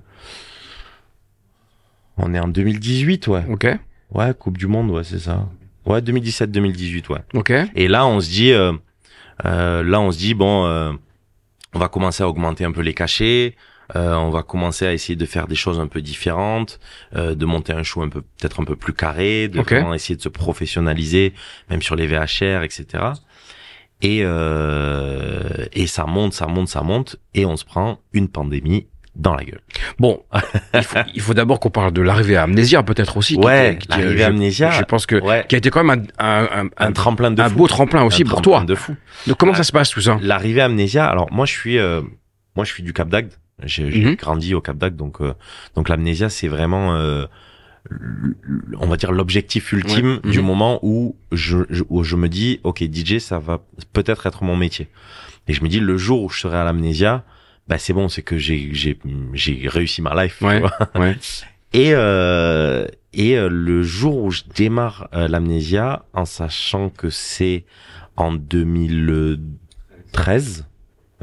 On 2.17 2.33
est 2.33 2.39
en 2.39 2.47
2018, 2.47 3.27
ouais. 3.27 3.43
Ok, 3.49 3.67
Ouais, 4.13 4.31
Coupe 4.37 4.57
du 4.57 4.67
Monde, 4.67 4.91
ouais, 4.91 5.03
c'est 5.03 5.19
ça. 5.19 5.47
Ouais, 5.85 5.99
2017-2018, 6.01 7.09
ouais. 7.09 7.19
ok. 7.33 7.51
Et 7.75 7.87
là, 7.87 8.05
on 8.05 8.21
se 8.21 8.29
dit, 8.29 8.51
euh, 8.53 8.71
euh, 9.45 9.83
là, 9.83 9.99
on 9.99 10.11
se 10.11 10.17
dit, 10.19 10.33
bon, 10.35 10.65
euh, 10.65 10.91
on 11.73 11.79
va 11.79 11.87
commencer 11.89 12.23
à 12.23 12.27
augmenter 12.27 12.65
un 12.65 12.71
peu 12.71 12.81
les 12.81 12.93
cachets. 12.93 13.55
euh, 13.95 14.13
on 14.15 14.29
va 14.29 14.43
commencer 14.43 14.85
à 14.87 14.93
essayer 14.93 15.15
de 15.17 15.25
faire 15.25 15.45
des 15.47 15.55
choses 15.55 15.79
un 15.79 15.87
peu 15.87 16.01
différentes, 16.01 16.79
euh, 17.15 17.35
de 17.35 17.45
monter 17.45 17.73
un 17.73 17.83
show 17.83 18.01
un 18.01 18.09
peu 18.09 18.21
peut-être 18.21 18.61
un 18.61 18.63
peu 18.65 18.75
plus 18.77 18.93
carré, 18.93 19.49
de 19.49 19.59
Ok. 19.59 19.71
vraiment 19.73 19.93
essayer 19.93 20.15
de 20.15 20.21
se 20.21 20.29
professionnaliser, 20.29 21.33
même 21.69 21.81
sur 21.81 21.95
les 21.95 22.07
VHR, 22.07 22.63
etc. 22.63 22.85
Et 24.01 24.21
euh, 24.23 25.65
et 25.73 25.87
ça 25.87 26.05
monte, 26.05 26.33
ça 26.33 26.47
monte, 26.47 26.67
ça 26.69 26.81
monte, 26.81 27.17
et 27.33 27.45
on 27.45 27.57
se 27.57 27.65
prend 27.65 27.99
une 28.13 28.27
pandémie 28.29 28.87
dans 29.15 29.35
la 29.35 29.43
gueule. 29.43 29.61
Bon, 29.99 30.23
il 31.13 31.21
faut, 31.21 31.33
d'abord 31.33 31.59
qu'on 31.59 31.69
parle 31.69 31.91
de 31.93 32.01
l'arrivée 32.01 32.35
à 32.35 32.43
Amnésia 32.43 32.81
peut-être 32.83 33.17
aussi. 33.17 33.35
Ouais, 33.35 33.77
l'arrivée 33.89 34.17
je- 34.17 34.23
à 34.23 34.27
Amnésia. 34.27 34.71
Je 34.71 34.83
pense 34.83 35.05
que 35.05 35.15
Ouais, 35.21 35.45
qui 35.47 35.55
a 35.55 35.57
été 35.59 35.69
quand 35.69 35.83
même 35.83 36.07
un, 36.17 36.43
un, 36.43 36.65
un, 36.65 36.69
un 36.77 36.91
tremplin 36.91 37.29
de 37.31 37.41
un 37.41 37.49
fou. 37.49 37.55
beau 37.57 37.67
tremplin 37.67 38.03
aussi 38.03 38.23
Un 38.23 38.25
pour 38.25 38.41
tremplin 38.41 38.59
toi. 38.61 38.65
de 38.65 38.75
fou. 38.75 38.95
Donc 39.27 39.37
comment 39.37 39.53
Ah. 39.53 39.57
ça 39.57 39.63
se 39.63 39.71
passe 39.71 39.89
tout 39.91 40.01
ça? 40.01 40.17
L'arrivée 40.21 40.61
à 40.61 40.65
Amnésia, 40.65 41.05
alors 41.05 41.31
moi 41.31 41.45
je 41.45 41.51
suis 41.51 41.77
euh, 41.77 42.01
moi 42.55 42.65
je 42.65 42.71
suis 42.71 42.81
du 42.83 42.91
Cap 42.93 43.09
d'Agde. 43.09 43.31
J'ai 43.63 43.83
Mhm. 43.85 44.15
grandi 44.15 44.55
au 44.55 44.61
Cap 44.61 44.77
d'Agde 44.77 44.95
donc 44.95 45.21
euh, 45.21 45.33
donc 45.75 45.89
l'amnésia 45.89 46.29
c'est 46.29 46.47
vraiment 46.47 46.95
euh, 46.95 47.25
on 48.79 48.87
va 48.87 48.97
dire 48.97 49.11
l'objectif 49.11 49.71
ultime 49.73 50.19
Ouais. 50.23 50.31
du 50.31 50.39
Mhm. 50.39 50.45
moment 50.45 50.79
où 50.81 51.15
je, 51.31 51.59
je 51.69 51.83
où 51.89 52.03
je 52.03 52.15
me 52.15 52.29
dis 52.29 52.59
OK 52.63 52.81
DJ 52.81 53.19
ça 53.19 53.39
va 53.39 53.59
peut-être 53.93 54.25
être 54.25 54.43
mon 54.43 54.55
métier. 54.55 54.87
Et 55.47 55.53
je 55.53 55.61
me 55.63 55.67
dis 55.69 55.79
le 55.79 55.97
jour 55.97 56.23
où 56.23 56.29
je 56.29 56.39
serai 56.39 56.57
à 56.57 56.63
l'amnésia, 56.63 57.23
bah 57.67 57.77
c'est 57.77 57.93
bon, 57.93 58.09
c'est 58.09 58.21
que 58.23 58.37
j'ai 58.37 58.69
j'ai 58.73 58.97
j'ai 59.33 59.67
réussi 59.67 60.01
ma 60.01 60.21
life, 60.23 60.37
tu 60.39 60.45
Ouais. 60.45 60.59
vois. 60.59 60.71
Ouais. 60.95 61.15
Et 61.75 61.93
euh, 61.95 62.85
et 63.13 63.35
euh, 63.35 63.49
le 63.49 63.81
jour 63.81 64.17
où 64.23 64.29
je 64.31 64.43
démarre 64.55 65.07
euh, 65.15 65.27
l'amnésia, 65.27 66.05
en 66.13 66.25
sachant 66.25 66.89
que 66.89 67.09
c'est 67.09 67.65
en 68.15 68.31
2013, 68.33 70.65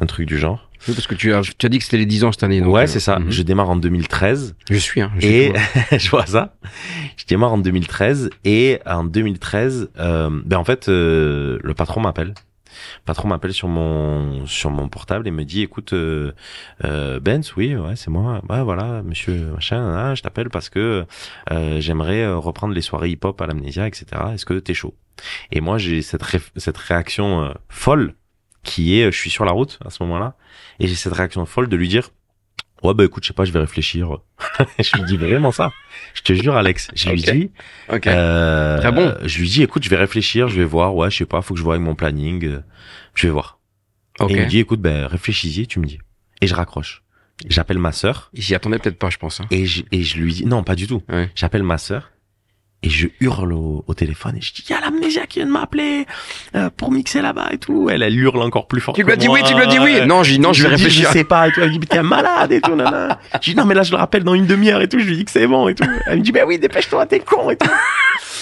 un 0.00 0.07
truc 0.07 0.26
du 0.26 0.38
genre. 0.38 0.68
Oui, 0.88 0.94
parce 0.94 1.07
que 1.07 1.14
tu 1.14 1.33
as, 1.35 1.42
tu 1.59 1.66
as 1.66 1.68
dit 1.68 1.76
que 1.79 1.85
c'était 1.85 1.98
les 1.98 2.07
10 2.07 2.24
ans 2.24 2.33
cette 2.33 2.42
année. 2.42 2.61
donc, 2.62 2.72
ouais, 2.74 2.85
euh, 2.85 2.87
c'est 2.87 3.00
ça. 3.00 3.18
mhm. 3.18 3.31
Je 3.31 3.42
démarre 3.42 3.68
en 3.70 3.76
2013 3.76 4.57
Je 4.70 4.76
suis, 4.76 5.00
hein. 5.03 5.12
Je 5.18 5.26
et 5.26 5.53
je 5.98 6.09
vois 6.11 6.24
ça. 6.26 6.55
Je 7.16 7.24
démarre 7.26 7.53
en 7.53 7.59
2013 7.59 8.31
et 8.44 8.79
en 8.87 9.05
2013, 9.05 9.90
euh, 9.98 10.31
ben 10.44 10.57
en 10.57 10.64
fait, 10.64 10.88
euh, 10.88 11.59
le 11.62 11.74
patron 11.74 12.00
m'appelle. 12.00 12.33
Patron 13.05 13.29
m'appelle 13.29 13.53
sur 13.53 13.69
mon 13.69 14.47
sur 14.47 14.71
mon 14.71 14.88
portable 14.88 15.27
et 15.29 15.31
me 15.31 15.45
dit 15.45 15.62
écoute 15.62 15.93
euh, 15.93 16.33
euh, 16.85 17.21
Benz 17.21 17.53
oui 17.57 17.75
ouais 17.77 17.97
c'est 17.97 18.11
moi. 18.11 18.43
Ouais 18.49 18.62
voilà 18.62 19.03
monsieur 19.03 19.53
machin 19.53 19.81
hein, 19.81 20.14
je 20.14 20.23
t'appelle 20.23 20.51
parce 20.51 20.69
que 20.69 21.07
euh, 21.51 21.81
j'aimerais 21.81 22.23
euh, 22.23 22.37
reprendre 22.38 22.75
les 22.75 22.81
soirées 22.83 23.11
hip 23.11 23.21
hop 23.25 23.40
à 23.40 23.47
l'amnésia 23.47 23.87
etc 23.87 24.07
est-ce 24.35 24.45
que 24.47 24.59
t'es 24.59 24.75
chaud? 24.75 24.95
Et 25.53 25.61
moi 25.61 25.79
j'ai 25.79 26.03
cette 26.03 26.23
ré- 26.23 26.40
cette 26.57 26.79
réaction 26.79 27.45
euh, 27.45 27.53
folle 27.69 28.14
qui 28.62 28.99
est 29.01 29.11
je 29.11 29.16
suis 29.16 29.31
sur 29.31 29.45
la 29.45 29.53
route 29.53 29.79
à 29.85 29.90
ce 29.90 30.03
moment-là 30.03 30.35
et 30.79 30.87
j'ai 30.87 30.95
cette 30.95 31.12
réaction 31.14 31.45
folle 31.47 31.69
de 31.69 31.77
lui 31.77 31.88
dire 31.88 32.11
ouais 32.83 32.95
bah 32.95 33.05
écoute 33.05 33.23
je 33.25 33.29
sais 33.29 33.35
pas 33.35 33.45
je 33.45 33.53
vais 33.53 33.59
réfléchir 33.61 34.19
je 34.79 34.97
lui 34.97 35.05
dis 35.05 35.16
vraiment 35.16 35.53
ça 35.53 35.71
je 36.14 36.23
te 36.23 36.33
jure 36.33 36.57
Alex 36.57 36.90
je 36.95 37.11
lui 37.11 37.21
dis 37.23 37.51
euh, 38.07 38.79
Très 38.79 38.93
bon. 38.93 39.14
Je 39.25 39.38
lui 39.38 39.49
dis, 39.49 39.62
écoute, 39.62 39.85
je 39.85 39.90
vais 39.90 39.97
réfléchir, 39.97 40.49
je 40.49 40.57
vais 40.57 40.64
voir. 40.64 40.95
Ouais, 40.95 41.11
je 41.11 41.19
sais 41.19 41.27
pas, 41.27 41.43
faut 41.43 41.55
que 41.55 41.59
je 41.59 41.64
vois 41.64 41.75
avec 41.75 41.85
mon 41.85 41.95
planning. 41.95 42.59
Je 43.14 43.27
vais 43.27 43.33
voir. 43.33 43.59
ok. 44.21 44.31
Et 44.31 44.35
il 44.35 44.40
me 44.43 44.47
dit, 44.47 44.59
écoute, 44.61 44.81
ben 44.81 45.07
réfléchis-y, 45.07 45.66
tu 45.66 45.79
me 45.81 45.87
dis. 45.87 45.99
Et 46.40 46.47
je 46.47 46.55
raccroche. 46.55 47.03
J'appelle 47.49 47.79
ma 47.79 47.93
sœur 47.93 48.31
Il 48.35 48.43
s'y 48.43 48.55
attendait 48.55 48.79
peut-être 48.79 48.99
pas, 48.99 49.11
je 49.11 49.16
pense. 49.19 49.40
hein. 49.40 49.47
et 49.51 49.66
je, 49.66 49.83
et 49.93 50.03
je 50.03 50.19
lui 50.19 50.33
dis, 50.35 50.47
non, 50.47 50.62
pas 50.62 50.75
du 50.75 50.87
tout. 50.87 51.03
Ouais. 51.09 51.31
J'appelle 51.35 51.62
ma 51.62 51.79
sœur 51.79 52.11
et 52.83 52.88
je 52.88 53.09
hurle 53.21 53.53
au, 53.53 53.85
au 53.87 53.95
téléphone 53.95 54.37
et 54.38 54.40
je 54.40 54.55
dis, 54.55 54.64
il 54.66 54.73
y 54.73 54.75
a 54.75 54.81
l'amnésia 54.81 55.27
qui 55.27 55.38
vient 55.38 55.47
de 55.47 55.53
m'appeler 55.53 56.07
euh, 56.55 56.71
pour 56.75 56.90
mixer 56.90 57.21
là-bas 57.21 57.49
et 57.53 57.59
tout. 57.59 57.90
Elle, 57.90 58.03
elle 58.03 58.19
hurle 58.19 58.40
encore 58.40 58.69
plus 58.69 58.81
fort. 58.81 58.95
Tu 58.95 59.03
lui 59.03 59.12
as 59.12 59.16
dit 59.16 59.29
oui, 59.29 59.40
tu 59.45 59.55
lui 59.55 59.62
as 59.62 59.66
dit 59.66 59.79
oui. 59.79 60.01
Non, 60.07 60.23
j'ai 60.23 60.33
dit 60.35 60.38
non, 60.38 60.55
je 60.55 60.62
vais 60.62 60.71
lui 60.71 60.77
dis, 60.77 60.83
réfléchir. 60.85 61.09
Je 61.09 61.12
sais 61.12 61.25
pas 61.25 61.49
et 61.49 61.53
tout. 61.53 61.61
Elle 61.61 61.69
me 61.69 61.73
dit, 61.73 61.79
mais 61.79 61.87
t'es 61.87 61.99
un 61.99 62.03
malade 62.03 62.53
et 62.53 62.61
tout. 62.62 62.75
Nana. 62.75 63.19
Je 63.35 63.51
dis, 63.51 63.55
non, 63.55 63.66
mais 63.66 63.75
là, 63.75 63.83
je 63.83 63.90
le 63.90 63.99
rappelle 63.99 64.25
dans 64.25 64.35
une 64.35 64.47
demi-heure 64.47 64.81
et 64.81 64.88
tout. 64.88 64.99
Je 64.99 65.05
lui 65.05 65.16
dis 65.16 65.25
que 65.27 65.31
c'est 65.31 65.47
bon 65.47 65.69
et 65.69 65.75
tout. 65.75 65.85
Elle 66.07 66.19
me 66.19 66.23
dit, 66.23 66.33
ben 66.33 66.45
oui, 66.47 66.59
dépêche-toi, 66.59 67.05
t'es 67.05 67.21
con 67.21 67.51
et 67.51 67.57
tout. 67.57 67.69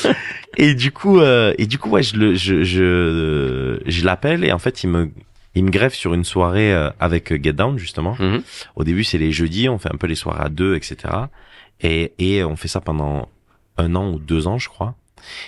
et 0.57 0.75
du 0.75 0.93
coup, 0.93 1.19
euh, 1.19 1.53
et 1.59 1.67
du 1.67 1.79
coup, 1.79 1.91
ouais, 1.91 2.05
je 2.05 2.17
le, 2.17 2.35
je, 2.37 2.63
je, 2.63 2.83
euh, 2.85 3.81
je 3.87 4.05
l'appelle 4.05 4.45
et 4.45 4.53
en 4.53 4.59
fait, 4.61 4.85
il 4.85 4.91
me, 4.91 5.11
il 5.57 5.65
me 5.65 5.71
greffe 5.71 5.95
sur 5.95 6.15
une 6.15 6.25
soirée 6.25 6.73
euh, 6.73 6.91
avec 7.01 7.43
Get 7.43 7.55
Down, 7.55 7.77
justement. 7.77 8.17
Mhm. 8.21 8.43
Au 8.77 8.85
début, 8.85 9.03
c'est 9.03 9.19
les 9.19 9.33
jeudis, 9.33 9.69
on 9.69 9.79
fait 9.79 9.93
un 9.93 9.99
peu 9.99 10.07
les 10.07 10.15
soirées 10.15 10.45
à 10.45 10.49
deux, 10.49 10.77
etc. 10.77 10.97
Et, 11.81 12.13
et 12.21 12.45
on 12.45 12.55
fait 12.55 12.69
ça 12.69 12.81
pendant 12.81 13.29
un 13.79 13.95
an 13.95 14.11
ou 14.13 14.19
deux 14.19 14.47
ans, 14.47 14.59
je 14.59 14.69
crois. 14.69 14.95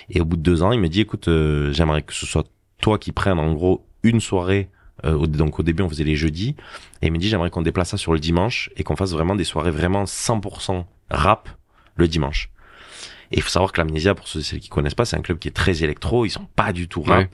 Et 0.09 0.19
au 0.21 0.25
bout 0.25 0.37
de 0.37 0.41
deux 0.41 0.63
ans, 0.63 0.71
il 0.71 0.79
me 0.79 0.89
dit, 0.89 1.01
écoute, 1.01 1.27
euh, 1.27 1.71
j'aimerais 1.73 2.01
que 2.01 2.13
ce 2.13 2.25
soit 2.25 2.45
toi 2.81 2.97
qui 2.97 3.11
prennes 3.11 3.39
en 3.39 3.53
gros 3.53 3.85
une 4.03 4.19
soirée. 4.21 4.69
euh, 5.05 5.13
au- 5.17 5.25
donc 5.27 5.59
au 5.59 5.63
début, 5.63 5.81
on 5.81 5.89
faisait 5.89 6.03
les 6.03 6.15
jeudis. 6.15 6.55
Et 7.01 7.07
il 7.07 7.11
me 7.11 7.17
dit, 7.17 7.27
j'aimerais 7.29 7.49
qu'on 7.49 7.63
déplace 7.63 7.89
ça 7.89 7.97
sur 7.97 8.13
le 8.13 8.19
dimanche 8.19 8.69
et 8.75 8.83
qu'on 8.83 8.95
fasse 8.95 9.11
vraiment 9.13 9.33
des 9.35 9.43
soirées 9.45 9.71
vraiment 9.71 10.05
100% 10.05 10.85
rap 11.09 11.49
le 11.95 12.07
dimanche. 12.07 12.49
Et 13.31 13.37
il 13.37 13.41
faut 13.41 13.49
savoir 13.49 13.71
que 13.71 13.79
l'Amnésia, 13.81 14.13
pour 14.13 14.27
ceux 14.27 14.41
et 14.41 14.43
celles 14.43 14.59
qui 14.59 14.69
connaissent 14.69 14.93
pas, 14.93 15.05
c'est 15.05 15.15
un 15.17 15.21
club 15.21 15.39
qui 15.39 15.47
est 15.47 15.51
très 15.51 15.83
électro. 15.83 16.25
Ils 16.25 16.29
sont 16.29 16.45
pas 16.55 16.71
du 16.73 16.87
tout 16.87 17.01
rap. 17.01 17.19
Ouais. 17.19 17.29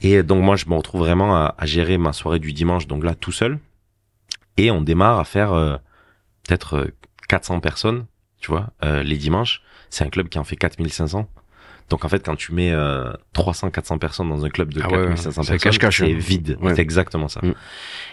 Et 0.00 0.22
donc 0.22 0.42
moi, 0.42 0.56
je 0.56 0.64
me 0.66 0.74
retrouve 0.76 1.00
vraiment 1.00 1.36
à, 1.36 1.54
à 1.58 1.66
gérer 1.66 1.98
ma 1.98 2.12
soirée 2.14 2.38
du 2.38 2.52
dimanche, 2.54 2.86
donc 2.86 3.04
là 3.04 3.14
tout 3.14 3.32
seul. 3.32 3.58
Et 4.56 4.70
on 4.70 4.80
démarre 4.80 5.18
à 5.18 5.24
faire 5.24 5.52
euh, 5.52 5.76
peut-être 6.46 6.74
euh, 6.74 6.86
400 7.28 7.60
personnes, 7.60 8.06
tu 8.40 8.50
vois, 8.50 8.70
euh, 8.84 9.02
les 9.02 9.16
dimanches. 9.18 9.60
C'est 9.90 10.04
un 10.04 10.10
club 10.10 10.28
qui 10.28 10.38
en 10.38 10.44
fait 10.44 10.56
4500. 10.56 11.28
Donc 11.90 12.04
en 12.04 12.08
fait, 12.08 12.24
quand 12.24 12.36
tu 12.36 12.52
mets 12.52 12.70
euh, 12.70 13.12
300-400 13.34 13.98
personnes 13.98 14.28
dans 14.28 14.44
un 14.44 14.50
club 14.50 14.74
de 14.74 14.82
Ah 14.82 14.88
ouais, 14.88 15.04
4500 15.04 15.42
c'est 15.42 15.58
personnes, 15.58 15.90
c'est 15.90 16.12
hein. 16.12 16.16
vide. 16.18 16.58
Ouais. 16.60 16.74
C'est 16.74 16.82
exactement 16.82 17.28
ça. 17.28 17.40
Mm. 17.42 17.54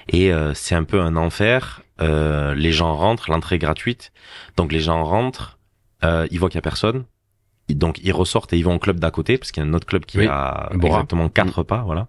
Et 0.09 0.33
euh, 0.33 0.53
c'est 0.53 0.75
un 0.75 0.83
peu 0.83 1.01
un 1.01 1.15
enfer. 1.15 1.81
Euh, 2.01 2.55
les 2.55 2.71
gens 2.71 2.95
rentrent, 2.95 3.29
l'entrée 3.29 3.55
est 3.55 3.59
gratuite. 3.59 4.11
Donc 4.55 4.71
les 4.71 4.79
gens 4.79 5.03
rentrent, 5.03 5.57
euh, 6.03 6.27
ils 6.31 6.39
voient 6.39 6.49
qu'il 6.49 6.57
y 6.57 6.59
a 6.59 6.61
personne. 6.61 7.05
Donc 7.69 7.99
ils 8.03 8.11
ressortent 8.11 8.53
et 8.53 8.57
ils 8.57 8.63
vont 8.63 8.75
au 8.75 8.79
club 8.79 8.99
d'à 8.99 9.09
côté 9.09 9.39
parce 9.39 9.51
qu'il 9.51 9.63
y 9.63 9.65
a 9.65 9.69
un 9.69 9.73
autre 9.73 9.87
club 9.87 10.05
qui 10.05 10.19
Oui, 10.19 10.27
Bora. 10.27 10.69
exactement 10.73 11.29
quatre 11.29 11.63
pas, 11.63 11.81
voilà, 11.83 12.07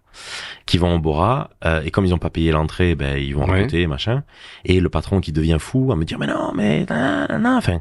qui 0.67 0.77
vont 0.77 0.95
au 0.95 0.99
Bora. 0.99 1.49
euh, 1.65 1.81
et 1.83 1.91
comme 1.91 2.05
ils 2.05 2.13
ont 2.13 2.19
pas 2.19 2.29
payé 2.29 2.53
l'entrée, 2.53 2.95
ben 2.95 3.17
ils 3.17 3.35
vont 3.35 3.51
à 3.51 3.63
côté, 3.63 3.87
machin. 3.87 4.23
Et 4.67 4.81
le 4.81 4.91
patron 4.91 5.21
qui 5.21 5.33
devient 5.33 5.57
fou 5.59 5.93
à 5.93 5.97
me 5.97 6.05
dire 6.05 6.19
mais 6.19 6.27
non, 6.27 6.53
mais 6.55 6.85
nan. 6.91 7.47
enfin, 7.47 7.81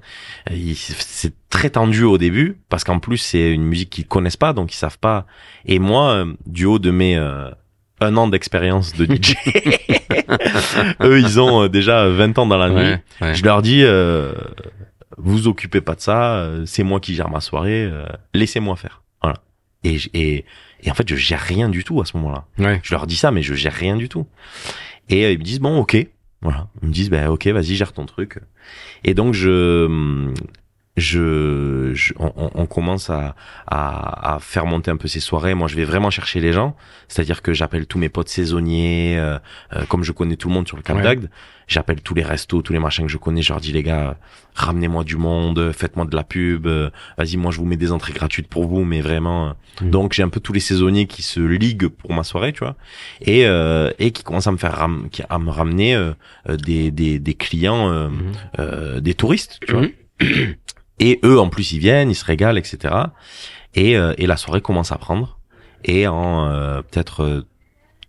c'est 0.76 1.34
très 1.50 1.70
tendu 1.72 2.04
au 2.04 2.18
début 2.18 2.58
parce 2.70 2.84
qu'en 2.86 3.00
plus 3.00 3.18
c'est 3.18 3.52
une 3.52 3.64
musique 3.66 3.90
qu'ils 3.90 4.08
connaissent 4.08 4.38
pas, 4.38 4.54
donc 4.54 4.74
ils 4.74 4.78
savent 4.78 5.00
pas. 5.00 5.26
Et 5.66 5.80
moi, 5.80 6.12
euh, 6.12 6.34
du 6.46 6.64
haut 6.66 6.80
de 6.80 6.92
mes 6.92 7.18
euh, 7.18 7.50
un 8.00 8.16
an 8.18 8.28
d'expérience 8.30 8.94
de 8.94 9.06
DJ. 9.06 9.36
Eux, 11.02 11.20
ils 11.20 11.40
ont 11.40 11.64
euh, 11.64 11.70
déjà 11.70 12.08
20 12.10 12.38
ans 12.40 12.46
dans 12.46 12.58
la 12.58 12.70
nuit. 12.70 12.76
Ouais, 12.78 13.02
ouais. 13.22 13.36
Je 13.36 13.44
leur 13.44 13.62
dis, 13.62 13.84
euh, 13.84 14.34
vous 15.18 15.48
occupez 15.48 15.82
pas 15.82 15.96
de 15.96 16.02
ça, 16.02 16.36
euh, 16.36 16.66
c'est 16.66 16.84
moi 16.84 17.00
qui 17.00 17.16
gère 17.16 17.30
ma 17.30 17.42
soirée, 17.42 17.86
euh, 17.86 18.06
laissez-moi 18.34 18.76
faire. 18.76 19.02
Voilà. 19.22 19.38
Et, 19.84 19.98
et, 20.14 20.46
et 20.82 20.92
en 20.92 20.94
fait, 20.94 21.08
je 21.08 21.16
gère 21.16 21.40
rien 21.40 21.70
du 21.70 21.84
tout 21.84 22.02
à 22.02 22.06
ce 22.06 22.18
moment-là. 22.18 22.46
Ouais. 22.58 22.80
Je 22.84 22.94
leur 22.94 23.08
dis 23.08 23.16
ça, 23.16 23.32
mais 23.32 23.42
je 23.42 23.54
gère 23.54 23.74
rien 23.74 23.96
du 23.96 24.10
tout. 24.10 24.28
Et 25.10 25.26
euh, 25.26 25.32
ils 25.32 25.40
me 25.40 25.44
disent, 25.44 25.60
bon, 25.60 25.78
ok. 25.78 25.98
Voilà. 26.42 26.68
Ils 26.82 26.90
me 26.90 26.94
disent, 26.94 27.10
ben, 27.10 27.30
ok, 27.30 27.48
vas-y, 27.48 27.76
gère 27.76 27.94
ton 27.94 28.06
truc. 28.06 28.40
Et 29.04 29.14
donc, 29.14 29.34
je, 29.34 30.32
je, 30.98 31.92
je- 31.94 32.14
on, 32.20 32.32
on- 32.56 32.66
commence 32.66 33.10
à, 33.10 33.36
à, 33.68 34.36
à 34.36 34.40
faire 34.40 34.66
monter 34.66 34.90
un 34.92 34.98
peu 34.98 35.08
ces 35.08 35.20
soirées. 35.20 35.54
Moi, 35.54 35.68
je 35.68 35.76
vais 35.76 35.84
vraiment 35.86 36.10
chercher 36.10 36.40
les 36.40 36.54
gens. 36.54 36.76
C'est-à-dire 37.08 37.42
que 37.42 37.54
j'appelle 37.54 37.86
tous 37.86 37.98
mes 37.98 38.10
potes 38.10 38.30
saisonniers, 38.30 39.18
euh, 39.20 39.38
euh, 39.74 39.84
comme 39.90 40.04
je 40.04 40.12
connais 40.14 40.36
tout 40.38 40.48
le 40.48 40.54
monde 40.54 40.68
sur 40.68 40.78
le 40.78 40.84
Cap 40.84 40.96
Ouais. 40.98 41.04
d'Agde. 41.04 41.30
J'appelle 41.68 42.02
tous 42.02 42.14
les 42.14 42.24
restos, 42.24 42.62
tous 42.62 42.74
les 42.74 42.80
machins 42.80 43.06
que 43.06 43.12
je 43.12 43.18
connais. 43.18 43.42
Je 43.42 43.52
leur 43.52 43.60
dis, 43.60 43.72
les 43.72 43.82
gars, 43.84 44.18
ramenez-moi 44.54 45.04
du 45.04 45.18
monde, 45.18 45.72
faites-moi 45.74 46.06
de 46.06 46.16
la 46.16 46.24
pub. 46.24 46.66
euh, 46.68 46.90
Vas-y, 47.18 47.38
moi, 47.38 47.52
je 47.52 47.58
vous 47.58 47.66
mets 47.66 47.76
des 47.78 47.92
entrées 47.92 48.14
gratuites 48.14 48.48
pour 48.48 48.66
vous, 48.68 48.84
mais 48.86 49.02
vraiment. 49.02 49.50
euh. 49.50 49.52
Mhm. 49.82 49.90
Donc, 49.92 50.14
j'ai 50.14 50.24
un 50.24 50.30
peu 50.30 50.40
tous 50.40 50.54
les 50.54 50.60
saisonniers 50.60 51.08
qui 51.08 51.24
se 51.24 51.40
liguent 51.42 51.88
pour 51.90 52.14
ma 52.14 52.24
soirée, 52.24 52.54
tu 52.54 52.60
vois, 52.60 52.76
et 53.22 53.46
euh, 53.48 53.92
et 54.00 54.12
qui 54.12 54.24
commencent 54.24 54.48
à 54.48 54.52
me 54.52 54.58
faire 54.58 54.76
ram- 54.78 55.10
à 55.30 55.40
me 55.40 55.50
ramener 55.50 56.00
des, 56.48 56.92
des 56.92 57.20
des 57.20 57.34
clients, 57.34 57.90
euh, 58.60 59.00
des 59.02 59.14
touristes, 59.14 59.60
tu 59.68 59.74
vois. 59.74 59.88
Et 61.00 61.20
eux, 61.24 61.40
en 61.40 61.50
plus, 61.50 61.72
ils 61.74 61.80
viennent, 61.80 62.10
ils 62.10 62.16
se 62.16 62.26
régalent, 62.26 62.58
etc. 62.58 62.94
Et, 63.74 63.98
euh, 63.98 64.14
et 64.18 64.28
la 64.28 64.38
soirée 64.38 64.62
commence 64.62 64.92
à 64.92 64.98
prendre. 64.98 65.40
Et 65.84 66.08
en 66.08 66.46
euh, 66.48 66.82
peut-être 66.82 67.22
euh, 67.24 67.42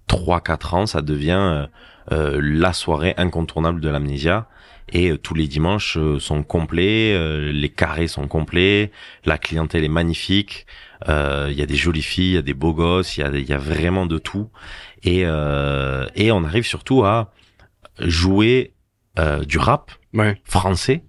trois, 0.07 0.41
quatre 0.41 0.75
ans, 0.75 0.87
ça 0.87 1.03
devient 1.03 1.33
euh, 1.33 1.67
euh, 2.13 2.41
la 2.43 2.73
soirée 2.73 3.15
incontournable 3.17 3.81
de 3.81 3.89
l'amnésia. 3.89 4.47
Et 4.93 5.11
euh, 5.11 5.19
tous 5.19 5.35
les 5.35 5.49
dimanches 5.49 5.99
sont 6.21 6.45
complets, 6.45 7.13
euh, 7.13 7.51
les 7.53 7.69
carrés 7.71 8.07
sont 8.07 8.29
complets, 8.29 8.93
la 9.25 9.37
clientèle 9.37 9.83
est 9.85 9.89
magnifique. 9.89 10.65
euh, 11.09 11.49
Il 11.51 11.59
y 11.59 11.63
a 11.63 11.67
des 11.67 11.75
jolies 11.75 12.03
filles, 12.03 12.31
il 12.31 12.35
y 12.35 12.39
a 12.39 12.43
des 12.43 12.55
beaux 12.55 12.73
gosses, 12.73 13.17
il 13.17 13.21
y 13.21 13.25
a, 13.25 13.31
il 13.31 13.49
y 13.49 13.53
a 13.53 13.59
vraiment 13.59 14.07
de 14.07 14.19
tout. 14.19 14.49
Et, 15.03 15.23
euh, 15.25 16.07
et 16.15 16.31
on 16.31 16.45
arrive 16.45 16.65
surtout 16.65 17.05
à 17.05 17.33
jouer 17.99 18.75
euh, 19.19 19.45
du 19.45 19.59
rap 19.59 19.91
Ouais. 20.15 20.41
français 20.45 21.03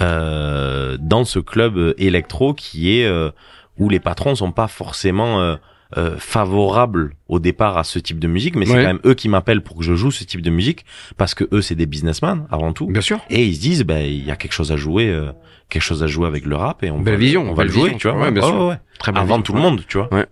dans 0.00 1.24
ce 1.24 1.38
club 1.38 1.76
euh, 1.76 1.94
électro 1.98 2.54
qui 2.54 2.98
est 2.98 3.06
euh, 3.06 3.30
où 3.78 3.88
les 3.88 4.00
patrons 4.00 4.34
sont 4.34 4.52
pas 4.52 4.66
forcément 4.68 5.40
euh, 5.40 5.56
euh, 5.96 6.16
favorables 6.18 7.14
au 7.28 7.38
départ 7.40 7.76
à 7.76 7.84
ce 7.84 7.98
type 7.98 8.18
de 8.20 8.28
musique, 8.28 8.54
mais 8.56 8.64
c'est 8.64 8.72
quand 8.74 8.78
même 8.82 9.00
eux 9.04 9.14
qui 9.14 9.28
m'appellent 9.28 9.62
pour 9.62 9.76
que 9.76 9.82
je 9.82 9.94
joue 9.94 10.10
ce 10.10 10.22
type 10.24 10.40
de 10.42 10.50
musique 10.50 10.84
parce 11.16 11.34
que 11.34 11.44
eux 11.52 11.62
c'est 11.62 11.74
des 11.74 11.86
businessmen 11.86 12.46
avant 12.50 12.72
tout 12.72 12.86
Bien 12.86 13.00
sûr. 13.00 13.18
et 13.28 13.44
ils 13.44 13.56
se 13.56 13.60
disent 13.60 13.82
ben 13.84 13.98
il 14.06 14.24
y 14.24 14.30
a 14.30 14.36
quelque 14.36 14.52
chose 14.52 14.70
à 14.72 14.76
jouer 14.76 15.08
euh, 15.08 15.32
quelque 15.68 15.82
chose 15.82 16.02
à 16.02 16.06
jouer 16.06 16.26
avec 16.28 16.46
le 16.46 16.54
rap 16.56 16.82
et 16.84 16.90
on 16.92 17.00
Belle 17.00 17.14
va, 17.14 17.20
vision, 17.20 17.50
on 17.50 17.54
va 17.54 17.64
le 17.64 17.70
jouer 17.70 17.90
vision, 17.90 17.98
tu 17.98 18.08
vois 18.08 18.20
ouais, 18.20 18.30
bien 18.30 18.42
Ouais, 18.42 18.48
sûr. 18.48 18.64
ouais. 18.66 18.78
Très 19.00 19.10
avant 19.10 19.22
vision. 19.24 19.42
tout 19.42 19.52
le 19.54 19.60
monde 19.60 19.82
tu 19.88 19.98
vois 19.98 20.12
Ouais. 20.14 20.26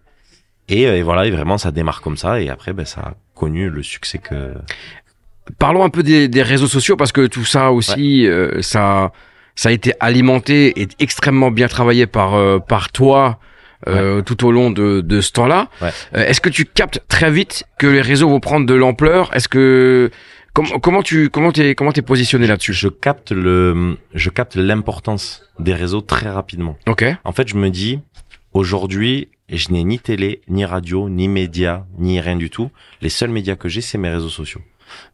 et, 0.69 0.87
euh, 0.87 0.97
et 0.97 1.03
voilà 1.03 1.27
et 1.27 1.31
vraiment 1.33 1.59
ça 1.59 1.73
démarre 1.73 2.03
comme 2.03 2.17
ça 2.17 2.41
et 2.41 2.49
après 2.51 2.73
ben 2.73 2.85
ça 2.85 3.01
a 3.01 3.15
connu 3.35 3.69
le 3.69 3.83
succès 3.83 4.19
que 4.19 4.53
Parlons 5.59 5.83
un 5.83 5.89
peu 5.91 6.03
des, 6.03 6.29
des 6.29 6.43
réseaux 6.43 6.67
sociaux 6.69 6.95
parce 6.97 7.11
que 7.11 7.27
tout 7.27 7.45
ça 7.47 7.73
aussi, 7.73 8.27
euh, 8.27 8.61
ça, 8.61 9.13
ça 9.59 9.71
a 9.71 9.73
été 9.73 9.93
alimenté 9.99 10.57
et 10.81 10.87
extrêmement 11.01 11.51
bien 11.51 11.67
travaillé 11.67 12.07
par 12.07 12.35
euh, 12.37 12.61
par 12.61 12.85
toi 12.93 13.41
euh, 13.89 14.23
tout 14.23 14.41
au 14.47 14.53
long 14.53 14.71
de, 14.71 15.01
de 15.01 15.21
ce 15.21 15.33
temps-là. 15.33 15.69
Ouais. 15.83 15.91
Euh, 16.15 16.25
Est-ce 16.29 16.41
que 16.41 16.49
tu 16.59 16.65
captes 16.65 17.01
très 17.09 17.31
vite 17.39 17.65
que 17.81 17.89
les 17.89 18.01
réseaux 18.01 18.29
vont 18.29 18.39
prendre 18.39 18.67
de 18.67 18.75
l'ampleur? 18.75 19.35
Est-ce 19.35 19.49
que 19.49 20.11
comment 20.55 20.79
comment 20.79 21.03
tu 21.03 21.29
comment 21.29 21.51
t'es 21.51 21.75
comment 21.75 21.91
t'es 21.97 22.03
positionné 22.13 22.47
là-dessus? 22.47 22.73
Je 22.73 22.89
capte 22.89 23.33
le 23.33 23.97
je 24.15 24.31
capte 24.31 24.55
l'importance 24.55 25.43
des 25.59 25.75
réseaux 25.75 26.03
très 26.03 26.31
rapidement 26.31 26.77
Ok. 26.87 27.03
En 27.25 27.33
fait, 27.33 27.49
je 27.49 27.57
me 27.57 27.69
dis, 27.69 27.99
aujourd'hui, 28.53 29.29
je 29.49 29.71
n'ai 29.73 29.83
ni 29.83 29.99
télé, 29.99 30.41
ni 30.47 30.65
radio, 30.65 31.09
ni 31.09 31.27
médias, 31.27 31.83
ni 31.99 32.21
rien 32.21 32.37
du 32.37 32.49
tout. 32.49 32.71
Les 33.03 33.09
seuls 33.09 33.31
médias 33.31 33.57
que 33.57 33.69
j'ai, 33.69 33.81
c'est 33.81 33.99
mes 33.99 34.11
réseaux 34.11 34.29
sociaux. 34.29 34.61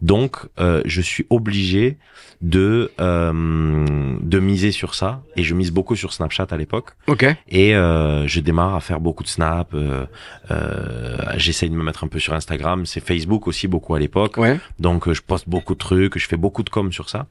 Donc, 0.01 0.37
euh, 0.61 0.83
je 0.85 1.01
suis 1.01 1.27
obligé 1.31 1.97
de 2.45 2.93
euh, 3.01 4.17
de 4.21 4.39
miser 4.39 4.71
sur 4.71 4.95
ça, 4.95 5.23
et 5.35 5.43
je 5.43 5.55
mise 5.55 5.73
beaucoup 5.73 5.97
sur 5.97 6.13
Snapchat 6.13 6.47
à 6.51 6.57
l'époque. 6.59 6.91
Ok. 7.07 7.25
Et 7.49 7.75
euh, 7.75 8.29
je 8.29 8.41
démarre 8.41 8.75
à 8.75 8.81
faire 8.81 9.01
beaucoup 9.01 9.23
de 9.23 9.29
snaps. 9.29 9.71
Euh, 9.73 10.05
euh, 10.51 11.17
J'essaye 11.37 11.71
de 11.71 11.75
me 11.75 11.83
mettre 11.83 12.05
un 12.05 12.09
peu 12.09 12.19
sur 12.19 12.35
Instagram. 12.35 12.85
C'est 12.85 13.01
Facebook 13.01 13.47
aussi 13.49 13.67
beaucoup 13.67 13.95
à 13.95 13.99
l'époque. 13.99 14.37
Ouais. 14.37 14.61
Donc 14.79 15.09
euh, 15.09 15.15
je 15.15 15.23
poste 15.23 15.49
beaucoup 15.49 15.73
de 15.73 15.79
trucs, 15.79 16.19
je 16.19 16.29
fais 16.29 16.37
beaucoup 16.37 16.63
de 16.63 16.69
com 16.71 16.93
sur 16.93 17.09
ça. 17.09 17.27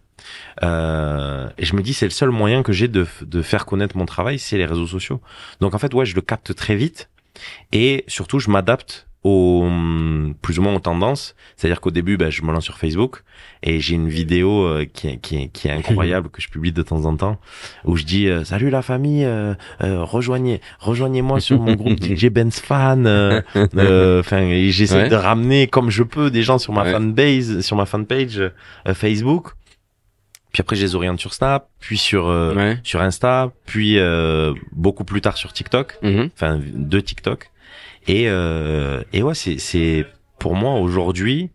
Euh, 0.64 1.47
et 1.59 1.66
je 1.66 1.76
me 1.76 1.84
dis 1.84 1.93
c'est 1.93 2.05
le 2.07 2.11
seul 2.11 2.32
moyen 2.32 2.64
que 2.64 2.74
j'ai 2.74 2.88
de, 2.88 3.05
de 3.22 3.41
faire 3.43 3.68
connaître 3.68 3.95
mon 3.95 4.07
travail, 4.07 4.39
c'est 4.39 4.57
les 4.57 4.66
réseaux 4.66 4.88
sociaux. 4.88 5.22
Donc 5.61 5.76
en 5.76 5.78
fait 5.78 5.93
ouais 5.93 6.05
je 6.05 6.16
le 6.16 6.22
capte 6.22 6.55
très 6.55 6.76
vite 6.76 7.09
et 7.72 8.03
surtout 8.07 8.39
je 8.39 8.49
m'adapte 8.49 9.07
aux 9.24 9.70
plus 10.42 10.60
ou 10.60 10.62
moins 10.62 10.76
aux 10.76 10.80
tendances. 10.80 11.36
C'est-à-dire 11.56 11.80
qu'au 11.82 11.92
début 11.92 12.18
ben, 12.18 12.30
je 12.30 12.42
me 12.42 12.52
lance 12.52 12.66
sur 12.66 12.78
Facebook 12.78 13.24
et 13.62 13.80
j'ai 13.80 13.96
une 13.96 14.10
vidéo 14.10 14.66
euh, 14.66 14.86
qui, 14.92 15.08
est, 15.08 15.18
qui, 15.18 15.50
qui 15.50 15.68
est 15.70 15.72
incroyable 15.72 16.30
que 16.34 16.42
je 16.42 16.50
publie 16.50 16.72
de 16.74 16.82
temps 16.82 17.06
en 17.06 17.16
temps 17.16 17.40
où 17.86 17.96
je 17.96 18.04
dis 18.04 18.28
euh, 18.28 18.44
salut 18.44 18.70
la 18.70 18.82
famille 18.82 19.24
euh, 19.24 19.54
euh, 19.82 20.04
rejoignez 20.04 20.60
rejoignez-moi 20.80 21.40
sur 21.40 21.60
mon 21.60 21.76
groupe 21.76 22.02
DJ 22.04 22.26
Benz 22.28 22.60
fan 22.60 23.08
euh, 23.08 23.42
euh, 23.78 24.20
enfin 24.20 24.40
et 24.42 24.70
j'essaie 24.72 25.04
Ouais. 25.04 25.10
de 25.10 25.16
ramener 25.16 25.68
comme 25.68 25.90
je 25.90 26.04
peux 26.04 26.30
des 26.30 26.44
gens 26.44 26.58
sur 26.58 26.74
ma 26.74 26.84
Ouais. 26.84 26.92
fanbase 26.92 27.62
sur 27.62 27.78
ma 27.78 27.86
fanpage 27.86 28.40
euh, 28.40 28.94
Facebook 28.94 29.52
puis 30.52 30.62
après 30.62 30.76
je 30.76 30.82
les 30.84 30.96
oriente 30.96 31.20
sur 31.20 31.34
Snap 31.34 31.70
puis 31.80 31.98
sur 31.98 32.28
euh, 32.28 32.54
Ouais. 32.54 32.78
sur 32.84 33.00
Insta 33.02 33.52
puis 33.66 33.98
euh, 33.98 34.54
beaucoup 34.74 35.06
plus 35.06 35.22
tard 35.22 35.38
sur 35.38 35.54
TikTok 35.54 35.98
Mhm. 36.04 36.30
enfin 36.36 36.60
de 36.62 37.00
TikTok 37.00 37.50
et 38.08 38.30
euh, 38.30 39.04
et 39.14 39.24
ouais 39.24 39.36
c'est 39.36 39.58
c'est 39.58 40.06
pour 40.39 40.56
moi 40.56 40.74
aujourd'hui 40.80 41.51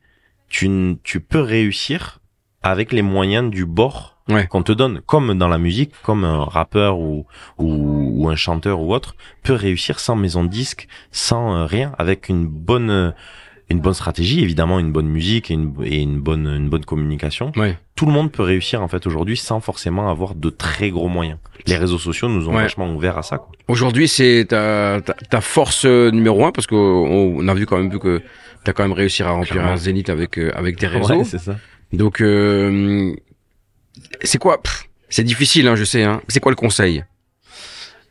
tu 0.48 0.96
tu 1.02 1.20
peux 1.20 1.40
réussir 1.40 2.20
avec 2.62 2.92
les 2.92 3.02
moyens 3.02 3.50
du 3.50 3.64
bord 3.66 4.14
Ouais. 4.30 4.46
qu'on 4.46 4.62
te 4.62 4.72
donne 4.72 5.00
comme 5.06 5.38
dans 5.38 5.48
la 5.48 5.56
musique 5.56 5.92
comme 6.02 6.22
un 6.22 6.44
rappeur 6.44 6.98
ou 6.98 7.24
ou, 7.56 8.12
ou 8.14 8.28
un 8.28 8.36
chanteur 8.36 8.80
ou 8.82 8.92
autre 8.92 9.16
peut 9.42 9.54
réussir 9.54 9.98
sans 10.00 10.16
maison 10.16 10.44
de 10.44 10.50
disque 10.50 10.86
sans 11.12 11.54
euh, 11.56 11.64
rien 11.64 11.92
avec 11.96 12.28
une 12.28 12.46
bonne 12.46 12.90
euh, 12.90 13.10
une 13.70 13.80
bonne 13.80 13.94
stratégie 13.94 14.40
évidemment 14.42 14.78
une 14.78 14.92
bonne 14.92 15.08
musique 15.08 15.50
et 15.50 15.54
une, 15.54 15.74
et 15.84 16.00
une 16.00 16.20
bonne 16.20 16.46
une 16.46 16.68
bonne 16.70 16.84
communication 16.84 17.52
Ouais. 17.56 17.76
tout 17.96 18.06
le 18.06 18.12
monde 18.12 18.32
peut 18.32 18.42
réussir 18.42 18.82
en 18.82 18.88
fait 18.88 19.06
aujourd'hui 19.06 19.36
sans 19.36 19.60
forcément 19.60 20.10
avoir 20.10 20.34
de 20.34 20.48
très 20.50 20.88
gros 20.90 21.08
moyens 21.08 21.38
les 21.66 21.76
réseaux 21.76 21.98
sociaux 21.98 22.28
nous 22.28 22.48
ont 22.48 22.54
Ouais. 22.54 22.62
vachement 22.62 22.90
ouvert 22.94 23.18
à 23.18 23.22
ça 23.22 23.36
quoi. 23.38 23.50
Aujourd'hui, 23.68 24.08
c'est 24.08 24.46
ta, 24.48 25.00
ta, 25.04 25.12
ta 25.12 25.40
force 25.42 25.84
euh, 25.84 26.10
numéro 26.10 26.46
un 26.46 26.52
parce 26.52 26.66
qu'on 26.66 26.76
on 26.76 27.46
a 27.48 27.52
vu 27.54 27.66
quand 27.66 27.76
même 27.76 27.90
vu 27.90 27.98
que 27.98 28.22
t'as 28.64 28.72
quand 28.72 28.82
même 28.82 28.92
réussi 28.92 29.22
à 29.22 29.30
remplir 29.30 29.52
Clairement. 29.52 29.72
un 29.72 29.76
zénith 29.76 30.08
avec 30.08 30.38
euh, 30.38 30.50
avec 30.54 30.78
des 30.78 30.86
réseaux. 30.86 31.22
c'est 31.24 31.36
ça 31.38 31.56
Donc, 31.92 32.22
euh, 32.22 33.14
c'est 34.22 34.38
quoi 34.38 34.62
C'est 35.10 35.24
difficile, 35.24 35.68
hein, 35.68 35.74
je 35.76 35.84
sais. 35.84 36.02
Hein. 36.04 36.22
C'est 36.28 36.40
quoi 36.40 36.50
le 36.52 36.56
conseil? 36.56 37.04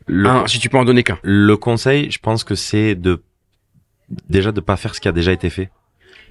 Le, 0.05 0.29
Un, 0.29 0.47
Si 0.47 0.59
tu 0.59 0.69
peux 0.69 0.77
en 0.77 0.85
donner 0.85 1.01
qu'un. 1.03 1.17
le 1.23 1.57
conseil 1.57 2.11
je 2.11 2.19
pense 2.19 2.43
que 2.43 2.53
c'est 2.55 2.93
de 2.95 3.23
déjà 4.29 4.51
de 4.51 4.61
pas 4.61 4.77
faire 4.77 4.95
ce 4.95 5.01
qui 5.01 5.07
a 5.07 5.11
déjà 5.11 5.31
été 5.31 5.49
fait 5.49 5.69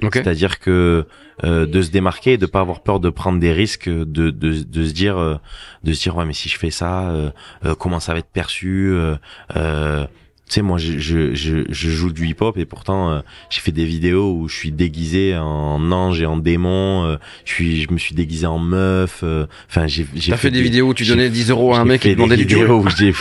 Ok. 0.03 0.11
c'est-à-dire 0.15 0.59
que 0.59 1.07
euh, 1.45 1.65
de 1.67 1.81
se 1.81 1.91
démarquer 1.91 2.35
et 2.35 2.39
de 2.39 2.45
pas 2.47 2.61
avoir 2.61 2.83
peur 2.83 3.01
de 3.01 3.09
prendre 3.09 3.39
des 3.41 3.53
risques 3.53 3.89
de 3.89 4.05
de, 4.31 4.31
de 4.63 4.85
se 4.85 4.93
dire 4.93 5.17
euh, 5.17 5.37
de 5.85 5.93
se 5.95 6.03
dire 6.03 6.17
ouais 6.17 6.27
mais 6.27 6.35
si 6.35 6.49
je 6.51 6.59
fais 6.59 6.71
ça 6.71 7.09
euh, 7.11 7.31
euh, 7.65 7.75
comment 7.75 7.99
ça 8.01 8.13
va 8.13 8.19
être 8.19 8.29
perçu 8.31 8.91
euh, 8.91 9.17
euh, 9.57 10.07
tu 10.49 10.55
sais 10.55 10.63
moi 10.63 10.79
je, 10.79 10.99
je, 10.99 11.35
je, 11.35 11.65
je 11.69 11.91
joue 11.91 12.13
du 12.13 12.27
hip 12.29 12.37
hop 12.41 12.57
et 12.57 12.65
pourtant 12.65 13.11
euh, 13.11 13.21
j'ai 13.51 13.61
fait 13.61 13.73
des 13.73 13.85
vidéos 13.85 14.33
où 14.33 14.49
je 14.49 14.55
suis 14.57 14.71
déguisé 14.71 15.37
en 15.37 15.91
ange 15.91 16.21
et 16.23 16.27
en 16.27 16.37
démon 16.37 17.05
euh, 17.05 17.17
je 17.45 17.53
suis 17.53 17.83
je 17.83 17.91
me 17.93 17.99
suis 17.99 18.15
déguisé 18.15 18.47
en 18.47 18.61
meuf 18.61 19.23
euh, 19.25 19.47
enfin 19.69 19.89
j'ai 19.89 20.07
j'ai 20.15 20.31
T'as 20.31 20.37
fait 20.39 20.53
des 20.53 20.63
vidéos 20.63 20.89
où 20.91 20.95
tu 20.95 21.05
donnais 21.05 21.31
10 21.31 21.51
euros 21.51 21.75
à 21.75 21.79
un 21.81 21.85
mec 21.85 22.01
qui 22.01 22.09
fait 22.09 22.15
te 22.15 22.19
demandait 22.21 22.37
des 22.37 22.45
du 22.45 22.57
où 22.65 22.89
j'ai 22.97 23.13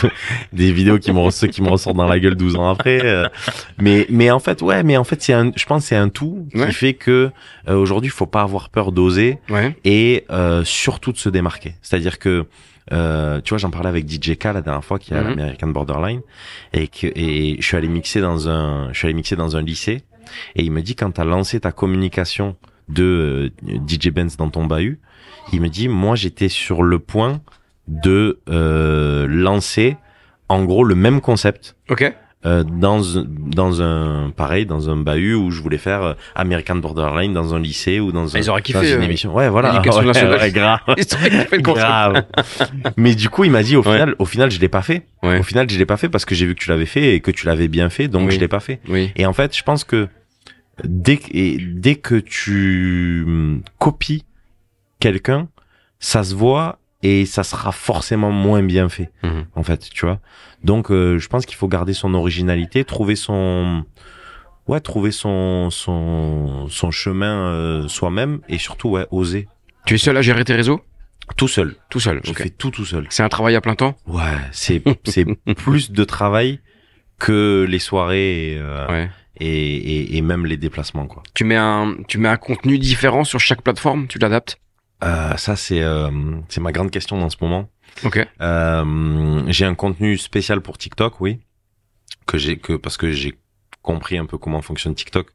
des 0.52 0.70
vidéos 0.72 0.98
qui 1.00 1.10
me 1.12 1.30
ceux 1.30 1.48
qui 1.48 1.62
me 1.62 1.68
ressortent 1.68 1.96
dans 1.96 2.06
la 2.06 2.20
gueule 2.20 2.36
12 2.36 2.54
ans 2.56 2.68
après 2.70 3.00
euh. 3.04 3.26
mais 3.78 4.06
mais 4.08 4.30
en 4.30 4.38
fait 4.38 4.62
ouais 4.62 4.84
mais 4.84 4.96
en 4.96 5.02
fait 5.04 5.20
c'est 5.20 5.32
un 5.32 5.50
je 5.56 5.66
pense 5.66 5.82
que 5.82 5.88
c'est 5.88 5.96
un 5.96 6.08
tout 6.08 6.46
Ouais. 6.54 6.68
qui 6.68 6.74
fait 6.74 6.94
que 6.94 7.30
euh, 7.68 7.74
aujourd'hui 7.76 8.10
faut 8.10 8.26
pas 8.26 8.42
avoir 8.42 8.68
peur 8.70 8.92
d'oser 8.92 9.38
Ouais. 9.50 9.76
et 9.84 10.24
euh, 10.30 10.62
surtout 10.64 11.10
de 11.12 11.18
se 11.18 11.28
démarquer 11.28 11.74
c'est-à-dire 11.82 12.18
que 12.20 12.46
euh, 12.92 13.40
tu 13.40 13.50
vois 13.50 13.58
j'en 13.58 13.70
parlais 13.70 13.88
avec 13.88 14.08
DJ 14.08 14.36
K 14.36 14.44
la 14.44 14.62
dernière 14.62 14.84
fois 14.84 14.98
qui 14.98 15.12
est 15.12 15.16
à 15.16 15.22
Mhm. 15.22 15.28
l'American 15.36 15.68
Borderline 15.68 16.20
et 16.72 16.88
que 16.88 17.06
et 17.16 17.56
je 17.60 17.66
suis 17.66 17.76
allé 17.76 17.88
mixer 17.88 18.20
dans 18.20 18.48
un 18.48 18.92
je 18.92 18.98
suis 18.98 19.06
allé 19.06 19.14
mixer 19.14 19.36
dans 19.36 19.56
un 19.56 19.62
lycée 19.62 20.02
et 20.54 20.62
il 20.62 20.70
me 20.72 20.82
dit 20.82 20.94
quand 20.94 21.10
t'as 21.12 21.24
lancé 21.24 21.60
ta 21.60 21.72
communication 21.72 22.56
de 22.88 23.50
euh, 23.66 23.78
DJ 23.88 24.10
Benz 24.10 24.36
dans 24.36 24.48
ton 24.50 24.64
bahut 24.66 25.00
il 25.52 25.60
me 25.60 25.68
dit 25.68 25.88
moi 25.88 26.14
j'étais 26.16 26.48
sur 26.48 26.82
le 26.82 26.98
point 26.98 27.40
de 27.88 28.40
euh, 28.48 29.26
lancer 29.28 29.96
en 30.48 30.64
gros 30.64 30.84
le 30.84 30.94
même 30.94 31.20
concept 31.20 31.76
Ok. 31.90 32.12
Euh, 32.46 32.62
dans 32.62 33.02
dans 33.26 33.82
un 33.82 34.30
pareil 34.30 34.66
dans 34.66 34.88
un 34.88 34.96
bahut 34.96 35.34
où 35.34 35.50
je 35.50 35.60
voulais 35.60 35.78
faire 35.78 36.02
euh, 36.02 36.14
American 36.36 36.76
Borderline 36.76 37.32
dans 37.32 37.54
un 37.54 37.58
lycée 37.58 37.98
ou 37.98 38.12
dans, 38.12 38.36
un, 38.36 38.38
Ils 38.38 38.48
auraient 38.48 38.60
dans 38.60 38.64
kiffé, 38.64 38.92
une 38.94 39.00
euh, 39.00 39.04
émission. 39.04 39.34
Ouais, 39.34 39.48
voilà. 39.48 39.80
Ouais, 39.82 40.38
ouais, 40.38 40.52
grave. 40.52 40.78
Ils 40.96 41.04
kiffé. 41.06 41.58
Grave. 41.60 42.24
Mais 42.96 43.14
du 43.16 43.28
coup, 43.28 43.44
il 43.44 43.50
m'a 43.50 43.62
dit 43.64 43.74
au 43.74 43.82
Ouais. 43.82 43.92
final, 43.92 44.14
au 44.20 44.24
final, 44.26 44.50
je 44.50 44.60
l'ai 44.60 44.68
pas 44.68 44.82
fait. 44.82 45.06
Ouais. 45.22 45.40
Au 45.40 45.42
final, 45.42 45.68
je 45.68 45.76
l'ai 45.76 45.86
pas 45.86 45.96
fait 45.96 46.08
parce 46.08 46.24
que 46.24 46.34
j'ai 46.34 46.46
vu 46.46 46.54
que 46.54 46.60
tu 46.60 46.70
l'avais 46.70 46.86
fait 46.86 47.14
et 47.14 47.20
que 47.20 47.32
tu 47.32 47.46
l'avais 47.46 47.68
bien 47.68 47.90
fait, 47.90 48.06
donc 48.06 48.28
Oui. 48.28 48.34
je 48.34 48.40
l'ai 48.40 48.48
pas 48.48 48.60
fait. 48.60 48.80
Oui. 48.88 49.10
Et 49.16 49.26
en 49.26 49.32
fait, 49.32 49.56
je 49.56 49.62
pense 49.64 49.82
que 49.82 50.08
dès 50.84 51.16
que, 51.16 51.26
et 51.32 51.58
dès 51.58 51.96
que 51.96 52.14
tu 52.14 53.24
hum, 53.26 53.62
copies 53.78 54.24
quelqu'un, 55.00 55.48
ça 55.98 56.22
se 56.22 56.34
voit 56.34 56.78
et 57.02 57.26
ça 57.26 57.42
sera 57.42 57.72
forcément 57.72 58.32
moins 58.32 58.62
bien 58.62 58.88
fait. 58.88 59.10
Mhm. 59.22 59.46
En 59.54 59.62
fait, 59.62 59.88
tu 59.90 60.06
vois. 60.06 60.20
Donc, 60.66 60.90
euh, 60.90 61.18
je 61.18 61.28
pense 61.28 61.46
qu'il 61.46 61.56
faut 61.56 61.68
garder 61.68 61.94
son 61.94 62.12
originalité, 62.12 62.84
trouver 62.84 63.14
son, 63.14 63.84
ouais, 64.66 64.80
trouver 64.80 65.12
son 65.12 65.70
son 65.70 66.66
son 66.68 66.90
chemin 66.90 67.52
euh, 67.52 67.88
soi-même 67.88 68.40
et 68.48 68.58
surtout 68.58 68.88
ouais, 68.90 69.06
oser 69.12 69.46
Tu 69.86 69.94
es 69.94 69.98
seul 69.98 70.16
à 70.16 70.22
gérer 70.22 70.44
tes 70.44 70.54
réseaux? 70.56 70.80
Tout 71.36 71.46
seul. 71.48 71.76
Tout 71.88 72.00
seul. 72.00 72.20
Je 72.24 72.30
ok. 72.32 72.38
fais 72.38 72.50
tout 72.50 72.70
tout 72.72 72.84
seul. 72.84 73.06
C'est 73.10 73.22
un 73.22 73.28
travail 73.28 73.54
à 73.54 73.60
plein 73.60 73.76
temps? 73.76 73.94
Ouais, 74.06 74.22
c'est 74.50 74.82
c'est 75.04 75.24
plus 75.56 75.92
de 75.92 76.04
travail 76.04 76.58
que 77.20 77.64
les 77.68 77.78
soirées 77.78 78.52
et, 78.54 78.58
euh, 78.58 78.86
Ouais. 78.88 79.10
et, 79.38 79.46
et, 79.76 80.16
et 80.16 80.20
même 80.20 80.46
les 80.46 80.56
déplacements 80.56 81.06
quoi. 81.06 81.22
Tu 81.34 81.44
mets 81.44 81.56
un, 81.56 81.94
tu 82.08 82.18
mets 82.18 82.28
un 82.28 82.36
contenu 82.36 82.78
différent 82.78 83.22
sur 83.24 83.38
chaque 83.38 83.62
plateforme, 83.62 84.08
tu 84.08 84.18
l'adaptes? 84.18 84.58
Euh, 85.04 85.36
ça 85.36 85.54
c'est 85.56 85.82
euh, 85.82 86.10
c'est 86.48 86.60
ma 86.60 86.72
grande 86.72 86.90
question 86.90 87.18
dans 87.20 87.30
ce 87.30 87.36
moment. 87.40 87.68
Ok. 88.04 88.26
Euh, 88.40 89.42
j'ai 89.48 89.64
un 89.64 89.74
contenu 89.74 90.18
spécial 90.18 90.60
pour 90.60 90.78
TikTok, 90.78 91.20
oui, 91.20 91.40
que 92.26 92.38
j'ai 92.38 92.58
que 92.58 92.74
parce 92.74 92.96
que 92.96 93.10
j'ai 93.10 93.34
compris 93.82 94.18
un 94.18 94.26
peu 94.26 94.36
comment 94.38 94.62
fonctionne 94.62 94.94
TikTok. 94.94 95.28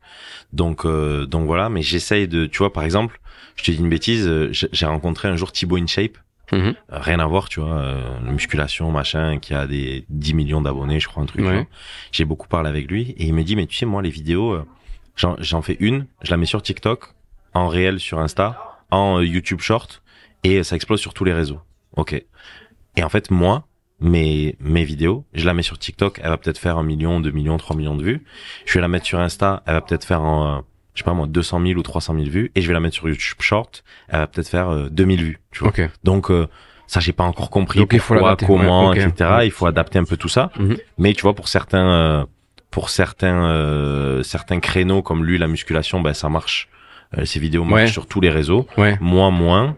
Donc 0.53 0.85
euh, 0.85 1.25
donc 1.25 1.45
voilà, 1.45 1.69
mais 1.69 1.81
j'essaye 1.81 2.27
de, 2.27 2.45
tu 2.45 2.59
vois, 2.59 2.73
par 2.73 2.83
exemple, 2.83 3.19
je 3.55 3.63
te 3.63 3.71
dis 3.71 3.77
une 3.77 3.89
bêtise, 3.89 4.27
euh, 4.27 4.49
j'ai 4.51 4.85
rencontré 4.85 5.27
un 5.27 5.35
jour 5.35 5.51
Thibaut 5.51 5.77
InShape. 5.77 6.17
Mhm. 6.51 6.75
Euh, 6.91 6.99
rien 6.99 7.19
à 7.19 7.25
voir, 7.25 7.47
tu 7.47 7.61
vois, 7.61 7.77
euh, 7.77 8.19
la 8.25 8.31
musculation, 8.31 8.91
machin, 8.91 9.39
qui 9.39 9.53
a 9.53 9.67
des 9.67 10.05
10 10.09 10.33
millions 10.33 10.61
d'abonnés, 10.61 10.99
je 10.99 11.07
crois, 11.07 11.23
un 11.23 11.25
truc. 11.25 11.45
Ouais. 11.45 11.65
J'ai 12.11 12.25
beaucoup 12.25 12.49
parlé 12.49 12.67
avec 12.67 12.91
lui 12.91 13.11
et 13.17 13.25
il 13.25 13.33
me 13.33 13.43
dit, 13.43 13.55
mais 13.55 13.67
tu 13.67 13.77
sais, 13.77 13.85
moi, 13.85 14.01
les 14.01 14.09
vidéos, 14.09 14.51
euh, 14.51 14.65
j'en 15.15 15.35
j'en 15.39 15.61
fais 15.61 15.77
une, 15.79 16.07
je 16.23 16.31
la 16.31 16.35
mets 16.35 16.45
sur 16.45 16.61
TikTok, 16.61 17.13
en 17.53 17.69
réel 17.69 18.01
sur 18.01 18.19
Insta, 18.19 18.79
en 18.89 19.19
euh, 19.19 19.25
YouTube 19.25 19.61
Short 19.61 20.01
et 20.43 20.63
ça 20.63 20.75
explose 20.75 20.99
sur 20.99 21.13
tous 21.13 21.23
les 21.23 21.33
réseaux. 21.33 21.59
Ok. 21.95 22.13
Et 22.97 23.03
en 23.03 23.09
fait, 23.09 23.31
moi, 23.31 23.67
mes, 23.99 24.55
mes 24.59 24.83
vidéos, 24.83 25.25
je 25.33 25.45
la 25.45 25.53
mets 25.53 25.61
sur 25.63 25.77
TikTok, 25.79 26.19
elle 26.23 26.29
va 26.29 26.37
peut-être 26.37 26.57
faire 26.57 26.77
un 26.77 26.83
million, 26.83 27.19
deux 27.19 27.31
millions, 27.31 27.57
trois 27.57 27.75
millions 27.75 27.95
de 27.95 28.03
vues. 28.03 28.23
Je 28.65 28.73
vais 28.73 28.81
la 28.81 28.87
mettre 28.87 29.05
sur 29.05 29.19
Insta, 29.19 29.63
elle 29.65 29.73
va 29.73 29.81
peut-être 29.81 30.05
faire 30.05 30.21
un, 30.21 30.57
euh, 30.57 30.61
je 30.93 30.99
sais 30.99 31.05
pas 31.05 31.13
moi, 31.13 31.27
200 31.27 31.61
000 31.65 31.79
ou 31.79 31.83
300 31.83 32.15
000 32.15 32.25
vues. 32.25 32.51
Et 32.55 32.61
je 32.61 32.67
vais 32.67 32.73
la 32.73 32.79
mettre 32.79 32.95
sur 32.95 33.07
YouTube 33.07 33.37
Short, 33.41 33.83
elle 34.09 34.19
va 34.19 34.27
peut-être 34.27 34.49
faire 34.49 34.69
euh, 34.69 34.89
2000 34.89 35.23
vues, 35.23 35.39
tu 35.51 35.59
vois. 35.59 35.69
Ok. 35.69 35.81
Donc 36.03 36.31
euh, 36.31 36.47
ça 36.87 36.99
j'ai 36.99 37.13
pas 37.13 37.23
encore 37.23 37.49
compris 37.49 37.79
Donc, 37.79 37.93
il 37.93 37.99
faut 37.99 38.15
pourquoi, 38.15 38.35
comment, 38.35 38.89
Ouais, 38.89 38.99
etc. 39.01 39.41
Il 39.43 39.51
faut 39.51 39.65
adapter 39.67 39.99
un 39.99 40.03
peu 40.03 40.17
tout 40.17 40.27
ça. 40.29 40.51
Mhm. 40.59 40.77
Mais 40.97 41.13
tu 41.13 41.21
vois 41.21 41.33
pour 41.35 41.47
certains 41.47 41.89
euh, 41.89 42.25
pour 42.69 42.89
certains 42.89 43.45
euh, 43.45 44.23
certains 44.23 44.59
créneaux 44.59 45.01
comme 45.01 45.23
lui 45.23 45.37
la 45.37 45.47
musculation 45.47 46.01
ben 46.01 46.13
ça 46.13 46.27
marche. 46.27 46.67
Euh, 47.17 47.23
ces 47.25 47.39
vidéos 47.39 47.63
marchent 47.65 47.81
Ouais. 47.83 47.87
sur 47.87 48.07
tous 48.07 48.19
les 48.21 48.29
réseaux. 48.29 48.67
Ouais. 48.77 48.97
Moi 48.99 49.29
moins. 49.31 49.77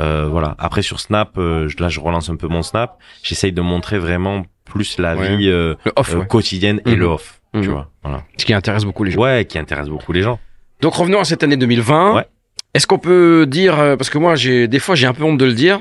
Euh, 0.00 0.26
voilà. 0.30 0.54
Après 0.58 0.82
sur 0.82 1.00
Snap, 1.00 1.36
euh, 1.38 1.68
je- 1.68 1.76
là 1.82 1.88
je 1.88 2.00
relance 2.00 2.28
un 2.30 2.36
peu 2.36 2.48
mon 2.48 2.62
Snap. 2.62 2.98
J'essaye 3.22 3.52
de 3.52 3.60
montrer 3.60 3.98
vraiment 3.98 4.44
plus 4.64 4.98
la 4.98 5.14
Ouais. 5.16 5.36
vie 5.36 5.48
euh, 5.48 5.74
off, 5.96 6.14
euh, 6.14 6.18
ouais. 6.20 6.26
quotidienne 6.26 6.80
et 6.86 6.92
Mhm. 6.92 6.98
le 6.98 7.04
off. 7.06 7.40
Mhm. 7.52 7.62
Tu 7.62 7.68
vois. 7.68 7.90
Voilà. 8.02 8.22
Ce 8.36 8.44
qui 8.44 8.52
intéresse 8.54 8.84
beaucoup 8.84 9.04
les 9.04 9.10
gens. 9.12 9.20
Ouais, 9.20 9.44
qui 9.44 9.58
intéresse 9.58 9.88
beaucoup 9.88 10.12
les 10.12 10.22
gens. 10.22 10.38
Donc 10.80 10.94
revenons 10.94 11.20
à 11.20 11.24
cette 11.24 11.42
année 11.42 11.56
2020. 11.56 12.14
Ouais. 12.16 12.26
Est-ce 12.74 12.86
qu'on 12.88 12.98
peut 12.98 13.46
dire, 13.46 13.78
euh, 13.78 13.96
parce 13.96 14.10
que 14.10 14.18
moi 14.18 14.34
j'ai 14.34 14.66
des 14.66 14.80
fois 14.80 14.94
j'ai 14.96 15.06
un 15.06 15.12
peu 15.14 15.22
honte 15.22 15.38
de 15.38 15.44
le 15.44 15.52
dire, 15.54 15.80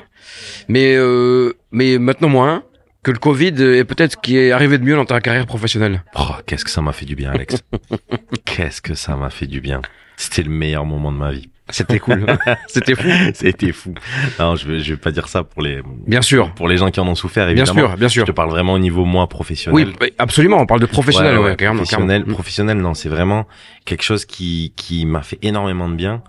mais 0.67 0.95
euh, 0.95 1.53
mais 1.71 1.97
maintenant 1.97 2.29
moins 2.29 2.63
que 3.03 3.11
le 3.11 3.17
Covid 3.19 3.53
est 3.61 3.83
peut-être 3.83 4.13
ce 4.13 4.17
qui 4.17 4.37
est 4.37 4.51
arrivé 4.51 4.77
de 4.77 4.83
mieux 4.83 4.95
dans 4.95 5.05
ta 5.05 5.19
carrière 5.21 5.45
professionnelle. 5.45 6.03
Oh, 6.17 6.35
qu'est-ce 6.45 6.63
que 6.65 6.71
ça 6.71 6.81
m'a 6.81 6.93
fait 6.93 7.05
du 7.05 7.15
bien, 7.15 7.31
Alex. 7.31 7.57
qu'est-ce 8.45 8.81
que 8.81 8.95
ça 8.95 9.15
m'a 9.15 9.29
fait 9.29 9.47
du 9.47 9.61
bien. 9.61 9.81
C'était 10.15 10.43
le 10.43 10.49
meilleur 10.51 10.85
moment 10.85 11.11
de 11.11 11.17
ma 11.17 11.31
vie. 11.31 11.49
C'était 11.69 11.99
cool. 11.99 12.25
C'était 12.67 12.93
fou. 12.95 13.07
C'était 13.33 13.71
fou. 13.71 13.93
Non, 14.37 14.55
je 14.55 14.67
vais, 14.67 14.79
je 14.79 14.93
vais 14.93 14.99
pas 14.99 15.11
dire 15.11 15.27
ça 15.27 15.43
pour 15.43 15.61
les, 15.61 15.81
Bien 16.05 16.21
sûr. 16.21 16.53
pour 16.53 16.67
les 16.67 16.75
gens 16.77 16.91
qui 16.91 16.99
en 16.99 17.07
ont 17.07 17.15
souffert, 17.15 17.45
Bien 17.45 17.63
évidemment. 17.63 17.87
sûr, 17.89 17.97
bien 17.97 18.09
sûr. 18.09 18.25
Je 18.25 18.31
te 18.31 18.35
parle 18.35 18.49
vraiment 18.49 18.73
au 18.73 18.79
niveau 18.79 19.05
moi 19.05 19.27
professionnel. 19.27 19.93
Oui, 20.01 20.13
absolument. 20.17 20.57
On 20.59 20.65
parle 20.65 20.81
de 20.81 20.85
professionnel, 20.85 21.37
ouais, 21.39 21.55
professionnel, 21.55 22.07
carrément. 22.21 22.33
professionnel, 22.33 22.77
non, 22.77 22.93
c'est 22.93 23.09
vraiment 23.09 23.47
quelque 23.85 24.03
chose 24.03 24.25
qui 24.25 24.73
qui 24.75 25.05
m'a 25.05 25.21
fait 25.23 25.39
énormément 25.41 25.87
de 25.89 25.95
bien, 25.95 26.21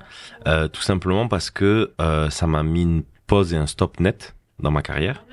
euh, 0.46 0.68
tout 0.68 0.82
simplement 0.82 1.26
parce 1.26 1.50
que 1.50 1.92
euh, 2.00 2.30
ça 2.30 2.46
m'a 2.46 2.62
mis 2.62 2.82
une 2.82 3.02
pause 3.26 3.52
et 3.54 3.56
un 3.56 3.66
stop 3.66 3.98
net 4.00 4.34
dans 4.61 4.70
ma 4.70 4.82
carrière. 4.82 5.24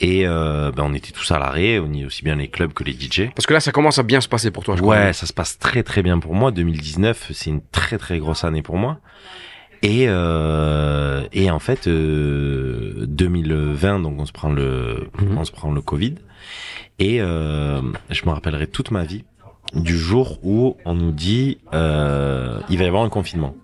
Et 0.00 0.26
euh, 0.26 0.72
ben, 0.72 0.84
on 0.86 0.94
était 0.94 1.12
tous 1.12 1.30
à 1.32 1.38
l'arrêt, 1.38 1.78
on 1.78 1.92
y 1.92 2.04
aussi 2.04 2.22
bien 2.24 2.36
les 2.36 2.48
clubs 2.48 2.72
que 2.72 2.82
les 2.84 2.92
DJ. 2.92 3.30
Parce 3.34 3.46
que 3.46 3.52
là, 3.54 3.60
ça 3.60 3.72
commence 3.72 3.98
à 3.98 4.02
bien 4.02 4.20
se 4.20 4.28
passer 4.28 4.50
pour 4.50 4.64
toi, 4.64 4.76
je 4.76 4.80
crois. 4.82 4.96
Ouais, 4.96 5.12
ça 5.12 5.26
se 5.26 5.32
passe 5.32 5.58
très 5.58 5.82
très 5.82 6.02
bien 6.02 6.18
pour 6.18 6.34
moi. 6.34 6.50
2019, 6.50 7.30
c'est 7.32 7.50
une 7.50 7.60
très 7.72 7.98
très 7.98 8.18
grosse 8.18 8.44
année 8.44 8.62
pour 8.62 8.76
moi. 8.76 8.98
Et 9.82 10.06
euh, 10.08 11.26
et 11.32 11.50
en 11.50 11.58
fait, 11.58 11.88
euh, 11.88 13.04
2020, 13.06 14.00
donc 14.00 14.18
on 14.18 14.24
se 14.26 14.32
prend 14.32 14.50
le 14.50 15.08
Mhm. 15.20 15.36
on 15.38 15.44
se 15.44 15.52
prend 15.52 15.72
le 15.72 15.82
Covid. 15.82 16.14
Et 16.98 17.20
euh, 17.20 17.82
je 18.10 18.24
me 18.24 18.30
rappellerai 18.30 18.66
toute 18.66 18.90
ma 18.90 19.04
vie 19.04 19.24
du 19.74 19.98
jour 19.98 20.38
où 20.42 20.76
on 20.84 20.94
nous 20.94 21.10
dit 21.12 21.58
euh, 21.74 22.60
il 22.70 22.78
va 22.78 22.84
y 22.84 22.86
avoir 22.86 23.02
un 23.02 23.08
confinement. 23.10 23.54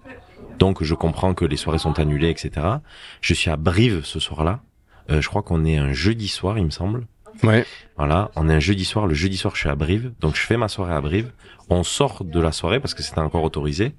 Donc 0.59 0.83
je 0.83 0.95
comprends 0.95 1.33
que 1.33 1.45
les 1.47 1.57
soirées 1.57 1.79
sont 1.79 1.99
annulées, 1.99 2.29
etc. 2.29 2.67
Je 3.23 3.33
suis 3.33 3.49
à 3.51 3.57
Brive 3.57 4.03
ce 4.05 4.21
soir-là. 4.21 4.61
Euh, 5.11 5.21
je 5.21 5.29
crois 5.29 5.43
qu'on 5.43 5.65
est 5.65 5.77
un 5.77 5.93
jeudi 5.93 6.29
soir, 6.29 6.59
il 6.59 6.65
me 6.65 6.71
semble. 6.71 7.07
Ouais. 7.43 7.65
Voilà, 7.97 8.31
on 8.37 8.49
est 8.49 8.55
un 8.55 8.61
jeudi 8.61 8.85
soir. 8.85 9.07
Le 9.07 9.15
jeudi 9.15 9.37
soir, 9.37 9.55
je 9.55 9.61
suis 9.61 9.69
à 9.69 9.75
Brive, 9.75 10.13
donc 10.21 10.37
je 10.37 10.41
fais 10.41 10.57
ma 10.57 10.69
soirée 10.69 10.95
à 10.95 11.01
Brive. 11.01 11.33
On 11.69 11.85
sort 11.85 12.25
de 12.25 12.41
la 12.41 12.53
soirée 12.53 12.81
parce 12.81 12.95
que 12.95 13.03
c'était 13.03 13.21
encore 13.21 13.45
autorisé. 13.45 13.95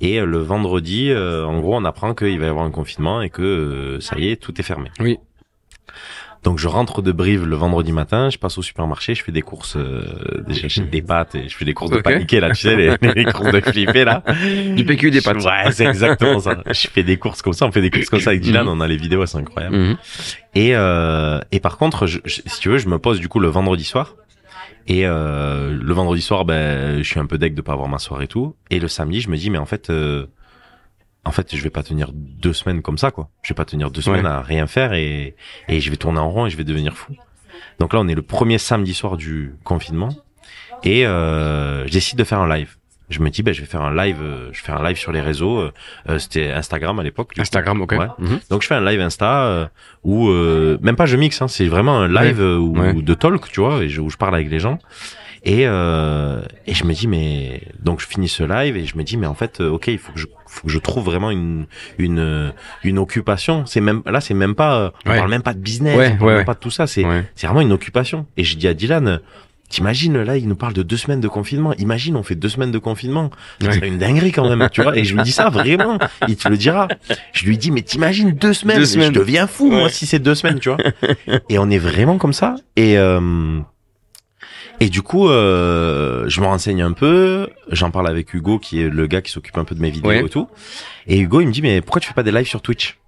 Et 0.00 0.20
euh, 0.20 0.24
le 0.24 0.38
vendredi, 0.38 1.10
euh, 1.10 1.46
en 1.46 1.60
gros, 1.60 1.76
on 1.76 1.84
apprend 1.84 2.14
qu'il 2.14 2.38
va 2.40 2.46
y 2.46 2.48
avoir 2.48 2.64
un 2.64 2.70
confinement 2.70 3.22
et 3.22 3.30
que 3.30 3.42
euh, 3.42 4.00
ça 4.00 4.18
y 4.18 4.28
est, 4.28 4.36
tout 4.36 4.58
est 4.60 4.64
fermé. 4.64 4.90
Oui. 4.98 5.18
Donc 6.42 6.58
je 6.58 6.66
rentre 6.66 7.02
de 7.02 7.12
Brive 7.12 7.44
le 7.46 7.54
vendredi 7.54 7.92
matin, 7.92 8.28
je 8.28 8.36
passe 8.36 8.58
au 8.58 8.62
supermarché, 8.62 9.14
je 9.14 9.22
fais 9.22 9.30
des 9.30 9.42
courses, 9.42 9.76
euh, 9.76 10.02
j'achète 10.48 10.90
des 10.90 11.00
pâtes 11.00 11.36
et 11.36 11.48
je 11.48 11.56
fais 11.56 11.64
des 11.64 11.72
courses 11.72 11.92
de 11.92 11.98
Ok. 11.98 12.02
paniquer 12.02 12.40
là, 12.40 12.50
tu 12.50 12.62
sais, 12.62 12.74
les, 12.74 12.96
les 13.14 13.24
courses 13.26 13.52
de 13.52 13.60
flipper 13.60 14.04
là. 14.04 14.24
Du 14.74 14.84
PQ 14.84 15.12
des 15.12 15.20
pâtes. 15.20 15.36
Ouais, 15.36 15.70
c'est 15.70 15.84
exactement 15.86 16.40
ça. 16.40 16.62
Je 16.66 16.88
fais 16.88 17.04
des 17.04 17.16
courses 17.16 17.42
comme 17.42 17.52
ça, 17.52 17.66
on 17.66 17.70
fait 17.72 17.80
des 17.80 17.90
courses 17.90 18.08
comme 18.10 18.18
ça 18.20 18.30
avec 18.30 18.42
Dylan, 18.42 18.64
Mhm. 18.66 18.72
on 18.72 18.80
a 18.80 18.88
les 18.88 18.96
vidéos, 18.96 19.24
c'est 19.26 19.38
incroyable. 19.38 19.76
Mhm. 19.76 19.96
Et 20.56 20.74
euh, 20.74 21.38
et 21.52 21.60
par 21.60 21.78
contre, 21.78 22.06
je, 22.06 22.18
je- 22.24 22.40
si 22.44 22.60
tu 22.60 22.68
veux, 22.70 22.78
je 22.78 22.88
me 22.88 22.98
pose 22.98 23.20
du 23.20 23.28
coup 23.28 23.38
le 23.38 23.48
vendredi 23.48 23.84
soir. 23.84 24.16
Et 24.88 25.06
euh, 25.06 25.78
le 25.80 25.94
vendredi 25.94 26.22
soir, 26.22 26.44
ben, 26.44 26.98
je 26.98 27.08
suis 27.08 27.20
un 27.20 27.26
peu 27.26 27.38
deg 27.38 27.54
de 27.54 27.60
pas 27.62 27.72
avoir 27.72 27.88
ma 27.88 27.98
soirée 27.98 28.24
et 28.24 28.28
tout. 28.28 28.56
Et 28.68 28.80
le 28.80 28.88
samedi, 28.88 29.20
je 29.20 29.30
me 29.30 29.36
dis, 29.36 29.48
mais 29.48 29.58
en 29.58 29.64
fait, 29.64 29.90
euh, 29.90 30.26
en 31.24 31.30
fait, 31.32 31.54
je 31.54 31.62
vais 31.62 31.70
pas 31.70 31.82
tenir 31.82 32.10
deux 32.12 32.52
semaines 32.52 32.82
comme 32.82 32.98
ça, 32.98 33.10
quoi. 33.10 33.28
Je 33.42 33.50
vais 33.50 33.54
pas 33.56 33.64
tenir 33.64 33.90
deux 33.90 34.00
semaines 34.02 34.24
Ouais. 34.26 34.30
à 34.32 34.40
rien 34.42 34.66
faire 34.66 34.92
et 34.92 35.36
et 35.68 35.80
je 35.80 35.90
vais 35.90 35.96
tourner 35.96 36.18
en 36.18 36.30
rond 36.30 36.46
et 36.46 36.50
je 36.50 36.56
vais 36.56 36.64
devenir 36.64 36.96
fou. 36.96 37.14
Donc 37.78 37.92
là, 37.92 38.00
on 38.00 38.08
est 38.08 38.14
le 38.14 38.22
premier 38.22 38.58
samedi 38.58 38.92
soir 38.94 39.16
du 39.16 39.54
confinement 39.64 40.10
et 40.84 41.06
euh, 41.06 41.86
je 41.86 41.92
décide 41.92 42.18
de 42.18 42.24
faire 42.24 42.40
un 42.40 42.48
live. 42.54 42.76
Je 43.08 43.20
me 43.20 43.28
dis, 43.28 43.42
ben, 43.42 43.52
je 43.52 43.60
vais 43.60 43.66
faire 43.66 43.82
un 43.82 43.94
live, 43.94 44.18
euh, 44.22 44.48
je 44.52 44.62
fais 44.62 44.72
un 44.72 44.82
live 44.82 44.96
sur 44.96 45.12
les 45.12 45.20
réseaux. 45.20 45.58
euh, 45.58 45.72
euh, 46.08 46.18
C'était 46.18 46.50
Instagram 46.50 46.98
à 46.98 47.02
l'époque. 47.02 47.34
coup. 47.34 47.40
Instagram, 47.40 47.80
ok. 47.82 47.92
Ouais. 47.92 48.06
Mhm. 48.18 48.40
Donc 48.48 48.62
je 48.62 48.66
fais 48.68 48.74
un 48.74 48.84
live 48.84 49.00
Insta 49.00 49.44
euh, 49.44 49.66
où 50.02 50.28
euh, 50.30 50.78
même 50.80 50.96
pas 50.96 51.04
je 51.06 51.16
mixe, 51.18 51.42
hein, 51.42 51.48
c'est 51.48 51.66
vraiment 51.66 52.00
un 52.00 52.08
live 52.08 52.40
où- 52.40 52.76
ouais. 52.78 52.94
de 52.94 53.14
talk, 53.14 53.50
tu 53.50 53.60
vois, 53.60 53.82
et 53.84 53.88
je, 53.90 54.00
où 54.00 54.08
je 54.10 54.16
parle 54.16 54.34
avec 54.34 54.48
les 54.50 54.58
gens. 54.60 54.78
Et 55.44 55.66
euh, 55.66 56.40
et 56.66 56.72
je 56.74 56.84
me 56.84 56.94
dis 56.94 57.08
mais 57.08 57.62
donc 57.80 58.00
je 58.00 58.06
finis 58.06 58.28
ce 58.28 58.44
live 58.44 58.76
et 58.76 58.86
je 58.86 58.96
me 58.96 59.02
dis 59.02 59.16
mais 59.16 59.26
en 59.26 59.34
fait 59.34 59.60
ok 59.60 59.88
il 59.88 59.98
faut 59.98 60.12
que 60.12 60.20
je 60.20 60.26
faut 60.52 60.66
que 60.66 60.72
je 60.72 60.78
trouve 60.78 61.04
vraiment 61.04 61.30
une 61.30 61.66
une 61.98 62.52
une 62.84 62.98
occupation. 62.98 63.64
C'est 63.66 63.80
même 63.80 64.02
là 64.06 64.20
c'est 64.20 64.34
même 64.34 64.54
pas 64.54 64.92
on 65.06 65.10
Ouais. 65.10 65.16
parle 65.16 65.30
même 65.30 65.42
pas 65.42 65.54
de 65.54 65.58
business, 65.60 65.96
Ouais, 65.96 66.12
on 66.14 66.16
parle 66.18 66.30
ouais, 66.30 66.36
même 66.38 66.44
pas 66.44 66.54
de 66.54 66.58
tout 66.60 66.70
ça. 66.70 66.86
C'est 66.86 67.04
c'est 67.34 67.46
vraiment 67.46 67.62
une 67.62 67.72
occupation. 67.72 68.26
Et 68.36 68.44
je 68.44 68.56
dis 68.56 68.68
à 68.68 68.74
Dylan. 68.74 69.20
T'imagines, 69.68 70.20
là, 70.22 70.36
il 70.36 70.46
nous 70.48 70.54
parle 70.54 70.74
de 70.74 70.82
deux 70.82 70.98
semaines 70.98 71.22
de 71.22 71.28
confinement. 71.28 71.72
Imagine, 71.78 72.16
on 72.16 72.22
fait 72.22 72.34
deux 72.34 72.50
semaines 72.50 72.72
de 72.72 72.78
confinement. 72.78 73.30
Ouais. 73.62 73.72
serait 73.72 73.88
une 73.88 73.96
dinguerie 73.96 74.30
quand 74.30 74.46
même, 74.46 74.68
tu 74.70 74.82
vois. 74.82 74.98
Et 74.98 75.04
je 75.04 75.14
lui 75.16 75.22
dis 75.22 75.32
ça 75.32 75.48
vraiment. 75.48 75.96
Il 76.28 76.36
te 76.36 76.46
le 76.46 76.58
dira. 76.58 76.88
Je 77.32 77.46
lui 77.46 77.56
dis, 77.56 77.70
mais 77.70 77.80
t'imagines 77.80 78.32
deux 78.32 78.52
semaines. 78.52 78.76
Deux 78.76 78.84
semaines. 78.84 79.14
Je 79.14 79.18
deviens 79.18 79.46
fou, 79.46 79.70
moi, 79.70 79.88
si 79.88 80.04
c'est 80.04 80.18
deux 80.18 80.34
semaines, 80.34 80.58
tu 80.58 80.68
vois. 80.68 80.76
et 81.48 81.58
on 81.58 81.70
est 81.70 81.78
vraiment 81.78 82.18
comme 82.18 82.34
ça. 82.34 82.56
Et, 82.76 82.98
euh, 82.98 83.60
et 84.84 84.88
du 84.88 85.02
coup, 85.02 85.28
euh, 85.28 86.24
je 86.28 86.40
me 86.40 86.46
renseigne 86.46 86.82
un 86.82 86.92
peu. 86.92 87.48
J'en 87.70 87.90
parle 87.90 88.08
avec 88.08 88.32
Hugo, 88.34 88.58
qui 88.58 88.80
est 88.80 88.88
le 88.88 89.06
gars 89.06 89.22
qui 89.22 89.30
s'occupe 89.30 89.56
un 89.58 89.64
peu 89.64 89.74
de 89.74 89.80
mes 89.80 89.90
vidéos 89.90 90.08
Ouais. 90.10 90.24
et 90.24 90.28
tout. 90.28 90.48
Et 91.06 91.18
Hugo, 91.20 91.40
il 91.40 91.46
me 91.46 91.52
dit, 91.52 91.62
mais 91.62 91.80
pourquoi 91.80 92.00
tu 92.00 92.08
fais 92.08 92.14
pas 92.14 92.22
des 92.22 92.32
lives 92.32 92.46
sur 92.48 92.62
Twitch? 92.62 92.98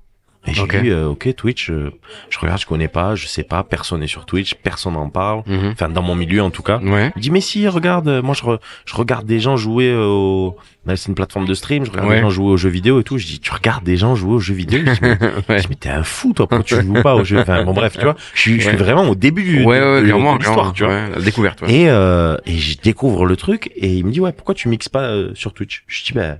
Et 0.46 0.52
j'ai 0.52 0.60
Ok. 0.62 0.82
dit, 0.82 0.90
euh, 0.90 1.08
ok, 1.08 1.34
Twitch, 1.36 1.70
euh, 1.70 1.90
je 2.28 2.38
regarde, 2.38 2.60
je 2.60 2.66
connais 2.66 2.88
pas, 2.88 3.14
je 3.14 3.26
sais 3.26 3.44
pas, 3.44 3.64
personne 3.64 4.00
n'est 4.00 4.06
sur 4.06 4.26
Twitch, 4.26 4.54
personne 4.56 4.92
n'en 4.92 5.08
parle. 5.08 5.42
Mhm. 5.46 5.70
Enfin, 5.72 5.88
dans 5.88 6.02
mon 6.02 6.14
milieu, 6.14 6.42
en 6.42 6.50
tout 6.50 6.62
cas. 6.62 6.78
Ouais. 6.80 7.12
Il 7.16 7.22
dit, 7.22 7.30
mais 7.30 7.40
si, 7.40 7.66
regarde, 7.66 8.08
euh, 8.08 8.20
moi, 8.20 8.34
je, 8.34 8.42
re- 8.42 8.58
je 8.84 8.94
regarde 8.94 9.24
des 9.26 9.40
gens 9.40 9.56
jouer 9.56 9.94
au... 9.96 10.54
bah, 10.84 10.96
c'est 10.96 11.08
une 11.08 11.14
plateforme 11.14 11.46
de 11.46 11.54
stream, 11.54 11.86
je 11.86 11.90
regarde 11.90 12.08
Ouais. 12.10 12.16
des 12.16 12.20
gens 12.20 12.28
jouer 12.28 12.50
aux 12.50 12.56
jeux 12.58 12.68
vidéo 12.68 13.00
et 13.00 13.04
tout. 13.04 13.16
Je 13.16 13.24
dis, 13.26 13.40
tu 13.40 13.50
regardes 13.52 13.84
des 13.84 13.96
gens 13.96 14.14
jouer 14.14 14.34
aux 14.34 14.38
jeux 14.38 14.52
vidéo? 14.54 14.80
Je 14.84 14.90
dis, 14.92 14.98
mais, 15.00 15.18
Ouais. 15.48 15.62
mais 15.70 15.76
t'es 15.80 15.88
un 15.88 16.02
fou, 16.02 16.34
toi, 16.34 16.46
pourquoi 16.46 16.62
tu 16.64 16.74
joues 16.78 17.02
pas 17.02 17.14
aux 17.14 17.24
jeux? 17.24 17.38
Enfin, 17.40 17.64
bon, 17.64 17.72
bref, 17.72 17.94
tu 17.96 18.04
vois, 18.04 18.16
je 18.34 18.40
suis, 18.40 18.60
je 18.60 18.68
suis 18.68 18.76
vraiment 18.76 19.04
au 19.08 19.14
début 19.14 19.44
du, 19.44 19.64
Ouais, 19.64 19.80
de- 19.80 19.84
ouais, 19.84 20.02
de- 20.02 20.38
l'histoire, 20.38 20.74
tu 20.74 20.84
vois. 20.84 20.92
ouais, 20.92 21.08
la 21.10 21.20
découverte. 21.22 21.62
Ouais. 21.62 21.72
Et, 21.72 21.88
euh, 21.88 22.36
et 22.44 22.58
je 22.58 22.76
découvre 22.82 23.24
le 23.24 23.36
truc 23.36 23.70
et 23.76 23.94
il 23.96 24.04
me 24.04 24.10
dit 24.12 24.20
ouais 24.20 24.32
pourquoi 24.32 24.54
tu 24.54 24.68
mixes 24.68 24.90
pas 24.90 25.04
euh, 25.04 25.30
sur 25.34 25.54
Twitch? 25.54 25.84
Je 25.86 26.04
dis 26.04 26.12
ben 26.12 26.38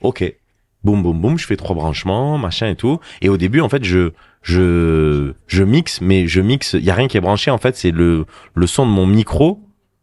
ok 0.00 0.24
boum 0.86 1.02
boum 1.02 1.20
boum 1.20 1.38
je 1.38 1.46
fais 1.46 1.56
trois 1.56 1.74
branchements 1.76 2.38
machin 2.38 2.68
et 2.68 2.76
tout 2.76 2.98
et 3.20 3.28
au 3.28 3.36
début 3.36 3.60
en 3.60 3.68
fait 3.68 3.82
je 3.84 4.12
je 4.42 5.32
je 5.48 5.62
mixe 5.64 6.00
mais 6.00 6.26
je 6.28 6.40
mixe 6.40 6.74
il 6.74 6.84
y 6.84 6.90
a 6.90 6.94
rien 6.94 7.08
qui 7.08 7.16
est 7.16 7.20
branché 7.20 7.50
en 7.50 7.58
fait 7.58 7.76
c'est 7.76 7.90
le 7.90 8.24
le 8.54 8.66
son 8.66 8.86
de 8.86 8.90
mon 8.92 9.06
micro 9.06 9.60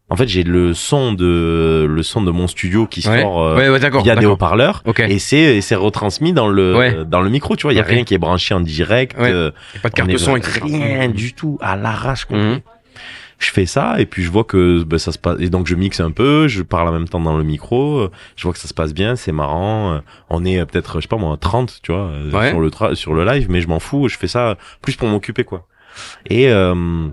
en 0.09 0.15
fait 0.17 0.27
j'ai 0.27 0.43
le 0.43 0.73
son 0.73 1.13
de 1.13 1.87
le 1.89 2.03
son 2.03 2.21
de 2.21 2.31
mon 2.31 2.47
studio 2.47 2.85
qui 2.85 3.07
ouais. 3.07 3.21
sort 3.21 3.41
euh, 3.41 3.57
ouais, 3.57 3.69
ouais, 3.69 3.79
d'accord. 3.79 4.03
via 4.03 4.15
des 4.15 4.25
haut-parleurs 4.25 4.83
Ok. 4.85 4.99
et 4.99 5.17
c'est 5.17 5.37
et 5.57 5.61
c'est 5.61 5.75
retransmis 5.75 6.33
dans 6.33 6.47
le 6.49 6.75
Ouais. 6.77 7.05
dans 7.05 7.21
le 7.21 7.29
micro 7.29 7.55
tu 7.55 7.63
vois 7.63 7.73
il 7.73 7.77
y 7.77 7.79
a 7.79 7.83
rien 7.83 8.03
qui 8.03 8.13
est 8.13 8.17
branché 8.19 8.53
en 8.53 8.59
direct 8.59 9.17
Ouais. 9.17 9.31
euh, 9.31 9.51
Pas 9.81 9.89
de 9.89 9.93
on 10.01 10.05
carte 10.07 10.17
son, 10.17 10.33
rien 10.63 11.07
du 11.09 11.33
tout 11.33 11.57
à 11.61 11.75
l'arrache 11.77 12.25
complet. 12.25 12.61
Je 13.39 13.51
fais 13.51 13.65
ça 13.65 13.99
et 13.99 14.05
puis 14.05 14.23
je 14.23 14.31
vois 14.31 14.43
que 14.43 14.83
ben, 14.83 14.97
ça 14.97 15.11
se 15.11 15.17
passe 15.17 15.37
et 15.39 15.49
donc 15.49 15.67
je 15.67 15.75
mixe 15.75 15.99
un 15.99 16.11
peu, 16.11 16.47
je 16.47 16.61
parle 16.63 16.87
en 16.87 16.91
même 16.93 17.07
temps 17.09 17.19
dans 17.19 17.37
le 17.37 17.43
micro, 17.43 17.97
euh, 17.99 18.11
je 18.35 18.43
vois 18.43 18.53
que 18.53 18.59
ça 18.59 18.67
se 18.67 18.73
passe 18.73 18.93
bien, 18.93 19.15
c'est 19.15 19.31
marrant. 19.33 19.93
euh, 19.93 19.99
On 20.29 20.45
est 20.45 20.59
euh, 20.59 20.65
peut-être 20.65 20.95
je 20.97 21.01
sais 21.01 21.07
pas 21.07 21.17
moi 21.17 21.35
30, 21.37 21.79
tu 21.83 21.91
vois, 21.91 22.09
Ouais. 22.31 22.49
sur 22.51 22.59
le 22.59 22.69
tra- 22.69 22.95
sur 22.95 23.13
le 23.13 23.25
live 23.25 23.47
mais 23.49 23.59
je 23.61 23.67
m'en 23.67 23.79
fous, 23.79 24.07
je 24.07 24.17
fais 24.17 24.27
ça 24.27 24.57
plus 24.81 24.95
pour 24.95 25.07
m'occuper 25.09 25.43
quoi. 25.43 25.67
Et 26.29 26.49
euh, 26.49 27.07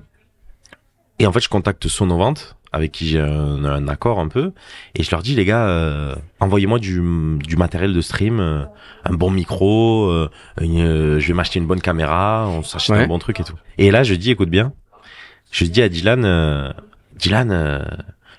et 1.19 1.27
en 1.27 1.33
fait, 1.33 1.41
je 1.41 1.49
contacte 1.49 1.87
Sonovante 1.89 2.57
avec 2.73 2.93
qui 2.93 3.09
j'ai 3.09 3.19
un, 3.21 3.65
un 3.65 3.89
accord 3.89 4.21
un 4.21 4.29
peu 4.29 4.53
et 4.95 5.03
je 5.03 5.11
leur 5.11 5.23
dis 5.23 5.35
les 5.35 5.45
gars 5.45 5.67
euh, 5.67 6.15
envoyez-moi 6.39 6.79
du, 6.79 7.03
du 7.39 7.57
matériel 7.57 7.93
de 7.93 8.01
stream 8.01 8.39
euh, 8.39 8.63
un 9.05 9.13
bon 9.15 9.29
micro 9.33 10.09
une, 10.61 11.19
je 11.19 11.27
vais 11.27 11.35
m'acheter 11.35 11.59
une 11.59 11.67
bonne 11.67 11.81
caméra 11.81 12.47
on 12.49 12.63
s'achète 12.63 12.95
Ouais. 12.97 13.03
un 13.03 13.09
bon 13.09 13.19
truc 13.19 13.41
et 13.41 13.45
tout 13.45 13.57
et 13.77 13.91
là 13.91 14.05
je 14.05 14.15
dis 14.15 14.31
écoute 14.31 14.51
bien 14.51 14.73
je 15.51 15.65
dis 15.65 15.83
à 15.83 15.89
Dylan 15.89 16.25
euh, 16.25 16.73
Dylan 17.17 17.51
euh, 17.51 17.81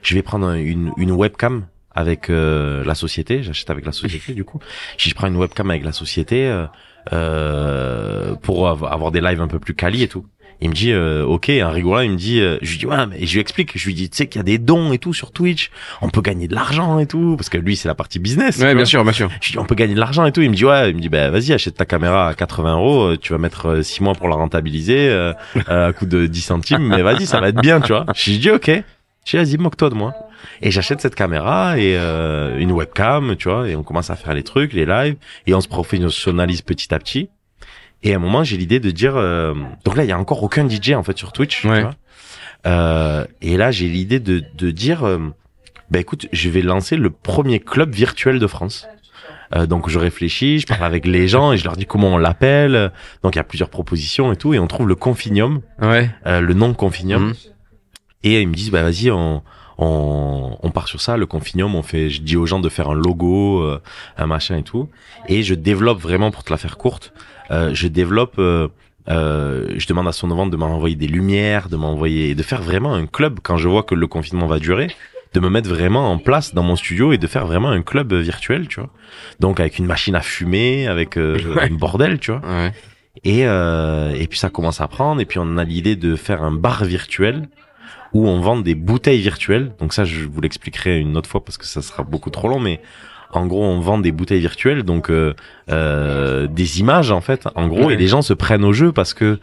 je 0.01 0.15
vais 0.15 0.21
prendre 0.21 0.51
une, 0.53 0.91
une 0.97 1.11
webcam 1.11 1.65
avec 1.93 2.29
euh, 2.29 2.83
la 2.85 2.95
société. 2.95 3.43
J'achète 3.43 3.69
avec 3.69 3.85
la 3.85 3.91
société. 3.91 4.33
Du 4.33 4.43
coup. 4.45 4.59
Je 4.97 5.13
prends 5.13 5.27
une 5.27 5.35
webcam 5.37 5.69
avec 5.69 5.83
la 5.83 5.91
société 5.91 6.49
pour 8.41 8.67
av- 8.69 8.85
avoir 8.85 9.11
des 9.11 9.21
lives 9.21 9.41
un 9.41 9.47
peu 9.47 9.59
plus 9.59 9.73
quali 9.75 10.03
et 10.03 10.07
tout 10.07 10.25
il 10.61 10.69
me 10.69 10.73
dit 10.75 10.91
euh, 10.91 11.23
ok 11.25 11.49
en 11.63 11.71
rigolant 11.71 12.01
il 12.01 12.11
me 12.11 12.15
dit 12.17 12.39
euh, 12.39 12.57
je 12.61 12.71
lui 12.71 12.77
dis 12.77 12.85
ouais 12.85 13.07
mais 13.07 13.25
je 13.25 13.33
lui 13.33 13.39
explique 13.39 13.77
je 13.77 13.85
lui 13.85 13.93
dis 13.95 14.09
tu 14.09 14.17
sais 14.17 14.27
qu'il 14.27 14.39
y 14.39 14.41
a 14.41 14.43
des 14.43 14.57
dons 14.59 14.93
et 14.93 14.99
tout 14.99 15.13
sur 15.13 15.31
Twitch 15.31 15.71
on 16.01 16.09
peut 16.09 16.21
gagner 16.21 16.47
de 16.47 16.53
l'argent 16.55 16.99
et 16.99 17.07
tout 17.07 17.35
parce 17.35 17.49
que 17.49 17.57
lui 17.57 17.75
c'est 17.75 17.87
la 17.87 17.95
partie 17.95 18.19
business 18.19 18.59
Ouais, 18.59 18.75
bien 18.75 18.85
sûr, 18.85 19.03
bien 19.03 19.11
sûr. 19.13 19.29
Je 19.41 19.47
lui 19.47 19.51
dis, 19.53 19.57
on 19.59 19.65
peut 19.65 19.75
gagner 19.75 19.95
de 19.95 19.99
l'argent 19.99 20.25
et 20.25 20.31
tout. 20.31 20.41
Il 20.41 20.49
me 20.51 20.55
dit, 20.55 20.65
ouais, 20.65 20.89
il 20.91 20.95
me 20.95 21.01
dit, 21.01 21.09
bah, 21.09 21.29
vas-y, 21.31 21.51
achète 21.53 21.75
ta 21.75 21.85
caméra 21.85 22.27
à 22.27 22.33
80 22.33 22.75
euros. 22.75 23.03
euh, 23.13 23.17
Tu 23.17 23.31
vas 23.33 23.39
mettre 23.39 23.81
6 23.81 24.01
mois 24.03 24.13
pour 24.13 24.27
la 24.29 24.35
rentabiliser, 24.35 25.09
euh, 25.09 25.33
euh, 25.69 25.89
à 25.89 25.93
coût 25.93 26.05
de 26.05 26.27
10 26.27 26.41
centimes. 26.41 26.87
Mais 26.87 27.01
vas-y, 27.01 27.25
ça 27.25 27.39
va 27.39 27.49
être 27.49 27.61
bien, 27.61 27.81
tu 27.81 27.93
vois. 27.93 28.05
Je 28.13 28.29
lui 28.31 28.37
dis, 28.39 28.51
ok. 28.51 28.69
Je 29.25 29.37
dis, 29.37 29.37
vas-y, 29.37 29.57
moque-toi 29.57 29.89
de 29.89 29.95
moi. 29.95 30.13
Et 30.61 30.69
j'achète 30.71 31.01
cette 31.01 31.15
caméra 31.15 31.77
et 31.79 31.95
euh, 31.97 32.57
une 32.59 32.71
webcam, 32.71 33.35
tu 33.35 33.49
vois. 33.49 33.67
Et 33.67 33.75
on 33.75 33.83
commence 33.83 34.09
à 34.09 34.15
faire 34.15 34.33
les 34.33 34.43
trucs, 34.43 34.73
les 34.73 34.85
lives. 34.85 35.15
Et 35.47 35.53
on 35.53 35.61
se 35.61 35.67
professionnalise 35.67 36.61
petit 36.61 36.93
à 36.93 36.99
petit. 36.99 37.29
Et 38.03 38.13
à 38.13 38.15
un 38.15 38.19
moment, 38.19 38.43
j'ai 38.43 38.57
l'idée 38.57 38.79
de 38.79 38.91
dire, 38.91 39.15
euh, 39.15 39.53
donc 39.85 39.95
là, 39.95 40.03
il 40.03 40.09
y 40.09 40.11
a 40.11 40.17
encore 40.19 40.41
aucun 40.43 40.67
DJ, 40.67 40.91
en 40.93 41.03
fait, 41.03 41.17
sur 41.17 41.31
Twitch, 41.31 41.63
Ouais. 41.65 41.75
tu 41.77 41.81
vois. 41.81 41.95
Euh, 42.67 43.25
et 43.41 43.57
là, 43.57 43.71
j'ai 43.71 43.87
l'idée 43.87 44.19
de, 44.19 44.43
de 44.55 44.71
dire, 44.71 45.03
euh, 45.03 45.19
bah 45.89 45.99
écoute, 45.99 46.27
je 46.31 46.49
vais 46.49 46.61
lancer 46.61 46.95
le 46.95 47.09
premier 47.09 47.59
club 47.59 47.93
virtuel 47.93 48.39
de 48.39 48.47
France. 48.47 48.87
Euh, 49.55 49.65
donc 49.65 49.89
je 49.89 49.99
réfléchis, 49.99 50.59
je 50.59 50.67
parle 50.67 50.83
avec 50.85 51.05
les 51.05 51.27
gens 51.27 51.51
et 51.51 51.57
je 51.57 51.63
leur 51.65 51.75
dis 51.75 51.85
comment 51.85 52.09
on 52.13 52.17
l'appelle. 52.17 52.91
Donc 53.23 53.35
il 53.35 53.39
y 53.39 53.41
a 53.41 53.43
plusieurs 53.43 53.69
propositions 53.69 54.31
et 54.31 54.37
tout 54.37 54.53
et 54.53 54.59
on 54.59 54.67
trouve 54.67 54.87
le 54.87 54.95
Confinium, 54.95 55.59
Ouais. 55.81 56.09
euh, 56.25 56.39
le 56.39 56.53
nom 56.53 56.73
Confinium. 56.73 57.27
Mhm. 57.29 57.33
Et 58.23 58.41
ils 58.41 58.47
me 58.47 58.53
disent 58.53 58.71
bah 58.71 58.83
vas-y 58.83 59.11
on, 59.11 59.43
on 59.77 60.57
on 60.61 60.69
part 60.69 60.87
sur 60.87 61.01
ça 61.01 61.17
le 61.17 61.25
Confinium. 61.25 61.75
On 61.75 61.83
fait, 61.83 62.09
je 62.09 62.21
dis 62.21 62.37
aux 62.37 62.45
gens 62.45 62.59
de 62.61 62.69
faire 62.69 62.89
un 62.91 62.93
logo, 62.93 63.59
euh, 63.61 63.81
un 64.17 64.27
machin 64.27 64.55
et 64.57 64.63
tout. 64.63 64.87
Et 65.27 65.43
je 65.43 65.53
développe 65.55 65.99
vraiment 65.99 66.31
pour 66.31 66.43
te 66.45 66.51
la 66.53 66.57
faire 66.57 66.77
courte. 66.77 67.11
Euh, 67.51 67.71
je 67.73 67.87
développe. 67.87 68.35
euh, 68.39 68.67
euh, 69.09 69.73
je 69.77 69.87
demande 69.87 70.07
à 70.07 70.11
son 70.11 70.27
vente 70.27 70.51
de 70.51 70.57
m'envoyer 70.57 70.95
des 70.95 71.07
lumières, 71.07 71.69
de 71.69 71.75
m'envoyer, 71.75 72.35
de 72.35 72.43
faire 72.43 72.61
vraiment 72.61 72.93
un 72.93 73.07
club 73.07 73.39
quand 73.41 73.57
je 73.57 73.67
vois 73.67 73.81
que 73.83 73.95
le 73.95 74.05
confinement 74.07 74.45
va 74.45 74.59
durer, 74.59 74.91
de 75.33 75.39
me 75.39 75.49
mettre 75.49 75.67
vraiment 75.69 76.11
en 76.11 76.19
place 76.19 76.53
dans 76.53 76.61
mon 76.61 76.75
studio 76.75 77.11
et 77.11 77.17
de 77.17 77.25
faire 77.25 77.47
vraiment 77.47 77.69
un 77.69 77.81
club 77.81 78.13
virtuel, 78.13 78.67
tu 78.67 78.79
vois. 78.79 78.89
Donc 79.39 79.59
avec 79.59 79.79
une 79.79 79.87
machine 79.87 80.13
à 80.15 80.21
fumer, 80.21 80.87
avec 80.87 81.17
euh, 81.17 81.39
Ouais. 81.55 81.63
un 81.71 81.73
bordel, 81.73 82.19
tu 82.19 82.31
vois. 82.31 82.41
Ouais. 82.47 82.71
Et 83.23 83.47
euh, 83.47 84.11
et 84.15 84.27
puis 84.27 84.37
ça 84.39 84.49
commence 84.49 84.79
à 84.81 84.87
prendre 84.87 85.19
et 85.19 85.25
puis 85.25 85.39
on 85.39 85.57
a 85.57 85.63
l'idée 85.63 85.95
de 85.95 86.15
faire 86.15 86.43
un 86.43 86.51
bar 86.51 86.85
virtuel 86.85 87.49
où 88.13 88.27
on 88.27 88.39
vend 88.39 88.57
des 88.59 88.75
bouteilles 88.75 89.21
virtuelles. 89.21 89.73
Donc 89.79 89.93
ça 89.93 90.05
je 90.05 90.25
vous 90.25 90.41
l'expliquerai 90.41 90.99
une 90.99 91.17
autre 91.17 91.29
fois 91.29 91.43
parce 91.43 91.57
que 91.57 91.65
ça 91.65 91.81
sera 91.81 92.03
beaucoup 92.03 92.29
trop 92.29 92.47
long 92.47 92.59
mais 92.59 92.81
en 93.33 93.45
gros 93.47 93.63
on 93.63 93.79
vend 93.79 93.97
des 93.97 94.11
bouteilles 94.11 94.39
virtuelles 94.39 94.83
donc 94.83 95.09
euh, 95.09 95.33
euh, 95.69 96.47
des 96.47 96.79
images 96.79 97.11
en 97.11 97.21
fait 97.21 97.47
en 97.55 97.67
gros 97.67 97.85
Ouais. 97.85 97.93
et 97.93 97.97
les 97.97 98.07
gens 98.07 98.21
se 98.21 98.33
prennent 98.33 98.63
au 98.65 98.73
jeu 98.73 98.91
parce 98.91 99.13
que 99.13 99.39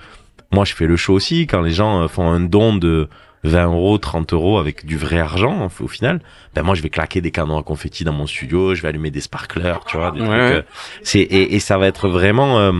moi 0.52 0.64
je 0.64 0.74
fais 0.74 0.86
le 0.86 0.96
show 0.96 1.14
aussi 1.14 1.46
quand 1.46 1.60
les 1.62 1.70
gens 1.72 2.02
euh, 2.02 2.08
font 2.08 2.28
un 2.28 2.40
don 2.40 2.74
de 2.76 3.08
20 3.44 3.66
euros, 3.66 3.98
30 3.98 4.32
euros 4.32 4.58
avec 4.58 4.84
du 4.84 4.96
vrai 4.96 5.20
argent 5.20 5.68
au- 5.80 5.86
final, 5.86 6.20
ben 6.54 6.64
moi 6.64 6.74
je 6.74 6.82
vais 6.82 6.88
claquer 6.90 7.20
des 7.20 7.30
canons 7.30 7.56
à 7.56 7.62
confetti 7.62 8.02
dans 8.02 8.12
mon 8.12 8.26
studio, 8.26 8.74
je 8.74 8.82
vais 8.82 8.88
allumer 8.88 9.12
des 9.12 9.20
sparklers, 9.20 9.78
tu 9.86 9.96
vois, 9.96 10.10
des 10.10 10.20
Ouais, 10.22 10.26
trucs. 10.26 10.40
euh, 10.58 10.62
c'est 11.04 11.20
et, 11.20 11.54
et 11.54 11.60
ça 11.60 11.78
va 11.78 11.86
être 11.86 12.08
vraiment 12.08 12.58
euh, 12.58 12.72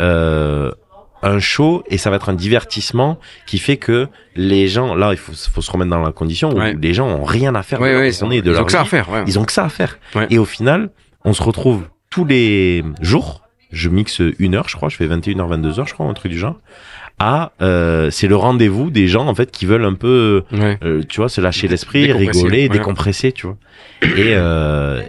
euh, 0.00 0.70
un 1.24 1.38
show 1.40 1.82
et 1.88 1.98
ça 1.98 2.10
va 2.10 2.16
être 2.16 2.28
un 2.28 2.34
divertissement 2.34 3.18
qui 3.46 3.58
fait 3.58 3.76
que 3.78 4.08
les 4.36 4.68
gens, 4.68 4.94
là 4.94 5.10
il 5.12 5.16
faut, 5.16 5.32
faut 5.32 5.62
se 5.62 5.70
remettre 5.70 5.90
dans 5.90 6.02
la 6.02 6.12
condition 6.12 6.50
où 6.50 6.58
Ouais. 6.58 6.76
les 6.80 6.94
gens 6.94 7.08
ont 7.08 7.24
rien 7.24 7.54
à 7.54 7.62
faire 7.62 7.78
de 7.80 7.84
Ouais, 7.84 7.96
ouais. 7.96 8.12
journée, 8.12 8.42
de 8.42 8.52
Ils 8.52 8.60
ont 8.60 8.64
que 8.64 8.72
ça 8.72 8.82
à 8.82 8.84
faire. 8.84 9.08
Ouais. 9.10 9.24
Ils 9.26 9.38
ont 9.38 9.44
que 9.44 9.52
ça 9.52 9.64
à 9.64 9.68
faire. 9.68 9.98
Et 10.30 10.38
au 10.38 10.44
final, 10.44 10.90
on 11.24 11.32
se 11.32 11.42
retrouve 11.42 11.88
tous 12.10 12.24
les 12.24 12.84
jours. 13.00 13.42
Je 13.72 13.88
mixe 13.88 14.20
une 14.38 14.54
heure, 14.54 14.68
je 14.68 14.76
crois. 14.76 14.88
Je 14.88 14.96
fais 14.96 15.06
21h, 15.08 15.48
22h, 15.48 15.88
je 15.88 15.94
crois, 15.94 16.06
un 16.06 16.14
truc 16.14 16.30
du 16.30 16.38
genre. 16.38 16.60
À, 17.18 17.52
euh, 17.62 18.10
c'est 18.10 18.26
le 18.28 18.36
rendez-vous 18.36 18.90
des 18.90 19.08
gens, 19.08 19.26
en 19.26 19.34
fait, 19.34 19.50
qui 19.50 19.66
veulent 19.66 19.84
un 19.84 19.94
peu, 19.94 20.44
euh, 20.52 21.02
tu 21.08 21.16
vois, 21.20 21.28
se 21.28 21.40
lâcher 21.40 21.66
l'esprit, 21.68 22.12
rigoler, 22.12 22.68
décompresser, 22.68 23.32
tu 23.32 23.46
vois. 23.46 23.56
Et, 24.02 24.34
euh, 24.34 25.00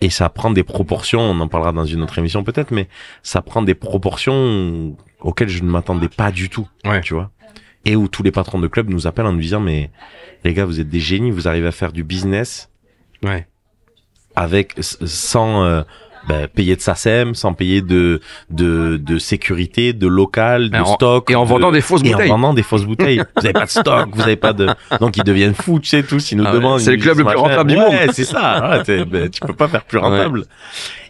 et 0.00 0.10
ça 0.10 0.28
prend 0.28 0.50
des 0.50 0.62
proportions, 0.64 1.20
on 1.20 1.40
en 1.40 1.48
parlera 1.48 1.72
dans 1.72 1.84
une 1.84 2.02
autre 2.02 2.18
émission 2.18 2.44
peut-être, 2.44 2.70
mais 2.70 2.86
ça 3.22 3.42
prend 3.42 3.62
des 3.62 3.74
proportions 3.74 4.94
auxquelles 5.26 5.48
je 5.48 5.62
ne 5.62 5.68
m'attendais 5.70 6.08
pas 6.08 6.30
du 6.30 6.48
tout, 6.48 6.68
Ouais. 6.84 7.00
tu 7.00 7.14
vois. 7.14 7.30
Et 7.84 7.96
où 7.96 8.08
tous 8.08 8.22
les 8.22 8.32
patrons 8.32 8.58
de 8.58 8.66
club 8.68 8.88
nous 8.88 9.06
appellent 9.06 9.26
en 9.26 9.32
nous 9.32 9.40
disant, 9.40 9.60
mais 9.60 9.90
les 10.44 10.54
gars, 10.54 10.64
vous 10.64 10.80
êtes 10.80 10.88
des 10.88 11.00
génies, 11.00 11.30
vous 11.30 11.46
arrivez 11.48 11.66
à 11.68 11.72
faire 11.72 11.92
du 11.92 12.04
business 12.04 12.70
Ouais. 13.22 13.46
avec 14.34 14.74
sans 14.80 15.64
euh, 15.64 15.82
ben, 16.28 16.48
payer 16.48 16.76
de 16.76 16.80
SACEM, 16.80 17.34
sans 17.34 17.52
payer 17.52 17.82
de 17.82 18.20
de, 18.50 18.96
de 18.96 19.18
sécurité, 19.18 19.92
de 19.92 20.06
local, 20.06 20.70
de 20.70 20.76
Et 20.76 20.80
en- 20.80 20.94
stock, 20.94 21.30
Et 21.30 21.34
en 21.34 21.44
de- 21.44 21.48
vendant 21.48 21.72
des 21.72 21.80
fausses 21.80 22.02
et 22.04 22.10
bouteilles. 22.12 22.30
en 22.30 22.34
vendant 22.36 22.54
des 22.54 22.62
fausses 22.62 22.84
bouteilles. 22.84 23.22
vous 23.36 23.44
avez 23.44 23.52
pas 23.52 23.64
de 23.64 23.70
stock, 23.70 24.08
vous 24.14 24.22
avez 24.22 24.36
pas 24.36 24.52
de 24.52 24.68
donc 25.00 25.16
ils 25.16 25.24
deviennent 25.24 25.54
fous, 25.54 25.78
tu 25.80 25.88
sais 25.88 26.02
tous, 26.02 26.32
ils 26.32 26.38
nous 26.38 26.44
Ah 26.46 26.50
ouais, 26.50 26.56
demandent. 26.56 26.80
c'est 26.80 26.92
le 26.92 26.98
club 27.02 27.18
le 27.18 27.24
plus 27.24 27.36
rentable 27.36 27.70
du 27.70 27.76
ouais, 27.76 27.82
monde. 28.06 28.12
c'est 28.12 28.24
ça. 28.24 28.82
Ouais, 28.88 29.04
ben, 29.04 29.28
tu 29.30 29.40
peux 29.40 29.52
pas 29.54 29.68
faire 29.68 29.84
plus 29.84 29.98
rentable. 29.98 30.44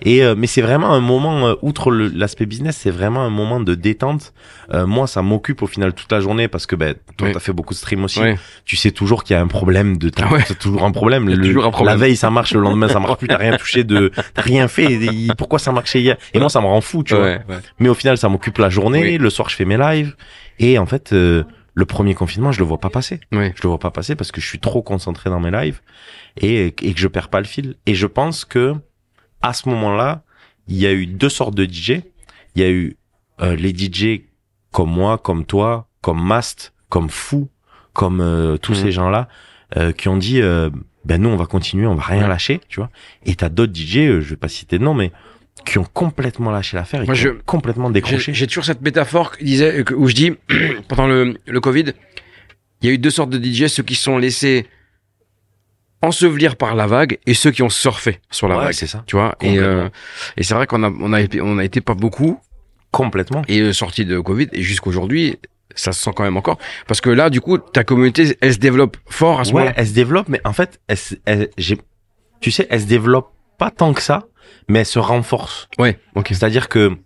Et 0.02 0.22
euh, 0.22 0.34
mais 0.36 0.46
c'est 0.46 0.60
vraiment 0.62 0.92
un 0.92 1.00
moment 1.00 1.48
euh, 1.48 1.54
outre 1.62 1.90
l'aspect 1.90 2.44
business, 2.46 2.76
c'est 2.82 2.90
vraiment 2.90 3.22
un 3.24 3.30
moment 3.30 3.60
de 3.60 3.74
détente. 3.74 4.32
Euh, 4.74 4.86
moi, 4.86 5.06
ça 5.06 5.22
m'occupe 5.22 5.62
au 5.62 5.66
final 5.66 5.94
toute 5.94 6.10
la 6.12 6.20
journée 6.20 6.48
parce 6.48 6.66
que 6.66 6.76
ben 6.76 6.94
toi 7.16 7.28
Oui. 7.28 7.32
t'as 7.32 7.40
fait 7.40 7.52
beaucoup 7.52 7.72
de 7.72 7.78
stream 7.78 8.04
aussi. 8.04 8.20
Ouais. 8.20 8.36
Tu 8.64 8.76
sais 8.76 8.90
toujours 8.90 9.24
qu'il 9.24 9.34
y 9.34 9.38
a 9.38 9.42
un 9.42 9.46
problème 9.46 9.96
de 9.96 10.08
ta... 10.10 10.26
Ouais. 10.28 10.40
c'est 10.46 10.58
toujours 10.58 10.82
un 10.84 10.90
problème. 10.90 11.28
Le- 11.28 11.36
toujours 11.46 11.64
un 11.66 11.70
problème. 11.70 11.94
La 11.94 12.00
veille 12.00 12.16
ça 12.16 12.30
marche, 12.30 12.52
le 12.52 12.60
lendemain 12.60 12.88
ça 12.88 12.98
marche 13.00 13.16
plus. 13.16 13.28
T'as 13.28 13.36
rien 13.38 13.56
touché 13.56 13.84
de, 13.84 14.10
t'as 14.34 14.42
rien 14.42 14.68
fait. 14.68 14.86
Et 15.06 15.28
Pourquoi 15.36 15.58
ça 15.58 15.72
marchait 15.72 16.00
hier? 16.00 16.16
Et 16.34 16.38
moi 16.38 16.48
ça 16.48 16.60
me 16.60 16.66
rend 16.66 16.80
fou, 16.80 17.02
tu 17.02 17.14
vois. 17.14 17.24
Ouais. 17.24 17.40
Mais 17.78 17.88
au 17.88 17.94
final, 17.94 18.18
ça 18.18 18.28
m'occupe 18.28 18.58
la 18.58 18.68
journée. 18.70 19.02
Oui. 19.02 19.18
Le 19.18 19.30
soir, 19.30 19.48
je 19.48 19.56
fais 19.56 19.64
mes 19.64 19.76
lives. 19.76 20.14
Et 20.58 20.78
en 20.78 20.86
fait, 20.86 21.12
euh, 21.12 21.44
le 21.74 21.84
premier 21.84 22.14
confinement, 22.14 22.52
je 22.52 22.58
le 22.58 22.64
vois 22.64 22.78
pas 22.78 22.90
passer. 22.90 23.20
Ouais. 23.32 23.52
Je 23.56 23.62
le 23.62 23.68
vois 23.68 23.78
pas 23.78 23.90
passer 23.90 24.16
parce 24.16 24.32
que 24.32 24.40
je 24.40 24.46
suis 24.46 24.58
trop 24.60 24.82
concentré 24.82 25.28
dans 25.30 25.40
mes 25.40 25.50
lives 25.50 25.80
et, 26.40 26.66
et 26.68 26.94
que 26.94 26.98
je 27.00 27.08
perds 27.08 27.28
pas 27.28 27.40
le 27.40 27.46
fil. 27.46 27.76
Et 27.86 27.94
je 27.94 28.06
pense 28.06 28.44
que 28.44 28.74
à 29.42 29.52
ce 29.52 29.68
moment-là, 29.68 30.22
il 30.68 30.76
y 30.76 30.86
a 30.86 30.92
eu 30.92 31.06
deux 31.06 31.28
sortes 31.28 31.54
de 31.54 31.64
DJ. 31.64 32.00
Il 32.54 32.62
y 32.62 32.64
a 32.64 32.70
eu 32.70 32.96
euh, 33.42 33.54
les 33.56 33.70
DJ 33.74 34.22
comme 34.72 34.90
moi, 34.90 35.18
comme 35.18 35.44
toi, 35.44 35.88
comme 36.00 36.22
Mast, 36.24 36.72
comme 36.88 37.10
Fou, 37.10 37.48
comme 37.92 38.20
euh, 38.20 38.56
tous 38.56 38.72
Mhm. 38.72 38.82
ces 38.82 38.92
gens-là 38.92 39.28
euh, 39.76 39.92
qui 39.92 40.08
ont 40.08 40.16
dit 40.16 40.40
euh, 40.40 40.70
ben 41.06 41.20
nous 41.22 41.28
on 41.30 41.36
va 41.36 41.46
continuer, 41.46 41.86
on 41.86 41.94
va 41.94 42.02
rien 42.02 42.22
Ouais. 42.22 42.28
lâcher, 42.28 42.60
tu 42.68 42.80
vois. 42.80 42.90
Et 43.24 43.34
t'as 43.36 43.48
d'autres 43.48 43.72
DJ, 43.74 43.98
euh, 43.98 44.20
je 44.20 44.28
vais 44.30 44.36
pas 44.36 44.48
citer 44.48 44.78
de 44.78 44.84
nom, 44.84 44.92
mais 44.92 45.12
qui 45.64 45.78
ont 45.78 45.84
complètement 45.92 46.50
lâché 46.50 46.76
l'affaire 46.76 47.02
et 47.02 47.06
Moi, 47.06 47.14
qui 47.14 47.20
je- 47.22 47.28
ont 47.30 47.38
complètement 47.46 47.90
décroché. 47.90 48.34
j'ai 48.34 48.46
toujours 48.46 48.64
cette 48.64 48.82
métaphore 48.82 49.36
qui 49.36 49.44
disait, 49.44 49.84
que- 49.84 49.94
où 49.94 50.06
je 50.08 50.14
dis, 50.14 50.32
pendant 50.88 51.06
le, 51.06 51.38
le 51.46 51.60
Covid, 51.60 51.92
il 52.82 52.88
y 52.88 52.90
a 52.90 52.94
eu 52.94 52.98
deux 52.98 53.10
sortes 53.10 53.30
de 53.30 53.38
DJ, 53.42 53.68
ceux 53.68 53.82
qui 53.82 53.94
se 53.94 54.02
sont 54.02 54.18
laissés 54.18 54.66
ensevelir 56.02 56.56
par 56.56 56.74
la 56.74 56.86
vague 56.86 57.18
et 57.26 57.34
ceux 57.34 57.50
qui 57.50 57.62
ont 57.62 57.70
surfé 57.70 58.20
sur 58.30 58.48
la 58.48 58.58
Ouais, 58.58 58.64
vague. 58.64 58.72
c'est 58.74 58.86
ça. 58.86 59.02
Tu 59.06 59.16
vois, 59.16 59.34
et, 59.40 59.58
euh, 59.58 59.88
et 60.36 60.42
c'est 60.42 60.54
vrai 60.54 60.66
qu'on 60.66 60.82
a, 60.82 60.90
on 60.90 61.12
a, 61.12 61.20
été- 61.20 61.40
on 61.40 61.58
a 61.58 61.64
été 61.64 61.80
pas 61.80 61.94
beaucoup 61.94 62.38
Complètement. 62.92 63.42
et 63.48 63.60
euh, 63.60 63.72
sorti 63.72 64.04
de 64.04 64.18
Covid 64.20 64.48
et 64.52 64.62
jusqu'aujourd'hui, 64.62 65.36
ça 65.76 65.92
se 65.92 66.00
sent 66.02 66.10
quand 66.16 66.24
même 66.24 66.36
encore. 66.36 66.58
Parce 66.88 67.00
que 67.00 67.10
là, 67.10 67.30
du 67.30 67.40
coup, 67.40 67.58
ta 67.58 67.84
communauté, 67.84 68.36
elle 68.40 68.52
se 68.54 68.58
développe 68.58 68.96
fort 69.08 69.40
à 69.40 69.44
ce 69.44 69.50
Ouais, 69.50 69.60
moment-là. 69.60 69.74
elle 69.76 69.86
se 69.86 69.92
développe, 69.94 70.28
mais 70.28 70.40
en 70.44 70.52
fait, 70.52 70.80
elle, 70.88 70.98
elle- 71.26 71.48
j'ai, 71.58 71.78
tu 72.40 72.50
sais, 72.50 72.66
elle 72.70 72.80
se 72.80 72.86
développe 72.86 73.32
pas 73.58 73.70
tant 73.70 73.92
que 73.94 74.02
ça, 74.02 74.24
mais 74.68 74.80
elle 74.80 74.86
se 74.86 74.98
renforce. 74.98 75.68
Ouais, 75.78 75.98
ok. 76.14 76.28
C'est-à-dire 76.28 76.68
que 76.68 76.96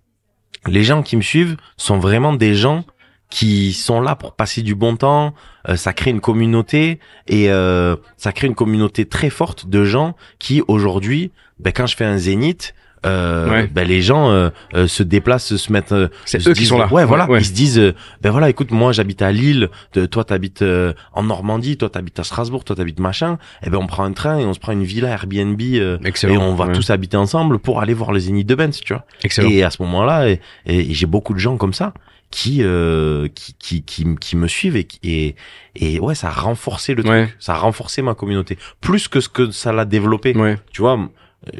les 0.67 0.83
gens 0.83 1.03
qui 1.03 1.17
me 1.17 1.23
suivent 1.23 1.57
sont 1.77 1.99
vraiment 1.99 2.33
des 2.33 2.55
gens 2.55 2.85
qui 3.31 3.73
sont 3.73 4.01
là 4.01 4.17
pour 4.17 4.35
passer 4.35 4.63
du 4.63 4.75
bon 4.75 4.97
temps. 4.97 5.35
euh, 5.69 5.77
ça 5.77 5.93
crée 5.93 6.11
une 6.11 6.21
communauté 6.21 6.99
et 7.29 7.51
euh, 7.51 7.95
ça 8.17 8.33
crée 8.33 8.47
une 8.49 8.55
communauté 8.55 9.05
très 9.07 9.31
forte 9.31 9.69
de 9.69 9.85
gens 9.85 10.17
qui 10.39 10.63
aujourd'hui, 10.67 11.31
ben, 11.61 11.73
quand 11.73 11.87
je 11.87 11.97
fais 11.97 12.05
un 12.07 12.17
zénith, 12.19 12.75
Ouais. 13.05 13.67
ben, 13.67 13.87
les 13.89 14.03
gens 14.03 14.31
euh, 14.31 14.51
euh, 14.75 14.87
se 14.87 15.03
déplacent, 15.03 15.57
se 15.57 15.73
mettent. 15.73 15.93
euh, 15.93 16.09
C'est 16.27 16.39
eux 16.47 16.53
qui 16.53 16.61
disent, 16.61 16.69
sont 16.69 16.79
là. 16.79 16.87
Ouais, 16.93 17.05
voilà. 17.05 17.27
Ils 17.39 17.45
se 17.45 17.53
disent, 17.53 17.79
euh, 17.79 17.95
ben 18.21 18.31
voilà, 18.31 18.49
écoute, 18.51 18.71
moi 18.73 18.93
j'habite 18.93 19.23
à 19.23 19.33
Lille, 19.33 19.69
toi 20.11 20.25
t'habites 20.25 20.63
euh, 20.63 20.93
en 21.13 21.23
Normandie, 21.23 21.77
toi 21.77 21.89
t'habites 21.89 22.19
à 22.19 22.25
Strasbourg, 22.25 22.65
toi 22.65 22.77
t'habites 22.77 23.01
machin. 23.01 23.39
Et 23.65 23.71
ben 23.71 23.79
on 23.79 23.87
prend 23.87 24.05
un 24.05 24.13
train 24.13 24.39
et 24.39 24.45
on 24.45 24.53
se 24.53 24.61
prend 24.61 24.73
une 24.73 24.85
villa 24.85 25.09
Airbnb 25.09 25.61
euh, 25.61 25.99
et 26.29 26.37
on 26.37 26.55
va 26.55 26.69
tous 26.69 26.91
habiter 26.91 27.17
ensemble 27.17 27.59
pour 27.59 27.81
aller 27.81 27.95
voir 27.95 28.13
le 28.13 28.19
Zénith 28.19 28.47
de 28.47 28.55
Benz, 28.55 28.81
tu 28.81 28.93
vois. 28.93 29.05
Excellent. 29.25 29.49
Et 29.49 29.63
à 29.63 29.71
ce 29.71 29.81
moment-là, 29.83 30.29
et, 30.29 30.41
et 30.67 30.93
j'ai 30.95 31.07
beaucoup 31.07 31.33
de 31.35 31.39
gens 31.39 31.57
comme 31.57 31.73
ça 31.73 31.95
qui 32.31 32.59
euh, 32.63 33.27
qui, 33.35 33.55
qui 33.59 33.83
qui 33.83 34.05
qui 34.21 34.37
me 34.37 34.47
suivent 34.47 34.77
et 34.77 34.85
qui- 34.85 35.01
et 35.03 35.35
et 35.75 35.99
ouais, 35.99 36.15
ça 36.15 36.29
a 36.29 36.31
renforcé 36.33 36.95
le 36.95 37.03
truc, 37.03 37.13
Ouais. 37.13 37.29
ça 37.41 37.55
a 37.55 37.57
renforcé 37.59 38.03
ma 38.03 38.15
communauté 38.15 38.57
plus 38.81 39.09
que 39.09 39.21
ce 39.21 39.29
que 39.29 39.51
ça 39.51 39.73
l'a 39.73 39.85
développé. 39.85 40.37
Ouais. 40.37 40.57
Tu 40.73 40.81
vois, 40.83 40.97
euh, 40.99 41.07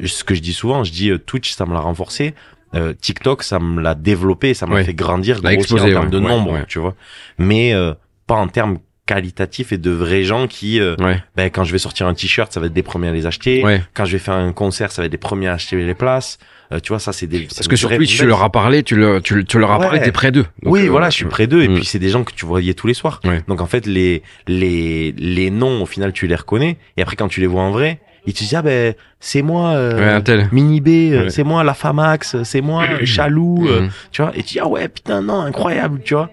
ce 0.05 0.23
que 0.23 0.35
je 0.35 0.41
dis 0.41 0.53
souvent, 0.53 0.83
je 0.83 0.91
dis 0.91 1.09
euh, 1.09 1.17
Twitch, 1.17 1.51
ça 1.53 1.65
me 1.65 1.73
l'a 1.73 1.79
renforcé. 1.79 2.33
euh, 2.73 2.93
TikTok, 2.93 3.43
ça 3.43 3.59
me 3.59 3.81
l'a 3.81 3.95
développé, 3.95 4.53
ça 4.53 4.65
m'a 4.65 4.75
Ouais. 4.75 4.83
fait 4.85 4.93
grandir, 4.93 5.41
grossir 5.41 5.59
explosé, 5.59 5.83
en 5.89 5.91
termes 5.91 6.05
ouais. 6.05 6.11
de 6.11 6.19
nombre, 6.19 6.51
ouais. 6.53 6.63
tu 6.69 6.79
vois. 6.79 6.95
Mais 7.37 7.73
euh, 7.73 7.93
pas 8.27 8.35
en 8.35 8.47
termes 8.47 8.77
qualitatifs 9.05 9.73
et 9.73 9.77
de 9.77 9.91
vrais 9.91 10.23
gens 10.23 10.47
qui, 10.47 10.79
euh, 10.79 10.95
ben, 11.35 11.49
quand 11.49 11.65
je 11.65 11.73
vais 11.73 11.79
sortir 11.79 12.07
un 12.07 12.13
t-shirt, 12.13 12.53
ça 12.53 12.61
va 12.61 12.67
être 12.67 12.73
des 12.73 12.83
premiers 12.83 13.09
à 13.09 13.11
les 13.11 13.25
acheter. 13.25 13.61
Ouais. 13.61 13.81
Quand 13.93 14.05
je 14.05 14.13
vais 14.13 14.19
faire 14.19 14.35
un 14.35 14.53
concert, 14.53 14.89
ça 14.91 15.01
va 15.01 15.07
être 15.07 15.11
des 15.11 15.17
premiers 15.17 15.47
à 15.49 15.53
acheter 15.53 15.75
les 15.75 15.95
places. 15.95 16.37
Euh, 16.71 16.79
tu 16.79 16.89
vois, 16.93 16.99
ça 16.99 17.11
c'est 17.11 17.27
des. 17.27 17.41
Parce 17.41 17.67
que 17.67 17.75
sur 17.75 17.89
Twitch, 17.93 18.15
tu 18.17 18.25
leur 18.25 18.41
as 18.41 18.49
parlé, 18.49 18.83
tu, 18.83 18.95
le, 18.95 19.19
tu, 19.21 19.43
tu 19.43 19.59
leur 19.59 19.71
as 19.71 19.79
parlé, 19.79 19.99
t'es 19.99 20.13
près 20.13 20.31
d'eux. 20.31 20.45
Oui, 20.63 20.85
euh, 20.87 20.89
voilà, 20.89 21.09
je 21.09 21.15
suis 21.17 21.25
près 21.25 21.47
d'eux 21.47 21.63
et 21.63 21.67
mm. 21.67 21.75
puis 21.75 21.83
c'est 21.83 21.99
des 21.99 22.07
gens 22.07 22.23
que 22.23 22.31
tu 22.31 22.45
voyais 22.45 22.73
tous 22.73 22.87
les 22.87 22.93
soirs. 22.93 23.19
Ouais. 23.25 23.41
Donc 23.49 23.59
en 23.59 23.65
fait 23.65 23.85
les 23.85 24.23
les 24.47 25.11
les 25.17 25.49
noms 25.49 25.81
au 25.81 25.85
final 25.85 26.13
tu 26.13 26.27
les 26.27 26.35
reconnais 26.35 26.77
et 26.95 27.01
après 27.01 27.17
quand 27.17 27.27
tu 27.27 27.41
les 27.41 27.47
vois 27.47 27.63
en 27.63 27.71
vrai, 27.71 27.99
ils 28.25 28.33
te 28.33 28.39
disent 28.39 28.55
ah 28.55 28.61
ben 28.61 28.93
c'est 29.19 29.41
moi 29.41 29.71
euh, 29.71 30.19
Ouais. 30.21 30.47
Mini 30.51 30.81
B, 30.81 30.87
euh, 31.13 31.23
Ouais. 31.23 31.29
c'est 31.29 31.43
moi 31.43 31.63
la 31.63 31.73
Famax, 31.73 32.43
c'est 32.43 32.61
moi 32.61 32.83
euh, 32.89 32.99
Chalou, 33.05 33.67
euh, 33.67 33.81
Mhm. 33.81 33.89
tu 34.11 34.21
vois 34.21 34.31
et 34.35 34.43
tu 34.43 34.53
dis 34.53 34.59
ah 34.59 34.67
ouais 34.67 34.87
putain 34.87 35.21
non 35.21 35.41
incroyable, 35.41 36.01
tu 36.03 36.13
vois. 36.13 36.29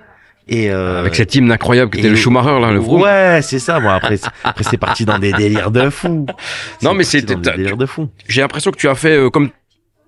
Et 0.51 0.71
euh, 0.71 1.01
Avec 1.01 1.15
cet 1.15 1.35
hymne 1.35 1.53
incroyable 1.53 1.91
que 1.91 1.99
et 1.99 2.03
t'es 2.03 2.09
le 2.09 2.17
Schumacher, 2.17 2.59
là, 2.59 2.73
le 2.73 2.79
Vroom. 2.79 3.03
Ouais, 3.03 3.41
c'est 3.43 3.59
ça. 3.59 3.81
Bon 3.81 3.91
après 3.91 4.17
c'est- 4.17 4.31
après 4.45 4.65
c'est 4.65 4.79
parti 4.79 5.05
dans 5.05 5.19
des 5.19 5.33
délires 5.33 5.71
de 5.71 5.91
fou. 5.91 6.25
Non, 6.83 6.95
mais 6.95 7.05
dans 7.05 7.39
des 7.39 7.51
délires 7.53 7.77
de 7.77 7.85
fou. 7.87 8.09
J'ai 8.29 8.41
l'impression 8.41 8.71
que 8.71 8.79
tu 8.79 8.89
as 8.89 8.95
fait, 8.95 9.17
euh, 9.19 9.29
comme 9.31 9.51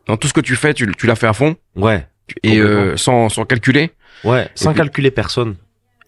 dans 0.06 0.16
tout 0.16 0.28
ce 0.28 0.32
que 0.32 0.40
tu 0.40 0.56
fais, 0.56 0.72
tu, 0.72 0.90
tu 0.96 1.06
l'as 1.06 1.14
fait 1.14 1.26
à 1.26 1.34
fond 1.34 1.56
Ouais. 1.76 2.06
et 2.42 2.58
euh, 2.58 2.96
sans, 2.96 3.28
sans 3.28 3.44
calculer. 3.44 3.90
Ouais, 4.24 4.48
sans 4.54 4.72
calculer 4.74 5.10
personne. 5.10 5.56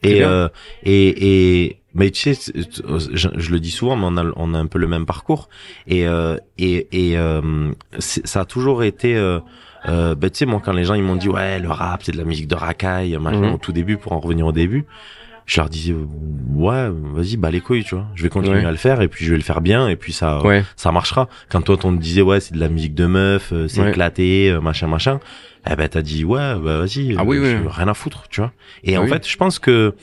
C'est 0.02 0.10
Et, 0.10 0.24
euh, 0.24 0.48
et, 0.82 1.62
et, 1.64 1.81
mais 1.94 2.10
tu 2.10 2.20
sais, 2.20 2.34
c'est- 2.34 2.52
je, 3.12 3.28
je 3.36 3.50
le 3.50 3.60
dis 3.60 3.70
souvent, 3.70 3.96
mais 3.96 4.06
on 4.06 4.16
a, 4.16 4.32
on 4.36 4.54
a 4.54 4.58
un 4.58 4.66
peu 4.66 4.78
le 4.78 4.86
même 4.88 5.06
parcours. 5.06 5.48
Et, 5.86 6.06
euh, 6.06 6.36
et, 6.58 6.88
et 7.10 7.18
euh, 7.18 7.70
ça 7.98 8.40
a 8.40 8.44
toujours 8.44 8.82
été, 8.84 9.16
euh, 9.16 9.40
euh, 9.88 10.14
ben, 10.14 10.30
tu 10.30 10.38
sais, 10.38 10.46
moi, 10.46 10.60
quand 10.64 10.72
les 10.72 10.84
gens, 10.84 10.94
ils 10.94 11.02
m'ont 11.02 11.16
dit, 11.16 11.28
ouais, 11.28 11.58
le 11.58 11.68
rap, 11.70 12.02
c'est 12.04 12.12
de 12.12 12.18
la 12.18 12.24
musique 12.24 12.48
de 12.48 12.54
racaille, 12.54 13.16
machin, 13.20 13.40
Mhm. 13.48 13.54
au 13.54 13.58
tout 13.58 13.72
début, 13.72 13.96
pour 13.96 14.12
en 14.12 14.20
revenir 14.20 14.46
au 14.46 14.52
début, 14.52 14.84
je 15.44 15.60
leur 15.60 15.68
disais, 15.68 15.92
ouais, 16.54 16.88
vas-y, 17.14 17.36
bah 17.36 17.50
les 17.50 17.60
couilles, 17.60 17.82
tu 17.84 17.96
vois. 17.96 18.06
Je 18.14 18.22
vais 18.22 18.28
continuer 18.28 18.60
Ouais. 18.60 18.64
à 18.64 18.70
le 18.70 18.76
faire, 18.76 19.02
et 19.02 19.08
puis 19.08 19.24
je 19.24 19.32
vais 19.32 19.36
le 19.36 19.42
faire 19.42 19.60
bien, 19.60 19.88
et 19.88 19.96
puis 19.96 20.12
ça, 20.12 20.40
Ouais. 20.42 20.64
ça 20.76 20.92
marchera. 20.92 21.28
Quand 21.48 21.62
toi, 21.62 21.76
on 21.84 21.96
te 21.96 22.00
disait, 22.00 22.22
ouais, 22.22 22.38
c'est 22.40 22.54
de 22.54 22.60
la 22.60 22.68
musique 22.68 22.94
de 22.94 23.06
meuf, 23.06 23.50
euh, 23.52 23.66
c'est 23.68 23.80
Ouais. 23.82 23.90
éclaté, 23.90 24.50
euh, 24.50 24.60
machin, 24.60 24.86
machin, 24.86 25.18
eh 25.68 25.74
ben, 25.74 25.88
t'as 25.88 26.02
dit, 26.02 26.24
ouais, 26.24 26.54
bah, 26.54 26.78
vas-y, 26.78 27.16
Ah 27.18 27.24
oui, 27.24 27.38
euh, 27.38 27.58
oui. 27.58 27.62
je- 27.64 27.68
rien 27.68 27.88
à 27.88 27.94
foutre, 27.94 28.24
tu 28.30 28.40
vois. 28.40 28.52
Et 28.84 28.94
Ah 28.96 29.00
en 29.00 29.04
oui. 29.04 29.10
fait, 29.10 29.28
je 29.28 29.36
pense 29.36 29.58
que, 29.58 29.94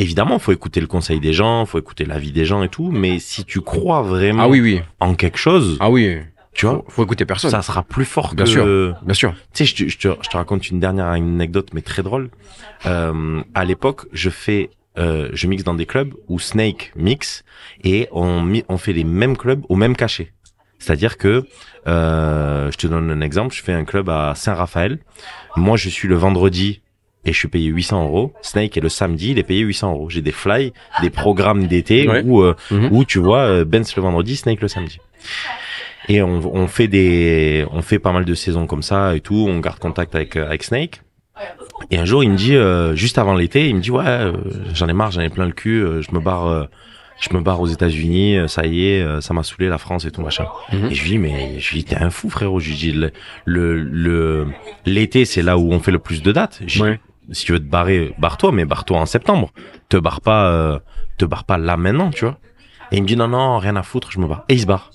évidemment, 0.00 0.38
faut 0.38 0.52
écouter 0.52 0.80
le 0.80 0.86
conseil 0.86 1.20
des 1.20 1.32
gens, 1.32 1.66
faut 1.66 1.78
écouter 1.78 2.04
l'avis 2.04 2.32
des 2.32 2.44
gens 2.44 2.62
et 2.62 2.68
tout, 2.68 2.90
mais 2.90 3.18
si 3.18 3.44
tu 3.44 3.60
crois 3.60 4.02
vraiment 4.02 4.42
Ah 4.44 4.48
oui, 4.48 4.60
oui. 4.60 4.80
en 5.00 5.14
quelque 5.14 5.38
chose, 5.38 5.76
Ah 5.80 5.90
oui. 5.90 6.18
tu 6.54 6.66
vois, 6.66 6.76
Faut, 6.86 6.90
faut 6.90 7.04
écouter 7.04 7.24
personne. 7.24 7.50
ça 7.50 7.62
sera 7.62 7.82
plus 7.82 8.04
fort 8.04 8.34
Bien 8.34 8.44
que, 8.44 8.50
sûr. 8.50 8.96
Bien 9.02 9.14
sûr. 9.14 9.32
tu 9.52 9.64
sais, 9.64 9.64
je, 9.66 9.74
te- 9.84 9.88
je, 9.90 9.98
te, 9.98 10.08
je 10.22 10.28
te 10.28 10.36
raconte 10.36 10.70
une 10.70 10.80
dernière 10.80 11.06
anecdote, 11.06 11.68
mais 11.72 11.82
très 11.82 12.02
drôle. 12.02 12.30
Euh, 12.86 13.42
à 13.54 13.64
l'époque, 13.64 14.06
je 14.12 14.30
fais, 14.30 14.70
euh, 14.98 15.28
je 15.32 15.46
mixe 15.46 15.64
dans 15.64 15.74
des 15.74 15.86
clubs 15.86 16.14
où 16.28 16.38
Snake 16.38 16.92
mixe 16.96 17.44
et 17.84 18.08
on, 18.12 18.50
on 18.68 18.78
fait 18.78 18.92
les 18.92 19.04
mêmes 19.04 19.36
clubs 19.36 19.62
au 19.68 19.76
même 19.76 19.96
cachet. 19.96 20.32
C'est-à-dire 20.78 21.16
que, 21.16 21.44
euh, 21.86 22.70
je 22.70 22.76
te 22.76 22.86
donne 22.86 23.10
un 23.10 23.20
exemple, 23.22 23.54
je 23.54 23.62
fais 23.62 23.72
un 23.72 23.84
club 23.84 24.08
à 24.10 24.34
Saint-Raphaël. 24.34 24.98
Moi, 25.56 25.76
je 25.78 25.88
suis 25.88 26.06
le 26.06 26.16
vendredi 26.16 26.82
et 27.26 27.32
je 27.32 27.38
suis 27.38 27.48
payé 27.48 27.68
800 27.68 28.04
euros. 28.04 28.32
Snake 28.40 28.76
est 28.76 28.80
le 28.80 28.88
samedi, 28.88 29.32
il 29.32 29.38
est 29.38 29.42
payé 29.42 29.60
800 29.60 29.92
euros. 29.92 30.08
J'ai 30.08 30.22
des 30.22 30.32
fly, 30.32 30.72
des 31.02 31.10
programmes 31.10 31.66
d'été 31.66 32.08
Ouais. 32.08 32.22
où, 32.24 32.40
euh, 32.42 32.54
Mhm. 32.70 32.88
où 32.92 33.04
tu 33.04 33.18
vois 33.18 33.40
euh, 33.40 33.64
Benz 33.66 33.94
le 33.96 34.02
vendredi, 34.02 34.36
Snake 34.36 34.60
le 34.62 34.68
samedi. 34.68 34.98
Et 36.08 36.22
on, 36.22 36.40
on 36.54 36.66
fait 36.68 36.86
des, 36.88 37.66
on 37.72 37.82
fait 37.82 37.98
pas 37.98 38.12
mal 38.12 38.24
de 38.24 38.34
saisons 38.34 38.66
comme 38.66 38.82
ça 38.82 39.16
et 39.16 39.20
tout. 39.20 39.46
On 39.48 39.58
garde 39.58 39.78
contact 39.80 40.14
avec 40.14 40.36
euh, 40.36 40.46
avec 40.46 40.62
Snake. 40.62 41.02
Et 41.90 41.98
un 41.98 42.04
jour, 42.06 42.24
il 42.24 42.30
me 42.30 42.36
dit, 42.36 42.56
euh, 42.56 42.94
juste 42.94 43.18
avant 43.18 43.34
l'été, 43.34 43.68
il 43.68 43.74
me 43.76 43.80
dit 43.80 43.90
ouais, 43.90 44.04
euh, 44.06 44.32
j'en 44.72 44.88
ai 44.88 44.94
marre, 44.94 45.10
j'en 45.10 45.20
ai 45.20 45.28
plein 45.28 45.44
le 45.44 45.52
cul, 45.52 45.84
je 46.00 46.14
me 46.14 46.20
barre, 46.20 46.68
je 47.20 47.36
me 47.36 47.42
barre 47.42 47.60
aux 47.60 47.66
États-Unis, 47.66 48.38
ça 48.48 48.64
y 48.64 48.86
est, 48.86 49.20
ça 49.20 49.34
m'a 49.34 49.42
saoulé 49.42 49.68
la 49.68 49.76
France 49.76 50.06
et 50.06 50.10
tout 50.10 50.22
machin. 50.22 50.46
Mhm. 50.72 50.86
Et 50.90 50.94
je 50.94 51.02
lui 51.02 51.10
dis 51.10 51.18
mais 51.18 51.58
je 51.58 51.72
lui 51.72 51.78
dis 51.80 51.84
t'es 51.84 51.96
un 51.96 52.08
fou 52.10 52.30
frérot. 52.30 52.58
Je 52.60 52.70
lui 52.70 52.76
dis 52.76 52.92
le 52.92 53.10
le 53.82 54.46
l'été 54.86 55.24
c'est 55.26 55.42
là 55.42 55.58
où 55.58 55.72
on 55.72 55.80
fait 55.80 55.90
le 55.92 55.98
plus 55.98 56.22
de 56.22 56.32
dates. 56.32 56.60
Je 56.66 56.76
dis, 56.78 56.82
Ouais. 56.82 57.00
Si 57.32 57.44
tu 57.44 57.52
veux 57.52 57.58
te 57.58 57.64
barrer, 57.64 58.14
barre-toi, 58.18 58.52
mais 58.52 58.64
barre-toi 58.64 58.98
en 58.98 59.06
septembre. 59.06 59.50
Te 59.88 59.96
barre 59.96 60.20
pas, 60.20 60.50
euh, 60.50 60.78
te 61.18 61.24
barre 61.24 61.44
pas 61.44 61.58
là 61.58 61.76
maintenant, 61.76 62.10
tu 62.10 62.24
vois. 62.24 62.38
Et 62.92 62.96
il 62.98 63.02
me 63.02 63.06
dit 63.08 63.16
non 63.16 63.28
non 63.28 63.58
rien 63.58 63.74
à 63.76 63.82
foutre, 63.82 64.10
je 64.12 64.18
me 64.20 64.26
barre. 64.26 64.44
Et 64.48 64.54
il 64.54 64.60
se 64.60 64.66
barre. 64.66 64.90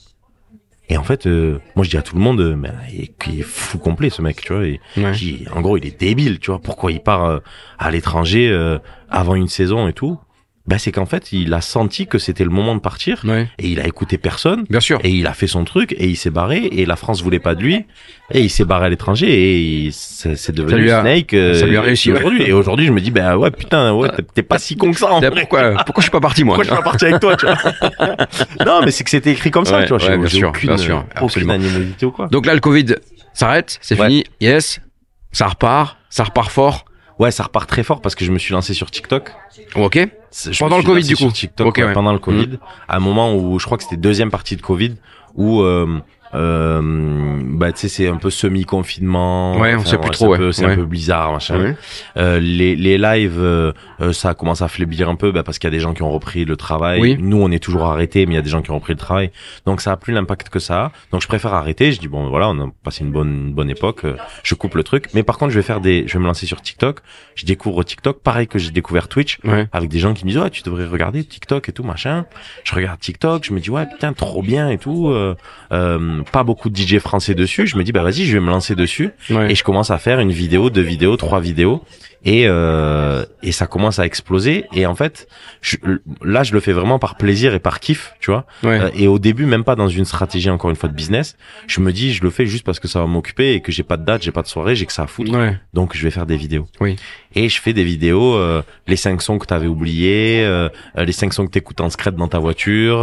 Et 0.89 0.97
en 0.97 1.03
fait, 1.03 1.25
euh, 1.27 1.59
moi 1.75 1.83
je 1.85 1.89
dis 1.89 1.97
à 1.97 2.01
tout 2.01 2.15
le 2.15 2.21
monde, 2.21 2.39
euh, 2.41 2.55
mais 2.55 2.69
il 2.91 3.01
est, 3.01 3.13
il 3.27 3.39
est 3.39 3.43
fou 3.43 3.77
complet 3.77 4.09
ce 4.09 4.21
mec, 4.21 4.41
tu 4.41 4.53
vois. 4.53 4.65
Et 4.65 4.79
Ouais. 4.97 5.13
je 5.13 5.19
dis, 5.19 5.45
en 5.53 5.61
gros, 5.61 5.77
il 5.77 5.85
est 5.85 5.97
débile, 5.99 6.39
tu 6.39 6.51
vois. 6.51 6.59
Pourquoi 6.59 6.91
il 6.91 7.01
part 7.01 7.39
à 7.79 7.91
l'étranger 7.91 8.49
euh, 8.49 8.77
avant 9.09 9.35
une 9.35 9.47
saison 9.47 9.87
et 9.87 9.93
tout 9.93 10.19
Ben 10.67 10.77
c'est 10.77 10.91
qu'en 10.91 11.07
fait, 11.07 11.31
il 11.33 11.51
a 11.55 11.61
senti 11.61 12.05
que 12.05 12.19
c'était 12.19 12.43
le 12.43 12.51
moment 12.51 12.75
de 12.75 12.79
partir 12.81 13.21
Ouais. 13.25 13.49
et 13.57 13.67
il 13.67 13.79
a 13.79 13.87
écouté 13.87 14.19
personne. 14.19 14.63
Bien 14.69 14.79
sûr. 14.79 14.99
Et 15.03 15.09
il 15.09 15.25
a 15.25 15.33
fait 15.33 15.47
son 15.47 15.63
truc 15.65 15.93
et 15.97 16.07
il 16.07 16.15
s'est 16.15 16.29
barré 16.29 16.65
et 16.71 16.85
la 16.85 16.95
France 16.95 17.23
voulait 17.23 17.39
pas 17.39 17.55
de 17.55 17.61
lui 17.61 17.85
et 18.31 18.41
il 18.41 18.49
s'est 18.49 18.63
barré 18.63 18.85
à 18.85 18.89
l'étranger 18.89 19.85
et 19.87 19.89
c'est 19.91 20.51
devenu 20.53 20.71
Ça 20.71 20.77
lui 20.77 20.91
a- 20.91 21.01
Snake 21.01 21.33
euh, 21.33 21.55
ça 21.59 21.65
lui 21.65 21.77
a 21.77 21.81
réussi, 21.81 22.11
ouais. 22.11 22.19
aujourd'hui 22.19 22.43
et 22.43 22.53
aujourd'hui 22.53 22.85
je 22.85 22.91
me 22.91 23.01
dis 23.01 23.09
ben 23.11 23.35
ouais 23.37 23.49
putain 23.51 23.93
ouais 23.95 24.09
t'es- 24.09 24.21
t'es 24.35 24.43
pas 24.43 24.59
si 24.59 24.77
con 24.77 24.91
que 24.91 24.97
ça 24.99 25.11
en 25.11 25.19
vrai. 25.19 25.31
Pourquoi, 25.31 25.73
pourquoi 25.83 26.01
je 26.01 26.03
suis 26.03 26.11
pas 26.11 26.19
parti, 26.21 26.43
moi 26.43 26.55
Pourquoi 26.55 26.63
je 26.63 26.75
suis 26.75 26.83
pas 26.83 26.89
parti 26.89 27.05
avec 27.05 27.19
toi 27.19 27.35
tu 27.35 27.45
vois 27.47 28.65
non 28.65 28.81
mais 28.85 28.91
c'est 28.91 29.03
que 29.03 29.09
c'était 29.09 29.31
écrit 29.31 29.49
comme 29.51 29.65
ça 29.65 29.77
Ouais, 29.79 29.83
tu 29.85 29.89
vois 29.89 29.97
j'ai 29.97 30.15
bien 30.17 30.27
sûr, 30.27 30.49
aucune, 30.49 30.67
bien 30.69 30.77
sûr, 30.77 30.97
aucune 31.15 31.23
absolument. 31.25 31.53
animosité 31.53 32.05
ou 32.05 32.11
quoi 32.11 32.27
Donc 32.27 32.45
là, 32.45 32.53
le 32.53 32.59
Covid 32.59 32.85
s'arrête, 33.33 33.77
c'est 33.81 33.95
fini. 33.95 34.23
Yes. 34.39 34.79
Ça 35.31 35.47
repart. 35.47 35.97
Ça 36.09 36.23
repart 36.25 36.51
fort. 36.51 36.85
ouais 37.19 37.31
ça 37.31 37.43
repart 37.43 37.67
très 37.67 37.83
fort 37.83 38.01
parce 38.01 38.15
que 38.15 38.25
je 38.25 38.31
me 38.31 38.37
suis 38.37 38.53
lancé 38.53 38.73
sur 38.73 38.91
TikTok 38.91 39.31
Ok. 39.75 39.97
Pendant 40.59 40.77
le 40.77 40.83
Covid, 40.83 41.03
du 41.03 41.15
coup. 41.15 41.31
TikTok, 41.31 41.77
ouais, 41.77 41.93
pendant 41.93 42.13
le 42.13 42.19
Covid, 42.19 42.59
à 42.87 42.97
un 42.97 42.99
moment 42.99 43.35
où 43.35 43.59
je 43.59 43.65
crois 43.65 43.77
que 43.77 43.83
c'était 43.83 43.97
deuxième 43.97 44.31
partie 44.31 44.55
de 44.55 44.61
Covid, 44.61 44.95
où 45.35 45.61
euh, 45.61 45.99
euh, 46.33 47.39
bah 47.43 47.71
tu 47.71 47.79
sais 47.81 47.87
c'est 47.89 48.07
un 48.07 48.17
peu 48.17 48.29
semi 48.29 48.65
confinement. 48.65 49.57
Ouais, 49.59 49.75
on 49.75 49.85
sait 49.85 49.97
plus 49.97 50.11
trop, 50.11 50.25
C'est, 50.25 50.27
ouais. 50.27 50.35
un, 50.35 50.39
peu, 50.39 50.51
c'est 50.51 50.65
Ouais. 50.65 50.71
un 50.73 50.75
peu 50.75 50.85
bizarre 50.85 51.31
machin. 51.33 51.75
Euh, 52.17 52.39
les 52.39 52.75
les 52.75 52.97
lives, 52.97 53.39
euh, 53.39 53.71
euh, 53.99 54.13
ça 54.13 54.33
commence 54.33 54.61
à 54.61 54.67
faiblir 54.67 55.09
un 55.09 55.15
peu, 55.15 55.31
bah, 55.31 55.43
parce 55.43 55.59
qu'il 55.59 55.67
y 55.67 55.73
a 55.73 55.75
des 55.75 55.79
gens 55.79 55.93
qui 55.93 56.03
ont 56.03 56.11
repris 56.11 56.45
le 56.45 56.55
travail. 56.55 56.99
Oui. 57.01 57.17
Nous 57.19 57.37
on 57.41 57.51
est 57.51 57.59
toujours 57.63 57.83
arrêtés, 57.85 58.25
mais 58.25 58.33
il 58.33 58.35
y 58.35 58.39
a 58.39 58.41
des 58.41 58.49
gens 58.49 58.61
qui 58.61 58.71
ont 58.71 58.75
repris 58.75 58.93
le 58.93 58.99
travail. 58.99 59.31
Donc 59.65 59.81
ça 59.81 59.91
a 59.91 59.97
plus 59.97 60.13
l'impact 60.13 60.49
que 60.49 60.59
ça. 60.59 60.85
a. 60.85 60.91
Donc 61.11 61.21
je 61.21 61.27
préfère 61.27 61.53
arrêter. 61.53 61.91
Je 61.91 61.99
dis 61.99 62.07
bon 62.07 62.29
voilà, 62.29 62.49
on 62.49 62.59
a 62.59 62.69
passé 62.83 63.03
une 63.03 63.11
bonne 63.11 63.47
une 63.47 63.53
bonne 63.53 63.69
époque. 63.69 64.05
euh, 64.05 64.15
Je 64.43 64.55
coupe 64.55 64.75
le 64.75 64.83
truc. 64.83 65.07
Mais 65.13 65.23
par 65.23 65.37
contre 65.37 65.51
je 65.51 65.55
vais 65.59 65.63
faire 65.63 65.81
des, 65.81 66.05
je 66.07 66.13
vais 66.13 66.19
me 66.19 66.25
lancer 66.27 66.45
sur 66.45 66.61
TikTok. 66.61 66.99
Je 67.35 67.45
découvre 67.45 67.83
TikTok, 67.83 68.21
pareil 68.21 68.47
que 68.47 68.59
j'ai 68.59 68.71
découvert 68.71 69.07
Twitch 69.07 69.39
avec 69.71 69.89
des 69.89 69.99
gens 69.99 70.13
qui 70.13 70.25
me 70.25 70.29
disent 70.29 70.37
ouais 70.39 70.49
tu 70.49 70.63
devrais 70.63 70.85
regarder 70.85 71.23
TikTok 71.23 71.69
et 71.69 71.71
tout 71.71 71.83
machin 71.83 72.25
je 72.63 72.75
regarde 72.75 72.99
TikTok 72.99 73.43
je 73.45 73.53
me 73.53 73.59
dis 73.59 73.69
ouais 73.69 73.85
putain 73.87 74.13
trop 74.13 74.41
bien 74.41 74.69
et 74.69 74.77
tout 74.77 75.09
euh, 75.09 76.20
pas 76.21 76.43
beaucoup 76.43 76.69
de 76.69 76.75
DJ 76.77 76.99
français 76.99 77.35
dessus. 77.35 77.67
Je 77.67 77.77
me 77.77 77.83
dis 77.83 77.91
bah 77.91 78.03
vas-y, 78.03 78.25
je 78.25 78.33
vais 78.33 78.39
me 78.39 78.49
lancer 78.49 78.75
dessus 78.75 79.11
Ouais. 79.29 79.51
et 79.51 79.55
je 79.55 79.63
commence 79.63 79.91
à 79.91 79.97
faire 79.97 80.19
une 80.19 80.31
vidéo, 80.31 80.69
deux 80.69 80.81
vidéos, 80.81 81.17
trois 81.17 81.39
vidéos 81.39 81.83
et 82.23 82.43
euh, 82.47 83.25
et 83.41 83.51
ça 83.51 83.65
commence 83.65 83.97
à 83.97 84.05
exploser 84.05 84.65
et 84.73 84.85
en 84.85 84.93
fait 84.93 85.27
je, 85.61 85.77
là 86.23 86.43
je 86.43 86.53
le 86.53 86.59
fais 86.59 86.71
vraiment 86.71 86.99
par 86.99 87.15
plaisir 87.17 87.55
et 87.55 87.59
par 87.59 87.79
kiff 87.79 88.13
tu 88.19 88.29
vois 88.29 88.45
Ouais. 88.63 88.79
Euh, 88.79 88.89
et 88.93 89.07
au 89.07 89.17
début 89.17 89.45
même 89.47 89.63
pas 89.63 89.75
dans 89.75 89.87
une 89.87 90.05
stratégie 90.05 90.51
encore 90.51 90.69
une 90.69 90.75
fois 90.75 90.87
de 90.87 90.93
business 90.93 91.35
je 91.65 91.79
me 91.81 91.91
dis 91.91 92.13
je 92.13 92.21
le 92.23 92.29
fais 92.29 92.45
juste 92.45 92.63
parce 92.63 92.79
que 92.79 92.87
ça 92.87 92.99
va 92.99 93.07
m'occuper 93.07 93.53
et 93.53 93.61
que 93.61 93.71
j'ai 93.71 93.81
pas 93.81 93.97
de 93.97 94.05
date 94.05 94.21
j'ai 94.21 94.31
pas 94.31 94.43
de 94.43 94.47
soirée 94.47 94.75
j'ai 94.75 94.85
que 94.85 94.93
ça 94.93 95.03
à 95.03 95.07
foutre 95.07 95.31
Ouais. 95.31 95.57
donc 95.73 95.95
je 95.97 96.03
vais 96.03 96.11
faire 96.11 96.27
des 96.27 96.37
vidéos 96.37 96.67
Oui. 96.79 96.95
et 97.33 97.49
je 97.49 97.59
fais 97.59 97.73
des 97.73 97.83
vidéos 97.83 98.35
euh, 98.35 98.61
les 98.85 98.97
cinq 98.97 99.19
sons 99.23 99.39
que 99.39 99.47
t'avais 99.47 99.65
oubliés 99.67 100.43
euh, 100.43 100.69
euh, 100.99 101.05
les 101.05 101.13
cinq 101.13 101.33
sons 101.33 101.47
que 101.47 101.51
t'écoutes 101.51 101.81
en 101.81 101.89
secret 101.89 102.11
dans 102.11 102.27
ta 102.27 102.37
voiture 102.37 103.01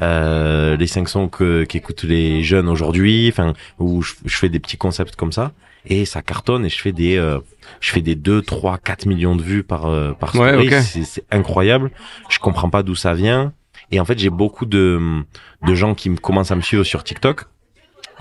les 0.00 0.86
cinq 0.86 1.08
sons 1.08 1.28
que 1.28 1.64
qu'écoutent 1.64 2.04
les 2.04 2.42
jeunes 2.44 2.68
aujourd'hui 2.68 3.28
enfin 3.32 3.54
où 3.78 4.02
je, 4.02 4.14
je 4.24 4.36
fais 4.36 4.48
des 4.48 4.60
petits 4.60 4.76
concepts 4.76 5.16
comme 5.16 5.32
ça 5.32 5.52
et 5.86 6.04
ça 6.04 6.22
cartonne 6.22 6.64
et 6.64 6.68
je 6.68 6.80
fais 6.80 6.92
des 6.92 7.16
euh, 7.16 7.38
je 7.80 7.90
fais 7.92 8.02
des 8.02 8.14
2 8.14 8.42
3 8.42 8.78
4 8.78 9.06
millions 9.06 9.36
de 9.36 9.42
vues 9.42 9.62
par 9.62 9.86
euh, 9.86 10.12
par 10.12 10.34
Ouais, 10.34 10.50
story 10.52 11.04
c'est 11.04 11.24
incroyable. 11.30 11.90
Je 12.28 12.38
comprends 12.38 12.70
pas 12.70 12.82
d'où 12.82 12.94
ça 12.94 13.14
vient. 13.14 13.52
Et 13.90 14.00
en 14.00 14.04
fait 14.04 14.18
j'ai 14.18 14.30
beaucoup 14.30 14.66
de 14.66 15.22
de 15.66 15.74
gens 15.74 15.94
qui 15.94 16.10
me 16.10 16.16
commencent 16.16 16.50
à 16.50 16.56
me 16.56 16.62
suivre 16.62 16.84
sur 16.84 17.04
TikTok 17.04 17.44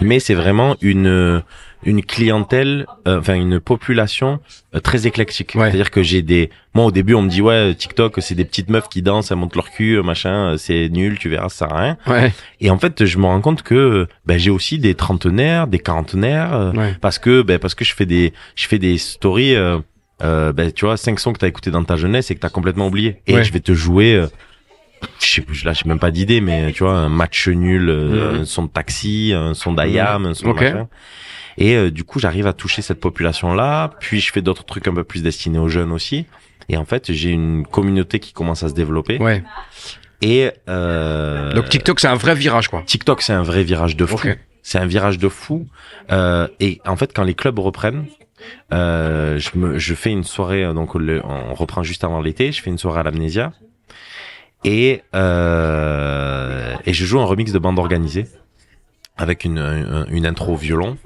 mais 0.02 0.20
c'est 0.20 0.34
vraiment 0.34 0.76
une 0.82 1.42
une 1.84 2.04
clientèle 2.04 2.88
euh, 3.08 3.20
enfin 3.20 3.36
une 3.36 3.60
population 3.60 4.40
euh, 4.74 4.80
très 4.80 5.06
éclectique 5.06 5.52
Ouais. 5.56 5.70
c'est-à-dire 5.70 5.92
que 5.92 6.02
j'ai 6.02 6.24
des 6.24 6.50
moi 6.74 6.86
au 6.86 6.92
début 6.92 7.14
on 7.14 7.22
me 7.22 7.30
dit 7.30 7.42
ouais 7.42 7.76
TikTok 7.76 8.16
c'est 8.22 8.34
des 8.34 8.46
petites 8.46 8.70
meufs 8.70 8.90
qui 8.90 9.02
dansent 9.04 9.30
elles 9.32 9.38
montent 9.38 9.56
leur 9.56 9.70
cul 9.70 9.98
euh, 9.98 10.02
machin 10.04 10.54
euh, 10.54 10.58
c'est 10.58 10.90
nul 10.90 11.20
tu 11.20 11.30
verras 11.30 11.50
ça 11.50 11.68
sert 11.68 11.74
à 11.74 11.80
rien 11.82 11.98
Ouais. 12.08 12.34
et 12.60 12.70
en 12.72 12.80
fait 12.80 13.06
je 13.06 13.18
me 13.20 13.26
rends 13.26 13.40
compte 13.42 13.62
que 13.62 14.08
ben, 14.26 14.38
j'ai 14.40 14.50
aussi 14.50 14.80
des 14.80 14.96
trentenaires 14.96 15.68
des 15.68 15.80
quarantenaires 15.80 16.54
euh, 16.54 16.72
Ouais. 16.72 16.96
parce 17.02 17.20
que 17.20 17.44
ben 17.44 17.60
parce 17.60 17.76
que 17.76 17.86
je 17.86 17.94
fais 17.94 18.08
des 18.08 18.34
je 18.56 18.68
fais 18.68 18.80
des 18.80 18.98
stories 18.98 19.56
euh, 19.56 19.78
euh, 20.24 20.54
ben 20.54 20.72
tu 20.72 20.86
vois 20.86 20.98
cinq 20.98 21.20
sons 21.20 21.34
que 21.34 21.40
t'as 21.40 21.48
écouté 21.48 21.70
dans 21.72 21.84
ta 21.84 21.98
jeunesse 21.98 22.32
et 22.32 22.36
que 22.36 22.40
t'as 22.40 22.50
complètement 22.50 22.88
oublié 22.88 23.22
et 23.28 23.44
je 23.44 23.52
vais 23.54 23.60
te 23.60 23.74
jouer 23.74 24.16
euh, 24.16 24.28
je 25.20 25.26
sais 25.26 25.42
plus 25.42 25.64
là 25.66 25.74
j'ai 25.74 25.88
même 25.88 26.00
pas 26.00 26.12
d'idée 26.12 26.42
mais 26.42 26.72
tu 26.72 26.84
vois 26.84 26.94
un 26.94 27.10
match 27.10 27.48
nul 27.48 27.90
euh, 27.90 28.34
Mhm. 28.34 28.42
un 28.42 28.46
son 28.46 28.64
de 28.64 28.70
taxi 28.70 29.34
un 29.36 29.54
son 29.54 29.74
d'ayam 29.74 30.26
un 30.26 30.34
son 30.34 30.50
de 30.54 30.54
machin 30.74 30.88
et 31.58 31.76
euh, 31.76 31.92
du 31.92 32.04
coup 32.04 32.20
j'arrive 32.20 32.48
à 32.48 32.54
toucher 32.54 32.82
cette 32.82 33.00
population 33.00 33.54
là 33.54 33.92
puis 34.00 34.20
je 34.22 34.32
fais 34.32 34.42
d'autres 34.42 34.66
trucs 34.66 34.88
un 34.88 34.94
peu 34.94 35.04
plus 35.04 35.22
destinés 35.24 35.60
aux 35.60 35.68
jeunes 35.70 35.92
aussi 35.92 36.26
et 36.70 36.78
en 36.78 36.86
fait 36.86 37.12
j'ai 37.12 37.30
une 37.32 37.66
communauté 37.66 38.20
qui 38.20 38.34
commence 38.34 38.64
à 38.64 38.70
se 38.70 38.74
développer 38.74 39.18
Ouais. 39.20 39.44
et 40.22 40.52
euh, 40.70 41.54
Donc 41.54 41.70
TikTok, 41.70 42.00
c'est 42.00 42.08
un 42.08 42.16
vrai 42.16 42.36
virage, 42.36 42.68
quoi. 42.70 42.82
TikTok 42.86 43.22
c'est 43.22 43.34
un 43.34 43.44
vrai 43.44 43.64
virage 43.64 43.96
de 43.96 44.06
fou 44.06 44.20
c'est 44.68 44.80
un 44.80 44.88
virage 44.88 45.20
de 45.20 45.30
fou. 45.30 45.68
Euh, 46.12 46.48
et 46.60 46.82
en 46.88 46.96
fait, 46.96 47.14
quand 47.16 47.24
les 47.24 47.36
clubs 47.36 47.60
reprennent, 47.60 48.06
euh, 48.74 49.38
je, 49.38 49.52
me, 49.60 49.78
je 49.78 49.94
fais 49.94 50.10
une 50.10 50.24
soirée, 50.24 50.64
donc 50.74 50.96
le- 50.96 51.24
on 51.24 51.54
reprend 51.54 51.84
juste 51.84 52.04
avant 52.04 52.20
l'été, 52.20 52.52
je 52.52 52.64
fais 52.64 52.72
une 52.72 52.80
soirée 52.80 53.02
à 53.02 53.04
l'amnésia. 53.04 53.54
Et, 54.66 55.04
euh, 55.14 56.74
et 56.86 56.92
je 56.94 57.06
joue 57.06 57.20
un 57.20 57.26
remix 57.26 57.52
de 57.54 57.60
bande 57.60 57.80
organisée 57.80 58.26
avec 59.16 59.46
une, 59.46 59.60
une, 59.60 60.06
une 60.10 60.26
intro 60.26 60.56
violon. 60.56 60.98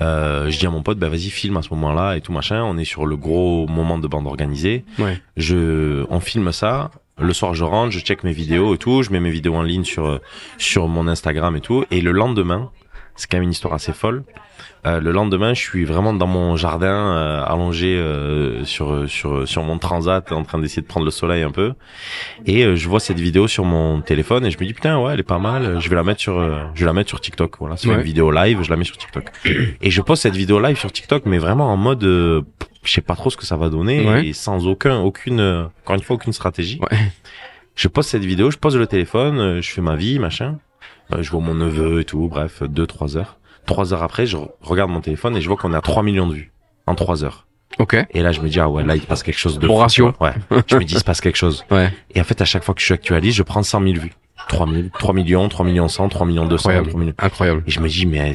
Euh, 0.00 0.50
je 0.50 0.58
dis 0.58 0.66
à 0.66 0.70
mon 0.70 0.82
pote, 0.82 0.98
bah 0.98 1.08
vas-y 1.08 1.30
filme 1.30 1.56
à 1.56 1.62
ce 1.62 1.70
moment-là 1.70 2.16
et 2.16 2.20
tout 2.20 2.32
machin. 2.32 2.62
On 2.64 2.76
est 2.76 2.84
sur 2.84 3.06
le 3.06 3.16
gros 3.16 3.66
moment 3.68 3.98
de 3.98 4.08
bande 4.08 4.26
organisée. 4.26 4.84
Ouais. 4.98 5.22
Je, 5.36 6.04
on 6.10 6.18
filme 6.20 6.50
ça. 6.52 6.90
Le 7.16 7.32
soir, 7.32 7.54
je 7.54 7.62
rentre, 7.62 7.92
je 7.92 8.00
check 8.00 8.24
mes 8.24 8.32
vidéos 8.32 8.74
et 8.74 8.78
tout. 8.78 9.04
Je 9.04 9.10
mets 9.12 9.20
mes 9.20 9.30
vidéos 9.30 9.54
en 9.54 9.62
ligne 9.62 9.84
sur 9.84 10.20
sur 10.58 10.88
mon 10.88 11.06
Instagram 11.06 11.54
et 11.54 11.60
tout. 11.60 11.84
Et 11.92 12.00
le 12.00 12.10
lendemain, 12.10 12.70
c'est 13.16 13.30
quand 13.30 13.36
même 13.36 13.44
une 13.44 13.50
histoire 13.50 13.74
assez 13.74 13.92
folle. 13.92 14.24
Euh, 14.86 15.00
le 15.00 15.12
lendemain, 15.12 15.54
je 15.54 15.60
suis 15.60 15.84
vraiment 15.84 16.12
dans 16.12 16.26
mon 16.26 16.56
jardin, 16.56 16.88
euh, 17.16 17.44
allongé 17.46 17.96
euh, 17.96 18.64
sur 18.64 19.08
sur 19.08 19.48
sur 19.48 19.62
mon 19.62 19.78
transat, 19.78 20.30
en 20.30 20.42
train 20.42 20.58
d'essayer 20.58 20.82
de 20.82 20.86
prendre 20.86 21.06
le 21.06 21.10
soleil 21.10 21.42
un 21.42 21.50
peu. 21.50 21.72
Et 22.44 22.64
euh, 22.64 22.76
je 22.76 22.86
vois 22.88 23.00
cette 23.00 23.18
vidéo 23.18 23.48
sur 23.48 23.64
mon 23.64 24.02
téléphone 24.02 24.44
et 24.44 24.50
je 24.50 24.58
me 24.58 24.66
dis 24.66 24.74
putain 24.74 24.98
ouais, 25.00 25.14
elle 25.14 25.20
est 25.20 25.22
pas 25.22 25.38
mal. 25.38 25.80
Je 25.80 25.88
vais 25.88 25.96
la 25.96 26.02
mettre 26.02 26.20
sur 26.20 26.38
euh, 26.38 26.64
je 26.74 26.80
vais 26.80 26.86
la 26.86 26.92
mettre 26.92 27.08
sur 27.08 27.20
TikTok. 27.20 27.56
Voilà, 27.60 27.76
c'est 27.78 27.88
Ouais. 27.88 27.94
une 27.94 28.02
vidéo 28.02 28.30
live, 28.30 28.62
je 28.62 28.68
la 28.70 28.76
mets 28.76 28.84
sur 28.84 28.98
TikTok. 28.98 29.24
et 29.80 29.90
je 29.90 30.00
poste 30.02 30.22
cette 30.22 30.36
vidéo 30.36 30.60
live 30.60 30.76
sur 30.78 30.92
TikTok, 30.92 31.24
mais 31.24 31.38
vraiment 31.38 31.72
en 31.72 31.76
mode 31.78 32.04
euh, 32.04 32.42
je 32.82 32.92
sais 32.92 33.00
pas 33.00 33.14
trop 33.16 33.30
ce 33.30 33.38
que 33.38 33.46
ça 33.46 33.56
va 33.56 33.70
donner 33.70 34.06
Ouais. 34.06 34.26
et 34.28 34.32
sans 34.34 34.66
aucun 34.66 34.98
aucune 35.00 35.40
encore 35.82 35.96
une 35.96 36.02
fois 36.02 36.16
aucune 36.16 36.34
stratégie. 36.34 36.78
Ouais. 36.90 36.98
Je 37.74 37.88
poste 37.88 38.10
cette 38.10 38.24
vidéo, 38.24 38.50
je 38.50 38.58
pose 38.58 38.76
le 38.76 38.86
téléphone, 38.86 39.60
je 39.62 39.70
fais 39.70 39.80
ma 39.80 39.96
vie, 39.96 40.18
machin. 40.18 40.58
Euh, 41.12 41.22
je 41.22 41.30
vois 41.30 41.40
mon 41.40 41.54
neveu 41.54 42.00
et 42.00 42.04
tout, 42.04 42.28
bref, 42.28 42.62
deux, 42.62 42.86
trois 42.86 43.16
heures. 43.16 43.36
Trois 43.66 43.92
heures 43.92 44.02
après, 44.02 44.26
je 44.26 44.36
re- 44.36 44.50
regarde 44.62 44.90
mon 44.90 45.00
téléphone 45.00 45.36
et 45.36 45.40
je 45.40 45.48
vois 45.48 45.56
qu'on 45.56 45.72
à 45.74 45.80
3 45.80 46.02
millions 46.02 46.26
de 46.26 46.34
vues 46.34 46.52
en 46.86 46.94
trois 46.94 47.24
heures. 47.24 47.46
Ok. 47.78 47.96
Et 48.10 48.22
là, 48.22 48.30
je 48.32 48.40
me 48.40 48.48
dis, 48.48 48.60
ah 48.60 48.68
ouais, 48.68 48.84
là, 48.84 48.94
il 48.94 49.02
se 49.02 49.06
passe 49.06 49.22
quelque 49.22 49.38
chose 49.38 49.58
de 49.58 49.66
Bon 49.66 49.74
fou, 49.74 49.80
ratio. 49.80 50.12
Ouais. 50.20 50.32
je 50.68 50.76
me 50.76 50.84
dis, 50.84 50.94
il 50.94 50.98
se 50.98 51.04
passe 51.04 51.20
quelque 51.20 51.36
chose. 51.36 51.64
Ouais. 51.70 51.90
Et 52.14 52.20
en 52.20 52.24
fait, 52.24 52.40
à 52.40 52.44
chaque 52.44 52.62
fois 52.62 52.74
que 52.74 52.80
je 52.82 52.92
actualise, 52.94 53.34
je 53.34 53.42
prends 53.42 53.62
100 53.62 53.80
000 53.82 53.94
vues. 53.94 54.12
3 54.48 54.66
000, 54.70 54.88
3 54.98 55.14
millions, 55.14 55.48
3 55.48 55.64
millions 55.64 55.88
100, 55.88 56.08
3 56.10 56.26
millions 56.26 56.44
200, 56.46 56.68
Incroyable. 56.68 56.88
3 56.88 57.00
millions. 57.00 57.14
Incroyable. 57.18 57.62
Et 57.66 57.70
je 57.70 57.80
me 57.80 57.88
dis, 57.88 58.04
mais, 58.06 58.34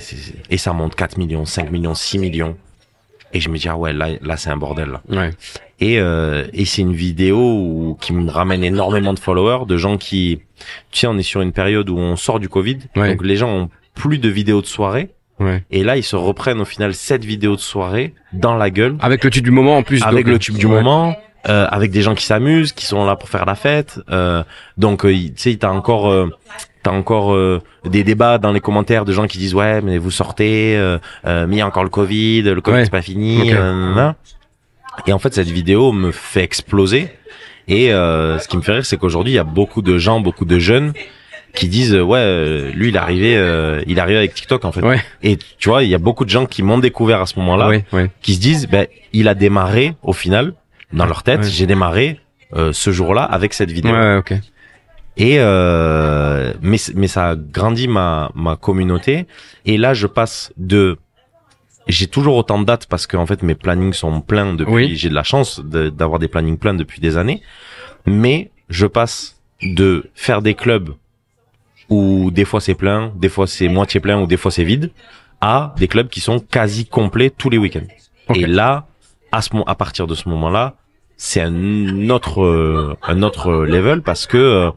et 0.50 0.58
ça 0.58 0.74
monte 0.74 0.96
4 0.96 1.18
millions, 1.18 1.46
5 1.46 1.72
millions, 1.72 1.94
6 1.94 2.18
millions. 2.18 2.58
Et 3.32 3.40
je 3.40 3.50
me 3.50 3.58
dis, 3.58 3.70
ah 3.70 3.78
ouais, 3.78 3.94
là, 3.94 4.08
là, 4.22 4.36
c'est 4.38 4.50
un 4.50 4.58
bordel, 4.58 4.90
là. 4.90 5.02
Ouais. 5.10 5.32
Et, 5.80 6.00
euh, 6.00 6.46
et 6.54 6.66
c'est 6.66 6.82
une 6.82 6.94
vidéo 6.94 7.38
où- 7.38 7.98
qui 8.02 8.12
me 8.14 8.30
ramène 8.30 8.64
énormément 8.64 9.14
de 9.14 9.20
followers, 9.20 9.66
de 9.66 9.78
gens 9.78 9.98
qui, 9.98 10.40
tu 10.92 11.00
sais, 11.00 11.08
on 11.08 11.18
est 11.18 11.24
sur 11.24 11.42
une 11.42 11.52
période 11.54 11.90
où 11.90 11.98
on 11.98 12.16
sort 12.18 12.40
du 12.40 12.50
Covid, 12.50 12.80
Ouais. 12.96 13.12
donc 13.12 13.24
les 13.24 13.38
gens 13.38 13.50
ont 13.50 13.70
plus 13.96 14.18
de 14.18 14.28
vidéos 14.30 14.62
de 14.62 14.66
soirée, 14.66 15.10
Ouais. 15.40 15.64
et 15.72 15.84
là 15.84 15.96
ils 15.96 16.04
se 16.04 16.18
reprennent 16.18 16.60
au 16.60 16.66
final 16.66 16.94
cette 16.94 17.24
vidéo 17.24 17.56
de 17.56 17.62
soirée 17.62 18.14
dans 18.34 18.56
la 18.56 18.70
gueule, 18.70 18.98
Avec 19.00 19.24
le 19.24 19.30
tube 19.30 19.44
du 19.44 19.52
moment 19.52 19.78
en 19.78 19.84
plus. 19.84 20.04
avec 20.04 20.26
donc, 20.26 20.34
le 20.34 20.40
tube 20.40 20.58
du 20.58 20.66
ouais. 20.66 20.74
moment, 20.74 21.16
euh, 21.48 21.66
avec 21.70 21.92
des 21.92 22.02
gens 22.02 22.14
qui 22.14 22.26
s'amusent, 22.26 22.74
qui 22.74 22.86
sont 22.86 23.06
là 23.06 23.16
pour 23.16 23.30
faire 23.30 23.46
la 23.46 23.56
fête, 23.56 24.00
euh, 24.12 24.44
donc 24.78 25.06
euh, 25.06 25.14
tu 25.14 25.32
sais, 25.38 25.56
t'as 25.56 25.70
encore 25.72 26.10
euh, 26.10 26.28
T'as 26.82 26.92
encore 26.92 27.34
euh, 27.34 27.62
des 27.84 28.06
débats 28.06 28.38
dans 28.38 28.54
les 28.54 28.62
commentaires 28.62 29.04
de 29.04 29.12
gens 29.12 29.28
qui 29.28 29.38
disent 29.38 29.54
ouais 29.54 29.82
mais 29.82 29.98
vous 29.98 30.12
sortez, 30.12 30.78
euh, 30.78 30.98
euh, 31.28 31.46
mais 31.46 31.58
il 31.58 31.60
y 31.60 31.62
a 31.62 31.68
encore 31.68 31.84
le 31.84 31.90
Covid, 31.90 32.42
le 32.44 32.62
Covid 32.62 32.78
Ouais. 32.78 32.84
c'est 32.86 32.90
pas 32.90 33.02
fini. 33.02 33.52
Et 35.08 35.14
en 35.14 35.20
fait 35.20 35.34
cette 35.34 35.50
vidéo 35.50 35.92
me 35.92 36.12
fait 36.12 36.44
exploser. 36.44 37.10
Et 37.68 37.94
euh, 37.94 38.40
ce 38.40 38.48
qui 38.48 38.58
me 38.58 38.62
fait 38.62 38.74
rire 38.74 38.86
c'est 38.86 38.98
qu'aujourd'hui 38.98 39.34
il 39.34 39.36
y 39.36 39.40
a 39.40 39.44
beaucoup 39.44 39.82
de 39.82 39.98
gens, 39.98 40.20
beaucoup 40.20 40.46
de 40.46 40.58
jeunes 40.60 40.94
qui 41.56 41.68
disent 41.68 41.96
euh, 41.96 42.02
ouais 42.02 42.20
euh, 42.20 42.72
lui 42.74 42.90
il 42.90 42.96
est 42.96 43.00
arrivé, 43.00 43.36
euh, 43.38 43.82
il 43.88 43.98
est 43.98 44.02
arrivé 44.02 44.18
avec 44.18 44.34
TikTok 44.34 44.66
en 44.66 44.72
fait. 44.72 44.82
Ouais. 44.82 45.00
Et 45.24 45.38
tu 45.58 45.70
vois 45.70 45.84
il 45.84 45.90
y 45.90 45.96
a 45.96 46.00
beaucoup 46.00 46.26
de 46.26 46.30
gens 46.30 46.46
qui 46.46 46.64
m'ont 46.64 46.78
découvert 46.80 47.22
à 47.22 47.26
ce 47.26 47.38
moment-là, 47.40 47.68
Ouais. 47.70 47.86
Ouais. 47.92 48.10
qui 48.22 48.36
se 48.36 48.40
disent 48.40 48.68
ben 48.68 48.88
il 49.14 49.28
a 49.28 49.36
démarré 49.36 49.96
au 50.04 50.14
final 50.14 50.54
dans 50.94 51.06
leur 51.06 51.24
tête 51.24 51.44
j'ai 51.44 51.66
démarré 51.68 52.20
euh, 52.56 52.72
ce 52.74 52.92
jour-là 52.92 53.24
avec 53.24 53.54
cette 53.54 53.72
vidéo. 53.72 53.94
Et 55.18 55.36
euh, 55.40 56.54
mais 56.62 56.78
mais 56.96 57.08
ça 57.08 57.30
a 57.32 57.36
grandi 57.36 57.88
ma 57.88 58.32
ma 58.36 58.56
communauté 58.56 59.26
et 59.66 59.78
là 59.78 59.94
je 59.94 60.08
passe 60.08 60.54
de 60.58 60.98
j'ai 61.92 62.08
toujours 62.08 62.36
autant 62.36 62.60
de 62.60 62.66
dates 62.66 62.86
parce 62.88 63.06
que 63.08 63.18
en 63.18 63.26
fait 63.26 63.42
mes 63.44 63.56
plannings 63.56 63.94
sont 63.94 64.22
pleins 64.22 64.54
depuis 64.54 64.74
Oui. 64.74 64.96
j'ai 64.96 65.10
de 65.10 65.14
la 65.16 65.24
chance 65.24 65.60
de- 65.64 65.90
d'avoir 65.90 66.20
des 66.20 66.28
plannings 66.28 66.58
pleins 66.58 66.74
depuis 66.74 67.02
des 67.02 67.18
années. 67.18 67.42
Mais 68.06 68.52
je 68.70 68.86
passe 68.86 69.40
de 69.62 70.10
faire 70.16 70.42
des 70.42 70.54
clubs 70.54 70.92
où 71.90 72.30
des 72.32 72.46
fois 72.46 72.62
c'est 72.62 72.76
plein 72.76 73.12
des 73.16 73.30
fois 73.30 73.48
c'est 73.48 73.68
moitié 73.68 74.00
plein 74.00 74.22
ou 74.22 74.28
des 74.28 74.38
fois 74.38 74.52
c'est 74.52 74.64
vide 74.64 74.92
à 75.42 75.74
des 75.78 75.88
clubs 75.88 76.08
qui 76.10 76.20
sont 76.20 76.40
quasi 76.40 76.86
complets 76.86 77.30
tous 77.30 77.50
les 77.50 77.58
week-ends. 77.58 77.88
Et 78.36 78.46
là 78.46 78.88
à 79.32 79.42
ce 79.42 79.50
à 79.68 79.76
partir 79.76 80.06
de 80.08 80.16
ce 80.16 80.30
moment-là 80.30 80.76
c'est 81.18 81.42
un 81.42 82.10
autre 82.10 82.42
euh, 82.44 82.96
un 83.04 83.24
autre 83.24 83.52
level 83.52 84.02
parce 84.02 84.26
que 84.28 84.38
euh, 84.38 84.72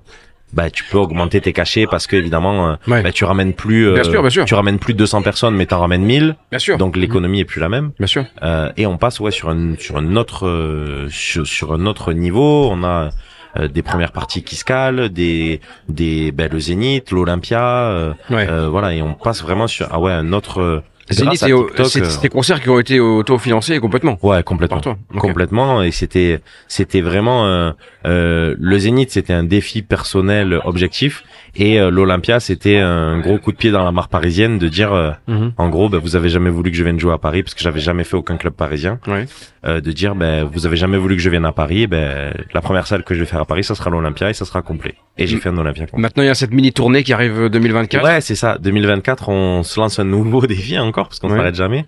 bah 0.52 0.70
tu 0.70 0.84
peux 0.84 0.98
augmenter 0.98 1.40
tes 1.40 1.52
cachets 1.52 1.86
parce 1.90 2.06
que 2.06 2.16
évidemment 2.16 2.68
euh, 2.70 2.74
Ouais. 2.86 3.02
bah, 3.02 3.12
tu 3.12 3.24
ramènes 3.24 3.52
plus 3.54 3.88
euh, 3.88 3.94
Bien 3.94 4.04
sûr, 4.04 4.20
bien 4.20 4.30
sûr. 4.30 4.44
tu 4.44 4.54
ramènes 4.54 4.78
plus 4.78 4.92
de 4.94 4.98
200 4.98 5.22
personnes 5.22 5.54
mais 5.54 5.66
t'en 5.66 5.80
ramènes 5.80 6.02
1000 6.04 6.36
Bien 6.50 6.58
sûr. 6.58 6.76
donc 6.78 6.96
l'économie 6.96 7.40
est 7.40 7.44
plus 7.44 7.60
la 7.60 7.68
même 7.68 7.92
Bien 7.98 8.06
sûr. 8.06 8.24
euh, 8.42 8.70
et 8.76 8.86
on 8.86 8.98
passe 8.98 9.20
ouais 9.20 9.30
sur 9.30 9.48
un 9.48 9.74
sur 9.78 9.96
un 9.96 10.16
autre 10.16 10.46
euh, 10.46 11.08
sur, 11.10 11.46
sur 11.46 11.72
un 11.72 11.86
autre 11.86 12.12
niveau 12.12 12.68
on 12.70 12.84
a 12.84 13.10
euh, 13.58 13.68
des 13.68 13.82
premières 13.82 14.12
parties 14.12 14.42
qui 14.42 14.56
se 14.56 14.64
calent 14.64 15.08
des 15.08 15.60
des 15.88 16.32
ben, 16.32 16.50
le 16.52 16.58
Zénith 16.58 17.10
l'Olympia 17.12 17.62
euh, 17.88 18.12
Ouais. 18.30 18.46
voilà 18.68 18.92
et 18.94 19.02
on 19.02 19.14
passe 19.14 19.42
vraiment 19.42 19.66
sur 19.66 19.88
ah 19.90 20.00
ouais 20.00 20.12
un 20.12 20.32
autre 20.32 20.60
euh, 20.60 20.80
Zénith, 21.10 21.44
c'est 21.84 22.20
des 22.22 22.28
concerts 22.28 22.60
qui 22.62 22.70
ont 22.70 22.78
été 22.78 23.00
autofinancés 23.00 23.78
complètement. 23.80 24.18
ouais 24.22 24.42
complètement 24.44 24.76
Par 24.80 24.82
toi. 24.82 24.96
Complètement 25.18 25.82
et 25.82 25.90
c'était 25.90 26.40
c'était 26.68 27.00
vraiment 27.00 27.44
euh, 27.46 27.72
euh, 28.06 28.54
le 28.58 28.78
Zénith 28.78 29.10
c'était 29.10 29.32
un 29.32 29.44
défi 29.44 29.82
personnel 29.82 30.60
objectif 30.64 31.22
et 31.54 31.78
euh, 31.80 31.90
l'Olympia 31.90 32.40
c'était 32.40 32.78
un 32.78 33.18
gros 33.20 33.38
coup 33.38 33.52
de 33.52 33.56
pied 33.56 33.70
dans 33.70 33.84
la 33.84 33.92
mare 33.92 34.08
parisienne 34.08 34.58
de 34.58 34.68
dire 34.68 34.92
euh, 34.92 35.10
Mhm. 35.28 35.52
en 35.56 35.68
gros 35.68 35.88
ben, 35.88 35.98
vous 35.98 36.16
avez 36.16 36.28
jamais 36.28 36.50
voulu 36.50 36.70
que 36.70 36.76
je 36.76 36.82
vienne 36.84 36.98
jouer 36.98 37.12
à 37.12 37.18
Paris 37.18 37.42
parce 37.42 37.54
que 37.54 37.60
j'avais 37.62 37.80
jamais 37.80 38.04
fait 38.04 38.16
aucun 38.16 38.36
club 38.36 38.54
parisien 38.54 38.98
Ouais. 39.06 39.26
euh, 39.66 39.80
de 39.80 39.92
dire 39.92 40.14
ben 40.14 40.44
vous 40.44 40.66
avez 40.66 40.76
jamais 40.76 40.98
voulu 40.98 41.16
que 41.16 41.22
je 41.22 41.30
vienne 41.30 41.44
à 41.44 41.52
Paris 41.52 41.86
ben 41.86 42.32
la 42.54 42.60
première 42.60 42.86
salle 42.86 43.04
que 43.04 43.14
je 43.14 43.20
vais 43.20 43.26
faire 43.26 43.40
à 43.40 43.44
Paris 43.44 43.64
ça 43.64 43.74
sera 43.74 43.90
l'Olympia 43.90 44.30
et 44.30 44.34
ça 44.34 44.44
sera 44.44 44.62
complet 44.62 44.94
et 45.18 45.26
j'ai 45.26 45.36
fait 45.36 45.50
un 45.50 45.58
Olympia 45.58 45.84
complet. 45.86 46.00
Maintenant, 46.00 46.22
il 46.22 46.26
y 46.26 46.30
a 46.30 46.34
cette 46.34 46.52
mini 46.54 46.72
tournée 46.72 47.02
qui 47.04 47.12
arrive 47.12 47.38
euh, 47.42 47.48
2024. 47.50 48.02
Ouais, 48.02 48.22
c'est 48.22 48.34
ça. 48.34 48.56
2024, 48.58 49.28
on 49.28 49.62
se 49.62 49.78
lance 49.78 49.98
un 49.98 50.04
nouveau 50.04 50.46
défi 50.46 50.78
encore 50.78 51.08
parce 51.08 51.18
qu'on 51.18 51.28
Ouais. 51.30 51.36
s'arrête 51.36 51.54
jamais. 51.54 51.84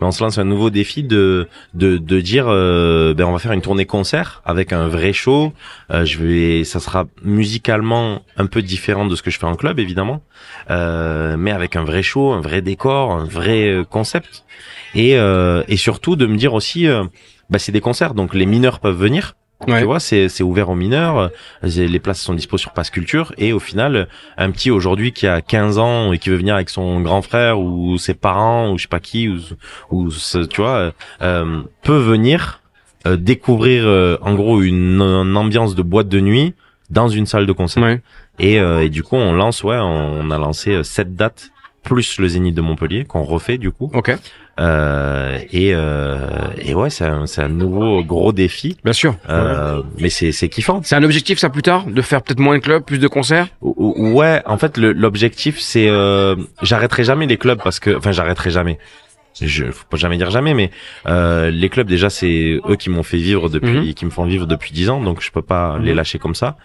Mais 0.00 0.06
on 0.06 0.12
se 0.12 0.22
lance 0.22 0.38
un 0.38 0.44
nouveau 0.44 0.70
défi 0.70 1.02
de 1.02 1.48
de 1.74 1.98
de 1.98 2.20
dire 2.20 2.46
euh, 2.48 3.14
ben 3.14 3.24
on 3.24 3.32
va 3.32 3.38
faire 3.38 3.52
une 3.52 3.62
tournée 3.62 3.86
concert 3.86 4.42
avec 4.44 4.72
un 4.72 4.86
vrai 4.88 5.12
show. 5.12 5.52
Euh, 5.90 6.04
je 6.04 6.18
vais, 6.18 6.64
ça 6.64 6.78
sera 6.80 7.06
musicalement 7.22 8.22
un 8.36 8.46
peu 8.46 8.62
différent 8.62 9.06
de 9.06 9.16
ce 9.16 9.22
que 9.22 9.30
je 9.30 9.38
fais 9.38 9.46
en 9.46 9.56
club 9.56 9.78
évidemment, 9.80 10.22
euh, 10.70 11.36
mais 11.36 11.50
avec 11.50 11.74
un 11.76 11.84
vrai 11.84 12.02
show, 12.02 12.32
un 12.32 12.40
vrai 12.40 12.62
décor, 12.62 13.10
un 13.12 13.24
vrai 13.24 13.68
euh, 13.68 13.84
concept 13.84 14.44
et 14.94 15.16
euh, 15.16 15.62
et 15.68 15.76
surtout 15.76 16.16
de 16.16 16.26
me 16.26 16.36
dire 16.36 16.54
aussi, 16.54 16.86
euh, 16.86 17.04
bah 17.50 17.58
c'est 17.58 17.72
des 17.72 17.80
concerts 17.80 18.14
donc 18.14 18.34
les 18.34 18.46
mineurs 18.46 18.80
peuvent 18.80 18.96
venir. 18.98 19.34
Ouais. 19.66 19.80
Tu 19.80 19.84
vois, 19.86 19.98
c'est 19.98 20.28
c'est 20.28 20.44
ouvert 20.44 20.70
aux 20.70 20.76
mineurs. 20.76 21.30
Les 21.64 21.98
places 21.98 22.20
sont 22.20 22.32
dispo 22.34 22.58
sur 22.58 22.72
Passe 22.72 22.90
Culture 22.90 23.32
et 23.38 23.52
au 23.52 23.58
final, 23.58 24.06
un 24.36 24.50
petit 24.52 24.70
aujourd'hui 24.70 25.12
qui 25.12 25.26
a 25.26 25.40
15 25.40 25.78
ans 25.78 26.12
et 26.12 26.18
qui 26.18 26.30
veut 26.30 26.36
venir 26.36 26.54
avec 26.54 26.68
son 26.70 27.00
grand 27.00 27.22
frère 27.22 27.58
ou 27.58 27.98
ses 27.98 28.14
parents 28.14 28.70
ou 28.70 28.78
je 28.78 28.82
sais 28.82 28.88
pas 28.88 29.00
qui 29.00 29.28
ou 29.28 29.38
ou 29.90 30.10
ce- 30.12 30.44
tu 30.46 30.60
vois 30.60 30.92
euh, 31.22 31.62
peut 31.82 31.98
venir 31.98 32.60
euh, 33.06 33.16
découvrir 33.16 33.82
euh, 33.84 34.16
en 34.22 34.34
gros 34.34 34.62
une, 34.62 35.00
une 35.02 35.36
ambiance 35.36 35.74
de 35.74 35.82
boîte 35.82 36.08
de 36.08 36.20
nuit 36.20 36.54
dans 36.90 37.08
une 37.08 37.26
salle 37.26 37.46
de 37.46 37.52
concert. 37.52 37.82
Ouais. 37.82 38.00
Et, 38.38 38.54
et 38.58 38.88
du 38.90 39.02
coup, 39.02 39.16
on 39.16 39.32
lance 39.32 39.64
ouais, 39.64 39.76
on 39.76 40.30
a 40.30 40.38
lancé 40.38 40.84
sept 40.84 41.16
dates 41.16 41.50
plus 41.82 42.18
le 42.20 42.28
Zénith 42.28 42.54
de 42.54 42.60
Montpellier 42.60 43.04
qu'on 43.04 43.22
refait 43.24 43.58
du 43.58 43.72
coup. 43.72 43.90
Ok. 43.92 44.16
Euh, 44.58 45.38
et 45.52 45.72
euh, 45.74 46.18
et 46.60 46.74
ouais, 46.74 46.90
c'est 46.90 47.04
un, 47.04 47.26
c'est 47.26 47.42
un 47.42 47.48
nouveau 47.48 48.02
gros 48.02 48.32
défi. 48.32 48.76
Bien 48.84 48.92
sûr. 48.92 49.12
Ouais. 49.12 49.16
Euh, 49.30 49.82
mais 49.98 50.08
c'est 50.10 50.32
c'est 50.32 50.48
kiffant. 50.48 50.80
C'est 50.82 50.96
un 50.96 51.04
objectif, 51.04 51.38
ça, 51.38 51.48
plus 51.48 51.62
tard, 51.62 51.86
de 51.86 52.02
faire 52.02 52.22
peut-être 52.22 52.40
moins 52.40 52.56
de 52.58 52.62
clubs, 52.62 52.82
plus 52.82 52.98
de 52.98 53.08
concerts? 53.08 53.46
Ou- 53.62 53.74
ou- 53.78 54.12
Ouais, 54.18 54.42
en 54.46 54.58
fait, 54.58 54.76
l'objectif, 54.78 55.60
c'est, 55.60 55.88
euh, 55.88 56.34
j'arrêterai 56.62 57.04
jamais 57.04 57.26
les 57.26 57.36
clubs 57.36 57.60
parce 57.62 57.78
que, 57.78 57.96
enfin, 57.96 58.10
j'arrêterai 58.12 58.50
jamais. 58.50 58.78
Je, 59.40 59.66
faut 59.70 59.84
pas 59.88 59.96
jamais 59.96 60.16
dire 60.16 60.30
jamais, 60.30 60.52
mais 60.54 60.72
euh, 61.06 61.50
les 61.52 61.68
clubs 61.68 61.86
déjà, 61.86 62.10
c'est 62.10 62.58
eux 62.68 62.74
qui 62.74 62.90
m'ont 62.90 63.04
fait 63.04 63.18
vivre 63.18 63.48
depuis, 63.48 63.94
qui 63.94 64.04
me 64.04 64.10
font 64.10 64.24
vivre 64.24 64.46
depuis 64.46 64.72
dix 64.72 64.90
ans, 64.90 65.00
donc 65.00 65.22
je 65.22 65.30
peux 65.30 65.42
pas 65.42 65.78
les 65.80 65.90
Mhm. 65.92 65.96
lâcher 65.96 66.18
comme 66.18 66.34
ça. 66.34 66.56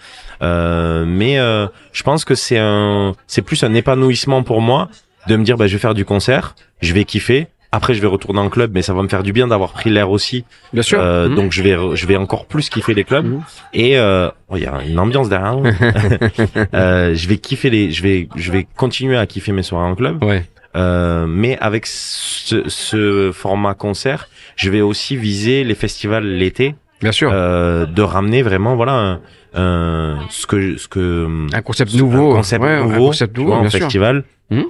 Euh, 0.42 1.06
mais 1.06 1.38
euh, 1.38 1.68
je 1.92 2.02
pense 2.02 2.26
que 2.26 2.34
c'est 2.34 2.58
un, 2.58 3.14
c'est 3.28 3.44
plus 3.44 3.64
un 3.64 3.76
épanouissement 3.76 4.42
pour 4.42 4.60
moi 4.62 4.90
de 5.28 5.36
me 5.36 5.44
dire, 5.44 5.56
bah, 5.58 5.68
je 5.68 5.74
vais 5.74 5.80
faire 5.80 5.94
du 5.94 6.04
concert, 6.06 6.56
je 6.82 6.94
vais 6.96 7.06
kiffer. 7.06 7.48
Après, 7.76 7.94
je 7.96 8.02
vais 8.02 8.08
retourner 8.08 8.40
en 8.40 8.50
club, 8.50 8.72
mais 8.74 8.82
ça 8.84 8.94
va 8.94 9.02
me 9.02 9.08
faire 9.08 9.24
du 9.24 9.34
bien 9.34 9.48
d'avoir 9.48 9.72
pris 9.74 9.90
l'air 9.90 10.12
aussi. 10.12 10.46
Bien 10.74 10.84
sûr. 10.84 11.00
Euh, 11.02 11.28
Mhm. 11.28 11.36
Donc, 11.36 11.52
je 11.52 11.64
vais, 11.64 11.76
je 11.96 12.06
vais 12.08 12.16
encore 12.18 12.46
plus 12.46 12.70
kiffer 12.70 12.94
les 12.94 13.04
clubs. 13.04 13.26
Mhm. 13.26 13.42
Et 13.74 13.98
euh, 13.98 14.30
oh, 14.50 14.58
il 14.58 14.64
y 14.64 14.68
a 14.68 14.80
une 14.88 15.00
ambiance 15.00 15.28
derrière. 15.28 15.58
Euh, 16.74 17.14
je 17.16 17.28
vais 17.28 17.38
kiffer 17.38 17.70
les, 17.70 17.92
je 17.92 18.04
vais, 18.04 18.28
je 18.36 18.52
vais 18.52 18.68
continuer 18.78 19.18
à 19.18 19.26
kiffer 19.26 19.52
mes 19.52 19.64
soirées 19.64 19.90
en 19.90 19.96
club. 19.96 20.24
Ouais. 20.24 20.46
Euh, 20.76 21.26
mais 21.28 21.58
avec 21.60 21.86
ce, 21.86 22.64
ce 22.68 23.32
format 23.34 23.74
concert, 23.76 24.28
je 24.56 24.70
vais 24.70 24.82
aussi 24.82 25.16
viser 25.18 25.64
les 25.64 25.76
festivals 25.76 26.26
l'été, 26.26 26.76
Bien 27.02 27.12
sûr. 27.12 27.30
euh, 27.34 27.86
de 27.86 28.02
ramener 28.02 28.42
vraiment 28.42 28.76
voilà 28.76 28.94
un, 28.94 29.20
un- 29.54 30.20
ce 30.30 30.48
que 30.48 30.78
ce 30.78 30.88
que 30.88 31.28
un 31.54 31.62
concept 31.62 31.94
nouveau. 31.94 32.34
un 32.34 32.38
concept 32.38 32.64
ouais, 32.64 32.80
nouveau, 32.82 33.04
Un 33.06 33.08
concept 33.08 33.38
nouveau, 33.38 33.50
vois, 33.52 33.60
bien 33.60 33.68
en 33.68 33.72
sûr. 33.72 33.80
festival. 33.82 34.24
Mhm. 34.50 34.66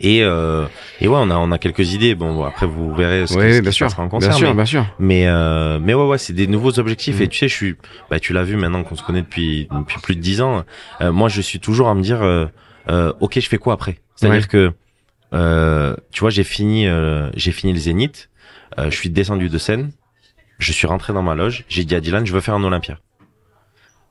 Et 0.00 0.22
euh, 0.22 0.66
et 1.00 1.08
ouais, 1.08 1.18
on 1.20 1.28
a 1.30 1.36
on 1.36 1.50
a 1.50 1.58
quelques 1.58 1.92
idées. 1.92 2.14
Bon, 2.14 2.44
après 2.44 2.66
vous 2.66 2.94
verrez 2.94 3.26
ce 3.26 3.34
qui, 3.34 3.40
ce 3.40 3.56
qui 3.56 3.62
bien 3.62 3.70
sûr. 3.72 3.86
passera 3.86 4.02
en 4.04 4.06
Bien 4.06 4.10
concert. 4.10 4.34
sûr, 4.34 4.48
mais- 4.50 4.54
bien 4.54 4.64
sûr. 4.64 4.86
mais 5.00 5.26
euh, 5.26 5.78
mais 5.82 5.92
ouais 5.94 6.06
ouais 6.06 6.18
c'est 6.18 6.32
des 6.32 6.46
nouveaux 6.46 6.78
objectifs 6.78 7.20
et 7.20 7.26
tu 7.26 7.36
sais 7.38 7.48
je 7.48 7.54
suis 7.54 7.76
bah 8.08 8.20
tu 8.20 8.32
l'as 8.32 8.44
vu 8.44 8.56
maintenant 8.56 8.84
qu'on 8.84 8.94
se 8.94 9.02
connaît 9.02 9.22
depuis 9.22 9.66
depuis 9.72 9.98
plus 10.00 10.14
de 10.14 10.20
dix 10.20 10.40
ans 10.40 10.64
euh, 11.00 11.10
moi 11.10 11.28
je 11.28 11.40
suis 11.40 11.58
toujours 11.58 11.88
à 11.88 11.94
me 11.96 12.02
dire 12.02 12.22
euh, 12.22 12.46
euh, 12.88 13.12
ok 13.18 13.40
je 13.40 13.48
fais 13.48 13.58
quoi 13.58 13.74
après? 13.74 13.98
C'est 14.14 14.26
à 14.26 14.30
dire 14.30 14.42
Ouais. 14.42 14.46
que 14.48 14.72
euh, 15.34 15.96
tu 16.12 16.20
vois 16.20 16.30
j'ai 16.30 16.44
fini 16.44 16.86
euh, 16.86 17.30
j'ai 17.34 17.50
fini 17.52 17.72
le 17.72 17.78
Zénith 17.80 18.30
euh, 18.78 18.90
je 18.92 18.96
suis 18.96 19.10
descendu 19.10 19.48
de 19.48 19.58
scène 19.58 19.90
je 20.60 20.70
suis 20.72 20.86
rentré 20.86 21.12
dans 21.12 21.22
ma 21.22 21.34
loge 21.34 21.64
j'ai 21.68 21.84
dit 21.84 21.94
à 21.96 22.00
Dylan 22.00 22.24
je 22.24 22.32
veux 22.32 22.40
faire 22.40 22.54
un 22.54 22.62
Olympia 22.62 22.98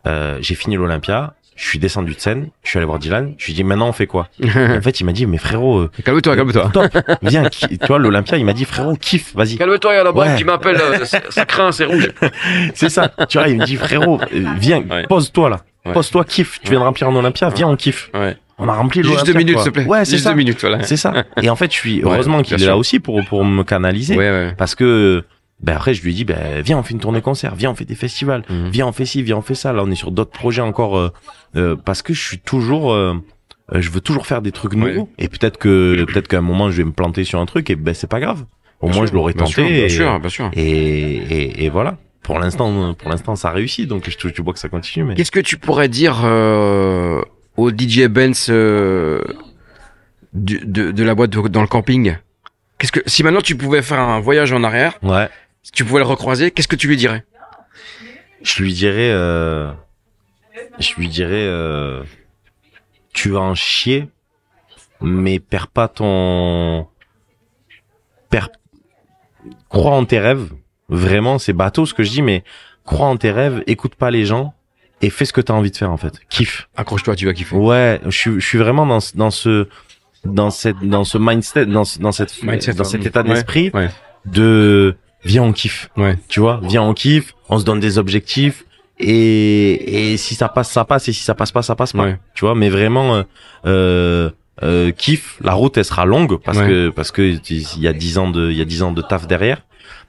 euh, 0.05 0.37
j'ai 0.41 0.55
fini 0.55 0.75
l'Olympia 0.75 1.33
je 1.57 1.67
suis 1.67 1.79
descendu 1.79 2.13
de 2.13 2.19
scène 2.19 2.47
je 2.63 2.69
suis 2.69 2.77
allé 2.77 2.85
voir 2.85 2.99
Dylan 2.99 3.33
je 3.37 3.45
lui 3.47 3.51
ai 3.51 3.55
dit 3.55 3.63
maintenant 3.65 3.89
on 3.89 3.91
fait 3.93 4.07
quoi? 4.07 4.29
En 4.45 4.81
fait 4.81 4.99
il 5.01 5.03
m'a 5.03 5.11
dit 5.11 5.25
mais 5.25 5.37
frérot 5.37 5.79
euh, 5.79 5.91
calme-toi, 6.05 6.35
calme-toi. 6.37 6.69
top 6.71 6.97
viens 7.23 7.43
tu 7.49 7.67
vois 7.87 7.99
l'Olympia 7.99 8.37
il 8.37 8.45
m'a 8.45 8.53
dit 8.53 8.63
frérot 8.63 8.95
kiffe 8.95 9.35
vas-y 9.35 9.57
Calme-toi, 9.57 9.93
il 9.93 9.97
y 9.97 9.99
a 9.99 10.03
la 10.05 10.11
Ouais. 10.15 10.35
qui 10.37 10.43
m'appelle, 10.45 10.77
euh, 10.79 11.03
ça 11.05 11.45
craint, 11.45 11.71
c'est 11.71 11.85
rouge. 11.85 12.09
C'est 12.75 12.89
ça. 12.89 13.11
Tu 13.27 13.37
vois, 13.37 13.47
il 13.49 13.57
me 13.57 13.65
dit 13.65 13.75
frérot, 13.75 14.19
euh, 14.21 14.43
viens, 14.59 14.83
Ouais. 14.89 15.05
pose-toi 15.07 15.49
là. 15.49 15.59
Ouais. 15.85 15.93
Pose-toi, 15.93 16.23
kiffe. 16.25 16.59
Tu 16.63 16.69
viens 16.71 16.79
de 16.79 16.85
remplir 16.85 17.07
un 17.09 17.15
Olympia, 17.15 17.49
viens, 17.49 17.67
on 17.67 17.75
kiffe. 17.75 18.09
Ouais. 18.13 18.37
On 18.59 18.67
a 18.67 18.73
rempli 18.73 19.01
Juste 19.01 19.11
l'Olympia. 19.13 19.33
deux 19.33 19.37
minutes, 19.39 19.57
s'il 19.59 19.71
te 19.71 19.73
plaît. 19.79 19.85
Ouais, 19.85 20.05
c'est 20.05 20.11
Juste 20.11 20.23
ça. 20.25 20.29
deux 20.31 20.35
minutes, 20.37 20.59
voilà. 20.61 20.83
C'est 20.83 20.97
ça. 20.97 21.13
Et 21.41 21.49
en 21.49 21.55
fait, 21.55 21.71
je 21.71 21.77
suis 21.77 22.03
Ouais, 22.03 22.11
heureusement 22.13 22.41
qu'il 22.41 22.61
est 22.61 22.65
là 22.65 22.77
aussi 22.77 22.99
pour 22.99 23.23
pour 23.25 23.43
me 23.45 23.63
canaliser, 23.63 24.15
Ouais, 24.15 24.29
ouais. 24.29 24.53
parce 24.57 24.75
que 24.75 25.23
ben 25.61 25.75
après 25.75 25.93
je 25.93 26.03
lui 26.03 26.11
ai 26.11 26.13
dit 26.13 26.23
ben 26.25 26.61
viens 26.61 26.77
on 26.77 26.83
fait 26.83 26.93
une 26.93 26.99
tournée 26.99 27.21
concert, 27.21 27.55
viens 27.55 27.71
on 27.71 27.75
fait 27.75 27.85
des 27.85 27.95
festivals, 27.95 28.43
Mhm. 28.49 28.69
viens 28.69 28.87
on 28.87 28.91
fait 28.91 29.05
ci, 29.05 29.23
viens 29.23 29.37
on 29.37 29.41
fait 29.41 29.55
ça. 29.55 29.73
Là 29.73 29.83
on 29.83 29.89
est 29.91 29.95
sur 29.95 30.11
d'autres 30.11 30.31
projets 30.31 30.61
encore 30.61 30.97
euh, 30.97 31.11
euh, 31.55 31.75
parce 31.75 32.01
que 32.01 32.13
je 32.13 32.21
suis 32.21 32.39
toujours 32.39 32.93
euh, 32.93 33.15
euh, 33.73 33.81
je 33.81 33.89
veux 33.89 34.01
toujours 34.01 34.27
faire 34.27 34.41
des 34.41 34.51
trucs 34.51 34.73
nouveaux 34.75 35.09
et 35.17 35.27
peut-être 35.29 35.57
que 35.57 36.03
peut-être 36.05 36.27
qu'à 36.27 36.37
un 36.37 36.41
moment 36.41 36.69
je 36.71 36.77
vais 36.77 36.83
me 36.83 36.91
planter 36.91 37.23
sur 37.23 37.39
un 37.39 37.45
truc 37.45 37.69
et 37.69 37.75
ben 37.75 37.93
c'est 37.93 38.09
pas 38.09 38.19
grave. 38.19 38.45
Au 38.79 38.85
Bien 38.87 38.95
moins 38.97 39.05
sûr, 39.07 39.11
je 39.11 39.15
l'aurais 39.15 39.33
bien 39.33 39.45
tenté. 39.45 39.53
sûr, 39.53 39.65
Bien 39.65 39.85
et- 39.85 39.89
sûr, 39.89 40.19
bien 40.19 40.29
sûr. 40.29 40.51
et, 40.53 40.61
et, 40.61 41.65
et 41.65 41.69
voilà. 41.69 41.97
Pour 42.21 42.37
l'instant, 42.37 42.93
pour 42.93 43.09
l'instant, 43.09 43.35
ça 43.35 43.49
réussit. 43.51 43.87
Donc, 43.87 44.07
je, 44.07 44.15
tu 44.27 44.41
vois 44.43 44.53
que 44.53 44.59
ça 44.59 44.67
continue. 44.69 45.05
Mais 45.05 45.15
Qu'est-ce 45.15 45.31
que 45.31 45.39
tu 45.39 45.57
pourrais 45.57 45.87
dire 45.89 46.21
euh, 46.25 47.21
au 47.55 47.71
DJ 47.71 48.05
Benz 48.07 48.47
euh, 48.51 49.21
du- 50.33 50.59
de, 50.65 50.91
de 50.91 51.03
la 51.03 51.15
boîte 51.15 51.31
de- 51.31 51.47
dans 51.47 51.61
le 51.61 51.67
camping? 51.67 52.15
Qu'est-ce 52.77 52.91
que 52.91 52.99
si 53.07 53.23
maintenant 53.23 53.41
tu 53.41 53.55
pouvais 53.55 53.81
faire 53.81 53.99
un 53.99 54.19
voyage 54.19 54.51
en 54.53 54.63
arrière, 54.63 54.99
ouais, 55.01 55.29
si 55.67 55.71
tu 55.73 55.83
pouvais 55.83 55.99
le 55.99 56.05
recroiser, 56.05 56.51
qu'est-ce 56.51 56.69
que 56.69 56.77
tu 56.77 56.87
lui 56.87 56.95
dirais? 56.95 57.25
Je 58.41 58.63
lui 58.63 58.71
dirais, 58.73 59.09
euh, 59.11 59.69
je 60.79 60.93
lui 60.95 61.09
dirais, 61.09 61.33
euh, 61.45 62.03
tu 63.13 63.31
vas 63.31 63.41
en 63.41 63.53
chier, 63.53 64.07
mais 65.01 65.39
perds 65.39 65.67
pas 65.67 65.89
ton, 65.89 66.87
perds, 68.29 68.49
crois 69.67 69.91
en 69.95 70.05
tes 70.05 70.19
rêves. 70.19 70.49
Vraiment, 70.87 71.37
c'est 71.37 71.51
bateau 71.51 71.85
ce 71.85 71.93
que 71.93 72.03
je 72.03 72.11
dis, 72.11 72.21
mais 72.21 72.45
crois 72.85 73.07
en 73.07 73.17
tes 73.17 73.31
rêves, 73.31 73.61
écoute 73.67 73.95
pas 73.95 74.09
les 74.09 74.25
gens 74.25 74.53
et 75.01 75.09
fais 75.09 75.25
ce 75.25 75.33
que 75.33 75.41
t'as 75.41 75.53
envie 75.53 75.71
de 75.71 75.75
faire 75.75 75.91
en 75.91 75.97
fait. 75.97 76.13
Kiffe. 76.29 76.69
Accroche-toi, 76.77 77.17
tu 77.17 77.25
vas 77.25 77.33
kiffer. 77.33 77.57
Ouais, 77.57 77.99
je 78.05 78.09
suis, 78.17 78.39
je 78.39 78.47
suis 78.47 78.57
vraiment 78.57 78.85
dans, 78.85 79.01
ce- 79.01 79.17
dans 79.17 79.31
ce, 79.31 79.67
dans 80.23 80.49
cette, 80.49 80.79
dans 80.79 81.03
ce 81.03 81.17
mindset, 81.17 81.65
dans, 81.65 81.83
dans 81.99 82.11
cette, 82.13 82.41
Mindset, 82.41 82.73
dans 82.75 82.85
cet 82.85 83.05
état 83.05 83.21
Ouais, 83.23 83.33
d'esprit 83.33 83.69
ouais. 83.73 83.89
de, 84.25 84.95
viens 85.23 85.43
on 85.43 85.51
kiffe. 85.53 85.89
Ouais. 85.97 86.17
Tu 86.27 86.39
vois, 86.39 86.59
viens 86.63 86.83
on 86.83 86.93
kiffe, 86.93 87.33
on 87.49 87.59
se 87.59 87.65
donne 87.65 87.79
des 87.79 87.97
objectifs 87.97 88.63
et, 88.99 90.11
et 90.13 90.17
si 90.17 90.35
ça 90.35 90.49
passe, 90.49 90.71
ça 90.71 90.83
passe 90.85 91.07
et 91.07 91.13
si 91.13 91.23
ça 91.23 91.35
passe 91.35 91.51
pas, 91.51 91.61
ça 91.61 91.75
passe 91.75 91.93
pas. 91.93 92.03
Ouais. 92.03 92.17
Tu 92.33 92.45
vois, 92.45 92.55
mais 92.55 92.69
vraiment, 92.69 93.15
euh, 93.15 93.23
euh, 93.65 94.29
euh, 94.63 94.91
kiffe. 94.91 95.37
La 95.41 95.53
route, 95.53 95.77
elle 95.77 95.85
sera 95.85 96.05
longue 96.05 96.39
parce 96.41 96.57
Ouais. 96.57 96.67
que, 96.67 96.89
parce 96.89 97.11
que 97.11 97.21
il 97.49 97.81
y 97.81 97.87
a 97.87 97.93
dix 97.93 98.17
ans 98.17 98.29
de, 98.29 98.49
il 98.49 98.57
y 98.57 98.61
a 98.61 98.65
dix 98.65 98.81
ans 98.83 98.91
de 98.91 99.01
taf 99.01 99.27
derrière. 99.27 99.61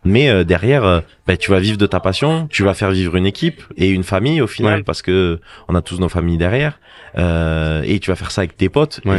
Mais 0.04 0.28
euh, 0.30 0.44
derrière, 0.44 0.84
euh, 0.84 1.00
ben, 1.26 1.36
tu 1.36 1.50
vas 1.50 1.58
vivre 1.58 1.76
de 1.76 1.86
ta 1.86 1.98
passion, 2.00 2.46
tu 2.48 2.62
vas 2.62 2.72
faire 2.72 2.92
vivre 2.92 3.16
une 3.16 3.26
équipe 3.26 3.62
et 3.76 3.88
une 3.90 4.04
famille 4.04 4.40
au 4.40 4.46
final, 4.46 4.78
Ouais. 4.78 4.82
parce 4.84 5.02
que 5.02 5.40
on 5.66 5.74
a 5.74 5.82
tous 5.82 5.98
nos 5.98 6.08
familles 6.08 6.38
derrière. 6.38 6.78
Euh, 7.18 7.82
et 7.84 7.98
tu 7.98 8.10
vas 8.10 8.16
faire 8.16 8.30
ça 8.30 8.42
avec 8.42 8.56
tes 8.56 8.68
potes. 8.68 9.00
Ouais. 9.04 9.18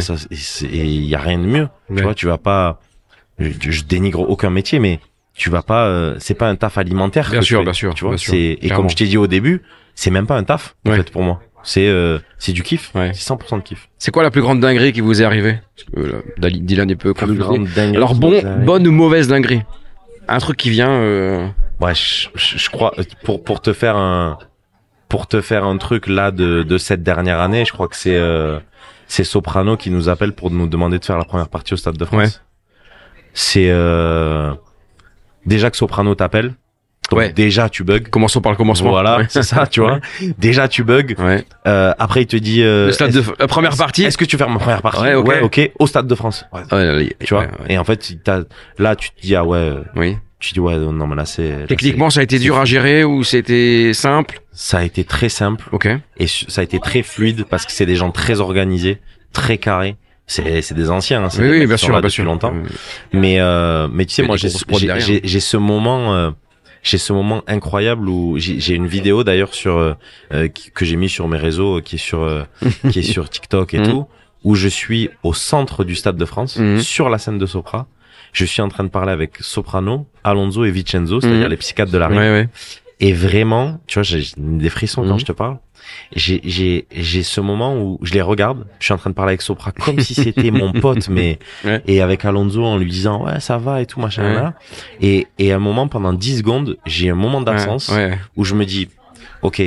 Et 0.71 0.85
il 0.85 1.05
y 1.05 1.15
a 1.15 1.19
rien 1.19 1.37
de 1.37 1.43
mieux. 1.45 1.67
Ouais. 1.89 1.97
Tu 1.97 2.01
vois, 2.03 2.13
tu 2.15 2.25
vas 2.27 2.37
pas. 2.37 2.79
Je, 3.39 3.49
je 3.71 3.83
dénigre 3.83 4.21
aucun 4.29 4.49
métier, 4.49 4.79
mais 4.79 4.99
tu 5.39 5.49
vas 5.49 5.63
pas. 5.63 5.87
euh, 5.87 6.15
c'est 6.19 6.33
pas 6.35 6.47
un 6.49 6.55
taf 6.55 6.77
alimentaire. 6.77 7.29
Bien 7.31 7.39
que 7.39 7.45
sûr, 7.45 7.59
fais, 7.59 7.63
bien 7.63 7.73
sûr, 7.73 7.93
Tu 7.95 8.05
vois, 8.05 8.17
c'est 8.17 8.57
et 8.61 8.69
comme 8.69 8.89
je 8.89 8.95
t'ai 8.95 9.05
dit 9.05 9.17
au 9.17 9.27
début, 9.27 9.61
c'est 9.95 10.11
même 10.11 10.27
pas 10.27 10.35
un 10.37 10.43
taf 10.43 10.75
en 10.85 10.91
Ouais. 10.91 10.97
fait 10.97 11.09
pour 11.11 11.23
moi. 11.23 11.39
C'est 11.63 11.87
euh, 11.87 12.19
c'est 12.37 12.51
du 12.53 12.63
kiff. 12.63 12.91
Ouais. 12.95 13.11
C'est 13.13 13.33
100% 13.33 13.57
de 13.57 13.63
kiff. 13.63 13.89
C'est 13.97 14.11
quoi 14.11 14.23
la 14.23 14.31
plus 14.31 14.41
grande 14.41 14.59
dinguerie 14.59 14.93
qui 14.93 15.01
vous 15.01 15.21
est 15.21 15.25
arrivée? 15.25 15.59
Parce 15.75 15.89
que 15.89 16.11
là, 16.11 16.17
Dali- 16.37 16.61
Dylan 16.61 16.89
est 16.89 16.95
peu 16.95 17.13
Plus 17.13 17.35
grande 17.35 17.65
dinguerie 17.67 17.97
Alors 17.97 18.15
bon, 18.15 18.41
bonne 18.65 18.87
ou 18.87 18.91
mauvaise 18.91 19.27
dinguerie? 19.27 19.63
Un 20.27 20.37
truc 20.39 20.57
qui 20.57 20.69
vient. 20.69 20.91
Euh... 20.91 21.47
Ouais, 21.81 21.95
je, 21.95 22.27
je, 22.35 22.57
je 22.57 22.69
crois 22.69 22.93
pour 23.23 23.43
pour 23.43 23.61
te 23.61 23.73
faire 23.73 23.95
un 23.97 24.37
pour 25.09 25.27
te 25.27 25.41
faire 25.41 25.63
un 25.65 25.77
truc 25.77 26.07
là 26.07 26.31
de 26.31 26.63
de 26.63 26.77
cette 26.77 27.03
dernière 27.03 27.39
année, 27.39 27.65
je 27.65 27.71
crois 27.73 27.87
que 27.87 27.95
c'est 27.95 28.15
euh, 28.15 28.59
c'est 29.07 29.23
Soprano 29.23 29.75
qui 29.75 29.89
nous 29.89 30.07
appelle 30.09 30.33
pour 30.33 30.51
nous 30.51 30.67
demander 30.67 30.99
de 30.99 31.05
faire 31.05 31.17
la 31.17 31.23
première 31.25 31.49
partie 31.49 31.73
au 31.73 31.77
Stade 31.77 31.97
de 31.97 32.05
France. 32.05 32.17
Ouais. 32.17 32.29
C'est 33.33 33.69
euh, 33.69 34.53
déjà 35.49 35.69
que 35.69 35.75
Soprano 35.77 36.15
t'appelle, 36.15 36.53
Ouais. 37.11 37.33
déjà 37.33 37.69
tu 37.69 37.83
bugs. 37.83 38.01
Commençons 38.11 38.39
par 38.39 38.51
le 38.51 38.55
commencement. 38.55 38.91
Voilà, 38.91 39.17
Ouais. 39.17 39.25
c'est 39.29 39.41
ça, 39.41 39.65
tu 39.65 39.79
vois. 39.81 39.99
Déjà 40.37 40.67
tu 40.67 40.83
bugs. 40.83 41.15
Ouais. 41.17 41.43
Euh, 41.67 41.91
après 41.97 42.21
il 42.21 42.27
te 42.27 42.35
dit. 42.37 42.61
euh, 42.61 42.85
Le 42.85 42.91
stade 42.91 43.11
de 43.11 43.23
la 43.39 43.47
première 43.47 43.75
partie. 43.75 44.03
Est-ce 44.03 44.15
que 44.17 44.25
tu 44.25 44.37
fais 44.37 44.45
ma 44.47 44.59
première 44.59 44.83
partie 44.83 45.01
Ouais, 45.15 45.41
ok. 45.41 45.71
Au 45.79 45.87
stade 45.87 46.05
de 46.05 46.13
France. 46.13 46.45
Tu 47.25 47.33
vois. 47.33 47.47
Et 47.67 47.79
en 47.79 47.83
fait, 47.83 48.13
là 48.77 48.95
tu 48.95 49.09
te 49.09 49.21
dis 49.21 49.35
ah 49.35 49.43
ouais, 49.43 49.57
euh, 49.57 49.81
Oui. 49.95 50.17
tu 50.39 50.53
dis 50.53 50.59
ouais 50.59 50.77
non 50.77 51.07
mais 51.07 51.15
là 51.15 51.25
c'est. 51.25 51.49
là, 51.61 51.65
Techniquement, 51.67 52.11
ça 52.11 52.19
a 52.19 52.23
été 52.23 52.37
dur 52.37 52.59
à 52.59 52.65
gérer 52.65 53.03
ou 53.03 53.23
c'était 53.23 53.91
simple 53.93 54.41
ça 54.51 54.77
a 54.79 54.83
été 54.83 55.03
très 55.03 55.29
simple 55.29 55.65
Ok. 55.71 55.87
et 56.17 56.27
ça 56.27 56.61
a 56.61 56.63
été 56.63 56.79
très 56.79 57.01
fluide 57.01 57.45
parce 57.49 57.65
que 57.65 57.71
c'est 57.71 57.85
des 57.87 57.95
gens 57.95 58.11
très 58.11 58.39
organisés, 58.39 58.99
très 59.33 59.57
carrés. 59.57 59.95
C'est 60.31 60.61
c'est 60.61 60.75
des 60.75 60.89
anciens. 60.91 61.23
Hein, 61.23 61.29
c'est 61.29 61.41
Oui, 61.41 61.49
des 61.49 61.59
oui, 61.61 61.65
bien 61.67 61.75
sûr, 61.77 61.99
bien 61.99 62.09
sûr. 62.09 62.23
longtemps. 62.23 62.53
Mais 63.11 63.39
euh, 63.39 63.87
mais 63.91 64.05
tu 64.05 64.13
sais 64.13 64.21
Mais 64.21 64.27
moi 64.27 64.37
j'ai 64.37 64.49
ce 65.39 65.57
moment 65.57 66.13
euh, 66.13 66.31
j'ai 66.83 66.97
ce 66.99 67.11
moment 67.13 67.41
incroyable 67.47 68.07
où 68.07 68.35
j'ai 68.37 68.75
une 68.75 68.87
vidéo 68.87 69.23
d'ailleurs 69.23 69.53
sur 69.53 69.75
euh, 69.77 69.93
euh, 70.33 70.47
qui- 70.47 70.69
que 70.71 70.85
j'ai 70.85 70.95
mis 70.97 71.09
sur 71.09 71.27
mes 71.27 71.37
réseaux 71.37 71.81
qui 71.81 71.95
est 71.95 72.05
sur 72.09 72.21
euh, 72.23 72.43
qui 72.91 72.99
est 72.99 73.09
sur 73.15 73.29
TikTok 73.29 73.73
et 73.73 73.79
Mhm. 73.83 73.89
tout 73.89 74.05
où 74.43 74.55
je 74.55 74.67
suis 74.69 75.09
au 75.23 75.33
centre 75.33 75.83
du 75.83 75.95
stade 75.95 76.15
de 76.15 76.25
France 76.25 76.57
Mhm. 76.57 76.79
sur 76.79 77.09
la 77.09 77.17
scène 77.17 77.39
de 77.39 77.45
Sopra. 77.45 77.87
Je 78.31 78.45
suis 78.45 78.61
en 78.61 78.69
train 78.69 78.83
de 78.83 78.89
parler 78.89 79.11
avec 79.11 79.37
Soprano, 79.41 80.05
Alonso 80.23 80.63
et 80.63 80.69
Vincenzo, 80.71 81.19
c'est-à-dire 81.21 81.45
Mhm. 81.45 81.49
les 81.49 81.57
psychiatres 81.57 81.91
de 81.91 81.97
la 81.97 82.07
Ouais, 82.09 82.15
rue. 82.17 82.31
ouais. 82.33 82.49
Et 83.01 83.13
vraiment, 83.13 83.79
tu 83.87 83.95
vois, 83.95 84.03
j'ai 84.03 84.23
des 84.37 84.69
frissons 84.69 85.03
quand 85.07 85.17
je 85.17 85.25
te 85.25 85.31
parle. 85.31 85.57
J'ai 86.15 86.41
j'ai 86.43 86.87
j'ai 86.91 87.23
ce 87.23 87.39
moment 87.41 87.77
où 87.79 87.99
je 88.01 88.13
les 88.13 88.21
regarde. 88.21 88.65
Je 88.79 88.85
suis 88.85 88.93
en 88.93 88.97
train 88.97 89.09
de 89.09 89.15
parler 89.15 89.31
avec 89.31 89.41
Sopra 89.41 89.71
comme 89.71 89.99
si 89.99 90.13
c'était 90.15 90.51
mon 90.51 90.71
pote, 90.81 91.07
mais 91.09 91.39
Ouais. 91.63 91.81
et 91.87 92.01
avec 92.01 92.25
Alonso 92.25 92.63
en 92.65 92.77
lui 92.77 92.89
disant 92.89 93.25
ouais 93.25 93.39
ça 93.39 93.57
va 93.57 93.81
et 93.81 93.85
tout 93.85 93.99
machin 93.99 94.23
Ouais. 94.23 94.33
là. 94.33 94.53
Et 95.01 95.27
et 95.37 95.51
à 95.51 95.57
un 95.57 95.59
moment 95.59 95.87
pendant 95.87 96.13
10 96.13 96.39
secondes, 96.39 96.77
j'ai 96.85 97.09
un 97.09 97.15
moment 97.15 97.41
d'absence 97.41 97.89
Ouais. 97.89 98.17
où 98.35 98.43
je 98.43 98.55
me 98.55 98.65
dis 98.65 98.89
ok, 99.41 99.61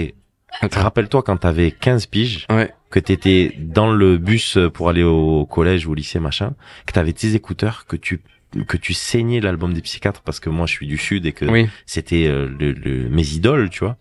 rappelle-toi 0.61 1.23
quand 1.23 1.37
t'avais 1.39 1.71
15 1.71 2.07
piges, 2.07 2.47
Ouais. 2.51 2.73
que 2.91 2.99
t'étais 3.01 3.55
dans 3.59 3.91
le 3.93 4.19
bus 4.19 4.59
pour 4.75 4.89
aller 4.89 5.03
au 5.03 5.47
collège 5.47 5.87
ou 5.87 5.93
au 5.93 5.95
lycée 5.95 6.19
machin, 6.21 6.53
que 6.87 6.93
t'avais 6.93 7.13
tes 7.13 7.35
écouteurs, 7.35 7.87
que 7.87 7.97
tu 7.97 8.21
que 8.69 8.77
tu 8.77 8.93
saignais 8.93 9.41
l'album 9.41 9.73
des 9.73 9.81
psychiatres 9.81 10.21
parce 10.21 10.39
que 10.39 10.51
moi 10.51 10.67
je 10.67 10.73
suis 10.73 10.87
du 10.87 10.99
sud 10.99 11.25
et 11.25 11.33
que 11.33 11.47
Oui. 11.47 11.69
c'était 11.87 12.27
euh, 12.27 12.51
le, 12.61 12.73
le- 12.73 13.09
mes 13.09 13.27
idoles, 13.33 13.71
tu 13.71 13.79
vois. 13.81 13.97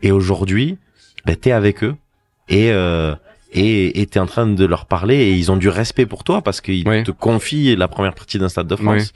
Et 0.00 0.10
aujourd'hui, 0.12 0.78
ben, 1.26 1.36
t'es 1.36 1.52
avec 1.52 1.82
eux 1.84 1.94
et 2.48 2.70
euh, 2.72 3.14
et 3.52 4.00
et 4.00 4.06
t'es 4.06 4.18
en 4.18 4.26
train 4.26 4.46
de 4.46 4.64
leur 4.64 4.86
parler 4.86 5.16
et 5.16 5.32
ils 5.34 5.50
ont 5.52 5.56
du 5.56 5.68
respect 5.68 6.06
pour 6.06 6.24
toi 6.24 6.42
parce 6.42 6.60
qu'ils 6.60 6.86
Ouais. 6.88 7.02
te 7.02 7.10
confient 7.10 7.76
la 7.76 7.88
première 7.88 8.14
partie 8.14 8.38
d'un 8.38 8.48
stade 8.48 8.66
de 8.68 8.76
France. 8.76 9.12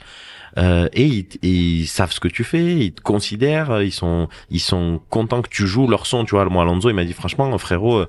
Euh, 0.57 0.87
et 0.93 1.05
ils, 1.05 1.27
ils 1.43 1.85
savent 1.87 2.11
ce 2.11 2.19
que 2.19 2.27
tu 2.27 2.43
fais, 2.43 2.75
ils 2.77 2.91
te 2.93 3.01
considèrent, 3.01 3.81
ils 3.83 3.91
sont 3.91 4.27
ils 4.49 4.59
sont 4.59 4.99
contents 5.09 5.41
que 5.43 5.49
tu 5.49 5.67
joues 5.67 5.87
leur 5.87 6.07
son, 6.07 6.25
tu 6.25 6.31
vois. 6.35 6.45
Moi, 6.45 6.63
Alonso, 6.63 6.89
il 6.89 6.95
m'a 6.95 7.03
dit 7.05 7.13
franchement, 7.13 7.55
frérot, 7.59 7.97
euh, 7.97 8.07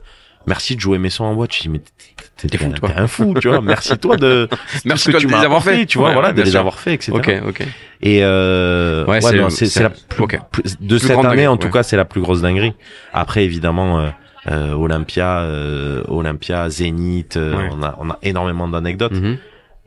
merci 0.49 0.74
de 0.74 0.80
jouer 0.80 0.99
mes 0.99 1.11
sons 1.11 1.24
en 1.24 1.34
watch. 1.34 1.59
Je 1.59 1.62
dis 1.62 1.68
mais 1.68 1.78
t'es- 1.78 2.49
t'es 2.49 2.49
T'es 2.49 2.59
fou, 2.59 2.70
t'es 2.72 2.78
toi. 2.80 2.90
un 2.96 3.07
fou, 3.07 3.34
tu 3.40 3.49
vois. 3.49 3.61
Merci 3.61 3.96
toi 3.99 4.16
de 4.16 4.49
Merci 4.84 5.12
que 5.12 5.18
tu 5.18 5.26
de 5.26 5.30
m'as 5.30 5.38
les 5.40 5.44
avoir 5.44 5.62
fait. 5.62 5.86
tu 5.86 5.99
vois, 5.99 6.09
Ouais, 6.09 6.14
voilà, 6.14 6.32
de 6.32 6.42
les 6.42 6.57
avoir 6.57 6.78
fait, 6.80 6.94
etc. 6.94 7.12
Ok, 7.14 7.32
ok. 7.49 7.62
Et 8.03 8.20
euh, 8.24 9.05
Ouais, 9.05 9.12
ouais, 9.14 9.20
c'est- 9.20 9.36
non, 9.36 9.51
c'est 9.51 9.66
c'est- 9.66 9.78
c'est 9.78 9.82
la 9.82 9.90
plus, 9.90 10.76
de 10.80 10.99
cette 10.99 11.18
année 11.24 11.46
en 11.46 11.57
tout 11.57 11.70
cas, 11.70 11.82
c'est 11.82 11.96
la 11.96 12.05
plus 12.05 12.20
grosse 12.20 12.40
dinguerie. 12.42 12.72
Après, 13.12 13.44
évidemment, 13.44 14.01
euh, 14.01 14.09
euh, 14.51 14.72
Olympia, 14.72 15.40
euh, 15.40 16.03
Olympia, 16.09 16.68
Zénith, 16.70 17.36
euh, 17.36 17.57
on 17.72 17.82
a 17.82 17.96
on 18.01 18.11
a 18.11 18.18
énormément 18.22 18.66
d'anecdotes, 18.68 19.12
Mhm. 19.12 19.36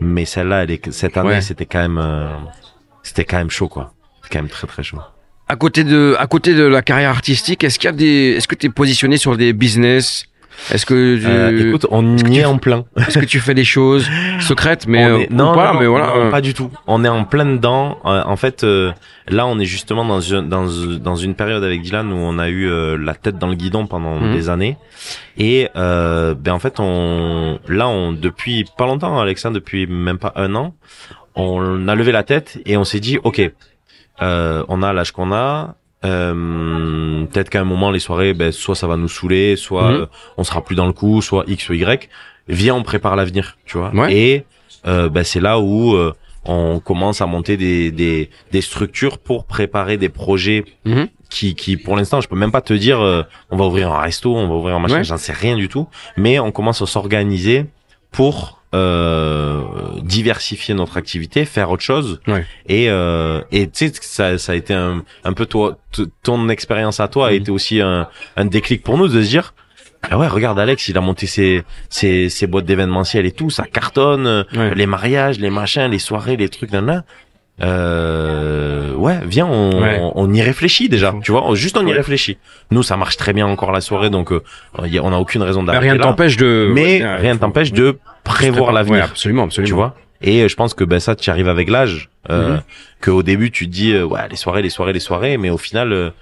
mais 0.02 0.26
celle-là, 0.26 0.64
elle 0.64 0.72
est 0.72 0.92
cette 0.92 1.18
année, 1.18 1.42
c'était 1.42 1.66
quand 1.66 1.80
même 1.80 1.98
euh, 2.00 2.28
c'était 3.04 3.24
quand 3.26 3.38
même 3.38 3.50
chaud 3.50 3.68
quoi. 3.70 3.94
C'était 4.22 4.36
quand 4.36 4.42
même 4.44 4.50
très 4.50 4.68
très 4.68 4.84
chaud. 4.84 5.00
À 5.48 5.56
côté 5.58 5.84
de, 5.84 6.16
à 6.18 6.28
côté 6.28 6.54
de 6.54 6.64
la 6.64 6.82
carrière 6.82 7.10
artistique, 7.10 7.64
est-ce 7.66 7.78
qu'il 7.78 7.88
y 7.90 7.94
a 7.94 7.96
des, 7.96 8.36
est-ce 8.38 8.48
que 8.48 8.56
tu 8.56 8.68
es 8.68 8.70
positionné 8.70 9.18
sur 9.18 9.36
des 9.36 9.52
business 9.52 10.26
Est-ce 10.72 10.86
que, 10.86 11.18
tu- 11.18 11.26
Euh, 11.28 11.70
écoute, 11.70 11.88
on 11.90 12.18
y 12.18 12.40
est 12.40 12.46
en 12.46 12.58
plein. 12.58 12.86
est-ce 12.98 13.18
que 13.20 13.26
tu 13.26 13.40
fais 13.40 13.54
des 13.54 13.64
choses 13.64 14.08
secrètes, 14.40 14.86
mais 14.88 15.04
euh, 15.06 15.20
est- 15.22 15.32
ou 15.32 15.36
non, 15.36 15.54
pas, 15.56 15.74
non, 15.74 15.80
mais 15.80 15.86
non, 15.86 15.92
voilà. 15.92 16.08
non, 16.08 16.14
euh, 16.28 16.30
pas 16.32 16.42
du 16.42 16.54
tout. 16.54 16.70
On 16.88 17.04
est 17.04 17.10
en 17.10 17.24
plein 17.24 17.46
dedans. 17.46 17.98
Euh, 18.06 18.22
en 18.26 18.36
fait, 18.36 18.64
euh, 18.64 18.92
là, 19.28 19.48
on 19.48 19.58
est 19.60 19.66
justement 19.66 20.06
dans 20.06 20.22
une, 20.22 20.48
dans, 20.50 20.68
dans 21.00 21.16
une 21.16 21.34
période 21.36 21.64
avec 21.64 21.82
Dylan 21.82 22.12
où 22.14 22.16
on 22.18 22.38
a 22.38 22.50
eu 22.50 22.70
euh, 22.70 22.98
la 22.98 23.16
tête 23.16 23.38
dans 23.40 23.48
le 23.48 23.56
guidon 23.56 23.88
pendant 23.88 24.20
Mhm. 24.20 24.34
des 24.34 24.50
années. 24.50 24.78
Et 25.38 25.70
euh, 25.76 26.36
ben 26.36 26.54
en 26.54 26.60
fait, 26.60 26.80
on, 26.80 27.60
là, 27.68 27.88
on 27.88 28.12
depuis 28.12 28.66
pas 28.78 28.86
longtemps, 28.86 29.20
Alexandre, 29.20 29.56
depuis 29.56 29.88
même 29.88 30.18
pas 30.20 30.34
un 30.36 30.54
an, 30.56 30.76
on 31.36 31.88
a 31.88 31.96
levé 31.96 32.12
la 32.12 32.24
tête 32.24 32.60
et 32.66 32.78
on 32.78 32.84
s'est 32.84 33.00
dit, 33.00 33.18
ok, 33.24 33.42
euh, 34.22 34.64
on 34.68 34.84
a 34.84 34.94
l'âge 34.94 35.12
qu'on 35.12 35.32
a. 35.32 35.76
Euh, 36.04 37.26
peut-être 37.28 37.50
qu'à 37.50 37.62
un 37.62 37.64
moment 37.64 37.92
les 37.92 38.00
soirées 38.00 38.34
ben 38.34 38.52
soit 38.52 38.76
ça 38.76 38.88
va 38.88 38.98
nous 38.98 39.08
saouler 39.08 39.56
soit 39.56 39.90
Mhm. 39.92 39.96
euh, 40.02 40.06
on 40.38 40.44
sera 40.44 40.64
plus 40.64 40.76
dans 40.76 40.88
le 40.88 40.94
coup 40.94 41.22
soit 41.22 41.44
x 41.48 41.70
ou 41.70 41.74
y 41.74 42.10
viens 42.48 42.76
on 42.76 42.84
prépare 42.84 43.16
l'avenir 43.16 43.58
tu 43.66 43.78
vois 43.78 43.92
Ouais. 43.94 44.14
et 44.16 44.46
euh, 44.88 45.10
ben 45.10 45.24
c'est 45.24 45.40
là 45.40 45.60
où 45.60 45.94
euh, 45.94 46.14
on 46.46 46.80
commence 46.80 47.22
à 47.22 47.28
monter 47.28 47.56
des, 47.56 47.92
des 47.92 48.30
des 48.52 48.62
structures 48.62 49.20
pour 49.20 49.46
préparer 49.46 49.98
des 49.98 50.10
projets 50.10 50.66
Mhm. 50.86 51.08
qui 51.30 51.54
qui 51.54 51.78
pour 51.78 51.96
l'instant 51.96 52.20
je 52.20 52.28
peux 52.28 52.36
même 52.36 52.52
pas 52.52 52.62
te 52.62 52.74
dire 52.74 53.00
euh, 53.00 53.22
on 53.52 53.58
va 53.58 53.66
ouvrir 53.66 53.92
un 53.92 54.00
resto 54.00 54.36
on 54.36 54.48
va 54.48 54.56
ouvrir 54.56 54.76
un 54.76 54.80
machin 54.80 54.96
Ouais. 54.96 55.04
j'en 55.04 55.18
sais 55.18 55.34
rien 55.34 55.56
du 55.56 55.68
tout 55.70 55.88
mais 56.18 56.40
on 56.40 56.52
commence 56.52 56.82
à 56.82 56.88
s'organiser 56.88 57.66
pour 58.12 58.61
euh, 58.74 59.62
diversifier 60.02 60.74
notre 60.74 60.98
activité, 60.98 61.46
faire 61.46 61.70
autre 61.72 61.84
chose. 61.84 62.20
Ouais. 62.28 62.46
Et 62.68 62.90
euh, 62.90 63.42
et 63.52 63.70
tu 63.70 63.88
sais 63.88 63.94
ça 64.02 64.38
ça 64.38 64.52
a 64.54 64.56
été 64.56 64.74
un 64.74 65.04
un 65.24 65.34
peu 65.34 65.46
toi 65.46 65.78
ton 66.24 66.50
expérience 66.50 67.00
à 67.00 67.08
toi 67.08 67.28
a 67.28 67.32
Mhm. 67.32 67.36
été 67.38 67.52
aussi 67.52 67.82
un 67.82 68.08
un 68.38 68.46
déclic 68.46 68.84
pour 68.84 68.98
nous 68.98 69.08
de 69.08 69.22
se 69.22 69.28
dire 69.28 69.54
ah 70.10 70.18
ouais 70.18 70.28
regarde 70.28 70.58
Alex 70.60 70.88
il 70.88 70.98
a 70.98 71.02
monté 71.02 71.28
ses 71.28 71.64
ses 71.90 72.30
ses 72.30 72.48
boîtes 72.48 72.66
d'événementiel 72.66 73.26
et 73.26 73.32
tout 73.32 73.50
ça 73.50 73.66
cartonne 73.66 74.46
Ouais. 74.56 74.74
les 74.76 74.86
mariages 74.88 75.38
les 75.40 75.50
machins 75.50 75.90
les 75.92 76.00
soirées 76.00 76.38
les 76.38 76.50
trucs 76.50 76.72
là 76.72 76.82
là 76.82 77.04
euh, 77.62 78.94
ouais, 78.96 79.20
viens, 79.26 79.46
on, 79.48 79.82
Ouais. 79.82 79.98
on, 80.02 80.12
on 80.16 80.34
y 80.34 80.42
réfléchit 80.42 80.90
déjà, 80.90 81.14
tu 81.24 81.32
vois, 81.32 81.46
on- 81.48 81.56
juste 81.56 81.78
on 81.78 81.82
y 81.82 81.86
Ouais. 81.92 81.94
réfléchit. 81.94 82.38
Nous, 82.72 82.84
ça 82.84 82.98
marche 82.98 83.18
très 83.18 83.34
bien 83.34 83.48
encore 83.48 83.72
la 83.72 83.82
soirée, 83.82 84.10
donc 84.10 84.32
euh, 84.32 84.42
y 84.86 84.98
a- 84.98 85.04
on 85.04 85.10
n'a 85.12 85.20
aucune 85.20 85.42
raison 85.44 85.62
Mais 85.62 85.68
d'arrêter 85.68 85.84
rien 85.90 85.94
ne 85.96 86.00
t'empêche 86.04 86.38
de. 86.38 86.70
Mais 86.74 87.02
ouais, 87.04 87.16
rien 87.18 87.34
ne 87.34 87.40
t'empêche 87.40 87.72
de 87.74 87.98
prévoir 88.24 88.72
l'avenir, 88.72 89.04
absolument, 89.06 89.44
absolument. 89.44 89.68
tu 89.68 89.74
vois. 89.74 89.96
Et 90.22 90.44
euh, 90.44 90.48
je 90.48 90.56
pense 90.56 90.74
que 90.74 90.84
ben 90.84 91.00
ça, 91.00 91.16
tu 91.16 91.30
arrives 91.30 91.50
avec 91.50 91.70
l'âge. 91.70 92.10
Euh, 92.30 92.56
Mhm. 92.56 92.62
Que 93.02 93.10
au 93.12 93.24
début, 93.24 93.50
tu 93.52 93.66
te 93.66 93.72
dis 93.72 93.94
euh, 93.94 94.04
ouais, 94.06 94.22
les 94.30 94.36
soirées, 94.36 94.62
les 94.62 94.70
soirées, 94.70 94.94
les 94.94 95.00
soirées, 95.00 95.38
mais 95.38 95.50
au 95.50 95.58
final, 95.58 96.14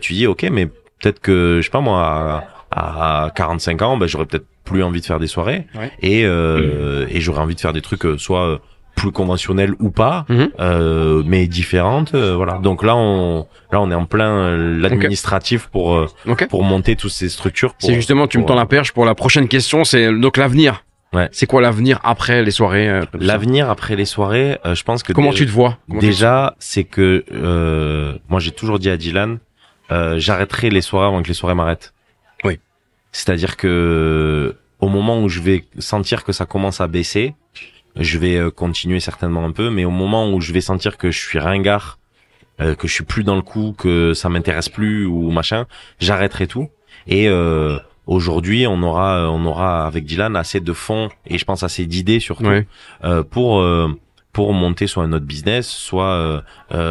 tu 0.00 0.12
dis 0.14 0.26
ok, 0.26 0.44
mais 0.50 0.66
peut-être 0.66 1.20
que 1.20 1.58
je 1.60 1.66
sais 1.66 1.70
pas 1.70 1.80
moi, 1.80 2.44
à, 2.72 3.24
à 3.26 3.30
45 3.30 3.82
ans, 3.82 3.96
ben 3.96 4.06
j'aurais 4.06 4.26
peut-être 4.26 4.46
plus 4.64 4.82
envie 4.82 5.00
de 5.00 5.06
faire 5.06 5.20
des 5.20 5.26
soirées 5.28 5.66
Ouais. 5.76 5.92
et 6.02 6.24
euh, 6.24 7.06
et 7.10 7.20
j'aurais 7.20 7.40
envie 7.42 7.54
de 7.54 7.60
faire 7.60 7.72
des 7.74 7.82
trucs 7.82 8.04
soit 8.18 8.46
euh, 8.48 8.58
plus 8.94 9.10
conventionnels 9.12 9.74
ou 9.80 9.90
pas, 9.90 10.24
Mhm. 10.28 10.50
euh, 10.60 11.22
mais 11.26 11.46
différentes. 11.46 12.14
euh, 12.14 12.34
voilà. 12.36 12.54
Donc 12.58 12.82
là, 12.82 12.94
on 12.96 13.46
là 13.72 13.80
on 13.80 13.90
est 13.90 13.94
en 13.94 14.06
plein 14.06 14.30
euh, 14.30 14.78
l'administratif 14.80 15.66
pour 15.68 15.94
euh, 15.94 16.06
pour 16.48 16.62
monter 16.62 16.96
toutes 16.96 17.10
ces 17.10 17.28
structures. 17.28 17.74
C'est 17.78 17.94
justement, 17.94 18.26
tu 18.26 18.38
me 18.38 18.44
tends 18.44 18.54
la 18.54 18.66
perche 18.66 18.92
pour 18.92 19.04
la 19.04 19.14
prochaine 19.14 19.48
question. 19.48 19.84
C'est 19.84 20.12
donc 20.12 20.36
l'avenir. 20.36 20.84
Ouais. 21.12 21.28
C'est 21.30 21.46
quoi 21.46 21.60
l'avenir 21.60 22.00
après 22.02 22.42
les 22.42 22.50
soirées 22.50 22.88
euh, 22.88 23.02
L'avenir 23.18 23.70
après 23.70 23.94
les 23.94 24.04
soirées, 24.04 24.58
euh, 24.66 24.74
je 24.74 24.82
pense 24.82 25.04
que 25.04 25.12
Comment 25.12 25.32
tu 25.32 25.46
te 25.46 25.50
vois? 25.52 25.78
Comment 25.88 26.00
déjà 26.00 26.56
c'est 26.58 26.82
que 26.82 27.24
euh, 27.32 28.14
moi 28.28 28.40
j'ai 28.40 28.50
toujours 28.50 28.80
dit 28.80 28.90
à 28.90 28.96
Dylan, 28.96 29.38
euh, 29.92 30.14
j'arrêterai 30.18 30.70
les 30.70 30.80
soirées 30.80 31.06
avant 31.06 31.22
que 31.22 31.28
les 31.28 31.34
soirées 31.34 31.54
m'arrêtent. 31.54 31.94
Oui. 32.42 32.58
C'est-à-dire 33.12 33.56
que 33.56 34.56
au 34.80 34.88
moment 34.88 35.20
où 35.22 35.28
je 35.28 35.40
vais 35.40 35.64
sentir 35.78 36.24
que 36.24 36.32
ça 36.32 36.46
commence 36.46 36.80
à 36.80 36.88
baisser, 36.88 37.34
je 37.96 38.18
vais 38.18 38.36
euh, 38.36 38.50
continuer 38.50 39.00
certainement 39.00 39.44
un 39.44 39.52
peu, 39.52 39.70
mais 39.70 39.84
au 39.84 39.90
moment 39.90 40.30
où 40.32 40.40
je 40.40 40.52
vais 40.52 40.60
sentir 40.60 40.96
que 40.98 41.10
je 41.10 41.18
suis 41.18 41.38
ringard, 41.38 41.98
euh, 42.60 42.74
que 42.74 42.86
je 42.88 42.92
suis 42.92 43.04
plus 43.04 43.24
dans 43.24 43.36
le 43.36 43.42
coup, 43.42 43.74
que 43.76 44.14
ça 44.14 44.28
m'intéresse 44.28 44.68
plus 44.68 45.06
ou 45.06 45.30
machin, 45.30 45.66
j'arrêterai 46.00 46.46
tout. 46.46 46.68
Et 47.06 47.28
euh, 47.28 47.78
aujourd'hui, 48.06 48.66
on 48.66 48.82
aura, 48.82 49.30
on 49.30 49.44
aura 49.44 49.86
avec 49.86 50.04
Dylan 50.04 50.36
assez 50.36 50.60
de 50.60 50.72
fonds 50.72 51.08
et 51.26 51.38
je 51.38 51.44
pense 51.44 51.62
assez 51.62 51.86
d'idées 51.86 52.20
surtout 52.20 52.46
Ouais. 52.46 52.66
euh, 53.04 53.22
pour 53.22 53.60
euh, 53.60 53.88
pour 54.34 54.52
monter 54.52 54.86
soit 54.86 55.04
un 55.04 55.12
autre 55.14 55.24
business, 55.24 55.66
soit 55.68 56.04
euh, 56.10 56.40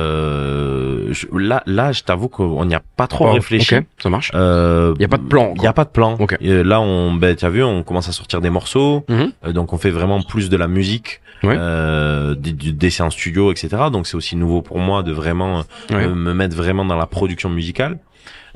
euh, 0.07 1.07
je- 1.11 1.28
là 1.38 1.61
là 1.65 1.91
je 1.91 2.02
t'avoue 2.03 2.30
qu'on 2.30 2.65
n'y 2.65 2.74
a 2.76 2.82
pas 2.98 3.07
trop 3.07 3.26
Bon, 3.26 3.34
réfléchi. 3.34 3.76
Ok, 3.76 3.86
ça 4.02 4.10
marche. 4.10 4.32
Euh, 4.34 4.94
Il 4.98 5.02
y 5.02 5.06
a 5.06 5.07
pas 5.07 5.18
de 5.18 5.24
plan, 5.24 5.53
Il 5.57 5.61
y 5.64 5.68
a 5.68 5.74
pas 5.74 5.84
de 5.86 5.90
plan. 5.90 6.15
Ok. 6.20 6.38
Euh, 6.41 6.64
là 6.64 6.82
on 6.82 7.14
ben 7.14 7.36
t'as 7.36 7.49
vu 7.49 7.64
on 7.64 7.84
commence 7.84 8.10
à 8.10 8.11
sortir 8.11 8.41
des 8.41 8.49
morceaux, 8.49 9.06
Mhm. 9.10 9.32
euh, 9.45 9.52
donc 9.53 9.74
on 9.74 9.78
fait 9.78 9.90
vraiment 9.91 10.22
plus 10.22 10.49
de 10.49 10.57
la 10.57 10.68
musique, 10.68 11.22
Ouais. 11.44 11.56
euh, 11.57 12.36
des, 12.36 12.53
des 12.53 12.90
séances 12.90 13.14
studio 13.14 13.52
etc. 13.52 13.70
Donc 13.91 14.07
c'est 14.07 14.15
aussi 14.15 14.36
nouveau 14.36 14.61
pour 14.61 14.80
moi 14.80 15.03
de 15.03 15.11
vraiment 15.11 15.60
euh, 15.60 15.95
Ouais. 15.95 16.07
me 16.07 16.34
mettre 16.34 16.56
vraiment 16.56 16.86
dans 16.86 16.98
la 16.98 17.06
production 17.07 17.49
musicale. 17.49 17.99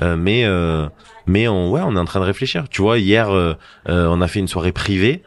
Euh, 0.02 0.16
mais 0.16 0.44
euh, 0.46 0.88
mais 1.26 1.48
on 1.48 1.72
ouais 1.72 1.82
on 1.84 1.96
est 1.96 2.00
en 2.00 2.06
train 2.06 2.20
de 2.20 2.26
réfléchir. 2.26 2.70
Tu 2.70 2.82
vois 2.82 3.00
hier 3.00 3.30
euh, 3.30 3.54
euh, 3.90 4.08
on 4.10 4.22
a 4.22 4.28
fait 4.28 4.40
une 4.40 4.48
soirée 4.48 4.72
privée 4.72 5.24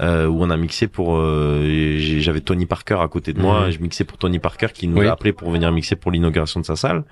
euh, 0.00 0.26
où 0.26 0.42
on 0.42 0.50
a 0.50 0.56
mixé 0.56 0.86
pour. 0.88 1.16
euh, 1.16 1.96
J'avais 1.98 2.40
Tony 2.40 2.66
Parker 2.66 2.98
à 3.00 3.08
côté 3.08 3.32
de 3.32 3.40
moi. 3.40 3.66
Mhm. 3.66 3.70
Je 3.72 3.78
mixais 3.80 4.04
pour 4.04 4.16
Tony 4.18 4.38
Parker 4.38 4.68
qui 4.72 4.88
nous 4.88 4.98
Oui. 4.98 5.06
a 5.06 5.12
appelé 5.12 5.32
pour 5.32 5.50
venir 5.50 5.70
mixer 5.72 5.96
pour 5.96 6.10
l'inauguration 6.10 6.60
de 6.60 6.64
sa 6.66 6.76
salle. 6.76 7.04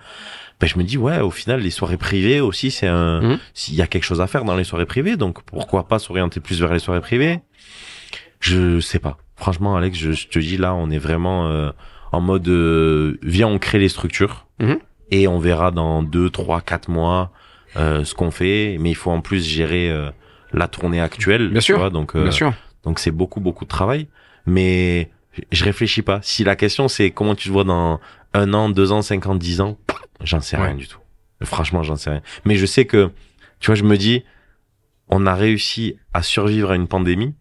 Ben, 0.61 0.67
je 0.67 0.77
me 0.79 0.83
dis 0.85 0.99
ouais, 0.99 1.21
au 1.21 1.31
final, 1.31 1.61
les 1.61 1.71
soirées 1.71 1.97
privées 1.99 2.41
aussi, 2.41 2.71
c'est 2.71 2.87
un. 2.89 3.21
Mhm. 3.21 3.39
S'il 3.55 3.75
y 3.75 3.83
a 3.83 3.87
quelque 3.87 4.05
chose 4.05 4.21
à 4.21 4.27
faire 4.27 4.45
dans 4.45 4.57
les 4.57 4.65
soirées 4.65 4.87
privées, 4.87 5.17
donc 5.17 5.43
pourquoi 5.43 5.87
pas 5.87 5.99
s'orienter 5.99 6.41
plus 6.41 6.61
vers 6.61 6.73
les 6.73 6.79
soirées 6.81 7.01
privées? 7.01 7.41
Je 8.41 8.81
sais 8.81 8.99
pas. 8.99 9.19
Franchement, 9.37 9.77
Alex, 9.77 9.97
je, 9.99 10.13
je 10.13 10.29
te 10.29 10.39
dis 10.39 10.57
là, 10.57 10.75
on 10.75 10.91
est 10.91 10.99
vraiment 10.99 11.49
euh, 11.49 11.71
en 12.13 12.21
mode 12.21 12.49
euh, 12.49 13.19
viens, 13.23 13.49
on 13.49 13.59
crée 13.59 13.79
les 13.79 13.89
structures 13.89 14.47
Mhm. 14.61 14.79
et 15.13 15.29
on 15.29 15.39
verra 15.39 15.71
dans 15.71 16.03
deux, 16.03 16.31
trois, 16.31 16.61
quatre 16.61 16.89
mois 16.89 17.31
euh, 17.77 18.03
ce 18.05 18.15
qu'on 18.15 18.31
fait. 18.33 18.77
Mais 18.81 18.91
il 18.91 18.95
faut 18.97 19.11
en 19.13 19.21
plus 19.21 19.45
gérer 19.47 19.91
euh, 19.91 20.11
la 20.53 20.67
tournée 20.67 21.01
actuelle. 21.01 21.49
Bien 21.51 21.61
tu 21.61 21.67
sûr, 21.67 21.79
vois, 21.79 21.91
donc 21.91 22.17
euh, 22.17 22.23
Bien 22.23 22.33
sûr. 22.33 22.53
Donc 22.89 22.99
c'est 22.99 23.11
beaucoup 23.11 23.41
beaucoup 23.41 23.65
de 23.65 23.69
travail. 23.71 24.09
Mais 24.47 25.11
je 25.53 25.63
réfléchis 25.65 26.03
pas. 26.03 26.21
Si 26.23 26.43
la 26.43 26.57
question 26.57 26.89
c'est 26.89 27.11
comment 27.11 27.35
tu 27.35 27.49
te 27.49 27.53
vois 27.53 27.65
dans 27.65 28.01
un 28.35 28.55
an, 28.55 28.69
deux 28.71 28.93
ans, 28.93 29.03
cinq 29.03 29.27
ans, 29.27 29.35
dix 29.35 29.61
ans, 29.61 29.77
j'en 30.23 30.41
sais 30.41 30.57
Ouais. 30.57 30.67
rien 30.69 30.75
du 30.75 30.89
tout. 30.89 30.99
Franchement, 31.45 31.83
j'en 31.83 31.97
sais 31.97 32.11
rien. 32.11 32.23
Mais 32.45 32.57
je 32.57 32.67
sais 32.67 32.85
que, 32.87 33.11
tu 33.61 33.67
vois, 33.67 33.77
je 33.77 33.85
me 33.85 33.97
dis, 33.97 34.25
on 35.09 35.25
a 35.27 35.35
réussi 35.35 35.97
à 36.13 36.23
survivre 36.23 36.71
à 36.73 36.77
une 36.77 36.89
pandémie. 36.89 37.35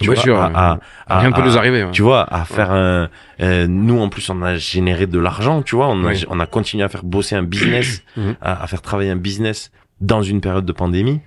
Tu 0.00 0.06
vois, 0.06 0.16
sûr. 0.16 0.40
à- 0.40 0.46
à- 0.46 0.78
à- 1.06 1.18
Rien 1.20 1.30
ne 1.30 1.34
peut 1.34 1.42
à- 1.42 1.44
nous 1.44 1.56
arriver. 1.58 1.84
ouais. 1.84 1.90
tu 1.90 2.02
vois, 2.02 2.22
à 2.32 2.44
faire 2.44 2.70
un. 2.72 3.08
euh, 3.40 3.66
nous, 3.68 3.98
en 4.00 4.08
plus, 4.08 4.28
on 4.30 4.42
a 4.42 4.56
généré 4.56 5.06
de 5.06 5.18
l'argent, 5.18 5.62
tu 5.62 5.76
vois. 5.76 5.88
On 5.88 6.04
a, 6.04 6.08
Oui. 6.12 6.24
on 6.28 6.40
a 6.40 6.46
continué 6.46 6.82
à 6.84 6.88
faire 6.88 7.04
bosser 7.04 7.34
un 7.36 7.42
business, 7.42 8.02
Mhm. 8.16 8.36
à, 8.40 8.62
à 8.62 8.66
faire 8.68 8.80
travailler 8.82 9.10
un 9.10 9.16
business 9.16 9.70
dans 10.00 10.22
une 10.22 10.40
période 10.40 10.64
de 10.66 10.72
pandémie. 10.72 11.20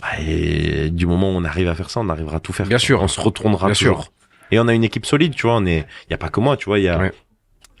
Bah, 0.00 0.08
et 0.20 0.90
du 0.90 1.06
moment 1.06 1.30
où 1.30 1.36
on 1.36 1.44
arrive 1.44 1.68
à 1.68 1.74
faire 1.74 1.90
ça, 1.90 2.00
on 2.00 2.08
arrivera 2.08 2.36
à 2.36 2.40
tout 2.40 2.52
faire. 2.52 2.66
Bien 2.66 2.78
sûr. 2.78 3.02
On 3.02 3.08
se 3.08 3.20
retournera 3.20 3.66
Bien 3.66 3.74
sûr. 3.74 3.96
toujours. 3.96 4.12
Et 4.50 4.58
on 4.60 4.68
a 4.68 4.74
une 4.74 4.84
équipe 4.84 5.04
solide, 5.06 5.34
tu 5.34 5.42
vois. 5.46 5.56
On 5.56 5.66
est. 5.66 5.86
Il 6.08 6.10
y 6.12 6.14
a 6.14 6.18
pas 6.18 6.28
que 6.30 6.40
moi, 6.40 6.56
tu 6.56 6.66
vois. 6.66 6.78
Il 6.78 6.84
y 6.84 6.88
a. 6.88 6.98
Ouais. 6.98 7.12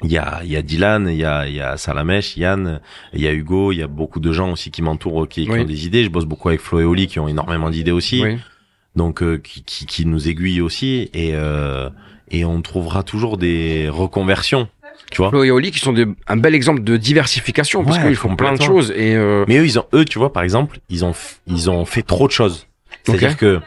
Il 0.04 0.12
y 0.12 0.18
a, 0.18 0.40
il 0.44 0.50
y 0.52 0.56
a 0.56 0.62
Dylan, 0.62 1.08
il 1.08 1.16
y 1.16 1.24
a, 1.24 1.48
il 1.48 1.54
y 1.54 1.60
a 1.60 1.76
Salamèche, 1.76 2.36
Yann, 2.36 2.80
il 3.14 3.20
y 3.20 3.26
a 3.26 3.32
Hugo, 3.32 3.72
il 3.72 3.78
y 3.78 3.82
a 3.82 3.88
beaucoup 3.88 4.20
de 4.20 4.30
gens 4.32 4.52
aussi 4.52 4.70
qui 4.70 4.80
m'entourent, 4.80 5.26
qui, 5.28 5.42
qui 5.44 5.50
Oui. 5.50 5.58
ont 5.60 5.64
des 5.64 5.86
idées. 5.86 6.04
Je 6.04 6.08
bosse 6.08 6.24
beaucoup 6.24 6.48
avec 6.50 6.60
Flo 6.60 6.78
et 6.78 6.84
Oli 6.84 7.08
qui 7.08 7.18
ont 7.18 7.26
énormément 7.26 7.68
d'idées 7.68 7.90
aussi 7.90 8.22
Oui. 8.22 8.38
donc 8.94 9.22
euh, 9.24 9.38
qui, 9.38 9.64
qui, 9.64 9.86
qui 9.86 10.06
nous 10.06 10.28
aiguille 10.28 10.60
aussi 10.60 11.10
et 11.14 11.30
euh, 11.34 11.90
et 12.30 12.44
on 12.44 12.62
trouvera 12.62 13.02
toujours 13.02 13.38
des 13.38 13.88
reconversions 13.88 14.68
tu 15.10 15.18
vois 15.18 15.30
Flo 15.30 15.42
et 15.44 15.50
Oli 15.50 15.70
qui 15.70 15.78
sont 15.78 15.92
des- 15.92 16.06
un 16.26 16.36
bel 16.36 16.54
exemple 16.54 16.82
de 16.82 16.96
diversification 16.96 17.84
parce 17.84 17.96
Ouais, 17.98 18.04
qu'ils 18.08 18.16
font 18.16 18.36
plein 18.36 18.54
de 18.54 18.62
choses 18.62 18.92
et 18.96 19.14
euh, 19.16 19.44
mais 19.48 19.58
eux 19.58 19.64
ils 19.64 19.78
ont 19.78 19.84
eux 19.94 20.04
tu 20.04 20.18
vois 20.18 20.32
par 20.32 20.42
exemple 20.42 20.78
ils 20.88 21.04
ont 21.04 21.14
ils 21.46 21.70
ont 21.70 21.84
fait 21.84 22.02
trop 22.02 22.26
de 22.26 22.32
choses. 22.32 22.66
C'est 23.04 23.14
à 23.14 23.16
dire 23.16 23.36
que 23.36 23.60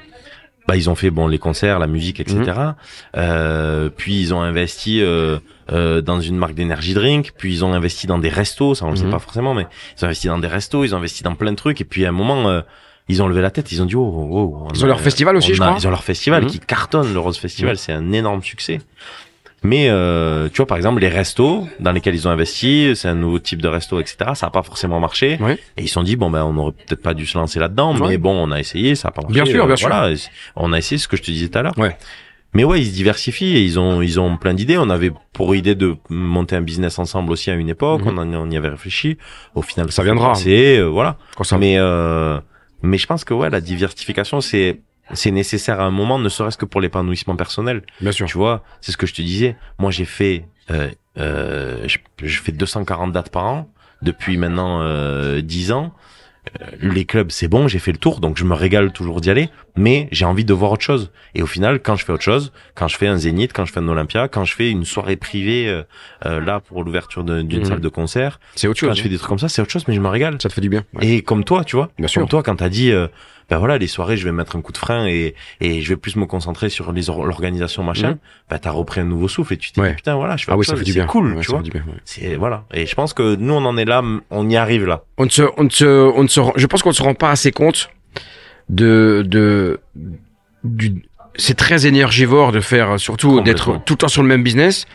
bah 0.68 0.76
ils 0.78 0.90
ont 0.90 0.96
fait 0.96 1.10
bon 1.10 1.28
les 1.28 1.40
concerts 1.40 1.80
la 1.80 1.88
musique 1.88 2.20
etc 2.20 2.38
Mhm. 2.46 2.76
euh, 3.18 3.90
puis 3.96 4.20
ils 4.22 4.34
ont 4.34 4.42
investi 4.42 5.02
euh, 5.02 5.40
euh, 5.72 6.02
dans 6.02 6.20
une 6.22 6.38
marque 6.38 6.54
d'énergie 6.54 6.94
drink. 6.94 7.32
Puis 7.38 7.52
ils 7.54 7.66
ont 7.66 7.74
investi 7.74 8.06
dans 8.08 8.20
des 8.20 8.30
restos. 8.30 8.76
Ça 8.76 8.86
on 8.86 8.92
le 8.92 8.96
sait 8.98 9.06
Mhm. 9.06 9.12
pas 9.12 9.20
forcément 9.20 9.54
mais 9.54 9.66
ils 9.98 10.04
ont 10.04 10.08
investi 10.08 10.28
dans 10.28 10.38
des 10.38 10.48
restos 10.48 10.84
ils 10.86 10.94
ont 10.94 10.98
investi 11.00 11.24
dans 11.24 11.34
plein 11.36 11.52
de 11.52 11.58
trucs. 11.58 11.82
Et 11.82 11.86
puis 11.86 12.06
à 12.06 12.10
un 12.10 12.14
moment 12.14 12.48
euh, 12.50 12.62
ils 13.10 13.22
ont 13.24 13.28
levé 13.28 13.42
la 13.42 13.50
tête. 13.52 13.72
Ils 13.72 13.82
ont 13.82 13.86
dit 13.86 13.96
oh, 13.96 14.02
oh, 14.06 14.28
oh, 14.32 14.68
on 14.70 14.74
Ils 14.74 14.84
ont 14.84 14.88
leur 14.88 15.02
festival 15.02 15.36
aussi, 15.36 15.54
je 15.56 15.62
a- 15.62 15.66
crois. 15.66 15.78
ils 15.80 15.88
ont 15.88 15.90
leur 15.90 16.04
festival 16.04 16.44
Mhm. 16.44 16.50
qui 16.50 16.60
cartonne 16.60 17.12
le 17.12 17.20
Rose 17.20 17.38
Festival. 17.38 17.78
C'est 17.78 17.92
un 17.94 18.12
énorme 18.12 18.44
succès 18.44 18.80
mais 19.64 19.88
euh, 19.90 20.50
tu 20.50 20.58
vois 20.58 20.66
par 20.66 20.78
exemple 20.78 21.02
les 21.02 21.08
restos 21.08 21.68
dans 21.80 21.92
lesquels 21.92 22.16
ils 22.16 22.28
ont 22.28 22.32
investi 22.32 22.94
c'est 22.96 23.08
un 23.08 23.16
nouveau 23.16 23.38
type 23.40 23.62
de 23.62 23.68
resto 23.68 24.00
etc 24.00 24.32
ça 24.34 24.48
a 24.48 24.50
pas 24.50 24.64
forcément 24.64 25.00
marché 25.00 25.38
Ouais. 25.40 25.60
et 25.78 25.84
ils 25.84 25.88
se 25.88 25.94
sont 25.94 26.04
dit 26.04 26.16
bon 26.16 26.30
ben 26.32 26.44
on 26.44 26.58
aurait 26.58 26.72
peut-être 26.72 27.02
pas 27.04 27.14
dû 27.14 27.26
se 27.28 27.38
lancer 27.38 27.60
là-dedans 27.60 27.94
mais 27.94 28.18
bon 28.18 28.32
on 28.32 28.52
a 28.52 28.60
essayé 28.60 28.96
ça 28.96 29.10
a 29.10 29.12
pas 29.12 29.22
marché 29.22 29.34
Bien 29.36 29.46
sûr, 29.46 29.64
euh, 29.64 29.68
bien 29.68 29.76
sûr. 29.76 29.88
voilà, 29.90 30.14
on 30.56 30.74
a 30.74 30.78
essayé 30.80 30.98
ce 30.98 31.08
que 31.08 31.16
je 31.16 31.22
te 31.22 31.30
disais 31.32 31.48
tout 31.50 31.60
à 31.60 31.62
l'heure 31.62 31.78
Ouais. 31.78 31.96
mais 32.56 32.64
ouais 32.64 32.82
ils 32.82 32.88
se 32.88 32.94
diversifient 32.94 33.56
et 33.58 33.62
ils 33.64 33.80
ont 33.80 34.02
ils 34.02 34.20
ont 34.20 34.36
plein 34.38 34.54
d'idées 34.56 34.78
on 34.80 34.90
avait 34.90 35.12
pour 35.32 35.54
idée 35.56 35.76
de 35.76 35.96
monter 36.10 36.56
un 36.56 36.62
business 36.62 36.98
ensemble 36.98 37.32
aussi 37.32 37.52
à 37.52 37.54
une 37.54 37.70
époque 37.70 38.02
Mhm. 38.04 38.18
on, 38.18 38.18
en, 38.18 38.34
on 38.34 38.50
y 38.50 38.58
avait 38.58 38.70
réfléchi 38.70 39.18
au 39.54 39.62
final 39.62 39.92
Ça 39.92 40.02
viendra. 40.04 40.34
c'est 40.34 40.82
voilà 40.82 41.18
quand 41.36 41.44
ça 41.44 41.58
mais 41.60 41.76
euh, 41.78 42.40
mais 42.82 42.98
je 42.98 43.06
pense 43.06 43.24
que 43.24 43.36
ouais 43.36 43.52
la 43.52 43.62
diversification 43.62 44.42
c'est 44.42 44.82
c'est 45.14 45.32
nécessaire 45.32 45.80
à 45.80 45.84
un 45.86 45.92
moment 45.92 46.20
ne 46.20 46.30
serait-ce 46.30 46.58
que 46.58 46.66
pour 46.66 46.82
l'épanouissement 46.82 47.36
personnel 47.36 47.82
bien 48.00 48.12
sûr. 48.12 48.26
tu 48.28 48.38
vois, 48.38 48.64
c'est 48.82 48.92
ce 48.92 48.98
que 48.98 49.06
je 49.08 49.14
te 49.14 49.22
disais. 49.22 49.56
Moi, 49.80 49.92
j'ai 49.92 50.06
fait, 50.06 50.46
euh, 50.70 50.90
euh, 51.18 51.88
je, 51.88 51.98
je 52.24 52.40
fais 52.42 52.52
240 52.52 53.12
dates 53.12 53.30
par 53.32 53.46
an 53.46 53.70
depuis 54.02 54.38
maintenant 54.38 54.82
euh, 54.82 55.42
10 55.42 55.72
ans. 55.72 55.94
Euh, 56.60 56.66
les 56.82 57.06
clubs, 57.06 57.30
c'est 57.30 57.48
bon, 57.48 57.68
j'ai 57.68 57.78
fait 57.78 57.92
le 57.92 58.00
tour, 58.00 58.20
donc 58.20 58.36
je 58.36 58.46
me 58.46 58.56
régale 58.56 58.92
toujours 58.92 59.22
d'y 59.22 59.30
aller. 59.30 59.50
Mais 59.78 60.08
j'ai 60.12 60.26
envie 60.26 60.44
de 60.44 60.54
voir 60.56 60.72
autre 60.72 60.82
chose. 60.82 61.12
Et 61.36 61.44
au 61.44 61.46
final, 61.46 61.80
quand 61.84 61.96
je 61.96 62.04
fais 62.04 62.12
autre 62.12 62.24
chose, 62.24 62.52
quand 62.74 62.88
je 62.88 62.98
fais 62.98 63.06
un 63.06 63.16
zénith, 63.18 63.54
quand 63.54 63.64
je 63.66 63.72
fais 63.72 63.80
un 63.80 63.88
Olympia, 63.88 64.28
quand 64.28 64.44
je 64.44 64.56
fais 64.56 64.72
une 64.72 64.84
soirée 64.84 65.18
privée 65.18 65.68
euh, 65.70 65.84
euh, 66.26 66.42
là 66.42 66.60
pour 66.60 66.84
l'ouverture 66.84 67.24
d'une 67.24 67.60
Mhm. 67.60 67.66
salle 67.66 67.80
de 67.80 67.90
concert, 67.90 68.40
C'est 68.56 68.68
autre 68.68 68.80
quand 68.80 68.88
chose. 68.88 68.98
je 68.98 69.04
fais 69.04 69.10
des 69.10 69.18
trucs 69.18 69.30
comme 69.30 69.38
ça, 69.40 69.50
c'est 69.50 69.62
autre 69.62 69.70
chose, 69.72 69.88
mais 69.88 69.94
je 69.94 70.02
me 70.02 70.08
régale. 70.08 70.38
Ça 70.42 70.50
te 70.50 70.54
fait 70.54 70.62
du 70.62 70.70
bien. 70.70 70.84
Ouais. 70.96 71.06
Et 71.08 71.22
comme 71.22 71.44
toi, 71.44 71.64
tu 71.64 71.76
vois, 71.76 71.90
Bien 72.00 72.08
comme 72.08 72.10
sûr. 72.10 72.28
toi, 72.28 72.42
quand 72.42 72.56
t'as 72.56 72.70
dit, 72.70 72.92
euh, 72.92 73.08
ben 73.52 73.60
voilà, 73.60 73.78
les 73.78 73.86
soirées, 73.88 74.18
je 74.18 74.24
vais 74.24 74.32
mettre 74.32 74.56
un 74.56 74.62
coup 74.62 74.72
de 74.72 74.78
frein 74.78 75.06
et 75.06 75.36
et 75.60 75.82
je 75.82 75.90
vais 75.90 75.98
plus 75.98 76.16
me 76.16 76.26
concentrer 76.26 76.70
sur 76.70 76.92
les 76.94 77.10
or- 77.12 77.26
l'organisation 77.26 77.84
machin. 77.84 78.12
Mhm. 78.12 78.18
Ben 78.50 78.58
t'as 78.58 78.72
repris 78.72 79.02
un 79.02 79.04
nouveau 79.04 79.28
souffle 79.28 79.54
et 79.54 79.58
tu 79.58 79.72
t'es 79.74 79.82
Ouais. 79.82 79.90
dit 79.90 79.96
putain 79.98 80.16
voilà, 80.16 80.38
je 80.38 80.46
fais 80.46 80.52
Ah 80.54 80.58
oui, 80.58 80.66
ça 80.66 80.76
fait 80.76 80.84
du 80.86 80.92
c'est 80.94 81.00
bien. 81.00 81.06
cool, 81.06 81.34
Ouais, 81.36 81.42
tu 81.42 81.52
ça 81.52 81.58
vois. 81.58 81.62
ouais. 81.62 81.82
C'est 82.06 82.36
voilà. 82.36 82.64
Et 82.74 82.86
je 82.88 82.96
pense 82.96 83.14
que 83.14 83.36
nous 83.36 83.54
on 83.54 83.64
en 83.66 83.78
est 83.78 83.86
là, 83.86 84.02
on 84.32 84.50
y 84.50 84.56
arrive 84.58 84.86
là. 84.88 85.04
On 85.18 85.30
se, 85.30 85.44
on 85.58 85.70
se, 85.70 85.86
on 85.86 86.28
se, 86.28 86.40
je 86.56 86.66
pense 86.66 86.82
qu'on 86.82 86.90
ne 86.90 86.96
se 86.96 87.04
rend 87.04 87.14
pas 87.14 87.30
assez 87.30 87.52
compte 87.52 87.90
de, 88.70 89.24
de, 89.28 89.80
du, 90.64 91.04
c'est 91.36 91.56
très 91.56 91.88
énergivore 91.88 92.52
de 92.52 92.60
faire, 92.60 93.00
surtout 93.00 93.42
d'être 93.42 93.82
tout 93.86 93.94
le 93.94 93.98
temps 93.98 94.08
sur 94.08 94.22
le 94.22 94.28
même 94.28 94.44
business, 94.44 94.86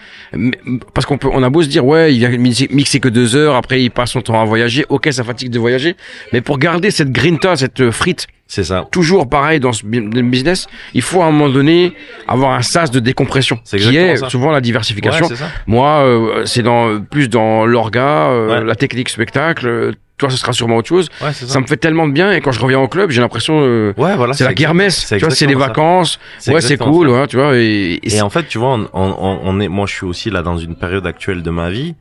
parce 0.95 1.07
qu'on 1.07 1.19
peut, 1.19 1.29
on 1.33 1.43
a 1.43 1.49
beau 1.51 1.63
se 1.63 1.69
dire, 1.69 1.85
ouais, 1.85 2.15
il 2.15 2.19
vient 2.19 2.31
mixer, 2.39 3.01
que 3.01 3.09
deux 3.09 3.37
heures, 3.37 3.55
après 3.55 3.83
il 3.83 3.91
passe 3.91 4.13
son 4.13 4.21
temps 4.21 4.41
à 4.41 4.45
voyager, 4.45 4.85
ok, 4.89 5.09
ça 5.13 5.25
fatigue 5.25 5.51
de 5.51 5.59
voyager, 5.59 5.97
mais 6.33 6.41
pour 6.43 6.59
garder 6.59 6.91
cette 6.91 7.11
grinta, 7.11 7.57
cette 7.57 7.91
frite, 7.91 8.27
C'est 8.49 8.63
ça. 8.65 8.87
toujours 8.93 9.29
pareil 9.29 9.59
dans 9.61 9.73
ce 9.73 9.85
business, 9.85 10.67
il 10.95 11.03
faut 11.03 11.21
à 11.23 11.27
un 11.27 11.31
moment 11.33 11.49
donné 11.49 11.93
avoir 12.29 12.53
un 12.53 12.63
sas 12.63 12.91
de 12.93 13.01
décompression, 13.01 13.59
C'est 13.65 13.79
qui 13.79 13.97
est 13.97 14.17
ça. 14.17 14.29
souvent 14.31 14.51
la 14.53 14.61
diversification. 14.61 15.27
Ouais. 15.27 15.35
Moi, 15.67 15.89
euh, 16.05 16.45
c'est 16.47 16.63
dans 16.63 17.01
plus 17.01 17.29
dans 17.29 17.67
l'orga, 17.67 18.29
euh, 18.29 18.61
Ouais. 18.61 18.65
la 18.65 18.75
technique 18.77 19.09
spectacle. 19.09 19.67
euh, 19.67 19.93
toi, 20.19 20.31
ce 20.31 20.39
sera 20.39 20.55
sûrement 20.55 20.77
autre 20.77 20.89
chose. 20.89 21.11
Ouais, 21.21 21.33
ça. 21.35 21.47
Ça 21.47 21.61
me 21.61 21.67
fait 21.67 21.77
tellement 21.77 22.07
de 22.09 22.13
bien 22.13 22.33
et 22.33 22.41
quand 22.41 22.51
je 22.51 22.59
reviens 22.61 22.79
au 22.81 22.89
club, 22.89 23.11
j'ai 23.11 23.21
l'impression 23.21 23.59
euh, 23.61 23.93
Ouais, 23.99 24.17
voilà. 24.17 24.33
c'est 24.33 24.45
la 24.45 24.55
c'est 24.91 25.19
Tu 25.19 25.25
vois, 25.27 25.35
c'est 25.35 25.45
les 25.47 25.55
vacances. 25.55 26.19
Ouais, 26.47 26.61
c'est 26.63 26.79
cool, 26.79 27.09
ouais, 27.11 27.27
tu 27.27 27.37
vois. 27.37 27.55
Et, 27.57 27.61
et 28.01 28.07
Et 28.07 28.11
c'est- 28.11 28.23
en 28.23 28.31
fait, 28.31 28.45
tu 28.49 28.57
vois, 28.59 28.75
on, 28.75 28.89
on, 28.95 29.41
on 29.43 29.61
est, 29.61 29.69
moi, 29.69 29.85
je 29.87 29.93
suis 29.93 30.07
aussi 30.07 30.31
là 30.31 30.41
dans 30.41 30.57
une 30.57 30.75
période 30.77 31.07
actuelle 31.07 31.43
de 31.43 31.51
ma 31.51 31.69
vie 31.69 31.97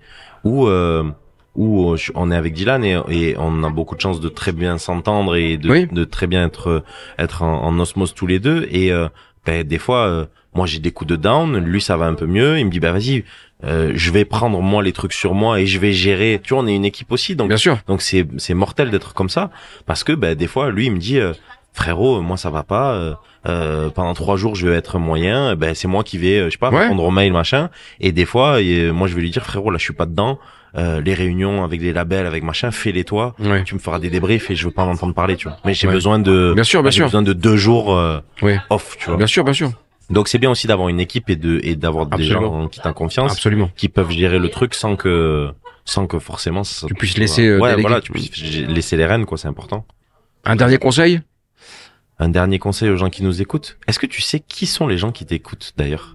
où 0.45 0.67
euh, 0.67 1.03
où 1.55 1.91
euh, 1.93 1.97
on 2.15 2.31
est 2.31 2.35
avec 2.35 2.53
Dylan 2.53 2.83
et, 2.83 2.97
et 3.09 3.35
on 3.37 3.63
a 3.63 3.69
beaucoup 3.69 3.95
de 3.95 4.01
chance 4.01 4.19
de 4.19 4.29
très 4.29 4.51
bien 4.51 4.77
s'entendre 4.77 5.35
et 5.35 5.57
de, 5.57 5.69
Oui. 5.69 5.87
de 5.91 6.03
très 6.03 6.27
bien 6.27 6.45
être 6.45 6.83
être 7.17 7.41
en, 7.43 7.63
en 7.63 7.79
osmose 7.79 8.13
tous 8.13 8.27
les 8.27 8.39
deux. 8.39 8.67
Et 8.71 8.91
euh, 8.91 9.07
ben, 9.45 9.63
des 9.63 9.77
fois, 9.77 10.07
euh, 10.07 10.25
moi, 10.53 10.65
j'ai 10.65 10.79
des 10.79 10.91
coups 10.91 11.09
de 11.09 11.15
down, 11.15 11.57
lui, 11.57 11.81
ça 11.81 11.97
va 11.97 12.05
un 12.05 12.13
peu 12.13 12.25
mieux. 12.25 12.57
Il 12.59 12.65
me 12.65 12.71
dit, 12.71 12.79
bah 12.79 12.91
vas-y, 12.91 13.23
euh, 13.63 13.91
je 13.95 14.11
vais 14.11 14.25
prendre 14.25 14.61
moi 14.61 14.83
les 14.83 14.91
trucs 14.91 15.13
sur 15.13 15.33
moi 15.33 15.59
et 15.59 15.65
je 15.65 15.79
vais 15.79 15.93
gérer. 15.93 16.39
Tu 16.43 16.53
vois, 16.53 16.63
on 16.63 16.67
est 16.67 16.75
une 16.75 16.85
équipe 16.85 17.11
aussi, 17.11 17.35
donc 17.35 17.47
bien 17.49 17.57
sûr. 17.57 17.77
donc 17.87 18.01
c'est 18.01 18.25
c'est 18.37 18.53
mortel 18.53 18.89
d'être 18.91 19.13
comme 19.13 19.29
ça 19.29 19.49
parce 19.85 20.03
que 20.03 20.11
ben 20.13 20.35
des 20.35 20.47
fois 20.47 20.71
lui 20.71 20.85
il 20.87 20.91
me 20.91 20.97
dit 20.97 21.19
frérot 21.73 22.21
moi 22.21 22.37
ça 22.37 22.49
va 22.49 22.63
pas 22.63 22.93
euh, 22.93 23.13
euh, 23.47 23.89
pendant 23.89 24.13
trois 24.13 24.37
jours 24.37 24.55
je 24.55 24.67
vais 24.67 24.75
être 24.75 24.97
moyen 24.97 25.55
ben 25.55 25.73
c'est 25.75 25.87
moi 25.87 26.03
qui 26.03 26.17
vais 26.17 26.45
je 26.45 26.49
sais 26.51 26.57
pas 26.57 26.69
Ouais. 26.69 26.83
répondre 26.83 27.03
aux 27.03 27.11
mails 27.11 27.33
machin 27.33 27.69
et 27.99 28.11
des 28.11 28.25
fois 28.25 28.61
et, 28.61 28.91
moi 28.91 29.07
je 29.07 29.15
vais 29.15 29.21
lui 29.21 29.29
dire 29.31 29.43
frérot 29.45 29.71
là 29.71 29.77
je 29.77 29.83
suis 29.83 29.93
pas 29.93 30.05
dedans 30.05 30.39
euh, 30.77 30.99
les 31.01 31.13
réunions 31.13 31.63
avec 31.63 31.81
les 31.81 31.93
labels 31.93 32.25
avec 32.25 32.43
machin 32.43 32.69
fais-les 32.71 33.03
toi 33.05 33.33
Ouais. 33.39 33.63
tu 33.63 33.75
me 33.75 33.79
feras 33.79 33.99
des 33.99 34.09
débriefs 34.09 34.51
et 34.51 34.55
je 34.55 34.65
veux 34.65 34.71
pas 34.73 34.83
en 34.83 34.91
entendre 34.91 35.13
parler 35.13 35.35
tu 35.37 35.47
vois 35.47 35.57
mais 35.65 35.73
j'ai 35.73 35.87
Ouais. 35.87 35.93
besoin 35.93 36.19
de 36.19 36.51
Bien 36.53 36.63
sûr, 36.63 36.81
bien 36.81 36.91
j'ai 36.91 36.97
sûr. 36.97 37.05
besoin 37.05 37.21
de 37.21 37.33
deux 37.33 37.55
jours 37.55 37.93
euh, 37.95 38.19
Ouais. 38.41 38.59
off 38.69 38.97
tu 38.99 39.05
vois 39.07 39.17
Bien 39.17 39.27
sûr, 39.27 39.43
bien 39.43 39.53
sûr. 39.53 39.71
donc 40.09 40.27
c'est 40.27 40.37
bien 40.37 40.51
aussi 40.51 40.67
d'avoir 40.67 40.89
une 40.89 40.99
équipe 40.99 41.29
et 41.29 41.35
de 41.37 41.59
et 41.63 41.75
d'avoir 41.75 42.07
des 42.07 42.23
gens 42.25 42.43
en 42.43 42.67
qui 42.67 42.79
t'as 42.81 42.93
confiance 42.93 43.31
Absolument. 43.31 43.69
qui 43.77 43.87
peuvent 43.89 44.11
gérer 44.11 44.37
le 44.39 44.49
truc 44.49 44.73
sans 44.73 44.95
que 44.95 45.49
sans 45.85 46.07
que 46.07 46.19
forcément 46.19 46.63
ça- 46.63 46.87
Tu 46.87 46.93
puisses 46.95 47.17
laisser, 47.17 47.45
euh, 47.47 47.59
ouais 47.59 47.75
voilà 47.79 48.01
tu 48.01 48.11
puisses 48.11 48.35
laisser 48.67 48.97
les 48.97 49.05
rênes 49.05 49.25
quoi 49.25 49.37
c'est 49.37 49.47
important 49.47 49.85
Un 50.43 50.55
dernier 50.55 50.77
conseil? 50.77 51.21
Un 52.17 52.29
dernier 52.29 52.59
conseil 52.59 52.89
aux 52.89 52.97
gens 52.97 53.09
qui 53.09 53.23
nous 53.23 53.41
écoutent 53.41 53.77
est-ce 53.87 53.99
que 53.99 54.05
tu 54.07 54.21
sais 54.21 54.39
qui 54.39 54.65
sont 54.67 54.87
les 54.87 54.97
gens 54.97 55.11
qui 55.11 55.25
t'écoutent 55.25 55.73
d'ailleurs? 55.77 56.14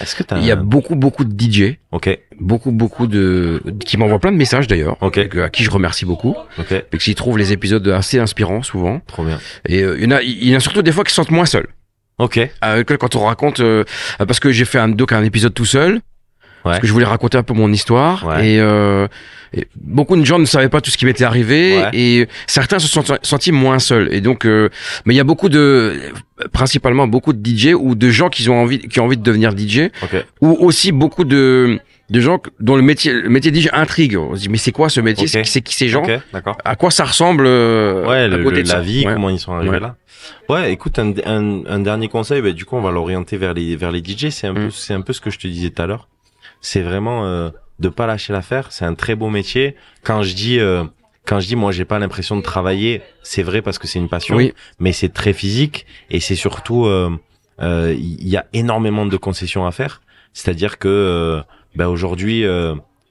Est-ce 0.00 0.14
que 0.14 0.22
Il 0.36 0.44
y 0.44 0.50
a 0.50 0.56
beaucoup, 0.56 0.94
beaucoup 0.94 1.24
de 1.24 1.34
DJ, 1.38 1.76
ok 1.92 2.18
beaucoup, 2.40 2.70
beaucoup 2.70 3.06
de 3.06 3.62
qui 3.84 3.96
m'envoient 3.96 4.20
plein 4.20 4.30
de 4.32 4.36
messages 4.36 4.66
d'ailleurs, 4.68 4.96
Ok. 5.02 5.18
à 5.18 5.48
qui 5.50 5.64
je 5.64 5.70
remercie 5.70 6.04
beaucoup, 6.04 6.36
ok 6.58 6.72
et 6.92 6.98
qui 6.98 7.14
trouvent 7.14 7.38
les 7.38 7.52
épisodes 7.52 7.86
assez 7.88 8.18
inspirants 8.18 8.62
souvent. 8.62 9.00
trop 9.06 9.24
bien 9.24 9.38
Et 9.66 9.82
euh, 9.82 9.96
il 9.98 10.04
y 10.04 10.06
en 10.06 10.10
a, 10.12 10.22
il 10.22 10.48
y 10.48 10.54
en 10.54 10.58
a 10.58 10.60
surtout 10.60 10.82
des 10.82 10.92
fois 10.92 11.04
qui 11.04 11.10
se 11.10 11.16
sentent 11.16 11.30
moins 11.30 11.46
seuls. 11.46 11.66
ok 12.18 12.38
Euh, 12.64 12.84
quand 12.84 13.16
on 13.16 13.24
raconte, 13.24 13.60
euh, 13.60 13.84
parce 14.18 14.40
que 14.40 14.52
j'ai 14.52 14.64
fait 14.64 14.78
un 14.78 14.88
doc, 14.88 15.12
un 15.12 15.24
épisode 15.24 15.54
tout 15.54 15.64
seul. 15.64 16.00
Parce 16.68 16.80
que 16.80 16.86
je 16.86 16.92
voulais 16.92 17.04
raconter 17.06 17.38
un 17.38 17.42
peu 17.42 17.54
mon 17.54 17.72
histoire 17.72 18.26
Ouais. 18.26 18.48
et, 18.54 18.60
euh, 18.60 19.06
et 19.54 19.66
beaucoup 19.76 20.16
de 20.16 20.24
gens 20.24 20.38
ne 20.38 20.44
savaient 20.44 20.68
pas 20.68 20.80
tout 20.80 20.90
ce 20.90 20.98
qui 20.98 21.06
m'était 21.06 21.24
arrivé 21.24 21.78
Ouais. 21.78 21.90
et 21.94 22.28
certains 22.46 22.78
se 22.78 22.86
sont 22.88 23.02
sentis 23.22 23.52
moins 23.52 23.78
seuls 23.78 24.08
et 24.12 24.20
donc 24.20 24.44
euh, 24.44 24.68
mais 25.06 25.14
il 25.14 25.16
y 25.16 25.20
a 25.20 25.24
beaucoup 25.24 25.48
de 25.48 25.96
principalement 26.52 27.06
beaucoup 27.06 27.32
de 27.32 27.40
DJ 27.48 27.74
ou 27.74 27.94
de 27.94 28.10
gens 28.10 28.28
qui 28.28 28.48
ont 28.48 28.60
envie 28.60 28.78
qui 28.80 29.00
ont 29.00 29.04
envie 29.04 29.16
de 29.16 29.22
devenir 29.22 29.52
DJ 29.56 29.90
Ok. 30.02 30.24
ou 30.40 30.56
aussi 30.60 30.92
beaucoup 30.92 31.24
de 31.24 31.78
de 32.10 32.20
gens 32.20 32.40
dont 32.60 32.76
le 32.76 32.80
métier 32.82 33.12
le 33.12 33.28
métier 33.28 33.52
DJ 33.54 33.68
intrigue. 33.72 34.16
On 34.16 34.34
se 34.34 34.40
dit 34.40 34.48
mais 34.48 34.56
c'est 34.56 34.72
quoi 34.72 34.88
ce 34.88 34.98
métier? 35.00 35.26
C'est 35.26 35.60
qui 35.60 35.74
ces 35.74 35.88
gens? 35.90 36.02
Ok, 36.04 36.10
d'accord. 36.32 36.56
À 36.64 36.74
quoi 36.74 36.90
ça 36.90 37.04
ressemble 37.04 37.44
euh, 37.46 38.06
Ouais, 38.08 38.16
à 38.20 38.28
le- 38.28 38.42
côté 38.42 38.56
le- 38.56 38.62
de 38.62 38.68
la 38.68 38.74
ça? 38.76 38.80
vie, 38.80 39.06
Ouais. 39.06 39.12
comment 39.12 39.28
ils 39.28 39.38
sont 39.38 39.52
arrivés 39.52 39.72
Ouais. 39.72 39.80
là? 39.80 39.96
Ouais, 40.48 40.72
écoute, 40.72 40.98
un, 40.98 41.12
un, 41.26 41.64
un 41.66 41.78
dernier 41.80 42.08
conseil, 42.08 42.40
bah, 42.40 42.52
du 42.52 42.64
coup, 42.64 42.76
on 42.76 42.80
va 42.80 42.90
l'orienter 42.92 43.36
vers 43.36 43.52
les 43.52 43.76
vers 43.76 43.92
les 43.92 44.00
DJ. 44.02 44.30
C'est 44.30 44.46
un 44.46 44.54
peu 44.54 44.66
Mm. 44.66 44.70
c'est 44.70 44.94
un 44.94 45.02
peu 45.02 45.12
ce 45.12 45.20
que 45.20 45.28
je 45.28 45.38
te 45.38 45.46
disais 45.46 45.68
tout 45.68 45.82
à 45.82 45.86
l'heure. 45.86 46.08
C'est 46.60 46.82
vraiment 46.82 47.24
euh, 47.24 47.50
de 47.78 47.88
pas 47.88 48.06
lâcher 48.06 48.32
l'affaire. 48.32 48.72
C'est 48.72 48.84
un 48.84 48.94
très 48.94 49.14
beau 49.14 49.30
métier. 49.30 49.76
Quand 50.02 50.22
je 50.22 50.34
dis 50.34 50.58
euh, 50.60 50.84
quand 51.26 51.40
je 51.40 51.46
dis 51.46 51.56
moi 51.56 51.72
j'ai 51.72 51.84
pas 51.84 51.98
l'impression 51.98 52.36
de 52.36 52.42
travailler, 52.42 53.02
c'est 53.22 53.42
vrai 53.42 53.62
parce 53.62 53.78
que 53.78 53.86
c'est 53.86 53.98
une 53.98 54.08
passion, 54.08 54.36
Oui. 54.36 54.54
mais 54.78 54.92
c'est 54.92 55.10
très 55.10 55.32
physique 55.32 55.86
et 56.10 56.20
c'est 56.20 56.34
surtout 56.36 56.86
euh, 56.86 57.10
euh, 57.60 57.94
il 57.96 58.26
y 58.28 58.36
a 58.36 58.46
énormément 58.52 59.04
de 59.06 59.16
concessions 59.16 59.66
à 59.66 59.70
faire. 59.72 60.00
C'est-à-dire 60.32 60.78
que 60.78 60.88
euh, 60.88 61.42
bah, 61.76 61.88
aujourd'hui 61.88 62.44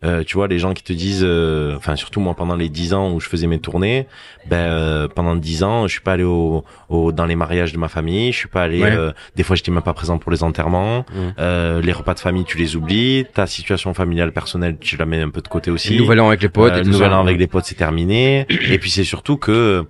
euh, 0.08 0.24
tu 0.24 0.36
vois 0.36 0.48
les 0.48 0.58
gens 0.60 0.74
qui 0.74 0.84
te 0.84 0.94
disent 0.94 1.24
euh, 1.24 1.76
enfin 1.78 1.96
surtout 1.96 2.20
moi 2.20 2.34
pendant 2.34 2.56
les 2.56 2.70
10 2.70 2.94
ans 2.94 3.12
où 3.14 3.20
je 3.20 3.28
faisais 3.28 3.46
mes 3.48 3.60
tournées 3.60 4.08
ben 4.50 4.58
euh, 4.58 5.08
pendant 5.08 5.36
10 5.36 5.64
ans 5.64 5.88
je 5.88 5.92
suis 5.92 6.02
pas 6.02 6.14
allé 6.14 6.24
au, 6.24 6.64
au 6.90 7.12
dans 7.12 7.26
les 7.26 7.36
mariages 7.36 7.74
de 7.74 7.78
ma 7.78 7.88
famille 7.88 8.32
je 8.32 8.38
suis 8.38 8.48
pas 8.48 8.64
allé 8.64 8.82
Ouais. 8.82 8.92
euh, 8.96 9.12
des 9.36 9.44
fois 9.44 9.56
j'étais 9.56 9.72
même 9.72 9.82
pas 9.84 9.94
présent 9.94 10.18
pour 10.18 10.32
les 10.32 10.44
enterrements 10.44 11.06
euh, 11.40 11.82
les 11.82 11.92
repas 11.92 12.14
de 12.14 12.20
famille 12.20 12.46
tu 12.46 12.58
les 12.58 12.76
oublies 12.76 13.26
ta 13.34 13.46
situation 13.48 13.94
familiale 13.94 14.32
personnelle 14.32 14.78
tu 14.80 14.98
la 14.98 15.06
mets 15.06 15.22
un 15.22 15.30
peu 15.30 15.42
de 15.42 15.48
côté 15.48 15.72
aussi 15.72 15.94
Le 15.96 16.00
nouvel 16.02 16.20
an 16.22 16.28
avec 16.30 16.42
les 16.42 16.50
potes. 16.50 16.76
et 16.78 16.82
tout 16.84 16.90
nouvel 16.90 17.10
ça. 17.10 17.18
an 17.18 17.22
avec 17.24 17.38
les 17.38 17.48
potes 17.48 17.66
c'est 17.66 17.76
terminé 17.76 18.46
et 18.70 18.78
puis 18.80 18.90
c'est 18.92 19.04
surtout 19.04 19.38
que 19.38 19.86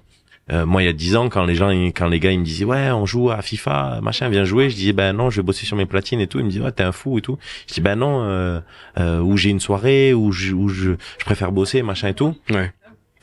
euh, 0.52 0.66
moi 0.66 0.82
il 0.82 0.86
y 0.86 0.90
a 0.90 0.94
10 0.94 1.16
ans 1.18 1.30
quand 1.30 1.44
les 1.46 1.56
gens 1.56 1.70
quand 1.96 2.08
les 2.08 2.20
gars 2.20 2.32
ils 2.32 2.40
me 2.40 2.46
disaient 2.46 2.66
ouais 2.66 2.90
on 2.92 3.06
joue 3.06 3.30
à 3.32 3.42
FIFA 3.42 4.00
machin 4.02 4.30
viens 4.30 4.46
jouer 4.46 4.70
je 4.70 4.76
disais 4.76 4.94
ben 4.94 5.14
non 5.14 5.30
je 5.30 5.42
vais 5.42 5.46
bosser 5.46 5.66
sur 5.66 5.76
mes 5.78 5.86
platines 5.86 6.22
et 6.22 6.28
tout. 6.28 6.40
Ils 6.40 6.46
me 6.46 6.50
disaient 6.50 6.64
ouais 6.64 6.72
t'es 6.72 6.84
un 6.84 6.92
fou 6.92 7.18
et 7.18 7.22
tout. 7.22 7.38
Je 7.68 7.74
dis 7.74 7.82
ben 7.82 7.96
non 7.98 8.24
euh, 8.24 8.60
euh, 8.98 9.20
où 9.20 9.36
j'ai 9.38 9.50
une 9.50 9.60
soirée 9.60 10.14
où 10.14 10.32
je 10.32 10.54
où 10.54 10.70
je, 10.70 10.92
je 11.20 11.26
préfère 11.26 11.52
bosser 11.52 11.82
machin 11.84 12.08
et 12.10 12.14
tout. 12.14 12.34
Ouais. 12.50 12.72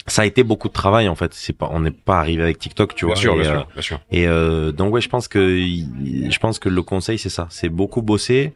ça 0.06 0.20
a 0.22 0.26
été 0.26 0.42
beaucoup 0.44 0.68
de 0.68 0.74
travail 0.74 1.08
en 1.08 1.14
fait. 1.14 1.32
C'est 1.32 1.54
pas 1.56 1.68
on 1.72 1.80
n'est 1.80 1.90
pas 1.90 2.18
arrivé 2.18 2.42
avec 2.42 2.58
TikTok 2.58 2.94
tu 2.94 3.06
Bien 3.06 3.14
vois. 3.14 3.20
sûr, 3.22 3.34
et, 3.34 3.40
bien 3.40 3.50
euh, 3.50 3.54
sûr, 3.54 3.66
bien 3.72 3.82
sûr. 3.82 4.00
et 4.10 4.26
euh, 4.28 4.70
donc 4.72 4.92
ouais 4.92 5.00
je 5.00 5.08
pense 5.08 5.28
que 5.28 5.40
je 5.58 6.38
pense 6.38 6.58
que 6.58 6.68
le 6.68 6.82
conseil 6.82 7.18
c'est 7.18 7.30
ça. 7.30 7.46
C'est 7.50 7.70
beaucoup 7.70 8.02
bosser 8.02 8.52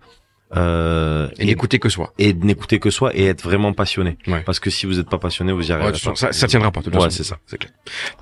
euh, 0.56 1.28
Et 1.38 1.44
n'écouter 1.46 1.78
que 1.78 1.88
soi. 1.88 2.12
et 2.18 2.32
n'écouter 2.32 2.78
que 2.78 2.90
soi 2.90 3.10
et 3.14 3.26
être 3.26 3.42
vraiment 3.42 3.72
passionné 3.72 4.16
Ouais. 4.26 4.42
parce 4.46 4.60
que 4.60 4.70
si 4.70 4.86
vous 4.86 4.98
êtes 4.98 5.08
pas 5.10 5.18
passionné 5.18 5.52
vous 5.52 5.62
y 5.62 5.68
Ouais, 5.68 5.72
arriverez 5.74 5.92
façon, 5.92 6.10
pas 6.10 6.16
ça, 6.16 6.32
ça 6.32 6.46
tiendra 6.46 6.70
pas. 6.70 6.80
de 6.80 6.86
toute 6.90 6.94
ouais 7.02 7.10
c'est 7.10 7.24
ça 7.24 7.36
C'est 7.46 7.58
clair. 7.58 7.72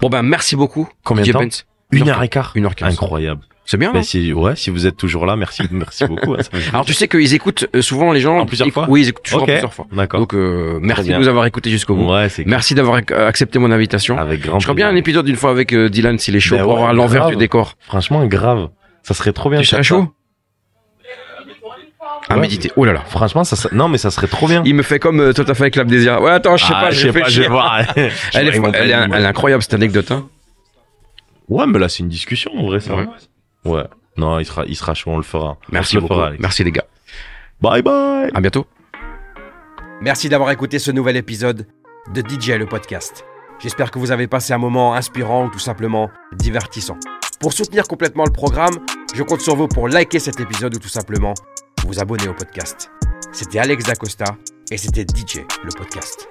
Bon 0.00 0.08
ben 0.08 0.22
merci 0.22 0.56
beaucoup. 0.56 0.88
Combien 1.04 1.24
de 1.24 1.30
temps 1.32 1.38
Benz. 1.40 1.64
une 1.92 2.08
heure 2.08 2.22
et 2.22 2.28
quart 2.28 2.52
Une 2.56 2.64
heure 2.66 2.74
quinze. 2.74 2.92
incroyable 2.94 3.42
C'est 3.64 3.76
bien. 3.76 3.92
Ben, 3.92 4.02
si 4.02 4.32
ouais 4.32 4.56
si 4.56 4.70
vous 4.70 4.86
êtes 4.88 4.96
toujours 4.96 5.24
là 5.24 5.36
merci 5.36 5.62
merci 5.70 6.04
beaucoup 6.04 6.34
hein, 6.34 6.38
Alors 6.72 6.84
tu 6.84 6.94
sais 6.94 7.06
qu'ils 7.06 7.32
écoutent 7.32 7.66
euh, 7.76 7.80
souvent 7.82 8.12
les 8.12 8.20
gens 8.20 8.38
En 8.38 8.46
plusieurs 8.46 8.70
fois 8.70 8.86
Oui, 8.88 9.02
ils 9.02 9.08
écoutent 9.10 9.24
toujours 9.24 9.42
Ok. 9.42 9.48
plusieurs 9.50 9.72
fois. 9.74 9.86
d'accord 9.92 10.18
Donc 10.20 10.34
euh, 10.34 10.78
merci 10.82 11.08
de 11.10 11.16
nous 11.16 11.28
avoir 11.28 11.46
écoutés 11.46 11.70
jusqu'au 11.70 11.94
bout. 11.94 12.10
ouais 12.12 12.28
c'est 12.28 12.44
Merci 12.44 12.74
d'avoir 12.74 12.98
ac- 13.00 13.12
accepté 13.14 13.60
mon 13.60 13.70
invitation. 13.70 14.18
avec 14.18 14.40
grand 14.40 14.58
Je 14.58 14.64
ferais 14.66 14.74
bien 14.74 14.88
un 14.88 14.96
épisode 14.96 15.28
une 15.28 15.36
fois 15.36 15.50
avec 15.50 15.72
euh, 15.72 15.88
Dylan 15.88 16.18
s'il 16.18 16.34
est 16.34 16.40
chaud 16.40 16.56
Ben 16.56 16.62
pour 16.64 16.72
ouais, 16.72 16.78
avoir 16.78 16.92
l'envers 16.92 17.28
du 17.28 17.36
décor. 17.36 17.74
franchement 17.82 18.26
grave 18.26 18.70
ça 19.04 19.14
serait 19.14 19.32
trop 19.32 19.48
bien 19.50 19.60
Tu 19.60 19.66
serais 19.66 19.84
chaud 19.84 20.08
À 22.28 22.34
Ouais. 22.34 22.40
méditer. 22.40 22.72
Oh 22.76 22.84
là 22.84 22.92
là. 22.92 23.00
franchement 23.06 23.44
ça 23.44 23.54
serait- 23.56 23.74
non 23.76 23.88
mais 23.88 23.98
ça 23.98 24.10
serait 24.10 24.26
trop 24.26 24.48
bien 24.48 24.62
Il 24.66 24.74
me 24.74 24.82
fait 24.82 24.98
comme 24.98 25.20
euh, 25.20 25.32
toi 25.32 25.44
t'as 25.44 25.54
fait 25.54 25.62
avec 25.64 25.76
l'Abdésir. 25.76 26.20
Ouais 26.20 26.30
attends, 26.32 26.56
je 26.56 26.64
sais 26.66 26.72
Ah, 26.76 26.80
pas, 26.82 26.90
je 26.90 27.06
sais 27.08 27.20
pas 27.20 27.28
je 27.28 27.42
vais 27.42 27.48
voir 27.48 27.80
Elle 27.96 28.04
est, 28.06 28.10
elle, 28.34 28.48
est, 28.48 28.92
elle 28.92 29.22
est 29.22 29.26
incroyable 29.26 29.62
cette 29.62 29.74
anecdote. 29.74 30.10
Hein. 30.10 30.26
ouais 31.48 31.66
mais 31.66 31.78
là 31.78 31.88
c'est 31.88 32.00
une 32.00 32.08
discussion 32.08 32.50
en 32.56 32.66
vrai 32.66 32.80
ça 32.80 32.94
Ouais. 32.96 33.06
ouais 33.64 33.84
non 34.16 34.38
il 34.40 34.44
sera 34.46 34.64
il 34.66 34.74
sera 34.74 34.94
chaud 34.94 35.10
on 35.12 35.16
le 35.18 35.22
fera 35.22 35.56
Merci 35.70 35.96
on 35.96 36.00
le 36.00 36.02
beaucoup. 36.02 36.14
fera 36.14 36.26
Alex. 36.28 36.40
Merci 36.42 36.64
les 36.64 36.72
gars. 36.72 36.84
bye 37.60 37.82
bye 37.82 38.30
À 38.34 38.40
bientôt. 38.40 38.66
Merci 40.00 40.28
d'avoir 40.28 40.50
écouté 40.50 40.78
ce 40.78 40.90
nouvel 40.90 41.16
épisode 41.16 41.66
de 42.12 42.20
DJ 42.20 42.50
le 42.58 42.66
podcast. 42.66 43.24
J'espère 43.58 43.90
que 43.90 43.98
vous 43.98 44.10
avez 44.10 44.26
passé 44.26 44.52
un 44.52 44.58
moment 44.58 44.94
inspirant 44.94 45.46
ou 45.46 45.48
tout 45.48 45.58
simplement 45.58 46.10
divertissant. 46.34 46.98
Pour 47.40 47.52
soutenir 47.54 47.86
complètement 47.88 48.24
le 48.24 48.30
programme, 48.32 48.74
je 49.14 49.22
compte 49.22 49.40
sur 49.40 49.56
vous 49.56 49.68
pour 49.68 49.88
liker 49.88 50.18
cet 50.18 50.38
épisode 50.40 50.74
ou 50.74 50.78
tout 50.78 50.88
simplement 50.88 51.32
vous 51.86 52.00
abonner 52.00 52.28
au 52.28 52.34
podcast. 52.34 52.90
C'était 53.32 53.58
Alex 53.58 53.84
Dacosta 53.84 54.36
et 54.70 54.76
c'était 54.76 55.02
DJ 55.04 55.38
le 55.64 55.70
podcast. 55.76 56.28